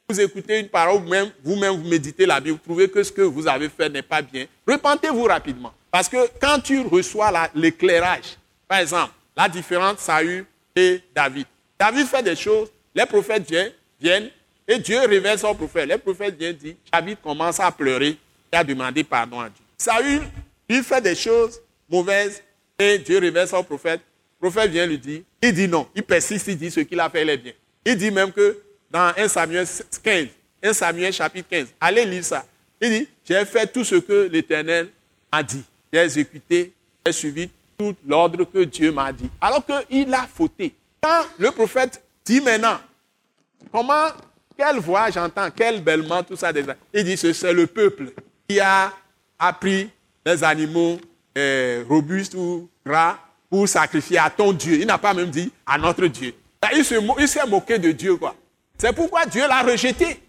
vous 0.09 0.21
écoutez 0.21 0.59
une 0.59 0.69
parole, 0.69 1.01
vous-même, 1.01 1.31
vous-même 1.45 1.81
vous 1.81 1.89
méditez 1.89 2.27
la 2.27 2.41
Bible, 2.41 2.57
vous 2.57 2.65
trouvez 2.65 2.91
que 2.91 3.05
ce 3.05 3.13
que 3.13 3.23
vous 3.23 3.47
avez 3.47 3.69
fait 3.69 3.89
n'est 3.89 4.03
pas 4.03 4.21
bien, 4.21 4.47
repentez-vous 4.67 5.25
rapidement. 5.25 5.73
Parce 5.93 6.09
que 6.09 6.17
quand 6.41 6.59
tu 6.59 6.81
reçois 6.81 7.31
l'éclairage, 7.55 8.39
par 8.67 8.79
exemple, 8.79 9.13
la 9.37 9.49
différence 9.49 9.99
Saül 9.99 10.47
et 10.75 11.03
David. 11.15 11.47
David 11.79 12.07
fait 12.07 12.23
des 12.23 12.35
choses, 12.35 12.71
les 12.95 13.05
prophètes 13.05 13.49
viennent, 14.01 14.31
et 14.67 14.79
Dieu 14.79 14.99
révèle 15.01 15.39
son 15.39 15.55
prophète. 15.55 15.87
Les 15.87 15.99
prophètes 15.99 16.37
viennent 16.39 16.57
dire, 16.57 16.75
David 16.91 17.19
commence 17.23 17.61
à 17.61 17.71
pleurer 17.71 18.17
et 18.51 18.57
à 18.57 18.65
demander 18.65 19.05
pardon 19.05 19.41
à 19.41 19.51
Dieu. 19.51 19.65
Saül, 19.77 20.23
lui 20.69 20.83
fait 20.83 21.01
des 21.03 21.15
choses 21.15 21.61
mauvaises 21.91 22.43
et 22.79 22.99
Dieu 22.99 23.19
révèle 23.19 23.47
son 23.47 23.63
prophète. 23.63 24.01
Le 24.41 24.49
prophète 24.49 24.71
vient 24.71 24.87
lui 24.87 24.99
dire, 24.99 25.21
il 25.43 25.53
dit 25.53 25.69
non, 25.69 25.87
il 25.95 26.03
persiste, 26.03 26.49
il 26.49 26.57
dit 26.57 26.71
ce 26.71 26.81
qu'il 26.81 26.99
a 27.01 27.11
fait, 27.11 27.23
il 27.23 27.29
est 27.29 27.37
bien. 27.37 27.53
Il 27.85 27.97
dit 27.97 28.11
même 28.11 28.33
que 28.33 28.59
dans 28.91 29.13
1 29.17 29.29
Samuel 29.29 29.67
15, 30.03 30.27
1 30.63 30.73
Samuel 30.73 31.13
chapitre 31.13 31.49
15, 31.51 31.67
allez 31.81 32.07
lire 32.07 32.25
ça. 32.25 32.47
Il 32.81 32.91
dit, 32.91 33.09
j'ai 33.29 33.45
fait 33.45 33.67
tout 33.67 33.85
ce 33.85 33.97
que 33.97 34.29
l'Éternel 34.33 34.89
a 35.31 35.43
dit. 35.43 35.63
J'ai 35.93 36.01
exécuté, 36.01 36.73
j'ai 37.05 37.13
suivi 37.13 37.51
tout 37.79 37.95
l'ordre 38.07 38.45
que 38.45 38.65
Dieu 38.65 38.91
m'a 38.93 39.13
dit. 39.13 39.29
Alors 39.41 39.63
qu'il 39.67 40.15
a 40.15 40.27
fauté. 40.27 40.75
Quand 41.03 41.25
le 41.39 41.51
prophète 41.51 42.03
dit 42.25 42.41
maintenant, 42.41 42.79
comment, 43.71 44.07
quelle 44.57 44.79
voix 44.79 45.11
j'entends, 45.11 45.49
quel 45.55 45.83
bellement, 45.83 46.23
tout 46.23 46.37
ça, 46.37 46.51
il 46.95 47.05
dit, 47.05 47.17
c'est 47.17 47.53
le 47.53 47.67
peuple 47.67 48.13
qui 48.49 48.59
a 48.61 48.93
appris 49.39 49.91
les 50.25 50.43
animaux 50.45 50.99
euh, 51.37 51.85
robustes 51.89 52.35
ou 52.35 52.69
gras 52.87 53.19
pour 53.51 53.69
sacrifier 53.69 54.19
à 54.19 54.31
ton 54.31 54.53
Dieu. 54.53 54.79
Il 54.81 54.87
n'a 54.87 54.99
pas 54.99 55.13
même 55.13 55.31
dit 55.31 55.53
à 55.67 55.77
notre 55.77 56.07
Dieu. 56.07 56.35
Il 56.75 56.85
s'est 57.29 57.47
moqué 57.47 57.79
de 57.79 57.93
Dieu, 57.93 58.17
quoi. 58.17 58.35
C'est 58.79 58.95
pourquoi 58.95 59.27
Dieu 59.27 59.47
l'a 59.47 59.63
rejeté. 59.63 60.21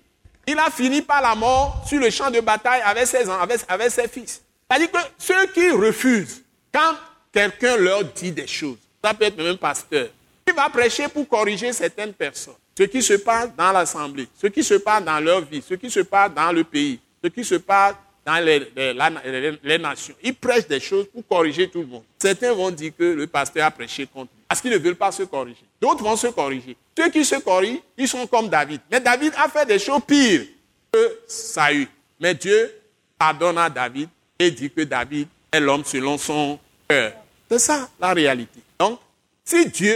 Il 0.45 0.59
a 0.59 0.69
fini 0.69 1.01
par 1.01 1.21
la 1.21 1.35
mort 1.35 1.83
sur 1.87 1.99
le 1.99 2.09
champ 2.09 2.29
de 2.29 2.41
bataille 2.41 2.81
avec 2.81 3.07
ses, 3.07 3.29
avec, 3.29 3.61
avec 3.67 3.91
ses 3.91 4.07
fils. 4.07 4.42
C'est-à-dire 4.73 4.91
que 4.91 4.97
ceux 5.19 5.45
qui 5.53 5.69
refusent, 5.69 6.41
quand 6.73 6.95
quelqu'un 7.31 7.77
leur 7.77 8.03
dit 8.05 8.31
des 8.31 8.47
choses, 8.47 8.77
ça 9.03 9.13
peut 9.13 9.25
être 9.25 9.37
même 9.37 9.57
pasteur, 9.57 10.07
il 10.47 10.53
va 10.53 10.67
prêcher 10.67 11.07
pour 11.07 11.27
corriger 11.27 11.71
certaines 11.73 12.13
personnes. 12.13 12.55
Ce 12.75 12.83
qui 12.83 13.03
se 13.03 13.13
passe 13.13 13.49
dans 13.55 13.71
l'assemblée, 13.71 14.27
ce 14.35 14.47
qui 14.47 14.63
se 14.63 14.73
passe 14.75 15.03
dans 15.03 15.19
leur 15.19 15.41
vie, 15.41 15.61
ce 15.61 15.75
qui 15.75 15.91
se 15.91 15.99
passe 15.99 16.33
dans 16.33 16.51
le 16.51 16.63
pays, 16.63 16.99
ce 17.23 17.29
qui 17.29 17.43
se 17.43 17.55
passe 17.55 17.93
dans 18.25 18.43
les, 18.43 19.77
nations. 19.77 20.15
Ils 20.23 20.33
prêchent 20.33 20.67
des 20.67 20.79
choses 20.79 21.05
pour 21.13 21.27
corriger 21.27 21.69
tout 21.69 21.81
le 21.81 21.87
monde. 21.87 22.03
Certains 22.17 22.53
vont 22.53 22.71
dire 22.71 22.93
que 22.97 23.03
le 23.03 23.27
pasteur 23.27 23.67
a 23.67 23.71
prêché 23.71 24.07
contre 24.07 24.31
lui, 24.33 24.43
parce 24.47 24.59
qu'ils 24.59 24.71
ne 24.71 24.79
veulent 24.79 24.95
pas 24.95 25.11
se 25.11 25.21
corriger. 25.21 25.65
D'autres 25.79 26.03
vont 26.03 26.15
se 26.15 26.27
corriger. 26.27 26.75
Ceux 26.97 27.11
qui 27.11 27.23
se 27.23 27.35
corrigent, 27.35 27.83
ils 27.95 28.07
sont 28.07 28.25
comme 28.25 28.49
David. 28.49 28.81
Mais 28.89 28.99
David 28.99 29.33
a 29.37 29.47
fait 29.49 29.67
des 29.67 29.77
choses 29.77 30.01
pires 30.07 30.47
que 30.91 31.19
Saül. 31.27 31.87
Mais 32.19 32.33
Dieu 32.33 32.73
pardonne 33.19 33.59
à 33.59 33.69
David 33.69 34.09
dit 34.51 34.69
que 34.69 34.81
David 34.81 35.27
est 35.51 35.59
l'homme 35.59 35.83
selon 35.83 36.17
son 36.17 36.59
cœur. 36.87 37.13
C'est 37.49 37.59
ça 37.59 37.89
la 37.99 38.13
réalité. 38.13 38.59
Donc, 38.79 38.99
si 39.45 39.67
Dieu 39.69 39.95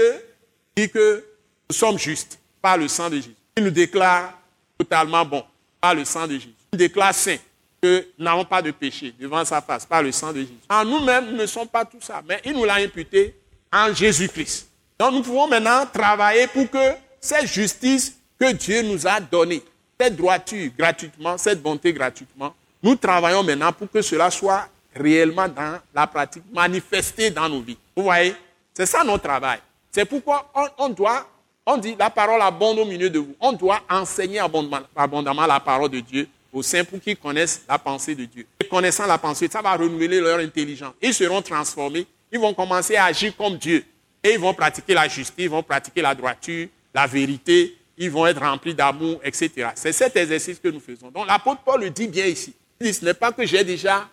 dit 0.76 0.90
que 0.90 1.24
nous 1.70 1.76
sommes 1.76 1.98
justes 1.98 2.40
par 2.62 2.78
le 2.78 2.88
sang 2.88 3.10
de 3.10 3.16
Jésus, 3.16 3.36
il 3.56 3.64
nous 3.64 3.72
déclare 3.72 4.34
totalement 4.78 5.26
bon 5.26 5.44
par 5.82 5.96
le 5.96 6.06
sang 6.06 6.28
de 6.28 6.34
Jésus. 6.34 6.54
Il 6.72 6.78
nous 6.78 6.80
déclare 6.80 7.14
saint 7.14 7.38
que 7.82 8.08
nous 8.18 8.26
n'avons 8.26 8.46
pas 8.46 8.62
de 8.62 8.72
péché 8.72 9.14
devant 9.20 9.44
sa 9.46 9.62
face 9.62 9.86
par 9.86 10.04
le 10.04 10.12
sang 10.12 10.32
de 10.32 10.40
Jésus. 10.40 10.54
En 10.70 10.86
nous-mêmes, 10.86 11.32
nous 11.32 11.38
ne 11.38 11.46
sommes 11.46 11.68
pas 11.68 11.86
tout 11.86 12.02
ça, 12.02 12.22
mais 12.28 12.42
il 12.46 12.54
nous 12.54 12.66
l'a 12.66 12.76
imputé 12.76 13.36
en 13.72 13.94
Jésus-Christ. 13.94 14.70
Donc 15.00 15.14
nous 15.14 15.22
pouvons 15.22 15.48
maintenant 15.48 15.86
travailler 15.86 16.48
pour 16.48 16.70
que 16.70 16.94
cette 17.20 17.48
justice 17.48 18.18
que 18.40 18.52
Dieu 18.54 18.82
nous 18.82 19.06
a 19.08 19.20
donnée, 19.20 19.64
cette 20.00 20.16
droiture 20.16 20.72
gratuitement, 20.78 21.38
cette 21.38 21.62
bonté 21.62 21.94
gratuitement, 21.94 22.54
nous 22.82 22.96
travaillons 22.96 23.44
maintenant 23.44 23.72
pour 23.72 23.90
que 23.90 24.02
cela 24.02 24.30
soit 24.30 24.68
réellement 24.96 25.48
dans 25.48 25.80
la 25.94 26.08
pratique, 26.08 26.44
manifesté 26.54 27.30
dans 27.30 27.48
nos 27.50 27.62
vies. 27.62 27.78
Vous 27.96 28.04
voyez? 28.04 28.36
C'est 28.74 28.86
ça 28.86 29.04
notre 29.04 29.24
travail. 29.24 29.60
C'est 29.92 30.06
pourquoi 30.06 30.52
on, 30.78 30.90
doit, 30.90 31.28
on 31.66 31.78
dit 31.78 31.96
la 31.98 32.10
parole 32.10 32.42
abonde 32.42 32.80
au 32.80 32.86
milieu 32.86 33.10
de 33.10 33.20
vous. 33.20 33.36
On 33.40 33.54
doit 33.54 33.80
enseigner 33.90 34.40
abondamment, 34.40 35.48
la 35.48 35.60
parole 35.60 35.90
de 35.90 36.00
Dieu 36.00 36.28
aux 36.54 36.62
saints 36.62 36.84
pour 36.84 37.00
qu'ils 37.00 37.18
connaissent 37.18 37.64
la 37.68 37.78
pensée 37.78 38.16
de 38.16 38.26
Dieu. 38.26 38.46
Et 38.60 38.68
connaissant 38.68 39.06
la 39.06 39.18
pensée, 39.18 39.48
ça 39.52 39.62
va 39.62 39.74
renouveler 39.76 40.20
leur 40.20 40.40
intelligence. 40.40 40.94
Ils 41.02 41.14
seront 41.14 41.42
transformés. 41.42 42.06
Ils 42.32 42.40
vont 42.40 42.54
commencer 42.54 42.96
à 42.96 43.06
agir 43.06 43.36
comme 43.36 43.58
Dieu. 43.58 43.84
Et 44.24 44.34
ils 44.34 44.40
vont 44.40 44.54
pratiquer 44.54 44.94
la 44.94 45.08
justice, 45.08 45.34
ils 45.38 45.50
vont 45.50 45.64
pratiquer 45.64 46.02
la 46.02 46.14
droiture, 46.14 46.68
la 46.94 47.08
vérité, 47.08 47.78
ils 47.98 48.12
vont 48.12 48.28
être 48.28 48.42
remplis 48.42 48.74
d'amour, 48.74 49.20
etc. 49.24 49.70
C'est 49.76 49.92
cet 49.92 50.16
exercice 50.16 50.60
que 50.60 50.68
nous 50.68 50.80
faisons. 50.80 51.10
Donc 51.10 51.28
l'apôtre 51.28 51.62
Paul 51.64 51.82
le 51.82 51.90
dit 51.90 52.08
bien 52.08 52.26
ici. 52.26 52.54
Ce 52.80 53.06
n'est 53.06 53.14
pas 53.14 53.32
que 53.32 53.46
j'ai 53.46 53.64
déjà 53.64 54.10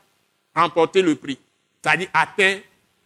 remporté 0.55 1.03
le 1.03 1.15
prix. 1.15 1.39
C'est-à-dire 1.83 2.09
atteint. 2.13 2.59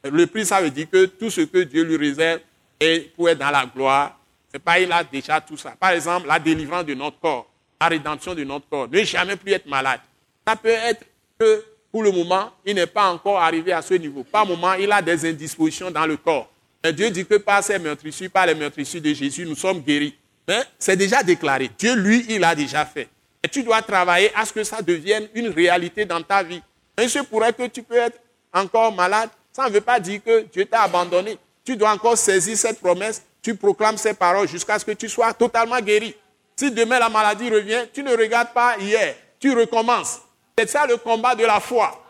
Le 0.04 0.26
prix, 0.26 0.46
ça 0.46 0.60
veut 0.60 0.70
dire 0.70 0.88
que 0.90 1.06
tout 1.06 1.30
ce 1.30 1.40
que 1.40 1.58
Dieu 1.58 1.82
lui 1.82 1.96
réserve 1.96 2.40
est 2.78 3.12
pour 3.14 3.28
être 3.28 3.38
dans 3.38 3.50
la 3.50 3.66
gloire. 3.66 4.18
C'est 4.52 4.60
pas 4.60 4.78
il 4.78 4.90
a 4.92 5.02
déjà 5.04 5.40
tout 5.40 5.56
ça. 5.56 5.74
Par 5.78 5.90
exemple, 5.90 6.26
la 6.26 6.38
délivrance 6.38 6.84
de 6.84 6.94
notre 6.94 7.18
corps, 7.18 7.50
la 7.80 7.88
rédemption 7.88 8.34
de 8.34 8.44
notre 8.44 8.68
corps, 8.68 8.88
ne 8.88 9.02
jamais 9.02 9.36
plus 9.36 9.52
être 9.52 9.66
malade. 9.66 10.00
Ça 10.46 10.56
peut 10.56 10.68
être 10.68 11.04
que 11.38 11.64
pour 11.90 12.02
le 12.02 12.12
moment, 12.12 12.52
il 12.64 12.74
n'est 12.74 12.86
pas 12.86 13.10
encore 13.10 13.40
arrivé 13.40 13.72
à 13.72 13.82
ce 13.82 13.94
niveau. 13.94 14.22
Par 14.24 14.46
moment, 14.46 14.74
il 14.74 14.90
a 14.92 15.02
des 15.02 15.28
indispositions 15.28 15.90
dans 15.90 16.06
le 16.06 16.16
corps. 16.16 16.50
Mais 16.82 16.92
Dieu 16.92 17.10
dit 17.10 17.26
que 17.26 17.36
par 17.36 17.62
ses 17.62 17.78
meurtrissures, 17.78 18.30
par 18.30 18.46
les 18.46 18.54
meurtrissures 18.54 19.02
de 19.02 19.12
Jésus, 19.12 19.44
nous 19.44 19.56
sommes 19.56 19.80
guéris. 19.80 20.14
Mais 20.46 20.62
c'est 20.78 20.96
déjà 20.96 21.22
déclaré. 21.22 21.70
Dieu, 21.78 21.94
lui, 21.94 22.24
il 22.28 22.44
a 22.44 22.54
déjà 22.54 22.84
fait. 22.84 23.08
Et 23.42 23.48
tu 23.48 23.62
dois 23.62 23.82
travailler 23.82 24.32
à 24.34 24.44
ce 24.44 24.52
que 24.52 24.64
ça 24.64 24.82
devienne 24.82 25.28
une 25.34 25.48
réalité 25.48 26.04
dans 26.04 26.22
ta 26.22 26.42
vie. 26.42 26.62
Il 27.00 27.08
se 27.08 27.20
pourrait 27.20 27.52
que 27.52 27.66
tu 27.66 27.82
peux 27.82 27.96
être 27.96 28.18
encore 28.52 28.92
malade. 28.92 29.30
Ça 29.52 29.68
ne 29.68 29.70
veut 29.70 29.80
pas 29.80 30.00
dire 30.00 30.20
que 30.24 30.42
Dieu 30.42 30.64
t'a 30.64 30.82
abandonné. 30.82 31.38
Tu 31.64 31.76
dois 31.76 31.90
encore 31.92 32.16
saisir 32.16 32.56
cette 32.56 32.80
promesse, 32.80 33.22
tu 33.42 33.54
proclames 33.54 33.98
ces 33.98 34.14
paroles 34.14 34.48
jusqu'à 34.48 34.78
ce 34.78 34.84
que 34.84 34.92
tu 34.92 35.08
sois 35.08 35.32
totalement 35.34 35.80
guéri. 35.80 36.14
Si 36.56 36.70
demain 36.70 36.98
la 36.98 37.08
maladie 37.08 37.50
revient, 37.50 37.84
tu 37.92 38.02
ne 38.02 38.16
regardes 38.16 38.52
pas 38.52 38.76
hier, 38.78 39.14
tu 39.38 39.54
recommences. 39.54 40.20
C'est 40.58 40.68
ça 40.68 40.86
le 40.86 40.96
combat 40.96 41.34
de 41.34 41.44
la 41.44 41.60
foi. 41.60 42.04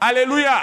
Alléluia. 0.00 0.62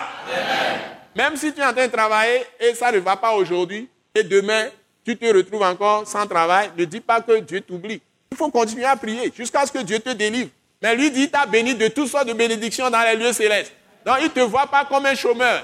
Même 1.15 1.35
si 1.37 1.53
tu 1.53 1.61
es 1.61 1.65
en 1.65 1.73
train 1.73 1.87
de 1.87 1.91
travailler 1.91 2.43
et 2.59 2.75
ça 2.75 2.91
ne 2.91 2.99
va 2.99 3.15
pas 3.15 3.33
aujourd'hui, 3.33 3.89
et 4.13 4.23
demain 4.23 4.67
tu 5.03 5.17
te 5.17 5.25
retrouves 5.33 5.63
encore 5.63 6.07
sans 6.07 6.27
travail, 6.27 6.71
ne 6.77 6.85
dis 6.85 6.99
pas 6.99 7.21
que 7.21 7.39
Dieu 7.39 7.61
t'oublie. 7.61 8.01
Il 8.35 8.37
faut 8.37 8.51
continuer 8.51 8.83
à 8.83 8.97
prier 8.97 9.31
jusqu'à 9.33 9.65
ce 9.65 9.71
que 9.71 9.79
Dieu 9.79 9.97
te 9.97 10.09
délivre. 10.09 10.49
Mais 10.81 10.93
lui 10.93 11.09
dit, 11.09 11.31
t'as 11.31 11.45
béni 11.45 11.73
de 11.73 11.87
toutes 11.87 12.09
sortes 12.09 12.27
de 12.27 12.33
bénédictions 12.33 12.89
dans 12.89 12.99
les 12.99 13.15
lieux 13.15 13.31
célestes. 13.31 13.71
Donc 14.05 14.17
il 14.19 14.25
ne 14.25 14.29
te 14.29 14.41
voit 14.41 14.67
pas 14.67 14.83
comme 14.83 15.05
un 15.05 15.15
chômeur. 15.15 15.63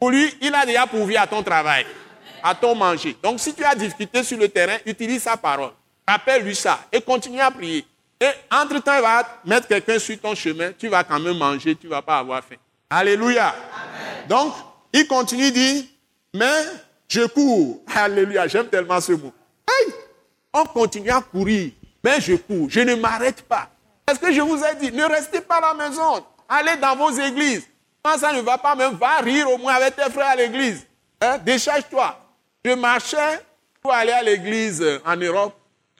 Pour 0.00 0.10
lui, 0.10 0.28
il 0.40 0.52
a 0.52 0.66
déjà 0.66 0.84
pourvu 0.84 1.14
à 1.14 1.28
ton 1.28 1.44
travail, 1.44 1.86
à 2.42 2.56
ton 2.56 2.74
manger. 2.74 3.16
Donc 3.22 3.38
si 3.38 3.54
tu 3.54 3.62
as 3.62 3.76
difficulté 3.76 4.24
sur 4.24 4.36
le 4.36 4.48
terrain, 4.48 4.78
utilise 4.84 5.22
sa 5.22 5.36
parole. 5.36 5.70
Rappelle-lui 6.08 6.56
ça 6.56 6.80
et 6.90 7.00
continue 7.00 7.38
à 7.38 7.52
prier. 7.52 7.86
Et 8.20 8.30
entre-temps, 8.50 8.96
il 8.96 9.02
va 9.02 9.40
mettre 9.44 9.68
quelqu'un 9.68 10.00
sur 10.00 10.18
ton 10.18 10.34
chemin, 10.34 10.72
tu 10.76 10.88
vas 10.88 11.04
quand 11.04 11.20
même 11.20 11.38
manger, 11.38 11.76
tu 11.76 11.86
ne 11.86 11.92
vas 11.92 12.02
pas 12.02 12.18
avoir 12.18 12.42
faim. 12.42 12.56
Alléluia. 12.90 13.54
Donc, 14.28 14.54
il 14.92 15.06
continue, 15.06 15.52
dit, 15.52 15.88
mais 16.34 16.64
je 17.08 17.26
cours. 17.28 17.80
Alléluia, 17.94 18.48
j'aime 18.48 18.66
tellement 18.66 19.00
ce 19.00 19.12
mot. 19.12 19.32
On 20.52 20.64
continue 20.64 21.10
à 21.10 21.20
courir, 21.20 21.70
mais 22.02 22.20
je 22.20 22.34
cours, 22.34 22.68
je 22.70 22.80
ne 22.80 22.94
m'arrête 22.94 23.42
pas. 23.42 23.68
Est-ce 24.08 24.18
que 24.18 24.32
je 24.32 24.40
vous 24.40 24.62
ai 24.62 24.74
dit, 24.76 24.92
ne 24.92 25.04
restez 25.04 25.40
pas 25.40 25.56
à 25.56 25.74
la 25.74 25.88
maison, 25.88 26.24
allez 26.48 26.76
dans 26.76 26.96
vos 26.96 27.10
églises. 27.10 27.66
Quand 28.02 28.18
ça 28.18 28.32
ne 28.32 28.40
va 28.40 28.56
pas, 28.56 28.74
même 28.74 28.94
va 28.94 29.18
rire 29.18 29.50
au 29.50 29.58
moins 29.58 29.74
avec 29.74 29.96
tes 29.96 30.10
frères 30.10 30.30
à 30.30 30.36
l'église. 30.36 30.86
Hein? 31.20 31.38
Décharge-toi. 31.38 32.18
Je 32.64 32.72
marchais 32.72 33.40
pour 33.82 33.92
aller 33.92 34.12
à 34.12 34.22
l'église 34.22 34.84
en 35.04 35.16
Europe 35.16 35.54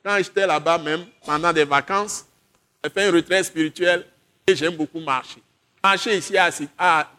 quand 0.09 0.17
j'étais 0.19 0.47
là-bas 0.47 0.79
même, 0.79 1.05
pendant 1.25 1.53
des 1.53 1.65
vacances, 1.65 2.25
j'ai 2.83 2.91
fait 2.91 3.09
une 3.09 3.15
retraite 3.15 3.45
spirituelle 3.45 4.07
et 4.47 4.57
j'aime 4.57 4.75
beaucoup 4.75 5.01
marcher. 5.01 5.43
Marcher 5.83 6.17
ici 6.17 6.35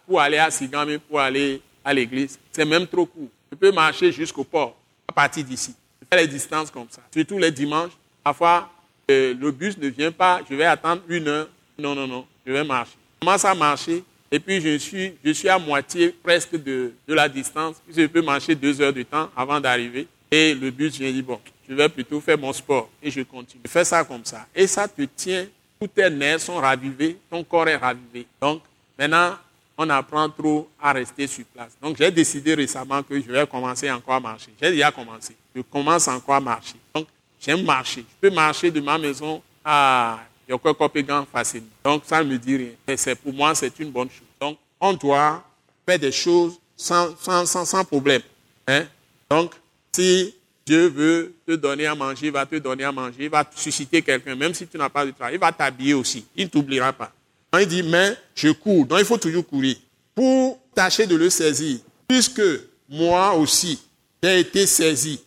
pour 0.08 0.20
aller 0.20 0.38
à 0.38 0.50
Sigame, 0.50 0.98
pour 1.00 1.20
aller 1.20 1.62
à 1.84 1.94
l'église, 1.94 2.40
c'est 2.52 2.66
même 2.66 2.88
trop 2.88 3.06
court. 3.06 3.30
Je 3.52 3.56
peux 3.56 3.72
marcher 3.72 4.12
jusqu'au 4.12 4.44
port 4.44 4.76
à 5.08 5.12
partir 5.12 5.44
d'ici. 5.44 5.76
Je 6.02 6.08
fais 6.10 6.22
les 6.24 6.28
distances 6.28 6.72
comme 6.72 6.88
ça. 6.90 7.02
Surtout 7.14 7.38
les 7.38 7.52
dimanches, 7.52 7.92
parfois 8.30 8.70
euh, 9.10 9.34
le 9.34 9.52
bus 9.52 9.76
ne 9.80 9.88
vient 9.88 10.12
pas, 10.12 10.42
je 10.48 10.54
vais 10.54 10.66
attendre 10.66 11.02
une 11.08 11.28
heure. 11.28 11.48
Non, 11.80 11.96
non, 11.96 12.06
non, 12.06 12.28
je 12.46 12.52
vais 12.52 12.64
marcher. 12.64 12.96
Je 13.16 13.26
commence 13.26 13.44
à 13.44 13.56
marcher? 13.56 14.04
Et 14.32 14.40
puis 14.40 14.62
je 14.62 14.78
suis, 14.78 15.16
je 15.26 15.32
suis 15.32 15.50
à 15.50 15.58
moitié 15.58 16.16
presque 16.22 16.56
de, 16.62 16.94
la 17.08 17.28
distance. 17.28 17.78
Je 17.90 18.06
peux 18.06 18.22
marcher 18.22 18.54
deux 18.54 18.80
heures 18.82 18.94
de 18.94 19.02
temps 19.02 19.32
avant 19.36 19.60
d'arriver. 19.60 20.06
Et 20.30 20.54
le 20.54 20.70
bus 20.70 21.00
vient 21.00 21.12
dire, 21.12 21.24
bon, 21.24 21.40
je 21.68 21.74
vais 21.74 21.90
plutôt 21.90 22.22
faire 22.22 22.38
mon 22.38 22.54
sport 22.54 22.88
et 23.02 23.10
je 23.10 23.22
continue. 23.22 23.64
Je 23.66 23.72
fais 23.72 23.84
ça 23.84 24.04
comme 24.04 24.24
ça. 24.24 24.46
Et 24.54 24.68
ça 24.68 24.88
te 24.88 25.02
tient, 25.02 25.48
tous 25.82 25.88
tes 25.88 26.08
nerfs 26.12 26.42
sont 26.42 26.58
ravivés, 26.58 27.18
ton 27.32 27.44
corps 27.44 27.68
est 27.68 27.78
ravivé. 27.78 28.28
Donc, 28.40 28.62
maintenant, 28.96 29.38
on 29.76 29.90
apprend 29.90 30.30
trop 30.30 30.70
à 30.80 30.94
rester 30.94 31.26
sur 31.26 31.46
place. 31.46 31.72
Donc, 31.82 31.98
j'ai 31.98 32.12
décidé 32.12 32.54
récemment 32.54 33.02
que 33.02 33.20
je 33.20 33.32
vais 33.32 33.48
commencer 33.48 33.90
encore 33.90 34.14
à 34.14 34.20
marcher. 34.20 34.52
J'ai 34.62 34.70
déjà 34.70 34.92
commencé. 34.92 35.36
Je 35.56 35.62
commence 35.62 36.08
encore 36.08 36.36
à 36.36 36.40
marcher. 36.40 36.76
Donc, 36.94 37.08
j'aime 37.40 37.64
marcher. 37.64 38.02
Je 38.02 38.28
peux 38.30 38.34
marcher 38.34 38.72
de 38.72 38.80
ma 38.80 38.98
maison 38.98 39.42
à 39.64 40.20
Yoko-Kopegan 40.50 41.26
facilement. 41.32 41.68
Donc, 41.84 42.04
ça 42.06 42.24
ne 42.24 42.30
me 42.30 42.38
dit 42.38 42.58
rien. 42.58 42.72
Mais 42.88 43.16
pour 43.16 43.34
moi, 43.34 43.54
c'est 43.56 43.78
une 43.80 43.92
bonne 43.92 44.10
chose. 44.10 44.28
Donc, 44.40 44.58
on 44.80 44.94
doit 44.94 45.44
faire 45.86 46.00
des 46.00 46.12
choses 46.12 46.60
sans, 46.76 47.16
sans, 47.18 47.46
sans, 47.46 47.66
sans 47.66 47.84
problème. 47.84 48.22
Hein? 48.68 48.86
Donc, 49.30 49.54
si 49.92 50.34
Dieu 50.66 50.88
veut 50.88 51.34
te 51.48 51.54
donner 51.54 51.88
à 51.88 51.96
manger, 51.96 52.28
il 52.28 52.32
va 52.32 52.46
te 52.46 52.56
donner 52.56 52.84
à 52.84 52.92
manger, 52.92 53.24
il 53.24 53.30
va 53.30 53.44
susciter 53.56 54.02
quelqu'un, 54.02 54.36
même 54.36 54.54
si 54.54 54.68
tu 54.68 54.78
n'as 54.78 54.90
pas 54.90 55.04
de 55.06 55.12
travail, 55.12 55.34
il 55.34 55.40
va 55.40 55.52
t'habiller 55.52 55.96
aussi, 55.96 56.26
il 56.36 56.46
ne 56.46 56.50
t'oubliera 56.50 56.94
pas. 56.94 57.12
il 57.60 57.68
dit, 57.68 57.82
mais 57.82 58.16
je 58.36 58.50
cours, 58.50 58.86
donc 58.86 59.00
il 59.00 59.06
faut 59.06 59.18
toujours 59.18 59.48
courir 59.48 59.76
pour 60.14 60.60
tâcher 60.76 61.08
de 61.08 61.16
le 61.16 61.30
saisir, 61.32 61.80
puisque 62.08 62.42
moi 62.88 63.34
aussi, 63.34 63.80
j'ai 64.22 64.42
été 64.42 64.68
saisi 64.68 65.20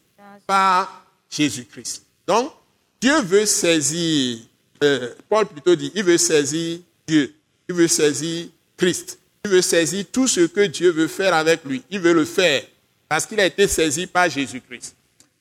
par 0.47 1.02
Jésus-Christ. 1.33 2.05
Donc, 2.27 2.53
Dieu 3.01 3.21
veut 3.23 3.47
saisir, 3.47 4.39
euh, 4.85 5.15
Paul 5.29 5.47
plutôt 5.47 5.75
dit, 5.75 5.91
il 5.95 6.05
veut 6.05 6.19
saisir 6.19 6.79
Dieu, 7.07 7.35
il 7.69 7.75
veut 7.75 7.89
saisir 7.89 8.47
Christ, 8.77 9.19
il 9.45 9.51
veut 9.51 9.63
saisir 9.63 10.05
tout 10.13 10.29
ce 10.29 10.43
que 10.43 10.67
Dieu 10.67 10.93
veut 10.93 11.09
faire 11.09 11.35
avec 11.35 11.65
lui, 11.65 11.83
il 11.91 12.01
veut 12.01 12.13
le 12.13 12.25
faire, 12.25 12.63
parce 13.09 13.27
qu'il 13.27 13.41
a 13.41 13.47
été 13.47 13.67
saisi 13.67 14.07
par 14.07 14.29
Jésus-Christ. 14.29 14.95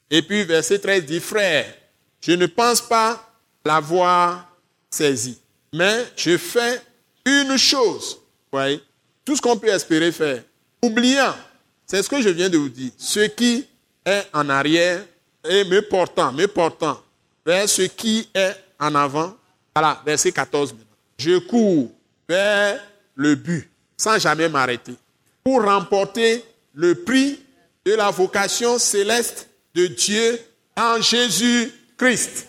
Et 0.10 0.22
puis 0.22 0.44
verset 0.44 0.80
13 0.80 1.06
dit, 1.06 1.20
frère, 1.20 1.72
je 2.22 2.32
ne 2.32 2.46
pense 2.46 2.82
pas 2.82 3.30
l'avoir 3.66 4.50
saisi, 4.90 5.38
mais 5.74 6.06
je 6.16 6.38
fais 6.38 6.82
une 7.26 7.58
chose. 7.58 8.18
Voyez, 8.52 8.82
tout 9.26 9.36
ce 9.36 9.42
qu'on 9.42 9.58
peut 9.58 9.68
espérer 9.68 10.12
faire, 10.12 10.44
oubliant, 10.82 11.36
c'est 11.86 12.02
ce 12.02 12.10
que 12.10 12.22
je 12.22 12.30
viens 12.30 12.50
de 12.50 12.58
vous 12.58 12.70
dire, 12.70 12.92
ce 12.98 13.20
qui 13.28 13.66
est 14.06 14.28
en 14.34 14.50
arrière 14.50 15.06
et 15.44 15.64
me 15.64 15.82
portant, 15.82 16.32
me 16.32 16.48
portant 16.48 17.02
vers 17.46 17.68
ce 17.68 17.84
qui 17.84 18.30
est 18.34 18.56
en 18.80 18.94
avant. 18.96 19.36
Voilà, 19.76 20.02
verset 20.06 20.32
14 20.32 20.76
Je 21.18 21.40
cours 21.40 21.92
vers 22.28 22.80
le 23.16 23.36
but 23.36 23.70
sans 23.98 24.18
jamais 24.20 24.50
m'arrêter 24.50 24.96
pour 25.44 25.64
remporter 25.64 26.44
le 26.74 26.96
prix 27.04 27.40
de 27.86 27.94
la 27.94 28.12
vocation 28.12 28.78
céleste 28.78 29.50
de 29.74 29.88
Dieu 29.88 30.40
en 30.78 31.02
Jésus-Christ. 31.02 32.48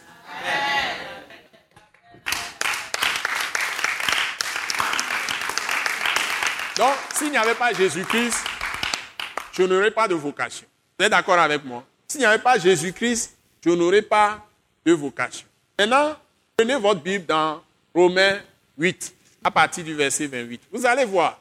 Donc, 6.76 6.94
s'il 7.14 7.30
n'y 7.30 7.36
avait 7.36 7.54
pas 7.54 7.72
Jésus-Christ, 7.72 8.44
je 9.52 9.62
n'aurais 9.62 9.90
pas 9.90 10.08
de 10.08 10.14
vocation. 10.14 10.66
Vous 10.98 11.04
êtes 11.04 11.10
d'accord 11.10 11.38
avec 11.38 11.64
moi? 11.64 11.84
S'il 12.12 12.20
n'y 12.20 12.26
avait 12.26 12.42
pas 12.42 12.58
Jésus-Christ, 12.58 13.34
je 13.64 13.70
n'aurais 13.70 14.02
pas 14.02 14.46
de 14.84 14.92
vocation. 14.92 15.46
Maintenant, 15.78 16.14
prenez 16.54 16.76
votre 16.76 17.00
Bible 17.00 17.24
dans 17.24 17.62
Romains 17.94 18.38
8, 18.76 19.14
à 19.42 19.50
partir 19.50 19.82
du 19.82 19.94
verset 19.94 20.26
28. 20.26 20.60
Vous 20.70 20.84
allez 20.84 21.06
voir. 21.06 21.40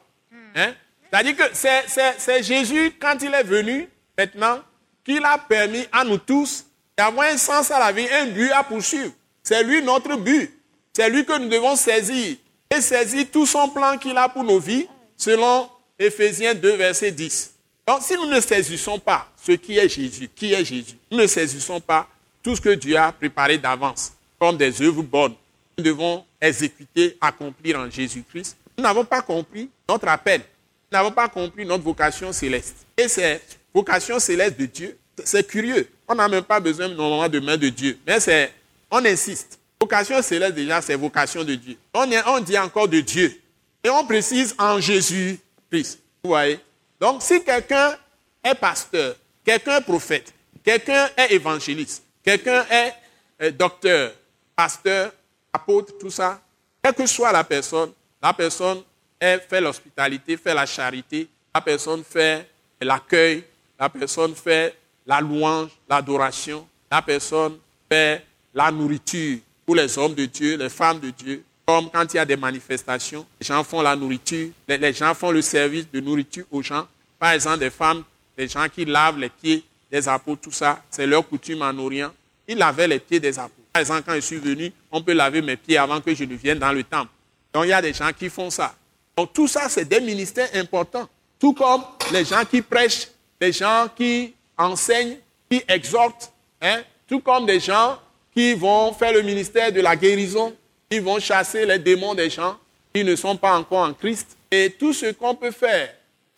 Hein? 0.54 0.72
C'est-à-dire 1.10 1.36
que 1.36 1.42
c'est 1.52 2.42
Jésus, 2.42 2.94
quand 2.98 3.18
il 3.20 3.34
est 3.34 3.42
venu, 3.42 3.86
maintenant, 4.16 4.60
qu'il 5.04 5.22
a 5.22 5.36
permis 5.36 5.84
à 5.92 6.04
nous 6.04 6.16
tous 6.16 6.64
d'avoir 6.96 7.28
un 7.28 7.36
sens 7.36 7.70
à 7.70 7.78
la 7.78 7.92
vie, 7.92 8.08
un 8.10 8.28
but 8.28 8.50
à 8.52 8.62
poursuivre. 8.62 9.12
C'est 9.42 9.62
lui 9.62 9.82
notre 9.82 10.16
but. 10.16 10.58
C'est 10.94 11.10
lui 11.10 11.26
que 11.26 11.38
nous 11.38 11.50
devons 11.50 11.76
saisir. 11.76 12.38
Et 12.74 12.80
saisir 12.80 13.26
tout 13.30 13.44
son 13.44 13.68
plan 13.68 13.98
qu'il 13.98 14.16
a 14.16 14.26
pour 14.26 14.42
nos 14.42 14.58
vies, 14.58 14.88
selon 15.18 15.68
Ephésiens 15.98 16.54
2, 16.54 16.76
verset 16.76 17.10
10. 17.10 17.50
Donc, 17.86 18.02
si 18.02 18.14
nous 18.14 18.26
ne 18.26 18.40
saisissons 18.40 18.98
pas 18.98 19.28
ce 19.42 19.52
qui 19.52 19.76
est 19.76 19.88
Jésus, 19.88 20.28
qui 20.34 20.52
est 20.52 20.64
Jésus, 20.64 20.94
nous 21.10 21.18
ne 21.18 21.26
saisissons 21.26 21.80
pas 21.80 22.08
tout 22.42 22.54
ce 22.54 22.60
que 22.60 22.70
Dieu 22.70 22.96
a 22.96 23.10
préparé 23.10 23.58
d'avance, 23.58 24.12
comme 24.38 24.56
des 24.56 24.80
œuvres 24.82 25.02
bonnes, 25.02 25.34
nous 25.76 25.84
devons 25.84 26.24
exécuter, 26.40 27.16
accomplir 27.20 27.78
en 27.78 27.90
Jésus-Christ. 27.90 28.56
Nous 28.76 28.84
n'avons 28.84 29.04
pas 29.04 29.22
compris 29.22 29.68
notre 29.88 30.08
appel. 30.08 30.40
Nous 30.40 30.98
n'avons 30.98 31.10
pas 31.10 31.28
compris 31.28 31.64
notre 31.64 31.82
vocation 31.82 32.32
céleste. 32.32 32.86
Et 32.96 33.08
c'est 33.08 33.40
vocation 33.74 34.18
céleste 34.18 34.58
de 34.58 34.66
Dieu, 34.66 34.98
c'est 35.24 35.46
curieux. 35.46 35.88
On 36.06 36.14
n'a 36.14 36.28
même 36.28 36.44
pas 36.44 36.60
besoin 36.60 36.88
normalement 36.88 37.28
de 37.28 37.40
main 37.40 37.56
de 37.56 37.68
Dieu. 37.68 37.98
Mais 38.06 38.20
c'est, 38.20 38.52
on 38.90 39.04
insiste. 39.04 39.58
Vocation 39.80 40.22
céleste 40.22 40.54
déjà, 40.54 40.80
c'est 40.80 40.94
vocation 40.94 41.42
de 41.42 41.54
Dieu. 41.54 41.76
On, 41.94 42.08
on 42.26 42.40
dit 42.40 42.58
encore 42.58 42.86
de 42.86 43.00
Dieu. 43.00 43.40
Et 43.82 43.90
on 43.90 44.04
précise 44.04 44.54
en 44.58 44.80
Jésus-Christ. 44.80 45.98
Vous 46.22 46.30
voyez? 46.30 46.60
Donc 47.02 47.20
si 47.20 47.42
quelqu'un 47.42 47.96
est 48.44 48.54
pasteur, 48.54 49.16
quelqu'un 49.44 49.78
est 49.78 49.80
prophète, 49.80 50.32
quelqu'un 50.62 51.10
est 51.16 51.32
évangéliste, 51.32 52.04
quelqu'un 52.22 52.64
est 52.70 52.94
euh, 53.42 53.50
docteur, 53.50 54.12
pasteur, 54.54 55.10
apôtre, 55.52 55.94
tout 55.98 56.12
ça, 56.12 56.40
quelle 56.80 56.94
que 56.94 57.04
soit 57.06 57.32
la 57.32 57.42
personne, 57.42 57.90
la 58.22 58.32
personne 58.32 58.84
fait 59.20 59.60
l'hospitalité, 59.60 60.36
fait 60.36 60.54
la 60.54 60.64
charité, 60.64 61.28
la 61.52 61.60
personne 61.60 62.04
fait 62.04 62.48
l'accueil, 62.80 63.42
la 63.80 63.88
personne 63.88 64.36
fait 64.36 64.76
la 65.04 65.20
louange, 65.20 65.70
l'adoration, 65.90 66.68
la 66.88 67.02
personne 67.02 67.58
fait 67.90 68.24
la 68.54 68.70
nourriture 68.70 69.40
pour 69.66 69.74
les 69.74 69.98
hommes 69.98 70.14
de 70.14 70.26
Dieu, 70.26 70.56
les 70.56 70.68
femmes 70.68 71.00
de 71.00 71.10
Dieu. 71.10 71.42
Comme 71.66 71.90
quand 71.90 72.12
il 72.12 72.16
y 72.16 72.20
a 72.20 72.24
des 72.24 72.36
manifestations, 72.36 73.26
les 73.40 73.46
gens 73.46 73.62
font 73.64 73.82
la 73.82 73.94
nourriture, 73.96 74.50
les, 74.68 74.92
gens 74.92 75.14
font 75.14 75.32
le 75.32 75.42
service 75.42 75.90
de 75.90 75.98
nourriture 76.00 76.44
aux 76.50 76.62
gens. 76.62 76.86
Par 77.22 77.30
exemple, 77.30 77.58
des 77.58 77.70
femmes, 77.70 78.02
des 78.36 78.48
gens 78.48 78.66
qui 78.68 78.84
lavent 78.84 79.16
les 79.16 79.28
pieds 79.28 79.62
des 79.88 80.08
apôtres, 80.08 80.40
tout 80.40 80.50
ça, 80.50 80.82
c'est 80.90 81.06
leur 81.06 81.24
coutume 81.28 81.62
en 81.62 81.78
Orient. 81.78 82.10
Ils 82.48 82.58
lavaient 82.58 82.88
les 82.88 82.98
pieds 82.98 83.20
des 83.20 83.38
apôtres. 83.38 83.68
Par 83.72 83.78
exemple, 83.78 84.02
quand 84.04 84.16
je 84.16 84.20
suis 84.22 84.38
venu, 84.38 84.72
on 84.90 85.00
peut 85.00 85.12
laver 85.12 85.40
mes 85.40 85.56
pieds 85.56 85.78
avant 85.78 86.00
que 86.00 86.12
je 86.12 86.24
ne 86.24 86.34
vienne 86.34 86.58
dans 86.58 86.72
le 86.72 86.82
temple. 86.82 87.12
Donc 87.52 87.66
il 87.66 87.68
y 87.68 87.72
a 87.72 87.80
des 87.80 87.92
gens 87.92 88.10
qui 88.12 88.28
font 88.28 88.50
ça. 88.50 88.74
Donc 89.16 89.32
tout 89.32 89.46
ça, 89.46 89.68
c'est 89.68 89.84
des 89.84 90.00
ministères 90.00 90.48
importants. 90.54 91.08
Tout 91.38 91.52
comme 91.52 91.84
les 92.10 92.24
gens 92.24 92.44
qui 92.44 92.60
prêchent, 92.60 93.06
les 93.40 93.52
gens 93.52 93.86
qui 93.96 94.34
enseignent, 94.58 95.18
qui 95.48 95.62
exhortent, 95.68 96.32
hein, 96.60 96.80
tout 97.06 97.20
comme 97.20 97.46
des 97.46 97.60
gens 97.60 98.00
qui 98.34 98.52
vont 98.54 98.92
faire 98.94 99.12
le 99.12 99.22
ministère 99.22 99.70
de 99.70 99.80
la 99.80 99.94
guérison, 99.94 100.52
qui 100.90 100.98
vont 100.98 101.20
chasser 101.20 101.66
les 101.66 101.78
démons 101.78 102.16
des 102.16 102.30
gens 102.30 102.56
qui 102.92 103.04
ne 103.04 103.14
sont 103.14 103.36
pas 103.36 103.56
encore 103.56 103.86
en 103.86 103.94
Christ. 103.94 104.36
Et 104.50 104.74
tout 104.76 104.92
ce 104.92 105.12
qu'on 105.12 105.36
peut 105.36 105.52
faire, 105.52 105.94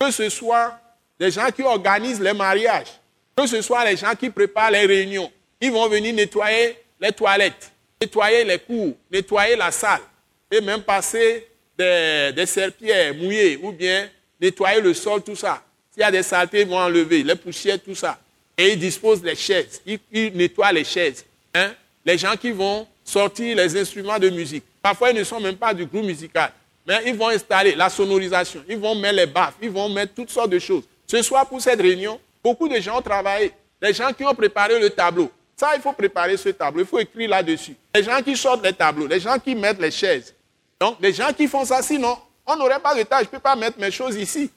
que 0.07 0.11
ce 0.11 0.29
soit 0.29 0.79
des 1.19 1.31
gens 1.31 1.51
qui 1.51 1.63
organisent 1.63 2.21
les 2.21 2.33
mariages, 2.33 2.89
que 3.37 3.47
ce 3.47 3.63
soit 3.63 3.85
les 3.85 3.97
gens 3.97 4.15
qui 4.15 4.31
préparent 4.31 4.71
les 4.71 4.87
réunions, 4.87 5.31
ils 5.61 5.71
vont 5.73 5.89
venir 5.89 6.15
nettoyer 6.15 6.77
les 7.01 7.13
toilettes, 7.13 7.73
nettoyer 8.01 8.45
les 8.45 8.59
cours, 8.59 8.95
nettoyer 9.11 9.57
la 9.57 9.71
salle, 9.71 10.03
et 10.51 10.61
même 10.61 10.83
passer 10.83 11.47
des, 11.77 12.33
des 12.35 12.47
serpillères 12.47 13.15
mouillées 13.15 13.59
ou 13.63 13.73
bien 13.73 14.09
nettoyer 14.41 14.81
le 14.81 14.93
sol, 14.95 15.23
tout 15.23 15.37
ça. 15.37 15.63
S'il 15.91 16.01
y 16.01 16.05
a 16.05 16.11
des 16.11 16.23
saletés, 16.23 16.63
ils 16.63 16.69
vont 16.69 16.79
enlever, 16.79 17.23
les 17.23 17.37
poussières, 17.37 17.81
tout 17.81 17.95
ça. 17.95 18.19
Et 18.59 18.73
ils 18.73 18.79
disposent 18.79 19.23
les 19.23 19.37
chaises, 19.37 19.81
ils, 19.87 20.01
nettoient 20.35 20.73
les 20.73 20.85
chaises. 20.85 21.25
Hein. 21.55 21.73
Les 22.05 22.19
gens 22.19 22.37
qui 22.37 22.51
vont 22.51 22.87
sortir 23.05 23.57
les 23.57 23.77
instruments 23.77 24.19
de 24.19 24.29
musique. 24.29 24.65
Parfois, 24.83 25.11
ils 25.11 25.17
ne 25.17 25.25
sont 25.25 25.41
même 25.41 25.57
pas 25.57 25.73
du 25.73 25.87
groupe 25.87 26.05
musical. 26.05 26.53
Mais 26.87 27.03
ils 27.07 27.15
vont 27.15 27.29
installer 27.29 27.75
la 27.75 27.89
sonorisation, 27.89 28.63
ils 28.69 28.79
vont 28.79 28.95
mettre 28.95 29.17
les 29.17 29.27
baffes, 29.27 29.55
ils 29.63 29.71
vont 29.71 29.89
mettre 29.89 30.15
toutes 30.15 30.31
sortes 30.31 30.51
de 30.51 30.59
choses. 30.59 30.85
Ce 31.07 31.23
soir, 31.23 31.47
pour 31.47 31.61
cette 31.61 31.81
réunion, 31.81 32.21
beaucoup 32.43 32.69
de 32.69 32.79
gens 32.81 32.99
ont 32.99 33.03
travaillé. 33.03 33.53
Les 33.81 33.93
gens 33.93 34.13
qui 34.13 34.25
ont 34.25 34.35
préparé 34.35 34.79
le 34.79 34.91
tableau. 34.91 35.31
Ça, 35.57 35.75
il 35.77 35.81
faut 35.81 35.93
préparer 35.93 36.37
ce 36.37 36.49
tableau, 36.51 36.83
il 36.83 36.87
faut 36.87 36.99
écrire 36.99 37.31
là-dessus. 37.31 37.77
Les 37.95 38.03
gens 38.03 38.21
qui 38.23 38.37
sortent 38.37 38.65
les 38.65 38.73
tableaux, 38.73 39.07
les 39.07 39.21
gens 39.21 39.39
qui 39.39 39.55
mettent 39.55 39.81
les 39.81 39.91
chaises. 39.91 40.35
Donc, 40.81 40.97
les 41.01 41.13
gens 41.13 41.33
qui 41.33 41.47
font 41.47 41.65
ça, 41.65 41.81
sinon, 41.83 42.19
on 42.47 42.57
n'aurait 42.57 42.81
pas 42.81 42.95
de 42.95 43.03
tâche. 43.03 43.23
Je 43.23 43.27
ne 43.27 43.31
peux 43.31 43.39
pas 43.39 43.57
mettre 43.57 43.79
mes 43.79 43.91
choses 43.91 44.17
ici. 44.17 44.51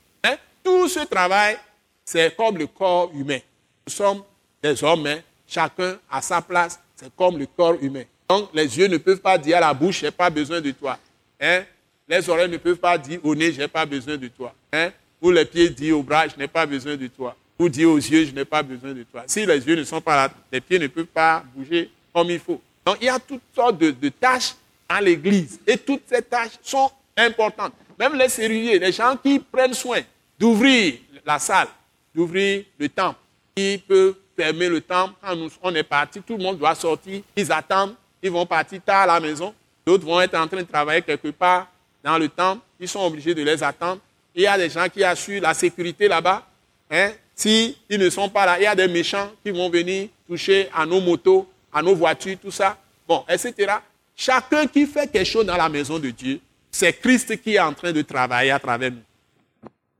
Tout 0.63 0.89
ce 0.89 0.99
travail, 1.01 1.57
c'est 2.03 2.35
comme 2.35 2.57
le 2.57 2.67
corps 2.67 3.09
humain. 3.13 3.39
Nous 3.87 3.93
sommes 3.93 4.21
des 4.61 4.83
hommes, 4.83 5.07
hein. 5.07 5.19
chacun 5.47 5.97
à 6.11 6.21
sa 6.21 6.41
place, 6.41 6.77
c'est 6.95 7.15
comme 7.15 7.37
le 7.37 7.45
corps 7.45 7.75
humain. 7.81 8.03
Donc, 8.27 8.49
les 8.53 8.77
yeux 8.77 8.87
ne 8.87 8.97
peuvent 8.97 9.21
pas 9.21 9.37
dire 9.37 9.57
à 9.57 9.61
la 9.61 9.73
bouche, 9.73 10.01
je 10.01 10.07
n'ai 10.07 10.11
pas 10.11 10.29
besoin 10.29 10.59
de 10.59 10.71
toi. 10.71 10.97
Hein? 11.39 11.63
Les 12.07 12.29
oreilles 12.29 12.49
ne 12.49 12.57
peuvent 12.57 12.77
pas 12.77 12.97
dire 12.97 13.19
au 13.23 13.35
nez, 13.35 13.51
je 13.51 13.59
n'ai 13.59 13.67
pas 13.67 13.85
besoin 13.85 14.15
de 14.15 14.27
toi. 14.29 14.53
Hein? 14.71 14.91
Ou 15.21 15.29
les 15.31 15.45
pieds 15.45 15.69
disent 15.69 15.91
au 15.91 16.03
bras, 16.03 16.27
je 16.27 16.37
n'ai 16.37 16.47
pas 16.47 16.65
besoin 16.65 16.95
de 16.95 17.07
toi. 17.07 17.35
Ou 17.59 17.67
dire 17.67 17.89
aux 17.89 17.97
yeux, 17.97 18.25
je 18.25 18.31
n'ai 18.31 18.45
pas 18.45 18.63
besoin 18.63 18.93
de 18.93 19.03
toi. 19.03 19.23
Si 19.27 19.45
les 19.45 19.67
yeux 19.67 19.75
ne 19.75 19.83
sont 19.83 19.99
pas 19.99 20.15
là, 20.15 20.31
les 20.51 20.61
pieds 20.61 20.79
ne 20.79 20.87
peuvent 20.87 21.05
pas 21.05 21.43
bouger 21.53 21.89
comme 22.13 22.29
il 22.29 22.39
faut. 22.39 22.61
Donc, 22.85 22.97
il 23.01 23.05
y 23.05 23.09
a 23.09 23.19
toutes 23.19 23.41
sortes 23.53 23.77
de, 23.77 23.91
de 23.91 24.09
tâches 24.09 24.53
à 24.87 25.01
l'église. 25.01 25.59
Et 25.67 25.77
toutes 25.77 26.03
ces 26.07 26.21
tâches 26.21 26.53
sont 26.63 26.89
importantes. 27.17 27.73
Même 27.99 28.15
les 28.15 28.29
serruriers, 28.29 28.79
les 28.79 28.91
gens 28.91 29.17
qui 29.17 29.39
prennent 29.39 29.73
soin 29.73 29.99
d'ouvrir 30.39 30.93
la 31.25 31.39
salle, 31.39 31.67
d'ouvrir 32.15 32.63
le 32.79 32.87
temple, 32.87 33.19
qui 33.55 33.83
peuvent 33.85 34.15
fermer 34.37 34.69
le 34.69 34.79
temple 34.79 35.15
quand 35.21 35.35
nous, 35.35 35.49
on 35.61 35.73
est 35.73 35.83
parti, 35.83 36.21
tout 36.21 36.37
le 36.37 36.43
monde 36.43 36.59
doit 36.59 36.75
sortir, 36.75 37.21
ils 37.35 37.51
attendent, 37.51 37.95
ils 38.21 38.29
vont 38.29 38.45
partir 38.45 38.79
tard 38.85 39.01
à 39.01 39.05
la 39.07 39.19
maison, 39.19 39.53
d'autres 39.85 40.05
vont 40.05 40.21
être 40.21 40.35
en 40.35 40.47
train 40.47 40.57
de 40.57 40.67
travailler 40.67 41.01
quelque 41.01 41.29
part 41.29 41.67
dans 42.07 42.17
le 42.17 42.29
temple, 42.29 42.61
ils 42.79 42.87
sont 42.87 43.01
obligés 43.01 43.35
de 43.35 43.43
les 43.43 43.61
attendre. 43.61 43.99
Il 44.33 44.43
y 44.43 44.47
a 44.47 44.57
des 44.57 44.69
gens 44.69 44.87
qui 44.87 45.03
assurent 45.03 45.41
la 45.41 45.53
sécurité 45.53 46.07
là-bas. 46.07 46.47
Hein? 46.89 47.11
S'ils 47.35 47.75
ne 47.89 48.09
sont 48.09 48.29
pas 48.29 48.45
là, 48.45 48.57
il 48.57 48.63
y 48.63 48.65
a 48.65 48.73
des 48.73 48.87
méchants 48.87 49.29
qui 49.43 49.51
vont 49.51 49.69
venir 49.69 50.07
toucher 50.25 50.69
à 50.73 50.85
nos 50.85 51.01
motos, 51.01 51.45
à 51.73 51.81
nos 51.81 51.93
voitures, 51.93 52.37
tout 52.41 52.49
ça. 52.49 52.77
Bon, 53.05 53.25
etc. 53.27 53.73
Chacun 54.15 54.67
qui 54.67 54.85
fait 54.85 55.11
quelque 55.11 55.27
chose 55.27 55.45
dans 55.45 55.57
la 55.57 55.67
maison 55.67 55.99
de 55.99 56.09
Dieu, 56.09 56.39
c'est 56.71 56.93
Christ 56.93 57.41
qui 57.41 57.55
est 57.55 57.59
en 57.59 57.73
train 57.73 57.91
de 57.91 58.01
travailler 58.01 58.51
à 58.51 58.59
travers 58.59 58.91
nous. 58.91 59.03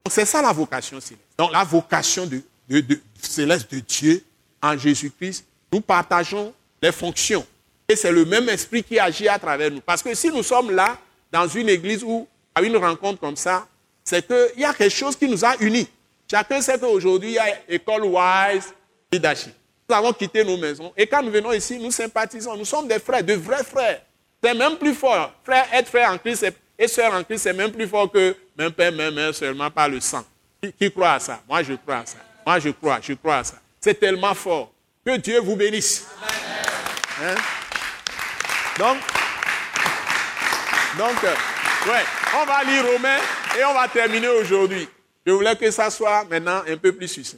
C'est 0.09 0.25
ça 0.25 0.41
la 0.41 0.53
vocation 0.53 1.01
céleste. 1.01 1.25
Donc 1.37 1.51
la 1.51 1.65
vocation 1.65 2.25
de, 2.25 2.41
céleste 3.21 3.69
de 3.69 3.79
Dieu 3.81 4.23
en 4.61 4.77
Jésus-Christ, 4.77 5.45
nous 5.73 5.81
partageons 5.81 6.53
les 6.81 6.93
fonctions. 6.93 7.45
Et 7.89 7.97
c'est 7.97 8.13
le 8.13 8.23
même 8.23 8.47
esprit 8.47 8.81
qui 8.81 8.97
agit 8.97 9.27
à 9.27 9.37
travers 9.37 9.69
nous. 9.69 9.81
Parce 9.81 10.01
que 10.01 10.13
si 10.13 10.29
nous 10.29 10.43
sommes 10.43 10.71
là, 10.71 10.97
dans 11.31 11.47
une 11.47 11.69
église 11.69 12.03
ou 12.03 12.27
à 12.55 12.61
une 12.61 12.77
rencontre 12.77 13.19
comme 13.19 13.35
ça, 13.35 13.67
c'est 14.03 14.25
qu'il 14.25 14.61
y 14.61 14.65
a 14.65 14.73
quelque 14.73 14.93
chose 14.93 15.15
qui 15.15 15.27
nous 15.27 15.43
a 15.43 15.55
unis. 15.59 15.87
Chacun 16.29 16.61
sait 16.61 16.79
qu'aujourd'hui, 16.79 17.29
il 17.29 17.35
y 17.35 17.39
a 17.39 17.47
école 17.69 18.03
wise 18.03 18.73
leadership. 19.11 19.53
Nous 19.89 19.95
avons 19.95 20.11
quitté 20.13 20.43
nos 20.43 20.57
maisons. 20.57 20.91
Et 20.97 21.07
quand 21.07 21.21
nous 21.21 21.31
venons 21.31 21.53
ici, 21.53 21.79
nous 21.79 21.91
sympathisons. 21.91 22.57
Nous 22.57 22.65
sommes 22.65 22.87
des 22.87 22.99
frères, 22.99 23.23
de 23.23 23.33
vrais 23.33 23.63
frères. 23.63 24.01
C'est 24.43 24.53
même 24.53 24.77
plus 24.77 24.93
fort. 24.93 25.33
Frère, 25.43 25.65
être 25.73 25.87
frère 25.87 26.11
en 26.11 26.17
Christ 26.17 26.45
et 26.77 26.87
sœur 26.87 27.13
en 27.13 27.23
Christ, 27.23 27.43
c'est 27.43 27.53
même 27.53 27.71
plus 27.71 27.87
fort 27.87 28.11
que 28.11 28.35
même 28.57 28.71
père, 28.71 28.91
même 28.91 29.13
mère, 29.13 29.33
seulement 29.33 29.71
par 29.71 29.89
le 29.89 29.99
sang. 29.99 30.23
Qui, 30.79 30.91
croit 30.91 31.13
à 31.13 31.19
ça? 31.19 31.41
Moi, 31.47 31.63
je 31.63 31.73
crois 31.73 31.97
à 31.97 32.05
ça. 32.05 32.17
Moi, 32.45 32.59
je 32.59 32.69
crois, 32.69 32.99
je 33.01 33.13
crois 33.13 33.37
à 33.37 33.43
ça. 33.43 33.55
C'est 33.79 33.99
tellement 33.99 34.33
fort. 34.33 34.71
Que 35.05 35.17
Dieu 35.17 35.39
vous 35.39 35.55
bénisse. 35.55 36.05
Hein? 37.21 37.35
Donc, 38.77 38.97
donc 40.97 41.23
euh, 41.23 41.91
ouais, 41.91 42.03
on 42.35 42.45
va 42.45 42.63
lire 42.63 42.83
Romains 42.91 43.19
et 43.57 43.63
on 43.63 43.73
va 43.73 43.87
terminer 43.87 44.27
aujourd'hui. 44.27 44.87
Je 45.25 45.31
voulais 45.31 45.55
que 45.55 45.69
ça 45.69 45.89
soit 45.89 46.23
maintenant 46.29 46.63
un 46.67 46.77
peu 46.77 46.91
plus 46.91 47.07
succinct. 47.07 47.37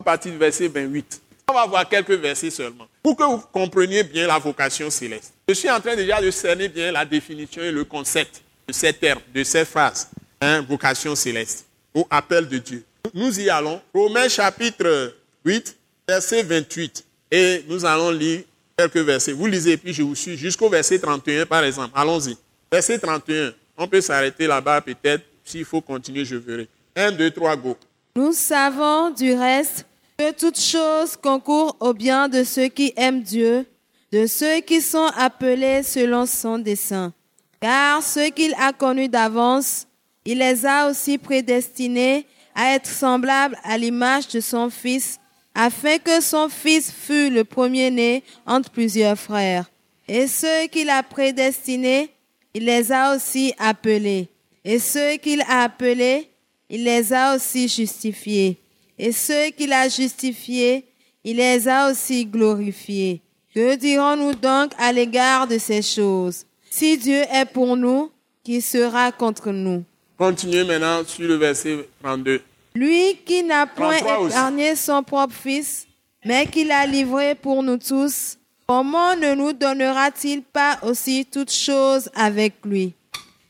À 0.00 0.04
partir 0.04 0.32
du 0.32 0.38
verset 0.38 0.68
28. 0.68 1.20
On 1.48 1.52
va 1.52 1.66
voir 1.66 1.88
quelques 1.88 2.12
versets 2.12 2.50
seulement. 2.50 2.86
Pour 3.02 3.16
que 3.16 3.24
vous 3.24 3.38
compreniez 3.52 4.02
bien 4.02 4.26
la 4.26 4.38
vocation 4.38 4.88
céleste. 4.88 5.34
Je 5.48 5.54
suis 5.54 5.70
en 5.70 5.80
train 5.80 5.94
déjà 5.94 6.20
de 6.20 6.30
cerner 6.30 6.68
bien 6.68 6.90
la 6.92 7.04
définition 7.04 7.62
et 7.62 7.70
le 7.70 7.84
concept 7.84 8.42
de 8.66 8.72
ces 8.72 8.92
termes, 8.92 9.20
de 9.34 9.44
ces 9.44 9.64
phrases. 9.64 10.08
Hein, 10.40 10.62
vocation 10.62 11.14
céleste 11.14 11.66
ou 11.94 12.06
appel 12.08 12.48
de 12.48 12.58
Dieu. 12.58 12.84
Nous 13.12 13.38
y 13.40 13.50
allons. 13.50 13.80
Romains 13.92 14.28
chapitre 14.28 15.14
8, 15.44 15.76
verset 16.08 16.42
28. 16.42 17.04
Et 17.30 17.64
nous 17.68 17.84
allons 17.84 18.10
lire 18.10 18.42
quelques 18.76 18.96
versets. 18.96 19.32
Vous 19.32 19.46
lisez, 19.46 19.76
puis 19.76 19.92
je 19.92 20.02
vous 20.02 20.14
suis 20.14 20.36
jusqu'au 20.36 20.68
verset 20.68 20.98
31, 20.98 21.44
par 21.46 21.64
exemple. 21.64 21.90
Allons-y. 21.94 22.36
Verset 22.74 22.98
31. 22.98 23.52
On 23.78 23.86
peut 23.86 24.00
s'arrêter 24.00 24.48
là-bas 24.48 24.80
peut-être. 24.80 25.22
S'il 25.44 25.64
faut 25.64 25.80
continuer, 25.80 26.24
je 26.24 26.34
verrai. 26.34 26.68
1, 26.96 27.12
2, 27.12 27.30
3, 27.30 27.54
go. 27.54 27.76
Nous 28.16 28.32
savons 28.32 29.10
du 29.10 29.32
reste 29.32 29.86
que 30.18 30.32
toute 30.32 30.58
chose 30.58 31.14
concourt 31.14 31.76
au 31.78 31.94
bien 31.94 32.28
de 32.28 32.42
ceux 32.42 32.66
qui 32.66 32.92
aiment 32.96 33.22
Dieu, 33.22 33.64
de 34.10 34.26
ceux 34.26 34.58
qui 34.58 34.80
sont 34.80 35.08
appelés 35.16 35.84
selon 35.84 36.26
son 36.26 36.58
dessein. 36.58 37.12
Car 37.60 38.02
ceux 38.02 38.30
qu'il 38.30 38.52
a 38.54 38.72
connus 38.72 39.08
d'avance, 39.08 39.86
il 40.24 40.38
les 40.38 40.66
a 40.66 40.90
aussi 40.90 41.16
prédestinés 41.16 42.26
à 42.56 42.74
être 42.74 42.88
semblables 42.88 43.56
à 43.62 43.78
l'image 43.78 44.26
de 44.26 44.40
son 44.40 44.68
Fils, 44.68 45.20
afin 45.54 45.98
que 45.98 46.20
son 46.20 46.48
Fils 46.48 46.90
fût 46.90 47.30
le 47.30 47.44
premier-né 47.44 48.24
entre 48.44 48.68
plusieurs 48.68 49.16
frères. 49.16 49.70
Et 50.08 50.26
ceux 50.26 50.66
qu'il 50.66 50.90
a 50.90 51.04
prédestinés, 51.04 52.10
il 52.54 52.64
les 52.64 52.92
a 52.92 53.14
aussi 53.14 53.52
appelés. 53.58 54.28
Et 54.64 54.78
ceux 54.78 55.16
qu'il 55.16 55.42
a 55.42 55.64
appelés, 55.64 56.30
il 56.70 56.84
les 56.84 57.12
a 57.12 57.34
aussi 57.34 57.68
justifiés. 57.68 58.56
Et 58.98 59.12
ceux 59.12 59.50
qu'il 59.50 59.72
a 59.72 59.88
justifiés, 59.88 60.84
il 61.24 61.36
les 61.36 61.68
a 61.68 61.90
aussi 61.90 62.24
glorifiés. 62.24 63.20
Que 63.54 63.74
dirons-nous 63.74 64.34
donc 64.34 64.72
à 64.78 64.92
l'égard 64.92 65.46
de 65.46 65.58
ces 65.58 65.82
choses? 65.82 66.46
Si 66.70 66.96
Dieu 66.96 67.22
est 67.32 67.44
pour 67.44 67.76
nous, 67.76 68.10
qui 68.42 68.60
sera 68.60 69.10
contre 69.12 69.50
nous? 69.50 69.84
Continuez 70.16 70.64
maintenant 70.64 71.04
sur 71.04 71.26
le 71.26 71.34
verset 71.34 71.88
32. 72.02 72.40
Lui 72.74 73.16
qui 73.24 73.42
n'a 73.42 73.66
point 73.66 73.96
épargné 73.96 74.76
son 74.76 75.02
propre 75.02 75.34
Fils, 75.34 75.86
mais 76.24 76.46
qui 76.46 76.64
l'a 76.64 76.86
livré 76.86 77.34
pour 77.34 77.62
nous 77.62 77.76
tous, 77.76 78.36
comment 78.66 79.16
ne 79.16 79.34
nous 79.34 79.52
donnera-t-il 79.52 80.42
pas 80.42 80.78
aussi 80.82 81.26
toutes 81.26 81.52
choses 81.52 82.10
avec 82.14 82.54
lui 82.64 82.94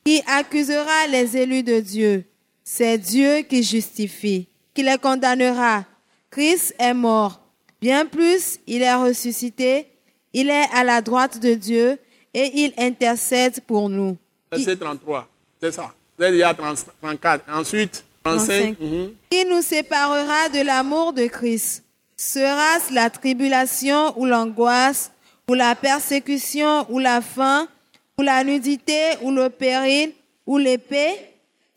Qui 0.05 0.23
accusera 0.27 1.07
les 1.11 1.37
élus 1.37 1.63
de 1.63 1.81
Dieu? 1.81 2.25
C'est 2.63 2.99
Dieu 2.99 3.43
qui 3.43 3.63
justifie 3.63 4.49
qui 4.75 4.83
les 4.83 4.99
condamnera. 4.99 5.85
Christ 6.31 6.75
est 6.79 6.95
mort. 6.95 7.41
Bien 7.81 8.05
plus, 8.05 8.59
il 8.67 8.83
est 8.83 8.95
ressuscité. 8.95 9.87
Il 10.33 10.51
est 10.51 10.67
à 10.73 10.83
la 10.83 11.01
droite 11.01 11.39
de 11.39 11.55
Dieu 11.55 11.99
et 12.35 12.51
il 12.65 12.75
intercède 12.77 13.61
pour 13.67 13.89
nous. 13.89 14.17
Verset 14.51 14.77
33, 14.77 15.29
c'est 15.63 15.73
ça. 15.73 15.95
Il 16.19 16.35
y 16.35 16.43
a 16.43 16.53
34. 16.53 17.45
Ensuite, 17.49 18.05
35. 18.25 18.81
Mhm. 18.81 19.13
Qui 19.31 19.45
nous 19.45 19.63
séparera 19.63 20.49
de 20.49 20.65
l'amour 20.65 21.13
de 21.13 21.27
Christ 21.27 21.84
Sera-ce 22.27 22.91
la 22.91 23.11
tribulation 23.11 24.19
ou 24.19 24.25
l'angoisse, 24.25 25.11
ou 25.47 25.53
la 25.53 25.75
persécution 25.75 26.87
ou 26.89 26.99
la 26.99 27.21
faim, 27.21 27.69
ou 28.17 28.23
la 28.23 28.43
nudité 28.43 29.19
ou 29.21 29.31
le 29.31 29.51
péril, 29.51 30.13
ou 30.47 30.57
l'épée? 30.57 31.13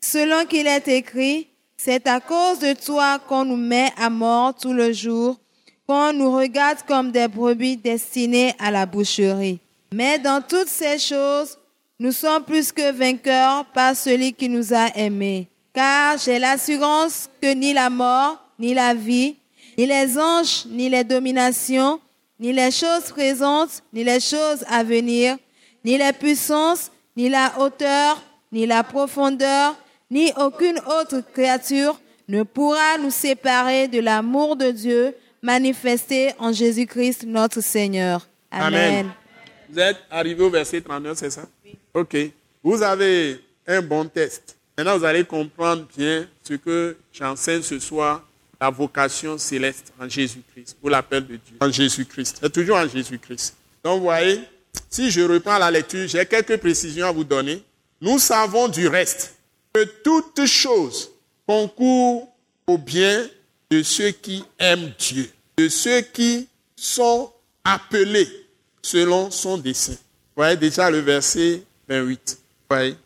Selon 0.00 0.46
qu'il 0.46 0.66
est 0.66 0.88
écrit, 0.88 1.48
c'est 1.76 2.06
à 2.06 2.18
cause 2.18 2.60
de 2.60 2.72
toi 2.72 3.18
qu'on 3.18 3.44
nous 3.44 3.58
met 3.58 3.92
à 3.98 4.08
mort 4.08 4.54
tout 4.54 4.72
le 4.72 4.90
jour, 4.90 5.36
qu'on 5.86 6.14
nous 6.14 6.32
regarde 6.34 6.78
comme 6.88 7.10
des 7.10 7.28
brebis 7.28 7.76
destinées 7.76 8.54
à 8.58 8.70
la 8.70 8.86
boucherie. 8.86 9.60
Mais 9.92 10.18
dans 10.18 10.40
toutes 10.40 10.68
ces 10.68 10.98
choses, 10.98 11.58
nous 12.00 12.12
sommes 12.12 12.42
plus 12.42 12.72
que 12.72 12.90
vainqueurs 12.90 13.66
par 13.66 13.94
celui 13.94 14.32
qui 14.32 14.48
nous 14.48 14.72
a 14.72 14.96
aimés. 14.96 15.46
car 15.74 16.16
j'ai 16.16 16.38
l'assurance 16.38 17.28
que 17.40 17.52
ni 17.52 17.74
la 17.74 17.90
mort, 17.90 18.42
ni 18.58 18.72
la 18.72 18.94
vie, 18.94 19.36
ni 19.78 19.86
les 19.86 20.18
anges, 20.18 20.66
ni 20.66 20.88
les 20.88 21.04
dominations, 21.04 22.00
ni 22.40 22.52
les 22.52 22.72
choses 22.72 23.04
présentes, 23.10 23.80
ni 23.92 24.02
les 24.02 24.18
choses 24.18 24.64
à 24.68 24.82
venir, 24.82 25.36
ni 25.84 25.96
les 25.96 26.12
puissances, 26.12 26.90
ni 27.16 27.28
la 27.28 27.52
hauteur, 27.60 28.20
ni 28.50 28.66
la 28.66 28.82
profondeur, 28.82 29.76
ni 30.10 30.32
aucune 30.36 30.80
autre 30.80 31.22
créature 31.32 31.98
ne 32.26 32.42
pourra 32.42 32.98
nous 32.98 33.10
séparer 33.10 33.86
de 33.86 34.00
l'amour 34.00 34.56
de 34.56 34.72
Dieu 34.72 35.14
manifesté 35.42 36.32
en 36.38 36.52
Jésus-Christ 36.52 37.24
notre 37.24 37.60
Seigneur. 37.60 38.26
Amen. 38.50 39.10
Vous 39.70 39.78
êtes 39.78 39.98
arrivé 40.10 40.42
au 40.42 40.50
verset 40.50 40.80
39, 40.80 41.16
c'est 41.16 41.30
ça? 41.30 41.42
Ok. 41.94 42.16
Vous 42.64 42.82
avez 42.82 43.40
un 43.66 43.80
bon 43.80 44.04
test. 44.06 44.56
Maintenant, 44.76 44.98
vous 44.98 45.04
allez 45.04 45.24
comprendre 45.24 45.86
bien 45.96 46.26
ce 46.42 46.54
que 46.54 46.96
j'enseigne 47.12 47.62
ce 47.62 47.78
soir, 47.78 48.27
la 48.60 48.70
vocation 48.70 49.38
céleste 49.38 49.92
en 50.00 50.08
Jésus-Christ, 50.08 50.76
pour 50.80 50.90
l'appel 50.90 51.26
de 51.26 51.36
Dieu, 51.36 51.56
en 51.60 51.70
Jésus-Christ. 51.70 52.38
C'est 52.40 52.52
toujours 52.52 52.76
en 52.76 52.88
Jésus-Christ. 52.88 53.54
Donc, 53.84 53.98
vous 53.98 54.04
voyez, 54.04 54.40
si 54.90 55.10
je 55.10 55.20
reprends 55.20 55.58
la 55.58 55.70
lecture, 55.70 56.06
j'ai 56.08 56.24
quelques 56.26 56.56
précisions 56.58 57.06
à 57.06 57.12
vous 57.12 57.24
donner. 57.24 57.62
Nous 58.00 58.18
savons 58.18 58.68
du 58.68 58.88
reste 58.88 59.34
que 59.72 59.84
toute 60.02 60.44
chose 60.46 61.10
concourt 61.46 62.28
au 62.66 62.78
bien 62.78 63.28
de 63.70 63.82
ceux 63.82 64.10
qui 64.10 64.44
aiment 64.58 64.92
Dieu, 64.98 65.30
de 65.56 65.68
ceux 65.68 66.00
qui 66.00 66.48
sont 66.76 67.32
appelés 67.64 68.28
selon 68.82 69.30
son 69.30 69.58
dessein. 69.58 69.92
Vous 69.92 70.42
voyez 70.42 70.56
déjà 70.56 70.90
le 70.90 70.98
verset 70.98 71.62
28. 71.88 72.38
Voyez 72.70 72.96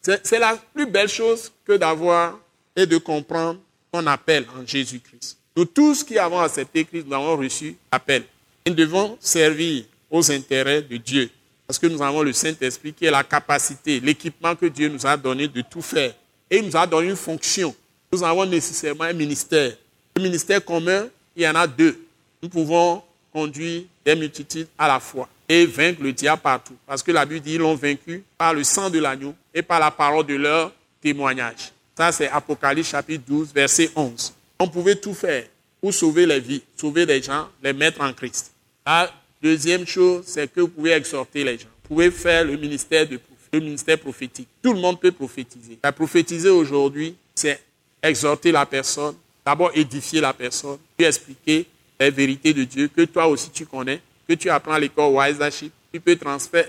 C'est 0.00 0.38
la 0.38 0.56
plus 0.74 0.86
belle 0.86 1.08
chose 1.08 1.52
que 1.64 1.76
d'avoir 1.76 2.38
et 2.76 2.86
de 2.86 2.98
comprendre 2.98 3.60
qu'on 3.90 4.06
appelle 4.06 4.46
en 4.56 4.66
Jésus-Christ. 4.66 5.38
Nous 5.56 5.64
tous 5.64 6.04
qui 6.04 6.18
avons 6.18 6.40
accepté 6.40 6.84
Christ, 6.84 7.06
nous 7.06 7.14
avons 7.14 7.36
reçu 7.36 7.76
l'appel. 7.92 8.24
Nous 8.66 8.74
devons 8.74 9.16
servir 9.20 9.84
aux 10.10 10.30
intérêts 10.30 10.82
de 10.82 10.96
Dieu. 10.96 11.30
Parce 11.66 11.78
que 11.78 11.86
nous 11.86 12.02
avons 12.02 12.22
le 12.22 12.32
Saint-Esprit 12.32 12.92
qui 12.92 13.04
est 13.04 13.10
la 13.10 13.22
capacité, 13.22 14.00
l'équipement 14.00 14.56
que 14.56 14.66
Dieu 14.66 14.88
nous 14.88 15.06
a 15.06 15.16
donné 15.16 15.48
de 15.48 15.60
tout 15.62 15.82
faire. 15.82 16.12
Et 16.50 16.58
il 16.58 16.66
nous 16.66 16.76
a 16.76 16.86
donné 16.86 17.10
une 17.10 17.16
fonction. 17.16 17.74
Nous 18.12 18.24
avons 18.24 18.44
nécessairement 18.44 19.04
un 19.04 19.12
ministère. 19.12 19.72
Le 20.16 20.22
ministère 20.22 20.64
commun, 20.64 21.06
il 21.36 21.42
y 21.42 21.48
en 21.48 21.54
a 21.54 21.66
deux. 21.66 22.00
Nous 22.42 22.48
pouvons 22.48 23.02
conduire 23.32 23.82
des 24.04 24.16
multitudes 24.16 24.66
à 24.76 24.88
la 24.88 24.98
fois 24.98 25.28
et 25.48 25.66
vaincre 25.66 26.02
le 26.02 26.12
diable 26.12 26.42
partout. 26.42 26.76
Parce 26.86 27.02
que 27.02 27.12
la 27.12 27.24
Bible 27.24 27.40
dit 27.40 27.52
qu'ils 27.52 27.60
l'ont 27.60 27.74
vaincu 27.74 28.22
par 28.36 28.54
le 28.54 28.64
sang 28.64 28.90
de 28.90 28.98
l'agneau 28.98 29.34
et 29.54 29.62
par 29.62 29.80
la 29.80 29.90
parole 29.90 30.26
de 30.26 30.34
leur 30.34 30.72
témoignage. 31.00 31.72
Ça, 32.00 32.12
c'est 32.12 32.30
Apocalypse 32.30 32.88
chapitre 32.88 33.24
12, 33.28 33.52
verset 33.52 33.90
11. 33.94 34.32
On 34.58 34.66
pouvait 34.66 34.96
tout 34.96 35.12
faire 35.12 35.44
pour 35.82 35.92
sauver 35.92 36.24
les 36.24 36.40
vies, 36.40 36.62
sauver 36.74 37.04
les 37.04 37.20
gens, 37.20 37.46
les 37.62 37.74
mettre 37.74 38.00
en 38.00 38.10
Christ. 38.14 38.52
La 38.86 39.12
deuxième 39.42 39.86
chose, 39.86 40.24
c'est 40.24 40.50
que 40.50 40.62
vous 40.62 40.68
pouvez 40.68 40.92
exhorter 40.92 41.44
les 41.44 41.58
gens. 41.58 41.68
Vous 41.82 41.96
pouvez 41.96 42.10
faire 42.10 42.46
le 42.46 42.56
ministère, 42.56 43.06
de, 43.06 43.20
ministère 43.52 43.98
prophétique. 43.98 44.48
Tout 44.62 44.72
le 44.72 44.80
monde 44.80 44.98
peut 44.98 45.12
prophétiser. 45.12 45.78
La 45.84 45.92
prophétiser 45.92 46.48
aujourd'hui, 46.48 47.16
c'est 47.34 47.60
exhorter 48.02 48.50
la 48.50 48.64
personne, 48.64 49.16
d'abord 49.44 49.70
édifier 49.74 50.22
la 50.22 50.32
personne, 50.32 50.78
puis 50.96 51.06
expliquer 51.06 51.66
les 52.00 52.10
vérités 52.10 52.54
de 52.54 52.64
Dieu 52.64 52.88
que 52.88 53.02
toi 53.02 53.26
aussi 53.26 53.50
tu 53.50 53.66
connais, 53.66 54.00
que 54.26 54.32
tu 54.32 54.48
apprends 54.48 54.72
à 54.72 54.80
l'école 54.80 55.12
Wisaship. 55.12 55.70
Tu 55.92 56.00
peux 56.00 56.16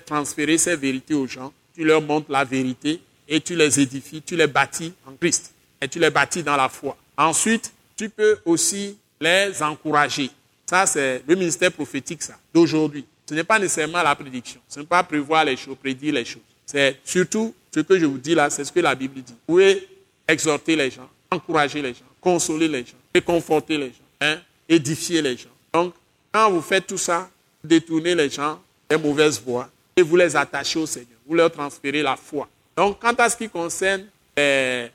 transférer 0.05 0.57
ces 0.57 0.75
vérités 0.75 1.13
aux 1.13 1.25
gens. 1.25 1.53
Tu 1.73 1.85
leur 1.85 2.01
montres 2.01 2.29
la 2.29 2.43
vérité 2.43 2.99
et 3.31 3.41
tu 3.41 3.55
les 3.55 3.79
édifies, 3.79 4.21
tu 4.21 4.35
les 4.35 4.45
bâtis 4.45 4.93
en 5.07 5.13
Christ 5.13 5.53
et 5.81 5.87
tu 5.87 5.97
les 5.97 6.11
bâtis 6.11 6.43
dans 6.43 6.55
la 6.55 6.69
foi. 6.69 6.95
Ensuite, 7.17 7.73
tu 7.95 8.09
peux 8.09 8.37
aussi 8.45 8.97
les 9.19 9.63
encourager. 9.63 10.29
Ça, 10.65 10.85
c'est 10.85 11.23
le 11.25 11.35
ministère 11.35 11.71
prophétique, 11.71 12.21
ça, 12.21 12.37
d'aujourd'hui. 12.53 13.05
Ce 13.27 13.33
n'est 13.33 13.43
pas 13.43 13.57
nécessairement 13.57 14.03
la 14.03 14.15
prédiction. 14.15 14.59
Ce 14.67 14.79
n'est 14.79 14.85
pas 14.85 15.01
prévoir 15.01 15.45
les 15.45 15.57
choses, 15.57 15.77
prédire 15.77 16.13
les 16.13 16.25
choses. 16.25 16.43
C'est 16.65 16.99
surtout 17.03 17.55
ce 17.73 17.79
que 17.79 17.97
je 17.97 18.05
vous 18.05 18.17
dis 18.17 18.35
là, 18.35 18.49
c'est 18.49 18.65
ce 18.65 18.71
que 18.71 18.81
la 18.81 18.93
Bible 18.93 19.21
dit. 19.21 19.33
Vous 19.47 19.53
pouvez 19.55 19.87
exhorter 20.27 20.75
les 20.75 20.91
gens, 20.91 21.09
encourager 21.31 21.81
les 21.81 21.93
gens, 21.93 22.05
consoler 22.19 22.67
les 22.67 22.81
gens, 22.81 22.97
réconforter 23.15 23.77
les 23.77 23.87
gens. 23.87 23.95
Hein 24.19 24.37
édifier 24.71 25.21
les 25.21 25.37
gens. 25.37 25.49
Donc, 25.73 25.93
quand 26.31 26.49
vous 26.49 26.61
faites 26.61 26.87
tout 26.87 26.97
ça, 26.97 27.29
détournez 27.63 28.15
les 28.15 28.29
gens 28.29 28.59
des 28.89 28.97
mauvaises 28.97 29.41
voies 29.41 29.69
et 29.95 30.01
vous 30.01 30.15
les 30.15 30.35
attachez 30.35 30.79
au 30.79 30.85
Seigneur. 30.85 31.17
Vous 31.27 31.35
leur 31.35 31.51
transférez 31.51 32.01
la 32.01 32.15
foi. 32.15 32.47
Donc, 32.75 32.99
quant 32.99 33.13
à 33.13 33.29
ce 33.29 33.37
qui 33.37 33.49
concerne 33.49 34.05
les, 34.35 34.89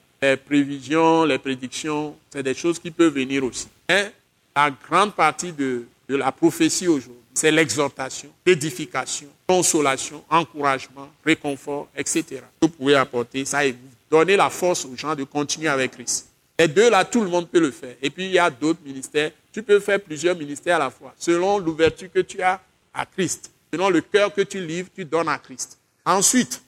prévisions, 0.44 1.24
les 1.24 1.38
prédictions, 1.38 2.16
c'est 2.30 2.42
des 2.42 2.54
choses 2.54 2.78
qui 2.78 2.90
peuvent 2.90 3.14
venir 3.14 3.44
aussi. 3.44 3.68
Mais 3.88 4.12
la 4.54 4.70
grande 4.70 5.14
partie 5.14 5.52
de, 5.52 5.86
de 6.08 6.16
la 6.16 6.32
prophétie 6.32 6.88
aujourd'hui, 6.88 7.22
c'est 7.34 7.50
l'exhortation, 7.50 8.30
l'édification, 8.44 9.28
consolation, 9.46 10.24
encouragement, 10.30 11.08
réconfort, 11.24 11.88
etc. 11.96 12.42
Vous 12.60 12.68
pouvez 12.68 12.94
apporter 12.94 13.44
ça 13.44 13.64
et 13.64 13.72
vous 13.72 13.78
donner 14.10 14.36
la 14.36 14.48
force 14.48 14.86
aux 14.86 14.96
gens 14.96 15.14
de 15.14 15.24
continuer 15.24 15.68
avec 15.68 15.92
Christ. 15.92 16.28
Les 16.58 16.68
deux 16.68 16.88
là, 16.88 17.04
tout 17.04 17.22
le 17.22 17.28
monde 17.28 17.48
peut 17.48 17.60
le 17.60 17.70
faire. 17.70 17.94
Et 18.00 18.08
puis 18.08 18.24
il 18.24 18.32
y 18.32 18.38
a 18.38 18.48
d'autres 18.48 18.80
ministères 18.82 19.30
tu 19.56 19.62
peux 19.62 19.80
faire 19.80 19.98
plusieurs 19.98 20.36
ministères 20.36 20.76
à 20.76 20.80
la 20.80 20.90
fois, 20.90 21.14
selon 21.16 21.58
l'ouverture 21.58 22.12
que 22.12 22.20
tu 22.20 22.42
as 22.42 22.60
à 22.92 23.06
Christ, 23.06 23.50
selon 23.72 23.88
le 23.88 24.02
cœur 24.02 24.30
que 24.34 24.42
tu 24.42 24.60
livres, 24.60 24.90
tu 24.94 25.02
donnes 25.02 25.30
à 25.30 25.38
Christ. 25.38 25.78
Ensuite, 26.04 26.62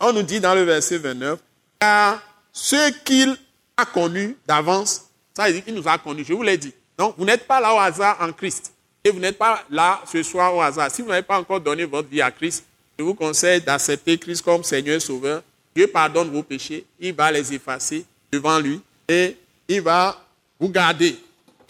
on 0.00 0.12
nous 0.12 0.22
dit 0.22 0.40
dans 0.40 0.54
le 0.54 0.62
verset 0.62 0.98
29, 0.98 1.38
car 1.78 2.22
ce 2.52 2.90
qu'il 3.04 3.36
a 3.76 3.84
connu 3.84 4.36
d'avance, 4.46 5.06
ça 5.34 5.46
veut 5.46 5.52
dire 5.52 5.64
qu'il 5.64 5.74
nous 5.74 5.88
a 5.88 5.98
connus, 5.98 6.24
je 6.26 6.32
vous 6.32 6.42
l'ai 6.42 6.58
dit. 6.58 6.72
Donc, 6.96 7.14
vous 7.16 7.24
n'êtes 7.24 7.46
pas 7.46 7.60
là 7.60 7.74
au 7.74 7.78
hasard 7.78 8.18
en 8.20 8.32
Christ. 8.32 8.72
Et 9.04 9.10
vous 9.10 9.18
n'êtes 9.18 9.38
pas 9.38 9.64
là 9.70 10.00
ce 10.10 10.22
soir 10.22 10.54
au 10.54 10.60
hasard. 10.60 10.90
Si 10.90 11.02
vous 11.02 11.08
n'avez 11.08 11.22
pas 11.22 11.38
encore 11.38 11.60
donné 11.60 11.84
votre 11.84 12.08
vie 12.08 12.22
à 12.22 12.30
Christ, 12.30 12.64
je 12.98 13.02
vous 13.02 13.14
conseille 13.14 13.60
d'accepter 13.60 14.16
Christ 14.18 14.42
comme 14.42 14.62
Seigneur 14.62 14.96
et 14.96 15.00
Sauveur. 15.00 15.42
Dieu 15.74 15.86
pardonne 15.86 16.30
vos 16.30 16.42
péchés, 16.42 16.84
il 17.00 17.14
va 17.14 17.32
les 17.32 17.52
effacer 17.52 18.04
devant 18.30 18.58
lui 18.58 18.80
et 19.08 19.36
il 19.66 19.80
va 19.80 20.22
vous 20.60 20.68
garder 20.68 21.18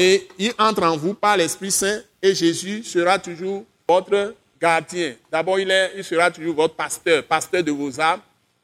et 0.02 0.28
il 0.39 0.52
entre 0.59 0.82
en 0.82 0.97
vous 0.97 1.14
par 1.14 1.36
l'Esprit 1.36 1.70
Saint 1.70 2.01
et 2.20 2.34
Jésus 2.34 2.82
sera 2.82 3.18
toujours 3.18 3.64
votre 3.89 4.34
gardien. 4.62 5.14
D'abord, 5.30 5.59
il, 5.59 6.05
sera 6.05 6.30
toujours 6.30 6.55
votre 6.55 6.74
pasteur, 6.74 7.24
pasteur 7.24 7.64
de 7.64 7.72
vos 7.72 8.01
âmes 8.01 8.20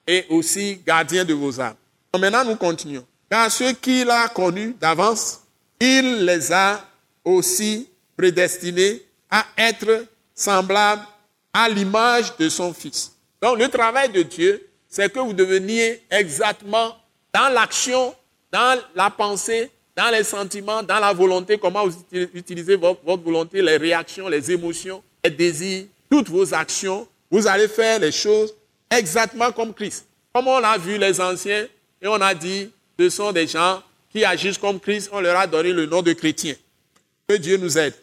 et 0.07 0.25
aussi 0.31 0.81
gardien 0.87 1.25
de 1.25 1.35
vos 1.35 1.61
âmes. 1.61 1.75
maintenant, 2.17 2.45
nous 2.45 2.55
continuons. 2.55 3.05
Car 3.29 3.51
ceux 3.51 3.73
qu'il 3.73 4.09
a 4.09 4.29
connus 4.29 4.77
d'avance, 4.81 5.41
il 5.81 6.25
les 6.25 6.53
a 6.53 6.81
aussi 7.25 7.89
prédestinés 8.17 9.03
à 9.29 9.45
être 9.59 10.07
semblables 10.35 11.03
à 11.53 11.69
l'image 11.69 12.37
de 12.37 12.49
son 12.49 12.73
Fils. 12.73 13.13
Donc, 13.43 13.59
le 13.59 13.69
travail 13.69 14.09
de 14.11 14.23
Dieu, 14.23 14.67
c'est 14.89 15.13
que 15.13 15.19
vous 15.19 15.33
deveniez 15.33 16.01
exactement 16.11 16.97
dans 17.35 17.49
l'action, 17.53 18.15
dans 18.53 18.81
la 18.95 19.11
pensée, 19.11 19.71
dans 19.97 20.11
les 20.11 20.23
sentiments, 20.23 20.83
dans 20.83 21.01
la 21.01 21.13
volonté, 21.13 21.59
comment 21.59 21.85
vous 21.87 21.95
utilisez 22.13 22.77
votre, 22.77 23.01
volonté, 23.05 23.61
les 23.61 23.77
réactions, 23.77 24.29
les 24.29 24.51
émotions, 24.53 25.03
les 25.25 25.31
désirs, 25.31 25.85
toutes 26.11 26.29
vos 26.29 26.55
actions, 26.55 27.07
vous 27.31 27.47
allez 27.47 27.69
faire 27.69 27.99
les 27.99 28.13
choses 28.13 28.55
exactement 28.91 29.53
comme 29.53 29.75
Christ. 29.75 30.07
Comme 30.33 30.49
on 30.49 30.59
l'a 30.59 30.79
vu 30.79 30.99
les 30.99 31.21
anciens, 31.21 31.67
et 32.01 32.07
on 32.07 32.21
a 32.21 32.35
dit, 32.35 32.71
ce 32.99 33.11
sont 33.11 33.33
des 33.33 33.47
gens 33.47 33.83
qui 34.11 34.25
agissent 34.25 34.59
comme 34.59 34.81
Christ, 34.81 35.11
on 35.13 35.21
leur 35.21 35.37
a 35.37 35.47
donné 35.47 35.73
le 35.73 35.87
nom 35.87 36.03
de 36.03 36.13
chrétiens. 36.13 36.55
Que 37.29 37.35
Dieu 37.35 37.57
nous 37.57 37.77
aide. 37.77 37.95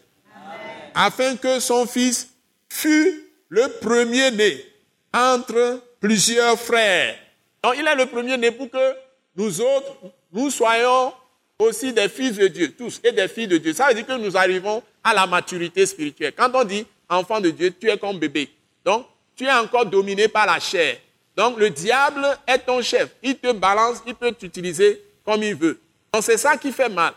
Afin 0.94 1.36
que 1.36 1.60
son 1.60 1.86
fils 1.86 2.28
fût 2.68 3.24
le 3.48 3.68
premier-né 3.80 4.64
entre 5.12 5.82
plusieurs 6.00 6.58
frères. 6.58 7.16
Donc 7.62 7.74
il 7.78 7.86
est 7.86 7.94
le 7.94 8.06
premier-né 8.06 8.50
pour 8.50 8.70
que 8.70 8.94
nous 9.36 9.60
autres, 9.60 9.96
nous 10.32 10.50
soyons 10.50 11.12
aussi 11.58 11.92
des 11.92 12.08
fils 12.08 12.36
de 12.36 12.48
Dieu, 12.48 12.72
tous, 12.72 13.00
et 13.02 13.12
des 13.12 13.28
filles 13.28 13.48
de 13.48 13.58
Dieu. 13.58 13.72
Ça 13.72 13.88
veut 13.88 13.94
dire 13.94 14.06
que 14.06 14.12
nous 14.12 14.36
arrivons 14.36 14.82
à 15.02 15.14
la 15.14 15.26
maturité 15.26 15.86
spirituelle. 15.86 16.32
Quand 16.36 16.50
on 16.54 16.64
dit 16.64 16.86
enfant 17.08 17.40
de 17.40 17.50
Dieu, 17.50 17.72
tu 17.78 17.90
es 17.90 17.96
comme 17.96 18.18
bébé. 18.18 18.50
Donc, 18.84 19.06
tu 19.36 19.44
es 19.44 19.52
encore 19.52 19.86
dominé 19.86 20.28
par 20.28 20.46
la 20.46 20.58
chair. 20.58 20.98
Donc, 21.36 21.58
le 21.58 21.70
diable 21.70 22.26
est 22.46 22.58
ton 22.58 22.80
chef. 22.80 23.10
Il 23.22 23.36
te 23.36 23.52
balance, 23.52 24.02
il 24.06 24.14
peut 24.14 24.32
t'utiliser 24.32 25.02
comme 25.24 25.42
il 25.42 25.54
veut. 25.54 25.78
Donc, 26.12 26.22
c'est 26.22 26.38
ça 26.38 26.56
qui 26.56 26.72
fait 26.72 26.88
mal. 26.88 27.12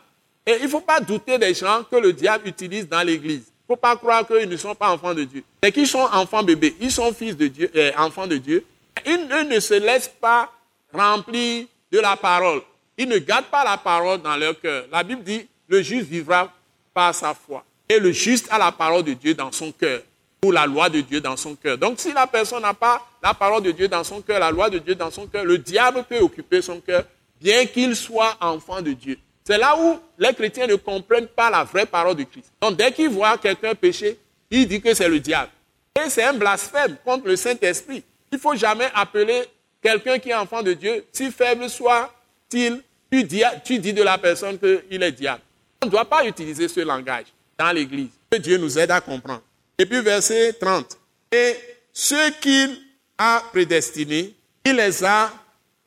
Et 0.46 0.58
il 0.58 0.64
ne 0.64 0.68
faut 0.68 0.82
pas 0.82 1.00
douter 1.00 1.38
des 1.38 1.54
gens 1.54 1.84
que 1.90 1.96
le 1.96 2.12
diable 2.12 2.48
utilise 2.48 2.88
dans 2.88 3.02
l'église. 3.02 3.44
Il 3.48 3.72
ne 3.72 3.76
faut 3.76 3.80
pas 3.80 3.96
croire 3.96 4.26
qu'ils 4.26 4.50
ne 4.50 4.58
sont 4.58 4.76
pas 4.76 4.92
enfants 4.92 5.14
de 5.14 5.24
Dieu. 5.24 5.44
C'est 5.64 5.72
qu'ils 5.72 5.88
sont 5.88 6.08
enfants 6.12 6.44
bébés. 6.44 6.76
Ils 6.82 6.92
sont 6.92 7.14
fils 7.14 7.38
de 7.38 7.48
Dieu, 7.48 7.72
euh, 7.76 7.92
enfants 7.98 8.28
de 8.28 8.38
Dieu. 8.38 8.66
Ils 9.06 9.28
ne 9.48 9.60
se 9.60 9.76
laissent 9.76 10.12
pas 10.20 10.52
remplir 10.92 11.68
de 11.92 12.00
la 12.00 12.16
parole. 12.16 12.62
Ils 12.98 13.08
ne 13.08 13.18
gardent 13.20 13.46
pas 13.46 13.64
la 13.64 13.78
parole 13.78 14.22
dans 14.22 14.36
leur 14.36 14.60
cœur. 14.60 14.86
La 14.92 15.04
Bible 15.04 15.24
dit, 15.24 15.48
le 15.68 15.82
juste 15.82 16.08
vivra 16.08 16.52
par 16.94 17.14
sa 17.14 17.34
foi. 17.34 17.64
Et 17.92 18.00
le 18.00 18.12
juste 18.12 18.48
a 18.52 18.60
la 18.60 18.72
parole 18.72 19.04
de 19.04 19.14
Dieu 19.14 19.34
dans 19.34 19.52
son 19.52 19.72
cœur, 19.72 20.02
ou 20.46 20.52
la 20.52 20.68
loi 20.68 20.90
de 20.90 21.02
Dieu 21.02 21.20
dans 21.20 21.36
son 21.36 21.56
cœur. 21.56 21.76
Donc 21.78 22.00
si 22.00 22.14
la 22.14 22.28
personne 22.28 22.62
n'a 22.62 22.74
pas 22.76 23.04
la 23.22 23.34
parole 23.34 23.64
de 23.64 23.72
Dieu 23.72 23.88
dans 23.88 24.04
son 24.04 24.22
cœur, 24.22 24.40
la 24.40 24.52
loi 24.52 24.70
de 24.70 24.78
Dieu 24.78 24.94
dans 24.94 25.10
son 25.10 25.26
cœur, 25.26 25.44
le 25.44 25.58
diable 25.58 26.06
peut 26.08 26.20
occuper 26.20 26.62
son 26.62 26.80
cœur 26.80 27.04
bien 27.42 27.66
qu'ils 27.66 27.96
soient 27.96 28.38
enfants 28.40 28.82
de 28.82 28.92
Dieu. 28.92 29.18
C'est 29.44 29.58
là 29.58 29.76
où 29.76 30.00
les 30.20 30.34
chrétiens 30.34 30.68
ne 30.68 30.76
comprennent 30.76 31.28
pas 31.28 31.50
la 31.50 31.64
vraie 31.64 31.88
parole 31.88 32.16
de 32.16 32.24
Christ. 32.24 32.52
Donc 32.62 32.78
dès 32.78 32.92
qu'ils 32.92 33.10
voient 33.10 33.38
quelqu'un 33.38 33.74
pécher, 33.74 34.20
ils 34.52 34.68
disent 34.68 34.82
que 34.82 34.94
c'est 34.94 35.10
le 35.10 35.20
diable. 35.20 35.50
Et 35.96 36.10
c'est 36.10 36.24
un 36.24 36.34
blasphème 36.34 36.96
contre 37.04 37.26
le 37.26 37.36
Saint-Esprit. 37.36 38.04
Il 38.32 38.36
ne 38.36 38.40
faut 38.40 38.56
jamais 38.56 38.90
appeler 38.94 39.44
quelqu'un 39.82 40.20
qui 40.20 40.30
est 40.30 40.36
enfant 40.36 40.62
de 40.62 40.74
Dieu, 40.74 41.06
si 41.12 41.32
faible 41.32 41.68
soit-il, 41.68 42.84
tu 43.10 43.80
dis 43.80 43.94
de 43.94 44.04
la 44.04 44.20
personne 44.20 44.60
qu'il 44.60 45.02
est 45.02 45.12
diable. 45.12 45.42
On 45.82 45.88
ne 45.88 45.92
doit 45.92 46.06
pas 46.06 46.26
utiliser 46.26 46.68
ce 46.68 46.82
langage 46.82 47.26
dans 47.60 47.72
l'Église. 47.72 48.10
Que 48.32 48.38
Dieu 48.38 48.58
nous 48.58 48.80
aide 48.80 48.90
à 48.90 49.02
comprendre. 49.02 49.44
Et 49.78 49.86
puis 49.86 50.02
verset 50.02 50.54
30. 50.54 50.98
Et 51.32 51.56
ceux 51.94 52.32
qu'il 52.42 52.80
a 53.18 53.44
prédestinés, 53.52 54.34
il 54.66 54.76
les 54.76 55.04
a 55.04 55.32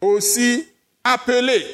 aussi 0.00 0.66
appelés. 1.02 1.64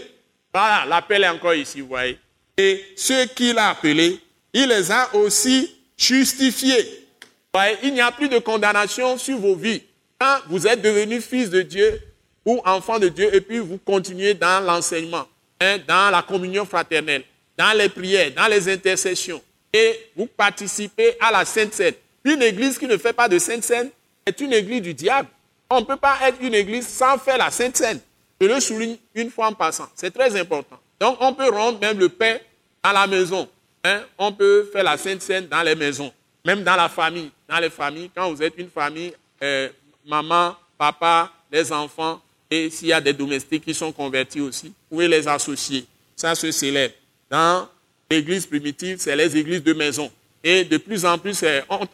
Voilà, 0.55 0.87
l'appel 0.87 1.25
est 1.25 1.29
encore 1.29 1.55
ici, 1.55 1.81
vous 1.81 1.89
voyez. 1.89 2.19
Et 2.57 2.85
ceux 2.97 3.27
qu'il 3.27 3.59
a 3.59 3.71
appelés, 3.71 4.21
il 4.53 4.69
les 4.69 4.91
a 4.91 5.15
aussi 5.15 5.75
justifiés. 5.97 7.07
Voyez, 7.53 7.77
il 7.83 7.95
n'y 7.95 8.01
a 8.01 8.13
plus 8.13 8.29
de 8.29 8.39
condamnation 8.39 9.19
sur 9.19 9.39
vos 9.39 9.57
vies. 9.57 9.83
Quand 10.19 10.39
vous 10.49 10.67
êtes 10.67 10.81
devenus 10.81 11.25
fils 11.25 11.51
de 11.51 11.63
Dieu 11.63 12.01
ou 12.45 12.61
enfants 12.65 12.99
de 12.99 13.09
Dieu, 13.09 13.35
et 13.35 13.41
puis 13.41 13.59
vous 13.59 13.79
continuez 13.79 14.35
dans 14.35 14.65
l'enseignement, 14.65 15.27
hein, 15.61 15.79
dans 15.87 16.11
la 16.11 16.23
communion 16.23 16.65
fraternelle, 16.65 17.25
dans 17.57 17.77
les 17.77 17.89
prières, 17.89 18.33
dans 18.35 18.47
les 18.47 18.69
intercessions, 18.69 19.43
et 19.79 20.11
vous 20.17 20.27
participez 20.27 21.17
à 21.21 21.31
la 21.31 21.45
Sainte 21.45 21.73
Seine. 21.73 21.95
Une 22.25 22.43
église 22.43 22.79
qui 22.79 22.87
ne 22.87 22.97
fait 22.97 23.13
pas 23.13 23.29
de 23.29 23.39
Sainte 23.39 23.63
Seine 23.63 23.91
est 24.27 24.41
une 24.41 24.53
église 24.53 24.83
du 24.83 24.93
diable. 24.93 25.29
On 25.71 25.81
ne 25.81 25.85
peut 25.85 25.97
pas 25.97 26.19
être 26.25 26.39
une 26.41 26.55
église 26.55 26.89
sans 26.89 27.17
faire 27.19 27.39
la 27.39 27.51
Sainte 27.51 27.77
Seine. 27.77 28.01
Je 28.41 28.47
le 28.47 28.59
souligne 28.59 28.97
une 29.15 29.31
fois 29.31 29.47
en 29.47 29.53
passant. 29.53 29.89
C'est 29.95 30.11
très 30.13 30.39
important. 30.39 30.79
Donc, 30.99 31.17
on 31.21 31.33
peut 31.33 31.49
rendre 31.49 31.79
même 31.79 31.99
le 31.99 32.09
pain 32.09 32.39
à 32.83 32.93
la 32.93 33.07
maison. 33.07 33.49
Hein. 33.85 34.03
On 34.19 34.33
peut 34.33 34.69
faire 34.73 34.83
la 34.83 34.97
Sainte 34.97 35.23
Seine 35.23 35.47
dans 35.47 35.63
les 35.63 35.77
maisons, 35.77 36.13
même 36.45 36.65
dans 36.65 36.77
la 36.77 36.89
famille. 36.89 37.31
Dans 37.49 37.59
les 37.59 37.71
familles, 37.71 38.11
quand 38.15 38.31
vous 38.33 38.43
êtes 38.43 38.55
une 38.59 38.71
famille, 38.71 39.13
euh, 39.43 39.69
maman, 40.05 40.57
papa, 40.77 41.31
les 41.53 41.73
enfants, 41.73 42.21
et 42.51 42.69
s'il 42.71 42.89
y 42.89 42.93
a 42.93 43.01
des 43.01 43.13
domestiques 43.13 43.65
qui 43.65 43.75
sont 43.75 43.93
convertis 43.93 44.41
aussi, 44.41 44.69
vous 44.69 44.97
pouvez 44.97 45.09
les 45.09 45.29
associer. 45.29 45.87
Ça 46.17 46.35
se 46.35 46.51
célèbre. 46.51 46.95
Dans 47.31 47.69
l'église 48.11 48.47
primitive, 48.47 48.99
c'est 48.99 49.15
les 49.17 49.37
églises 49.37 49.63
de 49.63 49.73
maison. 49.73 50.11
Et 50.43 50.65
de 50.65 50.77
plus 50.77 51.05
en 51.05 51.19
plus, 51.19 51.45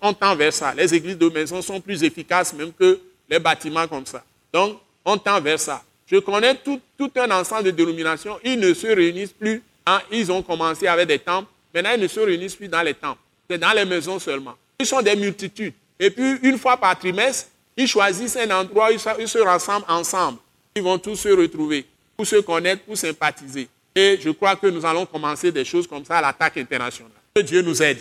on, 0.01 0.13
tend 0.13 0.37
vers 0.37 0.53
ça. 0.53 0.75
Les 0.75 0.95
églises 0.95 1.19
de 1.19 1.29
maison 1.29 1.63
sont 1.63 1.81
plus 1.81 2.03
efficaces 2.05 2.53
même 2.53 2.73
que 2.73 3.01
les 3.29 3.39
bâtiments 3.39 3.89
comme 3.89 4.07
ça. 4.07 4.23
Donc, 4.53 4.79
on 5.05 5.17
tend 5.17 5.41
vers 5.41 5.59
ça. 5.59 5.83
Je 6.07 6.19
connais 6.19 6.55
tout, 6.55 6.81
un 7.17 7.31
ensemble 7.31 7.65
de 7.65 7.71
dénominations. 7.71 8.39
Ils 8.45 8.61
ne 8.61 8.75
se 8.75 8.87
réunissent 8.87 9.33
plus. 9.33 9.63
Hein. 9.87 10.01
Ils 10.13 10.31
ont 10.31 10.43
commencé 10.43 10.87
avec 10.87 11.09
des 11.09 11.19
temples. 11.19 11.49
Maintenant, 11.75 11.93
ils 11.95 12.01
ne 12.03 12.09
se 12.09 12.21
réunissent 12.21 12.55
plus 12.55 12.69
dans 12.69 12.83
les 12.83 12.95
temples. 12.95 13.21
C'est 13.49 13.59
dans 13.59 13.73
les 13.73 13.85
maisons 13.85 14.19
seulement. 14.19 14.55
Ils 14.79 14.87
sont 14.87 15.03
des 15.03 15.17
multitudes. 15.17 15.75
Et 15.99 16.11
puis, 16.11 16.37
une 16.43 16.59
fois 16.59 16.77
par 16.77 16.99
trimestre, 16.99 17.49
ils 17.77 17.89
choisissent 17.89 18.37
un 18.37 18.51
endroit, 18.51 18.91
ils 18.93 19.29
se 19.29 19.39
rassemblent 19.39 19.87
ensemble. 19.89 20.39
Ils 20.77 20.83
vont 20.83 20.99
tous 20.99 21.17
se 21.17 21.29
retrouver 21.29 21.87
pour 22.17 22.27
se 22.27 22.37
connaître, 22.37 22.83
pour 22.83 22.97
sympathiser. 22.97 23.69
Et 23.95 24.19
je 24.21 24.31
crois 24.31 24.57
que 24.57 24.67
nous 24.67 24.85
allons 24.85 25.07
commencer 25.07 25.53
des 25.53 25.65
choses 25.65 25.87
comme 25.87 26.05
ça 26.05 26.19
à 26.19 26.21
l'attaque 26.21 26.57
internationale. 26.57 27.13
Que 27.35 27.43
Dieu 27.43 27.63
nous 27.63 27.81
aide. 27.83 27.99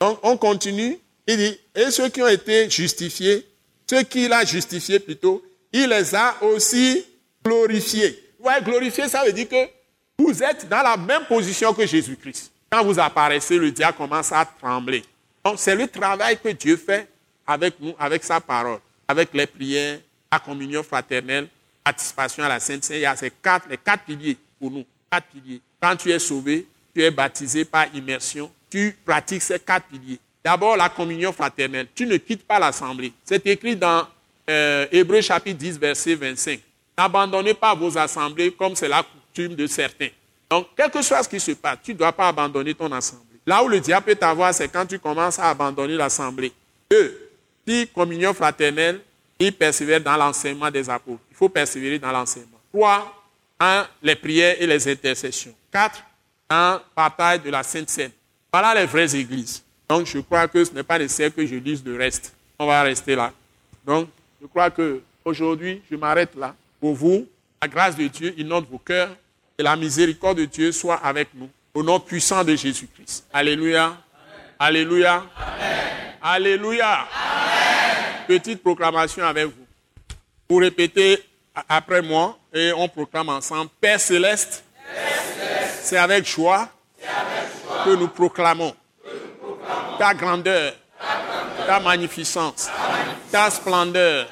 Donc, 0.00 0.18
on 0.22 0.36
continue. 0.36 0.98
Il 1.26 1.36
dit, 1.36 1.58
et 1.74 1.90
ceux 1.90 2.08
qui 2.08 2.22
ont 2.22 2.28
été 2.28 2.68
justifiés, 2.68 3.46
ceux 3.88 4.02
qu'il 4.02 4.32
a 4.32 4.44
justifiés 4.44 5.00
plutôt, 5.00 5.42
il 5.72 5.88
les 5.88 6.14
a 6.14 6.36
aussi 6.42 7.04
glorifiés. 7.44 8.22
Ouais, 8.38 8.62
glorifier, 8.62 9.08
ça 9.08 9.24
veut 9.24 9.32
dire 9.32 9.48
que 9.48 9.68
vous 10.18 10.42
êtes 10.42 10.68
dans 10.68 10.82
la 10.82 10.96
même 10.96 11.24
position 11.24 11.72
que 11.72 11.86
Jésus-Christ. 11.86 12.52
Quand 12.70 12.84
vous 12.84 12.98
apparaissez, 12.98 13.58
le 13.58 13.70
diable 13.70 13.96
commence 13.96 14.32
à 14.32 14.44
trembler. 14.44 15.02
Donc, 15.44 15.54
c'est 15.58 15.74
le 15.74 15.88
travail 15.88 16.38
que 16.38 16.48
Dieu 16.50 16.76
fait 16.76 17.08
avec 17.46 17.80
nous, 17.80 17.94
avec 17.98 18.22
sa 18.22 18.40
parole, 18.40 18.80
avec 19.08 19.32
les 19.32 19.46
prières, 19.46 19.98
la 20.30 20.38
communion 20.38 20.82
fraternelle, 20.82 21.48
participation 21.82 22.44
à 22.44 22.48
la 22.48 22.60
Sainte 22.60 22.84
Seine. 22.84 22.96
Il 22.98 23.02
y 23.02 23.06
a 23.06 23.16
ces 23.16 23.30
quatre, 23.30 23.68
les 23.68 23.78
quatre 23.78 24.04
piliers 24.04 24.36
pour 24.58 24.70
nous. 24.70 24.84
Quatre 25.10 25.26
piliers. 25.26 25.60
Quand 25.80 25.96
tu 25.96 26.10
es 26.10 26.18
sauvé, 26.18 26.66
tu 26.94 27.02
es 27.02 27.10
baptisé 27.10 27.64
par 27.64 27.86
immersion, 27.94 28.50
tu 28.70 28.96
pratiques 29.04 29.42
ces 29.42 29.58
quatre 29.58 29.86
piliers. 29.86 30.18
D'abord, 30.44 30.76
la 30.76 30.88
communion 30.88 31.32
fraternelle. 31.32 31.88
Tu 31.94 32.06
ne 32.06 32.16
quittes 32.18 32.46
pas 32.46 32.58
l'assemblée. 32.58 33.12
C'est 33.24 33.44
écrit 33.46 33.74
dans 33.74 34.06
euh, 34.48 34.86
Hébreu 34.92 35.20
chapitre 35.20 35.58
10, 35.58 35.78
verset 35.78 36.14
25. 36.14 36.60
N'abandonnez 36.96 37.54
pas 37.54 37.74
vos 37.74 37.96
assemblées 37.98 38.52
comme 38.52 38.76
c'est 38.76 38.88
la 38.88 39.02
coutume 39.02 39.54
de 39.54 39.66
certains. 39.66 40.08
Donc, 40.48 40.68
quel 40.76 40.90
que 40.90 41.02
soit 41.02 41.22
ce 41.22 41.28
qui 41.28 41.40
se 41.40 41.52
passe, 41.52 41.78
tu 41.82 41.92
ne 41.92 41.98
dois 41.98 42.12
pas 42.12 42.28
abandonner 42.28 42.74
ton 42.74 42.90
assemblée. 42.92 43.40
Là 43.44 43.62
où 43.62 43.68
le 43.68 43.80
diable 43.80 44.06
peut 44.06 44.14
t'avoir, 44.14 44.54
c'est 44.54 44.68
quand 44.68 44.86
tu 44.86 44.98
commences 44.98 45.38
à 45.38 45.50
abandonner 45.50 45.94
l'assemblée. 45.94 46.52
Deux, 46.90 47.30
si 47.66 47.88
communion 47.88 48.32
fraternelle, 48.32 49.00
il 49.38 49.52
persévère 49.52 50.00
dans 50.00 50.16
l'enseignement 50.16 50.70
des 50.70 50.88
apôtres. 50.88 51.22
Il 51.30 51.36
faut 51.36 51.48
persévérer 51.48 51.98
dans 51.98 52.12
l'enseignement. 52.12 52.58
Trois, 52.72 53.25
un, 53.58 53.86
les 54.02 54.14
prières 54.14 54.56
et 54.60 54.66
les 54.66 54.88
intercessions. 54.88 55.54
Quatre, 55.72 56.02
un 56.48 56.80
partage 56.94 57.42
de 57.42 57.50
la 57.50 57.62
Sainte 57.62 57.90
Seine. 57.90 58.12
Voilà 58.52 58.74
les 58.74 58.86
vraies 58.86 59.14
églises. 59.16 59.62
Donc, 59.88 60.06
je 60.06 60.18
crois 60.18 60.48
que 60.48 60.64
ce 60.64 60.72
n'est 60.72 60.82
pas 60.82 60.98
nécessaire 60.98 61.34
que 61.34 61.44
je 61.46 61.56
lise 61.56 61.84
le 61.84 61.96
reste. 61.96 62.34
On 62.58 62.66
va 62.66 62.82
rester 62.82 63.14
là. 63.14 63.32
Donc, 63.84 64.08
je 64.40 64.46
crois 64.46 64.70
que 64.70 65.00
aujourd'hui, 65.24 65.82
je 65.90 65.96
m'arrête 65.96 66.34
là. 66.34 66.54
Pour 66.80 66.94
vous, 66.94 67.26
la 67.60 67.68
grâce 67.68 67.96
de 67.96 68.06
Dieu 68.06 68.34
inonde 68.36 68.66
vos 68.70 68.78
cœurs 68.78 69.10
et 69.58 69.62
la 69.62 69.76
miséricorde 69.76 70.38
de 70.38 70.44
Dieu 70.44 70.72
soit 70.72 70.96
avec 70.96 71.28
nous. 71.34 71.48
Au 71.74 71.82
nom 71.82 72.00
puissant 72.00 72.42
de 72.42 72.56
Jésus-Christ. 72.56 73.26
Alléluia. 73.32 73.96
Alléluia. 74.58 75.24
Alléluia. 76.22 77.06
Petite 78.26 78.62
proclamation 78.62 79.24
avec 79.24 79.46
vous. 79.46 79.66
Vous 80.48 80.56
répétez 80.56 81.22
après 81.68 82.02
moi 82.02 82.38
et 82.52 82.72
on 82.72 82.88
proclame 82.88 83.28
ensemble. 83.28 83.70
Père 83.80 84.00
céleste, 84.00 84.64
c'est 85.82 85.96
avec 85.96 86.26
joie, 86.26 86.68
que 87.84 87.90
nous 87.94 88.08
proclamons, 88.08 88.74
ta 89.98 90.12
grandeur, 90.12 90.72
ta, 91.66 91.78
magnificence, 91.78 92.68
ta, 93.30 93.48
splendeur, 93.50 94.26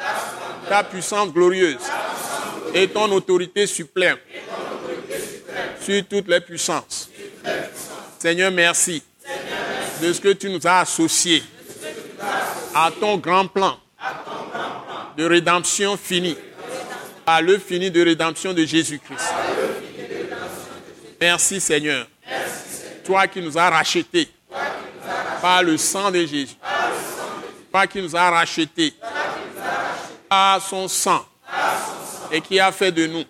ta 0.68 0.82
puissance 0.82 1.32
glorieuse 1.32 1.78
et 2.74 2.88
ton 2.88 3.10
autorité 3.12 3.66
suprême 3.66 4.18
sur 5.80 6.04
toutes 6.06 6.28
les 6.28 6.40
puissances. 6.40 7.08
Seigneur, 8.18 8.50
merci 8.50 9.02
de 10.02 10.12
ce 10.12 10.20
que 10.20 10.32
tu 10.32 10.50
nous 10.50 10.66
as 10.66 10.80
associés 10.80 11.42
à 12.74 12.90
ton 12.90 13.16
grand 13.18 13.46
plan 13.46 13.78
de 15.16 15.24
rédemption 15.24 15.96
fini, 15.96 16.36
à 17.26 17.40
l'œuvre 17.40 17.62
fini 17.62 17.90
de 17.90 18.02
rédemption 18.02 18.52
de 18.52 18.64
Jésus-Christ. 18.64 19.32
Merci 21.20 21.60
Seigneur, 21.60 22.06
toi 23.04 23.26
qui 23.26 23.40
nous 23.40 23.56
as 23.56 23.70
rachetés 23.70 24.28
par 25.40 25.62
le 25.62 25.76
sang 25.76 26.10
de 26.10 26.20
Jésus, 26.20 26.56
toi 27.70 27.86
qui 27.86 28.02
nous 28.02 28.14
as 28.14 28.30
rachetés 28.30 28.92
par 30.28 30.60
son 30.60 30.88
sang 30.88 31.24
et 32.30 32.40
qui 32.40 32.58
a 32.60 32.70
fait 32.72 32.92
de 32.92 33.06
nous 33.06 33.24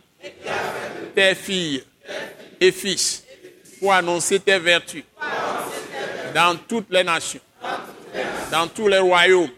tes 1.14 1.34
filles 1.34 1.84
et 2.60 2.72
fils 2.72 3.22
pour 3.78 3.92
annoncer 3.92 4.40
tes 4.40 4.58
vertus 4.58 5.04
dans 6.34 6.56
toutes 6.56 6.90
les 6.90 7.04
nations, 7.04 7.40
dans 8.50 8.66
tous 8.66 8.88
les 8.88 8.98
royaumes, 8.98 9.50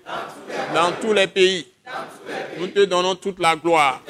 dans 0.75 0.93
tous 0.93 1.13
les 1.13 1.27
pays. 1.27 1.67
Nous 2.59 2.69
te 2.69 2.85
donnons 2.85 3.15
toute 3.15 3.39
la 3.39 3.55
gloire 3.55 4.03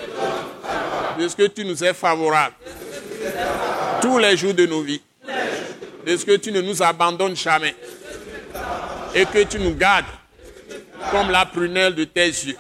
de 1.19 1.29
ce 1.29 1.37
que 1.37 1.47
tu 1.47 1.65
nous 1.65 1.83
es 1.83 1.95
favorable 1.95 2.55
tous 4.01 4.19
les 4.19 4.37
jours 4.37 4.55
de 4.55 4.67
nos 4.67 4.83
vies, 4.83 5.03
de 6.07 6.17
ce 6.17 6.25
que 6.25 6.37
tu 6.37 6.53
ne 6.53 6.61
nous 6.61 6.83
abandonnes 6.83 7.37
jamais 7.37 7.75
et 9.15 9.25
que 9.25 9.43
tu 9.45 9.59
nous 9.59 9.75
gardes 9.75 10.05
comme 11.11 11.31
la 11.31 11.47
prunelle 11.47 11.95
de 11.95 12.05
tes 12.05 12.27
yeux. 12.27 12.57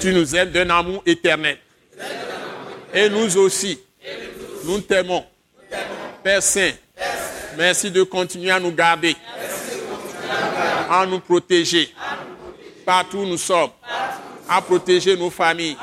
Tu 0.00 0.12
nous 0.12 0.34
aimes 0.34 0.50
d'un 0.50 0.70
amour 0.70 1.02
éternel. 1.06 1.58
Et 2.92 3.08
nous 3.08 3.36
aussi, 3.38 3.78
nous 4.64 4.80
t'aimons. 4.80 5.24
Père 6.22 6.42
Saint, 6.42 6.72
merci 7.56 7.90
de 7.90 8.02
continuer 8.02 8.50
à 8.50 8.58
nous 8.60 8.72
garder, 8.72 9.16
à 10.90 11.06
nous 11.06 11.20
protéger 11.20 11.94
partout 12.84 13.18
où 13.18 13.26
nous 13.26 13.38
sommes, 13.38 13.70
à 14.48 14.60
protéger 14.60 15.16
nos 15.16 15.30
familles, 15.30 15.76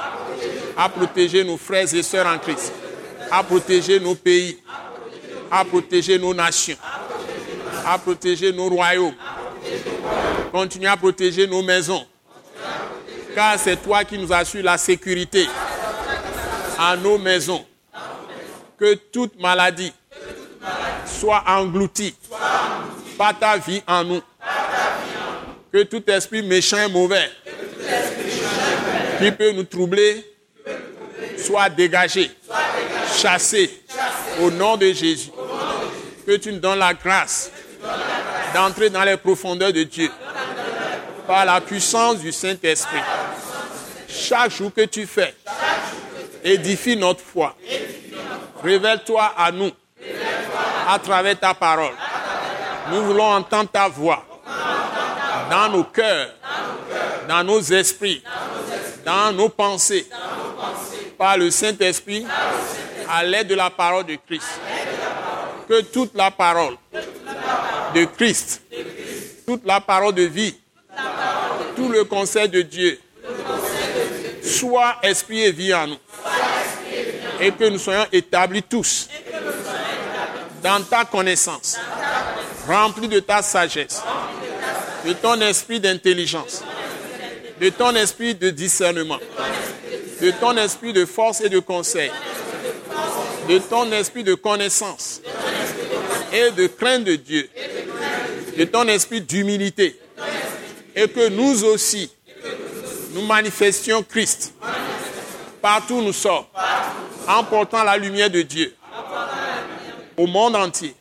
à 0.77 0.89
protéger 0.89 1.43
nos 1.43 1.57
frères 1.57 1.91
et 1.93 2.03
sœurs 2.03 2.27
en 2.27 2.37
Christ, 2.37 2.71
à 3.31 3.43
protéger 3.43 3.99
nos 3.99 4.15
pays, 4.15 4.57
à 5.51 5.65
protéger 5.65 6.19
nos 6.19 6.33
nations, 6.33 6.77
à 7.85 7.97
protéger 7.97 8.53
nos 8.53 8.69
royaumes. 8.69 9.15
Continue 10.51 10.87
à 10.87 10.95
protéger 10.95 11.47
nos 11.47 11.63
maisons. 11.63 12.05
Car 13.35 13.59
c'est 13.59 13.77
toi 13.77 14.03
qui 14.03 14.17
nous 14.17 14.31
assures 14.31 14.63
la 14.63 14.77
sécurité. 14.77 15.47
à 16.77 16.95
nos 16.95 17.17
maisons. 17.17 17.65
Que 18.77 18.93
toute 18.93 19.39
maladie 19.39 19.91
soit 21.05 21.43
engloutie 21.47 22.13
par 23.17 23.37
ta 23.37 23.57
vie 23.57 23.81
en 23.87 24.03
nous. 24.03 24.21
Que 25.73 25.83
tout 25.83 26.03
esprit 26.09 26.43
méchant 26.43 26.77
et 26.77 26.91
mauvais 26.91 27.29
qui 29.19 29.31
peut 29.31 29.51
nous 29.51 29.63
troubler 29.63 30.23
soit 31.37 31.69
dégagé, 31.69 32.31
chassé. 33.15 33.83
Au 34.39 34.51
nom 34.51 34.77
de 34.77 34.91
Jésus. 34.91 35.31
Que 36.25 36.35
tu 36.37 36.51
nous 36.51 36.59
donnes 36.59 36.79
la 36.79 36.93
grâce 36.93 37.51
d'entrer 38.53 38.89
dans 38.89 39.03
les 39.03 39.17
profondeurs 39.17 39.73
de 39.73 39.83
Dieu. 39.83 40.11
Par 41.25 41.45
la 41.45 41.59
puissance 41.59 42.19
du 42.19 42.31
Saint-Esprit. 42.31 42.99
Chaque 44.07 44.51
jour 44.51 44.71
que 44.73 44.85
tu 44.85 45.05
fais, 45.05 45.33
édifie 46.43 46.95
notre 46.95 47.21
foi. 47.21 47.55
Révèle-toi 48.63 49.33
à 49.37 49.51
nous. 49.51 49.71
À 50.87 50.99
travers 50.99 51.39
ta 51.39 51.53
parole. 51.53 51.93
Nous 52.91 53.03
voulons 53.03 53.23
entendre 53.35 53.69
ta 53.69 53.87
voix. 53.87 54.23
Dans 55.49 55.69
nos 55.69 55.83
cœurs, 55.83 56.29
dans 57.27 57.43
nos 57.43 57.61
esprits, 57.61 58.23
dans 59.05 59.31
nos 59.33 59.49
pensées, 59.49 60.07
par 61.17 61.37
le 61.37 61.49
Saint-Esprit, 61.51 62.25
à 63.09 63.23
l'aide 63.23 63.47
de 63.47 63.55
la 63.55 63.69
parole 63.69 64.05
de 64.05 64.17
Christ. 64.27 64.47
Que 65.67 65.81
toute 65.81 66.15
la 66.15 66.31
parole 66.31 66.75
de 67.93 68.05
Christ, 68.05 68.61
toute 69.45 69.65
la 69.65 69.81
parole 69.81 70.13
de 70.13 70.23
vie, 70.23 70.55
tout 71.75 71.89
le 71.89 72.03
conseil 72.03 72.49
de 72.49 72.61
Dieu 72.61 72.99
soit 74.43 74.97
esprit 75.03 75.41
et 75.43 75.51
vie 75.51 75.73
en 75.73 75.87
nous. 75.87 75.97
Et 77.39 77.51
que 77.51 77.69
nous 77.69 77.77
soyons 77.77 78.05
établis 78.11 78.63
tous 78.63 79.09
dans 80.63 80.81
ta 80.83 81.05
connaissance, 81.05 81.77
remplis 82.67 83.07
de 83.07 83.19
ta 83.19 83.41
sagesse, 83.43 84.01
de 85.05 85.13
ton 85.13 85.39
esprit 85.41 85.79
d'intelligence, 85.79 86.63
de 87.61 87.69
ton 87.69 87.95
esprit 87.95 88.33
de 88.33 88.49
discernement, 88.49 89.19
de 90.21 90.31
ton 90.31 90.57
esprit 90.57 90.93
de 90.93 91.05
force 91.05 91.41
et 91.41 91.49
de 91.49 91.59
conseil, 91.59 92.11
de 93.47 93.59
ton 93.59 93.91
esprit 93.91 94.23
de 94.23 94.33
connaissance 94.33 95.21
et 96.33 96.51
de 96.51 96.67
crainte 96.67 97.03
de 97.03 97.15
Dieu, 97.15 97.49
de 98.57 98.63
ton 98.65 98.87
esprit 98.87 99.21
d'humilité, 99.21 99.99
et 100.95 101.07
que 101.07 101.29
nous 101.29 101.63
aussi, 101.63 102.11
nous 103.13 103.25
manifestions 103.25 104.03
Christ 104.03 104.53
partout 105.61 105.95
où 105.95 106.01
nous 106.01 106.13
sommes, 106.13 106.45
en 107.27 107.43
portant 107.43 107.83
la 107.83 107.97
lumière 107.97 108.29
de 108.29 108.41
Dieu 108.41 108.73
au 110.15 110.25
monde 110.25 110.55
entier, 110.55 110.95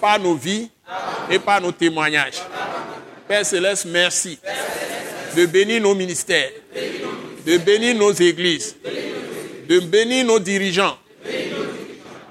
par 0.00 0.18
nos 0.18 0.34
vies 0.34 0.70
et 1.30 1.38
par 1.38 1.60
nos 1.60 1.72
témoignages. 1.72 2.42
Père 3.26 3.44
Céleste, 3.44 3.86
merci 3.86 4.38
de 5.36 5.46
bénir 5.46 5.80
nos 5.82 5.94
ministères, 5.94 6.50
de 7.48 7.56
bénir 7.56 7.94
nos 7.94 8.12
églises, 8.12 8.76
de 9.66 9.80
bénir 9.80 10.22
nos 10.26 10.38
dirigeants. 10.38 10.98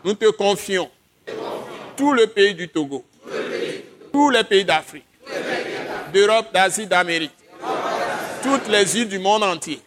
Nous 0.04 0.14
te 0.14 0.30
confions 0.30 0.92
tout 1.96 2.14
le 2.14 2.28
pays 2.28 2.54
du 2.54 2.70
Togo, 2.70 3.04
tous 4.14 4.30
les 4.30 4.44
pays 4.44 4.64
d'Afrique, 4.64 5.08
d'Europe, 6.14 6.54
d'Asie, 6.54 6.86
d'Amérique, 6.86 7.32
toutes 8.44 8.68
les 8.68 8.96
îles 8.96 9.08
du 9.08 9.18
monde 9.18 9.42
entier. 9.42 9.80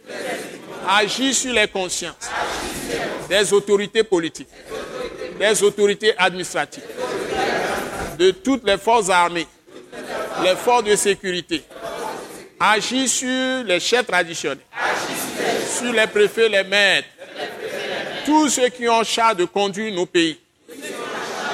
Agis 0.88 1.34
sur 1.34 1.52
les 1.52 1.68
consciences 1.68 2.28
des 3.28 3.52
autorités 3.52 4.02
politiques, 4.02 4.48
des 5.38 5.62
autorités 5.62 6.12
administratives, 6.18 6.82
de 8.18 8.32
toutes 8.32 8.66
les 8.66 8.78
forces 8.78 9.08
armées, 9.08 9.46
les 10.42 10.56
forces 10.56 10.82
de 10.82 10.96
sécurité. 10.96 11.62
Agis 12.58 13.08
sur 13.08 13.62
les 13.64 13.78
chefs 13.78 14.08
traditionnels, 14.08 14.58
sur 15.70 15.92
les 15.92 16.06
préfets, 16.06 16.48
les 16.48 16.64
maîtres, 16.64 17.08
tous 18.26 18.48
ceux 18.48 18.68
qui 18.68 18.88
ont 18.88 19.02
charge 19.04 19.36
de 19.36 19.44
conduire 19.44 19.94
nos 19.94 20.06
pays. 20.06 20.38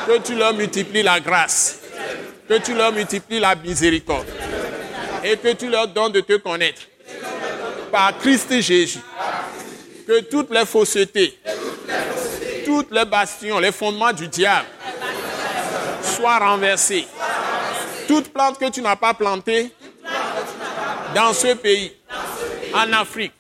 Que 0.07 0.19
tu 0.19 0.35
leur 0.35 0.55
multiplies 0.55 1.03
la 1.03 1.21
grâce, 1.21 1.81
que 2.49 2.59
tu 2.59 2.75
leur 2.75 2.93
multiplies 2.93 3.41
la 3.41 3.55
miséricorde 3.55 4.27
et 5.25 5.37
que 5.37 5.53
tu 5.53 5.69
leur 5.69 5.89
donnes 5.89 6.13
de 6.13 6.21
te 6.21 6.37
connaître 6.37 6.83
par 7.91 8.17
Christ 8.19 8.61
Jésus. 8.61 9.01
Que 10.07 10.21
toutes 10.21 10.51
les 10.51 10.65
faussetés, 10.65 11.37
toutes 12.65 12.93
les 12.93 13.05
bastions, 13.05 13.59
les 13.59 13.73
fondements 13.73 14.13
du 14.13 14.29
diable 14.29 14.67
soient 16.03 16.39
renversés. 16.39 17.07
Toute 18.07 18.33
plante 18.33 18.59
que 18.59 18.71
tu 18.71 18.83
n'as 18.83 18.95
pas 18.95 19.15
plantée 19.15 19.73
dans 21.15 21.33
ce 21.33 21.55
pays, 21.55 21.93
en 22.75 22.93
Afrique, 22.93 23.33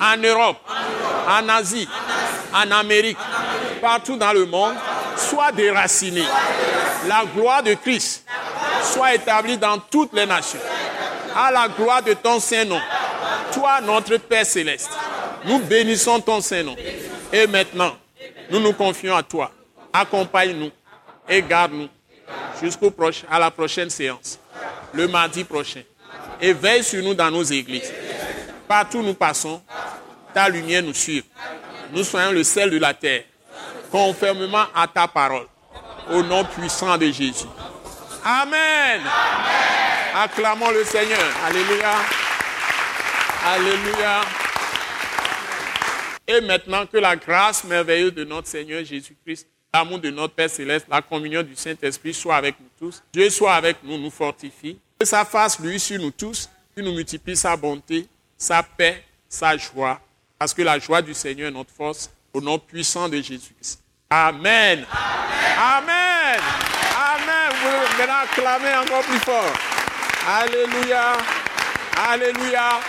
en 0.00 0.16
Europe, 0.16 0.58
en 1.28 1.48
Asie, 1.48 1.88
en 2.54 2.70
Amérique, 2.70 3.18
partout 3.80 4.16
dans 4.16 4.32
le 4.32 4.46
monde, 4.46 4.74
soit 5.16 5.52
déracinée. 5.52 6.24
La 7.06 7.24
gloire 7.34 7.62
de 7.62 7.74
Christ 7.74 8.24
soit 8.82 9.14
établie 9.14 9.58
dans 9.58 9.78
toutes 9.78 10.12
les 10.12 10.26
nations. 10.26 10.60
À 11.36 11.50
la 11.50 11.68
gloire 11.68 12.02
de 12.02 12.12
ton 12.14 12.40
Saint-Nom. 12.40 12.80
Toi, 13.52 13.80
notre 13.80 14.16
Père 14.16 14.46
céleste, 14.46 14.90
nous 15.44 15.58
bénissons 15.60 16.20
ton 16.20 16.40
Saint-Nom. 16.40 16.76
Et 17.32 17.46
maintenant, 17.46 17.96
nous 18.50 18.60
nous 18.60 18.72
confions 18.72 19.16
à 19.16 19.22
toi. 19.22 19.50
Accompagne-nous 19.92 20.70
et 21.28 21.42
garde-nous 21.42 21.88
jusqu'au 22.62 22.92
à 23.30 23.38
la 23.38 23.50
prochaine 23.50 23.90
séance, 23.90 24.38
le 24.92 25.08
mardi 25.08 25.44
prochain. 25.44 25.82
Et 26.40 26.52
veille 26.52 26.84
sur 26.84 27.02
nous 27.02 27.14
dans 27.14 27.30
nos 27.30 27.42
églises. 27.42 27.92
Partout 28.70 28.98
où 28.98 29.02
nous 29.02 29.14
passons, 29.14 29.60
ta 30.32 30.48
lumière 30.48 30.80
nous 30.80 30.94
suit. 30.94 31.24
Nous 31.92 32.04
soyons 32.04 32.30
le 32.30 32.44
sel 32.44 32.70
de 32.70 32.78
la 32.78 32.94
terre, 32.94 33.24
conformément 33.90 34.62
à 34.72 34.86
ta 34.86 35.08
parole, 35.08 35.48
au 36.08 36.22
nom 36.22 36.44
puissant 36.44 36.96
de 36.96 37.06
Jésus. 37.06 37.48
Amen. 38.24 39.00
Acclamons 40.14 40.70
le 40.70 40.84
Seigneur. 40.84 41.18
Alléluia. 41.44 41.96
Alléluia. 43.44 44.20
Et 46.28 46.40
maintenant 46.40 46.86
que 46.86 46.98
la 46.98 47.16
grâce 47.16 47.64
merveilleuse 47.64 48.14
de 48.14 48.22
notre 48.22 48.46
Seigneur 48.46 48.84
Jésus-Christ, 48.84 49.48
l'amour 49.74 49.98
de 49.98 50.10
notre 50.10 50.34
Père 50.34 50.48
céleste, 50.48 50.86
la 50.88 51.02
communion 51.02 51.42
du 51.42 51.56
Saint-Esprit 51.56 52.14
soit 52.14 52.36
avec 52.36 52.54
nous 52.60 52.68
tous. 52.78 53.02
Dieu 53.12 53.30
soit 53.30 53.54
avec 53.54 53.78
nous, 53.82 53.98
nous 53.98 54.12
fortifie. 54.12 54.78
Que 54.96 55.04
sa 55.04 55.24
face, 55.24 55.58
lui, 55.58 55.80
sur 55.80 56.00
nous 56.00 56.12
tous, 56.12 56.48
qu'il 56.72 56.84
nous 56.84 56.94
multiplie 56.94 57.36
sa 57.36 57.56
bonté, 57.56 58.06
sa 58.40 58.62
paix, 58.62 59.04
sa 59.28 59.56
joie. 59.56 60.00
Parce 60.38 60.54
que 60.54 60.62
la 60.62 60.78
joie 60.78 61.02
du 61.02 61.12
Seigneur 61.12 61.48
est 61.48 61.52
notre 61.52 61.70
force, 61.70 62.10
au 62.32 62.40
nom 62.40 62.58
puissant 62.58 63.08
de 63.08 63.16
Jésus-Christ. 63.16 63.82
Amen. 64.08 64.86
Amen. 65.58 66.40
Amen. 66.96 67.52
Vous 67.62 67.98
maintenant 67.98 68.14
acclamer 68.24 68.74
encore 68.82 69.02
plus 69.02 69.18
fort. 69.18 69.52
Alléluia. 70.26 71.12
Alléluia. 72.10 72.80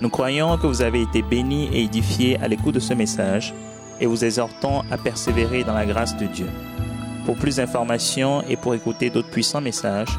Nous 0.00 0.10
croyons 0.10 0.56
que 0.56 0.66
vous 0.68 0.82
avez 0.82 1.02
été 1.02 1.22
bénis 1.22 1.68
et 1.72 1.82
édifiés 1.82 2.38
à 2.40 2.48
l'écoute 2.48 2.76
de 2.76 2.80
ce 2.80 2.94
message 2.94 3.52
et 4.00 4.06
vous 4.06 4.24
exhortons 4.24 4.82
à 4.90 4.98
persévérer 4.98 5.64
dans 5.64 5.74
la 5.74 5.84
grâce 5.84 6.16
de 6.16 6.26
Dieu. 6.26 6.48
Pour 7.26 7.36
plus 7.36 7.56
d'informations 7.56 8.42
et 8.48 8.56
pour 8.56 8.74
écouter 8.74 9.10
d'autres 9.10 9.30
puissants 9.30 9.60
messages, 9.60 10.18